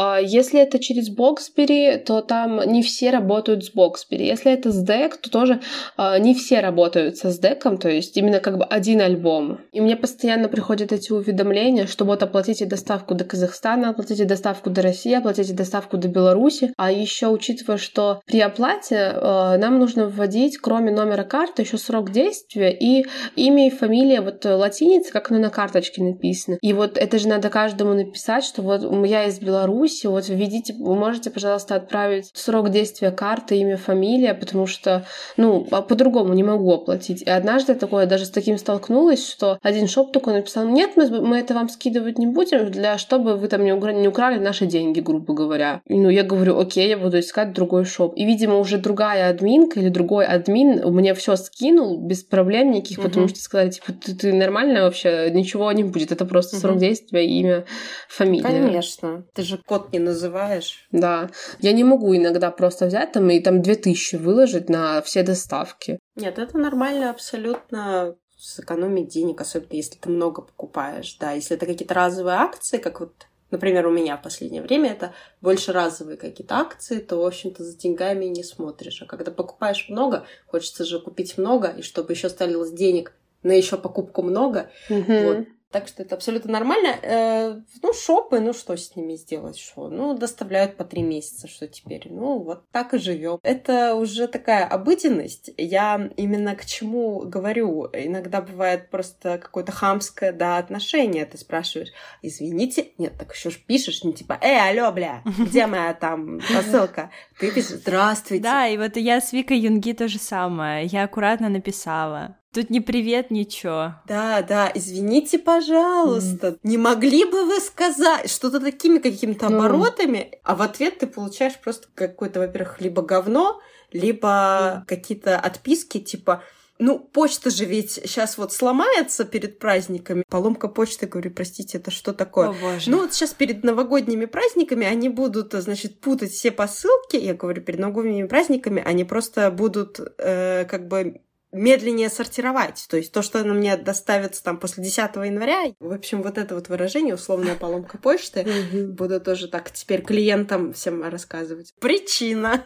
А 0.00 0.20
Если 0.20 0.60
это 0.60 0.78
через 0.78 1.10
Боксбери, 1.10 1.96
то 1.96 2.20
там 2.20 2.60
не 2.70 2.82
все 2.82 3.10
работают 3.10 3.64
с 3.64 3.70
Боксбери. 3.70 4.26
Если 4.26 4.52
это 4.52 4.70
с 4.70 4.80
дек, 4.80 5.16
то 5.16 5.28
тоже 5.28 5.60
а, 5.96 6.20
не 6.20 6.36
все 6.36 6.60
работают 6.60 7.16
со 7.16 7.36
деком, 7.36 7.78
то 7.78 7.88
есть 7.88 8.16
именно 8.16 8.38
как 8.38 8.58
бы 8.58 8.64
один 8.64 9.00
альбом. 9.00 9.58
И 9.72 9.80
мне 9.80 9.96
постоянно 9.96 10.48
приходят 10.48 10.92
эти 10.92 11.10
уведомления, 11.10 11.86
что 11.88 12.04
вот 12.04 12.22
оплатите 12.22 12.64
доставку 12.64 13.16
до 13.16 13.24
Казахстана, 13.24 13.90
оплатите 13.90 14.24
доставку 14.24 14.70
до 14.70 14.82
России, 14.82 15.12
оплатите 15.14 15.52
доставку 15.52 15.96
до 15.96 16.06
Беларуси. 16.06 16.72
А 16.76 16.92
еще 16.92 17.26
учитывая, 17.26 17.78
что 17.78 18.20
при 18.24 18.40
оплате 18.40 19.10
а, 19.16 19.58
нам 19.58 19.80
нужно 19.80 20.06
вводить, 20.06 20.58
кроме 20.58 20.92
номера 20.92 21.24
карты, 21.24 21.62
еще 21.62 21.76
срок 21.76 22.12
действия 22.12 22.72
и 22.72 23.04
имя 23.34 23.66
и 23.66 23.70
фамилия, 23.70 24.20
вот 24.20 24.44
латиница, 24.44 25.12
как 25.12 25.32
оно 25.32 25.40
на 25.40 25.50
карточке 25.50 26.04
написано. 26.04 26.56
И 26.62 26.72
вот 26.72 26.96
это 26.96 27.18
же 27.18 27.26
надо 27.26 27.50
каждому 27.50 27.94
написать, 27.94 28.44
что 28.44 28.62
вот 28.62 28.82
я 29.04 29.24
из 29.24 29.40
Беларуси, 29.40 29.87
вот 30.04 30.28
введите, 30.28 30.74
вы 30.74 30.94
можете, 30.94 31.30
пожалуйста, 31.30 31.74
отправить 31.76 32.30
срок 32.34 32.70
действия 32.70 33.10
карты, 33.10 33.56
имя, 33.56 33.76
фамилия, 33.76 34.34
потому 34.34 34.66
что, 34.66 35.04
ну, 35.36 35.66
а 35.70 35.82
по-другому 35.82 36.34
не 36.34 36.42
могу 36.42 36.72
оплатить. 36.72 37.22
И 37.22 37.30
однажды 37.30 37.74
такое 37.74 38.06
даже 38.06 38.24
с 38.26 38.30
таким 38.30 38.58
столкнулась, 38.58 39.28
что 39.28 39.58
один 39.62 39.88
шоп 39.88 40.12
такой 40.12 40.34
написал, 40.34 40.66
нет, 40.66 40.90
мы, 40.96 41.08
мы 41.20 41.38
это 41.38 41.54
вам 41.54 41.68
скидывать 41.68 42.18
не 42.18 42.26
будем, 42.26 42.70
для 42.70 42.98
чтобы 42.98 43.36
вы 43.36 43.48
там 43.48 43.64
не, 43.64 43.72
укра- 43.72 43.92
не 43.92 44.08
украли 44.08 44.38
наши 44.38 44.66
деньги, 44.66 45.00
грубо 45.00 45.34
говоря. 45.34 45.80
И, 45.86 45.94
ну, 45.94 46.08
я 46.10 46.22
говорю, 46.22 46.58
окей, 46.58 46.88
я 46.88 46.96
буду 46.96 47.18
искать 47.18 47.52
другой 47.52 47.84
шоп. 47.84 48.14
И, 48.16 48.24
видимо, 48.24 48.58
уже 48.58 48.78
другая 48.78 49.30
админка 49.30 49.80
или 49.80 49.88
другой 49.88 50.26
админ 50.26 50.82
мне 50.92 51.14
все 51.14 51.36
скинул 51.36 51.98
без 51.98 52.22
проблем 52.24 52.70
никаких, 52.70 53.00
потому 53.02 53.26
Мгм. 53.26 53.28
что 53.34 53.40
сказали, 53.40 53.70
типа, 53.70 53.92
ты, 53.92 54.14
ты 54.14 54.32
нормально 54.32 54.82
вообще, 54.82 55.30
ничего 55.32 55.70
не 55.72 55.84
будет, 55.84 56.12
это 56.12 56.24
просто 56.24 56.56
срок 56.56 56.74
Мгм. 56.76 56.80
действия, 56.80 57.26
имя, 57.26 57.64
фамилия. 58.08 58.42
Конечно. 58.42 59.24
Ты 59.34 59.42
же 59.42 59.58
код 59.78 59.92
не 59.92 59.98
называешь. 59.98 60.86
Да. 60.92 61.30
Я 61.60 61.72
не 61.72 61.84
могу 61.84 62.14
иногда 62.16 62.50
просто 62.50 62.86
взять 62.86 63.12
там 63.12 63.30
и 63.30 63.40
там 63.40 63.62
2000 63.62 64.16
выложить 64.16 64.68
на 64.68 65.00
все 65.02 65.22
доставки. 65.22 65.98
Нет, 66.16 66.38
это 66.38 66.58
нормально 66.58 67.10
абсолютно 67.10 68.16
сэкономить 68.36 69.08
денег, 69.08 69.40
особенно 69.40 69.72
если 69.72 69.98
ты 69.98 70.08
много 70.08 70.42
покупаешь. 70.42 71.16
Да, 71.18 71.32
если 71.32 71.56
это 71.56 71.66
какие-то 71.66 71.94
разовые 71.94 72.36
акции, 72.36 72.78
как 72.78 73.00
вот, 73.00 73.26
например, 73.50 73.86
у 73.86 73.90
меня 73.90 74.16
в 74.16 74.22
последнее 74.22 74.62
время 74.62 74.92
это 74.92 75.12
больше 75.40 75.72
разовые 75.72 76.16
какие-то 76.16 76.56
акции, 76.56 76.98
то, 76.98 77.16
в 77.16 77.26
общем-то, 77.26 77.64
за 77.64 77.76
деньгами 77.76 78.26
не 78.26 78.44
смотришь. 78.44 79.02
А 79.02 79.06
когда 79.06 79.32
покупаешь 79.32 79.88
много, 79.88 80.24
хочется 80.46 80.84
же 80.84 81.00
купить 81.00 81.36
много, 81.36 81.68
и 81.68 81.82
чтобы 81.82 82.12
еще 82.12 82.28
оставалось 82.28 82.72
денег 82.72 83.12
на 83.42 83.52
еще 83.52 83.76
покупку 83.76 84.22
много. 84.22 84.70
Вот. 84.88 85.46
Так 85.70 85.86
что 85.86 86.02
это 86.02 86.14
абсолютно 86.14 86.52
нормально. 86.52 86.96
Э, 87.02 87.60
ну, 87.82 87.92
шопы, 87.92 88.40
ну 88.40 88.54
что 88.54 88.74
с 88.74 88.96
ними 88.96 89.16
сделать? 89.16 89.58
Что? 89.58 89.88
Ну, 89.88 90.16
доставляют 90.16 90.76
по 90.78 90.84
три 90.84 91.02
месяца, 91.02 91.46
что 91.46 91.68
теперь? 91.68 92.06
Ну, 92.10 92.38
вот 92.38 92.70
так 92.70 92.94
и 92.94 92.98
живем. 92.98 93.38
Это 93.42 93.94
уже 93.94 94.28
такая 94.28 94.66
обыденность. 94.66 95.50
Я 95.58 96.10
именно 96.16 96.56
к 96.56 96.64
чему 96.64 97.20
говорю. 97.20 97.86
Иногда 97.92 98.40
бывает 98.40 98.88
просто 98.88 99.36
какое-то 99.36 99.72
хамское, 99.72 100.32
да, 100.32 100.56
отношение. 100.56 101.26
Ты 101.26 101.36
спрашиваешь, 101.36 101.92
извините? 102.22 102.92
Нет, 102.96 103.12
так 103.18 103.34
еще 103.34 103.50
ж 103.50 103.58
пишешь, 103.58 104.04
не 104.04 104.14
типа, 104.14 104.38
э, 104.40 104.56
алло, 104.56 104.90
бля, 104.90 105.22
где 105.38 105.66
моя 105.66 105.92
там 105.92 106.40
посылка? 106.50 107.10
Ты 107.38 107.52
пишешь, 107.52 107.80
здравствуйте. 107.80 108.42
Да, 108.42 108.66
и 108.66 108.78
вот 108.78 108.96
я 108.96 109.20
с 109.20 109.34
Викой 109.34 109.58
Юнги 109.58 109.92
то 109.92 110.08
же 110.08 110.18
самое. 110.18 110.86
Я 110.86 111.04
аккуратно 111.04 111.50
написала. 111.50 112.37
Тут 112.52 112.70
не 112.70 112.80
привет, 112.80 113.30
ничего. 113.30 113.96
Да, 114.06 114.42
да, 114.42 114.70
извините, 114.74 115.38
пожалуйста, 115.38 116.56
не 116.62 116.78
могли 116.78 117.24
бы 117.24 117.44
вы 117.44 117.60
сказать 117.60 118.30
что-то 118.30 118.58
такими 118.58 118.98
какими-то 118.98 119.48
Ну. 119.48 119.58
оборотами, 119.58 120.38
а 120.44 120.54
в 120.54 120.62
ответ 120.62 120.98
ты 120.98 121.06
получаешь 121.06 121.58
просто 121.58 121.88
какое-то, 121.94 122.40
во-первых, 122.40 122.80
либо 122.80 123.02
говно, 123.02 123.60
либо 123.92 124.84
какие-то 124.86 125.38
отписки 125.38 125.98
типа 126.00 126.42
ну, 126.80 126.98
почта 126.98 127.50
же 127.50 127.64
ведь 127.64 127.90
сейчас 127.92 128.38
вот 128.38 128.52
сломается 128.52 129.24
перед 129.24 129.58
праздниками. 129.58 130.22
Поломка 130.30 130.68
почты, 130.68 131.06
говорю, 131.06 131.32
простите, 131.32 131.78
это 131.78 131.90
что 131.90 132.12
такое? 132.12 132.50
О, 132.50 132.52
боже. 132.52 132.88
Ну, 132.90 132.98
вот 133.02 133.12
сейчас 133.12 133.34
перед 133.34 133.64
новогодними 133.64 134.26
праздниками 134.26 134.86
они 134.86 135.08
будут, 135.08 135.52
значит, 135.54 136.00
путать 136.00 136.30
все 136.30 136.52
посылки. 136.52 137.16
Я 137.16 137.34
говорю, 137.34 137.62
перед 137.62 137.80
новогодними 137.80 138.28
праздниками 138.28 138.80
они 138.84 139.04
просто 139.04 139.50
будут 139.50 139.98
э, 140.18 140.66
как 140.66 140.86
бы 140.86 141.20
медленнее 141.52 142.08
сортировать. 142.08 142.86
То 142.88 142.96
есть 142.96 143.12
то, 143.12 143.22
что 143.22 143.42
на 143.44 143.54
мне 143.54 143.76
доставится 143.76 144.42
там 144.42 144.58
после 144.58 144.84
10 144.84 144.98
января. 145.16 145.74
В 145.80 145.92
общем, 145.92 146.22
вот 146.22 146.38
это 146.38 146.54
вот 146.54 146.68
выражение, 146.68 147.14
условная 147.14 147.54
поломка 147.54 147.98
почты, 147.98 148.46
буду 148.88 149.20
тоже 149.20 149.48
так 149.48 149.70
теперь 149.70 150.02
клиентам 150.02 150.72
всем 150.72 151.02
рассказывать. 151.02 151.74
Причина. 151.80 152.62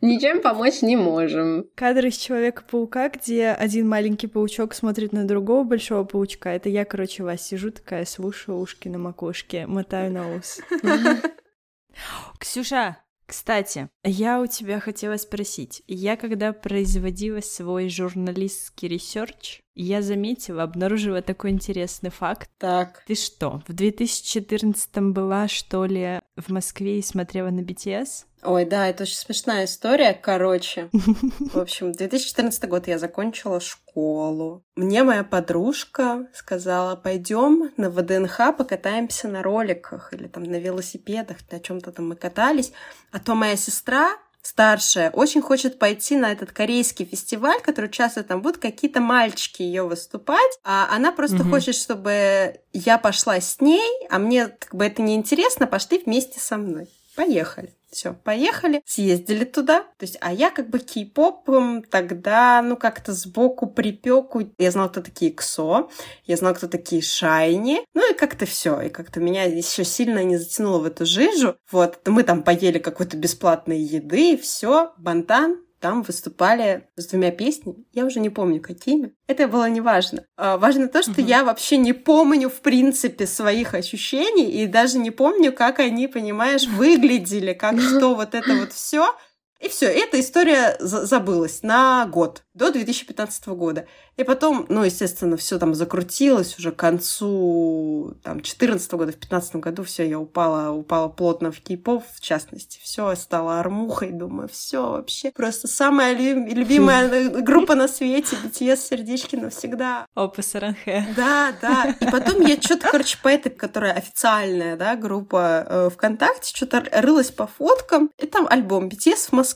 Ничем 0.00 0.40
помочь 0.40 0.82
не 0.82 0.96
можем. 0.96 1.66
Кадр 1.74 2.06
из 2.06 2.16
Человека-паука, 2.16 3.08
где 3.10 3.48
один 3.48 3.88
маленький 3.88 4.26
паучок 4.26 4.74
смотрит 4.74 5.12
на 5.12 5.24
другого 5.26 5.64
большого 5.64 6.04
паучка. 6.04 6.50
Это 6.50 6.68
я, 6.68 6.84
короче, 6.84 7.22
вас 7.22 7.42
сижу 7.42 7.70
такая, 7.70 8.04
слушаю 8.04 8.58
ушки 8.58 8.88
на 8.88 8.98
макушке, 8.98 9.66
мотаю 9.66 10.12
на 10.12 10.36
ус. 10.36 10.60
Ксюша, 12.38 12.98
кстати, 13.28 13.90
я 14.04 14.40
у 14.40 14.46
тебя 14.46 14.80
хотела 14.80 15.18
спросить. 15.18 15.82
Я 15.86 16.16
когда 16.16 16.54
производила 16.54 17.40
свой 17.40 17.90
журналистский 17.90 18.88
research, 18.88 19.60
я 19.82 20.02
заметила, 20.02 20.62
обнаружила 20.62 21.22
такой 21.22 21.50
интересный 21.50 22.10
факт. 22.10 22.50
Так. 22.58 23.02
Ты 23.06 23.14
что, 23.14 23.62
в 23.66 23.72
2014 23.72 24.98
была, 25.12 25.48
что 25.48 25.84
ли, 25.84 26.20
в 26.36 26.50
Москве 26.50 26.98
и 26.98 27.02
смотрела 27.02 27.50
на 27.50 27.60
BTS? 27.60 28.24
Ой, 28.44 28.64
да, 28.64 28.88
это 28.88 29.02
очень 29.02 29.16
смешная 29.16 29.64
история. 29.64 30.14
Короче, 30.14 30.88
в 30.92 31.58
общем, 31.58 31.92
2014 31.92 32.68
год 32.68 32.86
я 32.86 32.98
закончила 32.98 33.60
школу. 33.60 34.62
Мне 34.76 35.02
моя 35.02 35.24
подружка 35.24 36.28
сказала, 36.32 36.94
пойдем 36.94 37.72
на 37.76 37.90
ВДНХ 37.90 38.56
покатаемся 38.56 39.26
на 39.28 39.42
роликах 39.42 40.12
или 40.12 40.28
там 40.28 40.44
на 40.44 40.56
велосипедах, 40.56 41.38
на 41.50 41.58
чем-то 41.58 41.90
там 41.90 42.08
мы 42.08 42.16
катались. 42.16 42.72
А 43.10 43.18
то 43.18 43.34
моя 43.34 43.56
сестра 43.56 44.16
старшая 44.48 45.10
очень 45.10 45.42
хочет 45.42 45.78
пойти 45.78 46.16
на 46.16 46.32
этот 46.32 46.52
корейский 46.52 47.04
фестиваль, 47.04 47.60
который 47.60 47.90
часто 47.90 48.24
там 48.24 48.40
будут 48.40 48.58
какие-то 48.60 49.00
мальчики 49.00 49.62
ее 49.62 49.82
выступать, 49.82 50.58
а 50.64 50.88
она 50.90 51.12
просто 51.12 51.38
Мгм. 51.38 51.50
хочет, 51.50 51.74
чтобы 51.74 52.60
я 52.72 52.98
пошла 52.98 53.40
с 53.40 53.60
ней, 53.60 54.06
а 54.10 54.18
мне 54.18 54.48
как 54.48 54.74
бы 54.74 54.86
это 54.86 55.02
не 55.02 55.14
интересно, 55.16 55.66
пошли 55.66 55.98
вместе 55.98 56.40
со 56.40 56.56
мной. 56.56 56.88
Поехали. 57.14 57.74
Все, 57.90 58.12
поехали, 58.12 58.82
съездили 58.84 59.44
туда. 59.44 59.80
То 59.80 60.04
есть, 60.04 60.18
а 60.20 60.32
я 60.32 60.50
как 60.50 60.68
бы 60.68 60.78
кей-попом 60.78 61.82
тогда, 61.82 62.60
ну, 62.62 62.76
как-то 62.76 63.12
сбоку 63.12 63.66
припеку. 63.66 64.42
Я 64.58 64.70
знала, 64.70 64.88
кто 64.88 65.00
такие 65.00 65.32
КСО, 65.32 65.88
я 66.24 66.36
знала, 66.36 66.54
кто 66.54 66.68
такие 66.68 67.00
Шайни. 67.00 67.80
Ну, 67.94 68.10
и 68.10 68.14
как-то 68.14 68.44
все. 68.44 68.80
И 68.82 68.88
как-то 68.90 69.20
меня 69.20 69.44
еще 69.44 69.84
сильно 69.84 70.22
не 70.22 70.36
затянуло 70.36 70.78
в 70.80 70.84
эту 70.84 71.06
жижу. 71.06 71.56
Вот, 71.70 72.06
мы 72.06 72.24
там 72.24 72.42
поели 72.42 72.78
какой-то 72.78 73.16
бесплатной 73.16 73.80
еды, 73.80 74.34
и 74.34 74.36
все, 74.36 74.92
бантан, 74.98 75.58
там 75.80 76.02
выступали 76.02 76.88
с 76.96 77.06
двумя 77.06 77.30
песнями. 77.30 77.84
Я 77.92 78.04
уже 78.04 78.20
не 78.20 78.30
помню, 78.30 78.60
какими. 78.60 79.12
Это 79.26 79.46
было 79.48 79.68
не 79.68 79.80
важно. 79.80 80.24
А, 80.36 80.56
Важно 80.58 80.88
то, 80.88 81.02
что 81.02 81.12
Мгм. 81.12 81.26
я 81.26 81.44
вообще 81.44 81.76
не 81.76 81.92
помню, 81.92 82.48
в 82.48 82.60
принципе, 82.60 83.26
своих 83.26 83.74
ощущений 83.74 84.50
и 84.50 84.66
даже 84.66 84.98
не 84.98 85.10
помню, 85.10 85.52
как 85.52 85.78
они, 85.78 86.08
понимаешь, 86.08 86.66
выглядели, 86.66 87.52
как 87.52 87.80
что 87.80 88.14
вот 88.14 88.34
это 88.34 88.54
вот 88.56 88.72
все. 88.72 89.14
И 89.60 89.68
все, 89.68 89.86
эта 89.86 90.20
история 90.20 90.76
забылась 90.78 91.62
на 91.62 92.06
год, 92.06 92.44
до 92.58 92.72
2015 92.72 93.48
года. 93.48 93.86
И 94.16 94.24
потом, 94.24 94.66
ну, 94.68 94.82
естественно, 94.82 95.36
все 95.36 95.58
там 95.58 95.74
закрутилось 95.74 96.58
уже 96.58 96.72
к 96.72 96.76
концу 96.76 98.16
там, 98.24 98.34
2014 98.34 98.90
года, 98.92 99.12
в 99.12 99.14
2015 99.14 99.56
году 99.56 99.84
все, 99.84 100.08
я 100.08 100.18
упала, 100.18 100.72
упала 100.72 101.08
плотно 101.08 101.52
в 101.52 101.60
кей-поп, 101.60 102.02
в 102.14 102.20
частности. 102.20 102.80
Все, 102.82 103.14
стала 103.14 103.60
армухой, 103.60 104.10
думаю, 104.10 104.48
все 104.48 104.90
вообще. 104.90 105.30
Просто 105.30 105.68
самая 105.68 106.14
любимая 106.14 107.28
группа 107.42 107.76
на 107.76 107.86
свете, 107.86 108.36
BTS, 108.44 108.76
сердечки 108.76 109.36
навсегда. 109.36 110.06
Опа, 110.14 110.42
Саранхэ. 110.42 111.14
Да, 111.16 111.52
да. 111.62 111.96
И 112.00 112.10
потом 112.10 112.40
я 112.42 112.60
что-то, 112.60 112.90
короче, 112.90 113.18
по 113.22 113.28
этой, 113.28 113.50
которая 113.50 113.92
официальная, 113.92 114.76
да, 114.76 114.96
группа 114.96 115.64
э, 115.68 115.90
ВКонтакте, 115.94 116.56
что-то 116.56 116.84
рылась 116.92 117.30
по 117.30 117.46
фоткам, 117.46 118.10
и 118.18 118.26
там 118.26 118.48
альбом 118.48 118.88
BTS 118.88 119.28
в 119.28 119.32
Москве. 119.32 119.47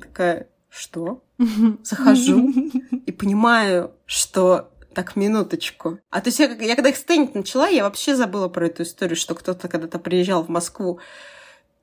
Такая, 0.00 0.48
что? 0.68 1.22
Захожу 1.82 2.52
и 3.06 3.12
понимаю, 3.12 3.92
что 4.06 4.70
так, 4.94 5.14
минуточку. 5.16 5.98
А 6.10 6.20
то 6.20 6.28
есть 6.28 6.40
я, 6.40 6.46
я 6.46 6.74
когда 6.74 6.90
их 6.90 6.96
стендить 6.96 7.34
начала, 7.34 7.68
я 7.68 7.84
вообще 7.84 8.16
забыла 8.16 8.48
про 8.48 8.66
эту 8.66 8.82
историю, 8.82 9.16
что 9.16 9.34
кто-то 9.34 9.68
когда-то 9.68 9.98
приезжал 9.98 10.42
в 10.42 10.48
Москву 10.48 10.98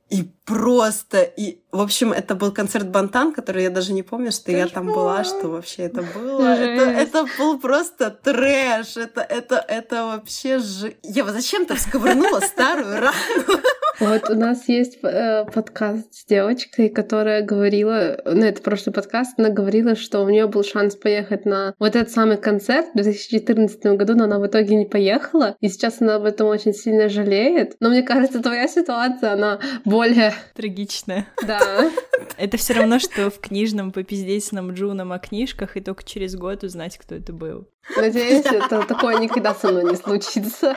и 0.09 0.23
просто, 0.45 1.23
и, 1.23 1.61
в 1.71 1.81
общем, 1.81 2.13
это 2.13 2.35
был 2.35 2.51
концерт 2.51 2.87
Бантан, 2.89 3.33
который 3.33 3.63
я 3.63 3.71
даже 3.71 3.91
не 3.91 4.03
помню, 4.03 4.31
что 4.31 4.45
Кошмар. 4.45 4.67
я 4.67 4.67
там 4.67 4.85
была, 4.85 5.23
что 5.23 5.47
вообще 5.47 5.83
это 5.83 6.03
было. 6.03 6.45
Это, 6.45 6.91
это 6.91 7.25
был 7.39 7.59
просто 7.59 8.11
трэш, 8.11 8.97
это, 8.97 9.21
это, 9.21 9.55
это 9.67 10.05
вообще 10.05 10.59
же... 10.59 10.95
Я 11.01 11.25
зачем-то 11.25 11.75
всковырнула 11.75 12.39
старую 12.41 12.99
рану. 12.99 13.61
Вот 13.99 14.29
у 14.29 14.35
нас 14.35 14.67
есть 14.67 14.97
э, 15.03 15.45
подкаст 15.45 16.13
с 16.13 16.25
девочкой, 16.25 16.89
которая 16.89 17.41
говорила, 17.41 18.19
ну 18.25 18.43
это 18.43 18.61
прошлый 18.61 18.93
подкаст, 18.93 19.39
она 19.39 19.49
говорила, 19.49 19.95
что 19.95 20.21
у 20.21 20.29
нее 20.29 20.47
был 20.47 20.63
шанс 20.63 20.95
поехать 20.95 21.45
на 21.45 21.73
вот 21.79 21.95
этот 21.95 22.11
самый 22.11 22.37
концерт 22.37 22.87
в 22.93 22.95
2014 22.95 23.81
году, 23.97 24.15
но 24.15 24.25
она 24.25 24.39
в 24.39 24.47
итоге 24.47 24.75
не 24.75 24.85
поехала, 24.85 25.55
и 25.61 25.69
сейчас 25.69 26.01
она 26.01 26.15
об 26.15 26.25
этом 26.25 26.47
очень 26.47 26.73
сильно 26.73 27.07
жалеет. 27.09 27.75
Но 27.79 27.89
мне 27.89 28.03
кажется, 28.03 28.41
твоя 28.41 28.67
ситуация, 28.67 29.33
она 29.33 29.59
более... 29.85 30.33
Трагичная. 30.55 31.27
Да. 31.45 31.89
Это 32.37 32.57
все 32.57 32.73
равно, 32.73 32.99
что 32.99 33.29
в 33.29 33.39
книжном 33.39 33.91
попиздеть 33.91 34.51
нам 34.51 34.73
Джуном 34.73 35.11
о 35.13 35.19
книжках 35.19 35.77
и 35.77 35.81
только 35.81 36.03
через 36.03 36.35
год 36.35 36.63
узнать, 36.63 36.97
кто 36.97 37.15
это 37.15 37.31
был. 37.33 37.67
Надеюсь, 37.95 38.45
это 38.45 38.83
такое 38.83 39.19
никогда 39.19 39.53
со 39.53 39.71
мной 39.71 39.85
не 39.85 39.95
случится. 39.95 40.75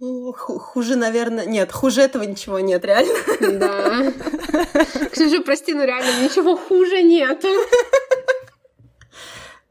Хуже, 0.00 0.96
наверное... 0.96 1.44
Нет, 1.46 1.72
хуже 1.72 2.02
этого 2.02 2.22
ничего 2.22 2.60
нет, 2.60 2.84
реально. 2.84 3.12
Да. 3.58 4.12
Ксюша, 5.10 5.42
прости, 5.42 5.74
но 5.74 5.84
реально 5.84 6.24
ничего 6.24 6.56
хуже 6.56 7.02
нет. 7.02 7.44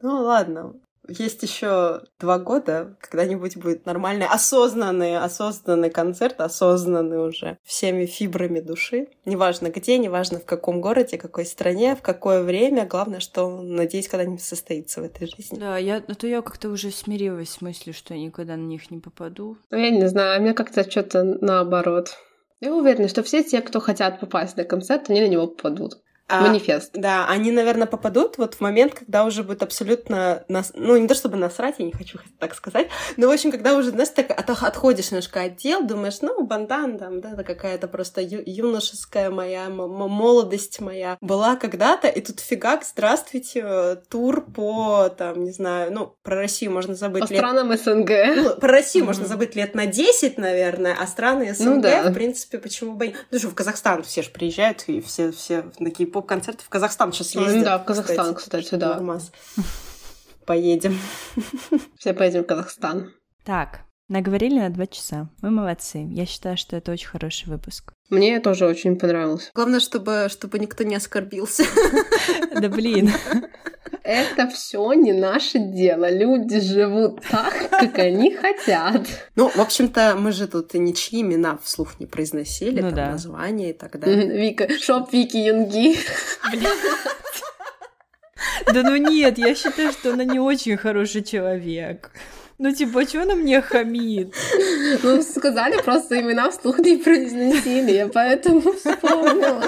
Ну 0.01 0.21
ладно, 0.23 0.73
есть 1.07 1.43
еще 1.43 2.01
два 2.19 2.39
года, 2.39 2.95
когда-нибудь 3.01 3.57
будет 3.57 3.85
нормальный, 3.85 4.25
осознанный, 4.25 5.17
осознанный 5.17 5.89
концерт, 5.89 6.39
осознанный 6.39 7.27
уже 7.27 7.57
всеми 7.63 8.05
фибрами 8.05 8.59
души. 8.59 9.09
Неважно 9.25 9.69
где, 9.69 9.97
неважно 9.97 10.39
в 10.39 10.45
каком 10.45 10.81
городе, 10.81 11.17
какой 11.17 11.45
стране, 11.45 11.95
в 11.95 12.01
какое 12.01 12.43
время. 12.43 12.85
Главное, 12.85 13.19
что, 13.19 13.61
надеюсь, 13.61 14.07
когда-нибудь 14.07 14.41
состоится 14.41 15.01
в 15.01 15.05
этой 15.05 15.27
жизни. 15.27 15.59
Да, 15.59 15.77
я, 15.77 16.03
а 16.07 16.15
то 16.15 16.27
я 16.27 16.41
как-то 16.41 16.69
уже 16.69 16.91
смирилась 16.91 17.49
с 17.49 17.61
мыслью, 17.61 17.93
что 17.93 18.13
я 18.13 18.21
никогда 18.21 18.55
на 18.55 18.65
них 18.65 18.91
не 18.91 18.99
попаду. 18.99 19.57
Ну, 19.71 19.77
я 19.77 19.89
не 19.89 20.07
знаю, 20.07 20.37
а 20.37 20.39
мне 20.41 20.53
как-то 20.53 20.89
что-то 20.89 21.23
наоборот. 21.23 22.17
Я 22.59 22.73
уверена, 22.73 23.07
что 23.07 23.21
все 23.21 23.43
те, 23.43 23.61
кто 23.61 23.79
хотят 23.79 24.19
попасть 24.19 24.57
на 24.57 24.63
концерт, 24.63 25.09
они 25.09 25.21
на 25.21 25.27
него 25.27 25.47
попадут. 25.47 26.01
А, 26.27 26.41
Манифест. 26.41 26.91
Да, 26.93 27.25
они, 27.27 27.51
наверное, 27.51 27.87
попадут 27.87 28.37
вот 28.37 28.55
в 28.55 28.61
момент, 28.61 28.93
когда 28.93 29.23
уже 29.23 29.43
будет 29.43 29.63
абсолютно... 29.63 30.43
Нас... 30.49 30.73
Ну, 30.75 30.97
не 30.97 31.07
то 31.07 31.15
чтобы 31.15 31.37
насрать, 31.37 31.75
я 31.77 31.85
не 31.85 31.93
хочу 31.93 32.19
так 32.39 32.53
сказать, 32.53 32.89
но, 33.15 33.27
в 33.27 33.31
общем, 33.31 33.51
когда 33.51 33.75
уже, 33.75 33.91
знаешь, 33.91 34.09
так 34.09 34.31
от, 34.31 34.49
отходишь 34.49 35.11
немножко 35.11 35.43
от 35.43 35.55
дел, 35.55 35.83
думаешь, 35.83 36.19
ну, 36.21 36.43
бандан 36.45 36.97
там, 36.97 37.21
да, 37.21 37.31
это 37.31 37.43
какая-то 37.43 37.87
просто 37.87 38.21
ю- 38.21 38.43
юношеская 38.45 39.29
моя, 39.29 39.69
молодость 39.69 40.81
моя 40.81 41.17
была 41.21 41.55
когда-то, 41.55 42.09
и 42.09 42.19
тут 42.19 42.41
фигак, 42.41 42.83
здравствуйте, 42.83 44.01
тур 44.09 44.45
по, 44.45 45.09
там, 45.09 45.43
не 45.45 45.51
знаю, 45.51 45.93
ну, 45.93 46.15
про 46.23 46.35
Россию 46.35 46.71
можно 46.71 46.95
забыть 46.95 47.27
по 47.27 47.31
лет... 47.31 47.39
странам 47.39 47.75
СНГ. 47.77 48.09
Ну, 48.35 48.55
про 48.57 48.69
Россию 48.69 49.03
mm-hmm. 49.03 49.07
можно 49.07 49.25
забыть 49.25 49.55
лет 49.55 49.75
на 49.75 49.85
10, 49.85 50.37
наверное, 50.37 50.97
а 50.99 51.07
страны 51.07 51.53
СНГ, 51.53 51.65
ну, 51.67 51.81
да. 51.81 52.09
в 52.09 52.13
принципе, 52.13 52.57
почему 52.57 52.95
бы... 52.95 53.13
Ну, 53.31 53.39
что, 53.39 53.47
в 53.47 53.55
Казахстан 53.55 54.03
все 54.03 54.23
же 54.23 54.29
приезжают, 54.29 54.83
и 54.87 54.99
все, 54.99 55.31
все 55.31 55.63
кей 55.95 56.05
поп-концерты 56.17 56.63
в 56.63 56.69
Казахстан 56.69 57.13
сейчас 57.13 57.35
ездят. 57.35 57.63
Да, 57.63 57.77
в 57.77 57.85
Казахстан, 57.85 58.33
кстати, 58.33 58.63
кстати 58.63 58.79
да. 58.79 58.95
Нормас. 58.95 59.31
Поедем. 60.47 60.97
Все 61.99 62.13
поедем 62.13 62.43
в 62.43 62.47
Казахстан. 62.47 63.13
Так, 63.43 63.81
наговорили 64.09 64.59
на 64.59 64.69
два 64.69 64.87
часа. 64.87 65.29
Мы 65.41 65.49
молодцы. 65.49 66.07
Я 66.11 66.25
считаю, 66.25 66.57
что 66.57 66.75
это 66.75 66.91
очень 66.91 67.07
хороший 67.07 67.49
выпуск. 67.49 67.93
Мне 68.09 68.39
тоже 68.39 68.65
очень 68.65 68.97
понравилось. 68.97 69.51
Главное, 69.53 69.79
чтобы, 69.79 70.27
чтобы 70.29 70.59
никто 70.59 70.83
не 70.83 70.95
оскорбился. 70.95 71.63
Да 72.59 72.69
блин. 72.69 73.11
Это 74.03 74.49
все 74.49 74.93
не 74.93 75.11
наше 75.11 75.59
дело. 75.59 76.09
Люди 76.09 76.59
живут 76.59 77.21
так, 77.29 77.69
как 77.69 77.99
они 77.99 78.33
хотят. 78.33 79.05
Ну, 79.35 79.49
в 79.49 79.59
общем-то, 79.59 80.15
мы 80.17 80.31
же 80.31 80.47
тут 80.47 80.73
ничьи 80.73 81.21
имена 81.21 81.57
вслух 81.61 81.99
не 81.99 82.05
произносили, 82.05 82.81
ну, 82.81 82.87
там 82.87 82.95
да. 82.95 83.11
названия 83.11 83.71
и 83.71 83.73
так 83.73 83.99
далее. 83.99 84.25
Вика, 84.25 84.69
шоп 84.79 85.11
Вики 85.11 85.37
Юнги. 85.37 85.97
Да 88.73 88.83
ну 88.83 88.95
нет, 88.95 89.37
я 89.37 89.55
считаю, 89.55 89.91
что 89.91 90.13
она 90.13 90.23
не 90.23 90.39
очень 90.39 90.77
хороший 90.77 91.23
человек. 91.23 92.11
Ну, 92.59 92.71
типа, 92.71 93.03
что 93.05 93.21
она 93.21 93.35
мне 93.35 93.61
хамит? 93.61 94.33
Ну, 95.03 95.21
сказали, 95.21 95.79
просто 95.83 96.19
имена 96.19 96.49
вслух 96.49 96.79
не 96.79 96.97
произносили, 97.03 97.91
я 97.91 98.07
поэтому 98.07 98.61
вспомнила. 98.73 99.63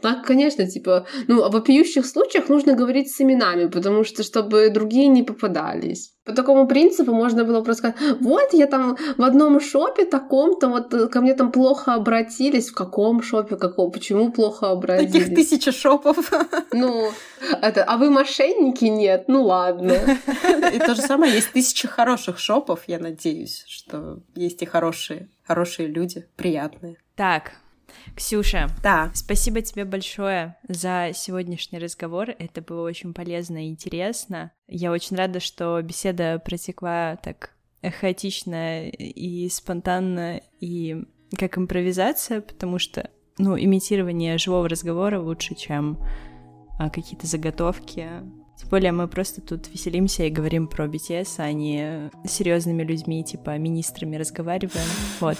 Так, 0.00 0.24
конечно, 0.24 0.66
типа, 0.66 1.06
ну, 1.26 1.42
о 1.42 1.48
вопиющих 1.48 2.06
случаях 2.06 2.48
нужно 2.48 2.74
говорить 2.74 3.10
с 3.10 3.20
именами, 3.20 3.68
потому 3.68 4.04
что, 4.04 4.22
чтобы 4.22 4.70
другие 4.70 5.08
не 5.08 5.22
попадались. 5.22 6.12
По 6.24 6.34
такому 6.34 6.66
принципу 6.66 7.12
можно 7.12 7.44
было 7.44 7.62
просто 7.62 7.90
сказать, 7.90 8.20
вот 8.20 8.52
я 8.52 8.66
там 8.66 8.98
в 9.16 9.22
одном 9.22 9.60
шопе 9.60 10.04
таком-то, 10.04 10.68
вот 10.68 10.92
э, 10.92 11.08
ко 11.08 11.22
мне 11.22 11.34
там 11.34 11.50
плохо 11.50 11.94
обратились. 11.94 12.68
В 12.68 12.74
каком 12.74 13.22
шопе, 13.22 13.56
какого, 13.56 13.90
почему 13.90 14.30
плохо 14.30 14.70
обратились? 14.70 15.12
Таких 15.12 15.34
тысяча 15.34 15.72
шопов. 15.72 16.30
Ну, 16.72 17.10
это, 17.62 17.82
а 17.84 17.96
вы 17.96 18.10
мошенники? 18.10 18.84
Нет, 18.84 19.24
ну 19.28 19.44
ладно. 19.44 19.92
И 20.74 20.78
то 20.78 20.94
же 20.94 21.00
самое, 21.00 21.34
есть 21.34 21.52
тысяча 21.52 21.88
хороших 21.88 22.38
шопов, 22.38 22.80
я 22.86 22.98
надеюсь, 22.98 23.64
что 23.66 24.20
есть 24.34 24.60
и 24.62 24.66
хорошие, 24.66 25.30
хорошие 25.46 25.88
люди, 25.88 26.26
приятные. 26.36 26.96
Так, 27.16 27.52
Ксюша, 28.14 28.68
да. 28.82 29.10
спасибо 29.14 29.60
тебе 29.62 29.84
большое 29.84 30.56
за 30.68 31.10
сегодняшний 31.14 31.78
разговор. 31.78 32.30
Это 32.30 32.62
было 32.62 32.86
очень 32.86 33.14
полезно 33.14 33.66
и 33.66 33.70
интересно. 33.70 34.52
Я 34.66 34.92
очень 34.92 35.16
рада, 35.16 35.40
что 35.40 35.80
беседа 35.82 36.38
протекла 36.44 37.16
так 37.16 37.54
хаотично 37.82 38.88
и 38.88 39.48
спонтанно, 39.48 40.40
и 40.60 41.04
как 41.36 41.58
импровизация, 41.58 42.40
потому 42.40 42.78
что, 42.78 43.10
ну, 43.38 43.58
имитирование 43.58 44.38
живого 44.38 44.68
разговора 44.68 45.20
лучше, 45.20 45.54
чем 45.54 45.98
а, 46.78 46.90
какие-то 46.90 47.26
заготовки. 47.26 48.08
Тем 48.58 48.68
более 48.70 48.92
мы 48.92 49.06
просто 49.06 49.40
тут 49.40 49.68
веселимся 49.68 50.24
и 50.24 50.30
говорим 50.30 50.66
про 50.66 50.86
BTS, 50.86 51.34
а 51.38 51.52
не 51.52 52.10
серьезными 52.26 52.82
людьми, 52.82 53.22
типа 53.22 53.56
министрами 53.58 54.16
разговариваем. 54.16 54.88
Вот. 55.20 55.38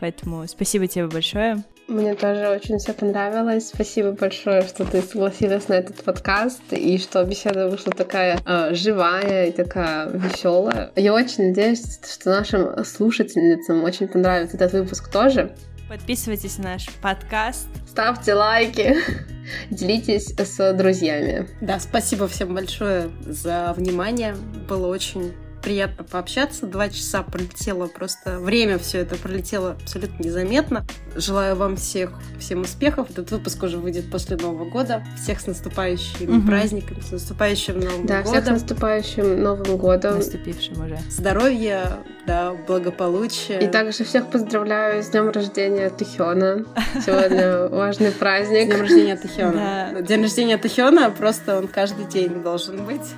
Поэтому 0.00 0.48
спасибо 0.48 0.86
тебе 0.86 1.06
большое. 1.06 1.62
Мне 1.86 2.14
тоже 2.14 2.48
очень 2.48 2.78
все 2.78 2.94
понравилось. 2.94 3.68
Спасибо 3.68 4.12
большое, 4.12 4.62
что 4.62 4.84
ты 4.84 5.02
согласилась 5.02 5.68
на 5.68 5.74
этот 5.74 6.02
подкаст 6.02 6.62
и 6.70 6.98
что 6.98 7.22
беседа 7.24 7.68
вышла 7.68 7.92
такая 7.92 8.40
э, 8.46 8.74
живая 8.74 9.46
и 9.46 9.52
такая 9.52 10.08
веселая. 10.08 10.90
Я 10.96 11.12
очень 11.12 11.48
надеюсь, 11.48 11.98
что 12.08 12.30
нашим 12.30 12.84
слушательницам 12.84 13.82
очень 13.84 14.08
понравится 14.08 14.56
этот 14.56 14.72
выпуск 14.72 15.10
тоже. 15.10 15.54
Подписывайтесь 15.88 16.58
на 16.58 16.74
наш 16.74 16.88
подкаст. 17.02 17.66
Ставьте 17.88 18.34
лайки. 18.34 18.96
Делитесь 19.70 20.32
с 20.38 20.72
друзьями. 20.74 21.48
Да, 21.60 21.80
спасибо 21.80 22.28
всем 22.28 22.54
большое 22.54 23.10
за 23.26 23.74
внимание. 23.76 24.36
Было 24.68 24.86
очень 24.86 25.34
приятно 25.60 26.04
пообщаться. 26.04 26.66
Два 26.66 26.88
часа 26.88 27.22
пролетело 27.22 27.86
просто... 27.86 28.38
Время 28.38 28.78
все 28.78 28.98
это 28.98 29.16
пролетело 29.16 29.76
абсолютно 29.80 30.22
незаметно. 30.22 30.84
Желаю 31.14 31.56
вам 31.56 31.76
всех 31.76 32.12
всем 32.38 32.62
успехов. 32.62 33.10
Этот 33.10 33.30
выпуск 33.30 33.62
уже 33.62 33.78
выйдет 33.78 34.10
после 34.10 34.36
Нового 34.36 34.68
года. 34.68 35.04
Всех 35.22 35.40
с 35.40 35.46
наступающими 35.46 36.38
угу. 36.38 36.46
праздниками, 36.46 37.00
с 37.00 37.12
наступающим 37.12 37.80
Новым 37.80 38.06
да, 38.06 38.22
годом. 38.22 38.24
Да, 38.24 38.40
всех 38.40 38.44
с 38.44 38.62
наступающим 38.62 39.42
Новым 39.42 39.76
годом. 39.76 40.16
Наступившим 40.16 40.84
уже. 40.84 40.98
Здоровья, 41.08 41.98
да, 42.26 42.52
благополучия. 42.66 43.60
И 43.60 43.68
также 43.68 44.04
всех 44.04 44.30
поздравляю 44.30 45.02
с 45.02 45.08
днем 45.08 45.30
рождения 45.30 45.90
Тухена. 45.90 46.64
Сегодня 47.04 47.68
важный 47.68 48.12
праздник. 48.12 48.64
С 48.64 48.68
днем 48.68 48.80
рождения 48.80 49.16
Тухена. 49.16 50.02
День 50.02 50.22
рождения 50.22 50.58
Тухена 50.58 51.10
просто 51.10 51.58
он 51.58 51.68
каждый 51.68 52.06
день 52.06 52.42
должен 52.42 52.84
быть. 52.84 53.14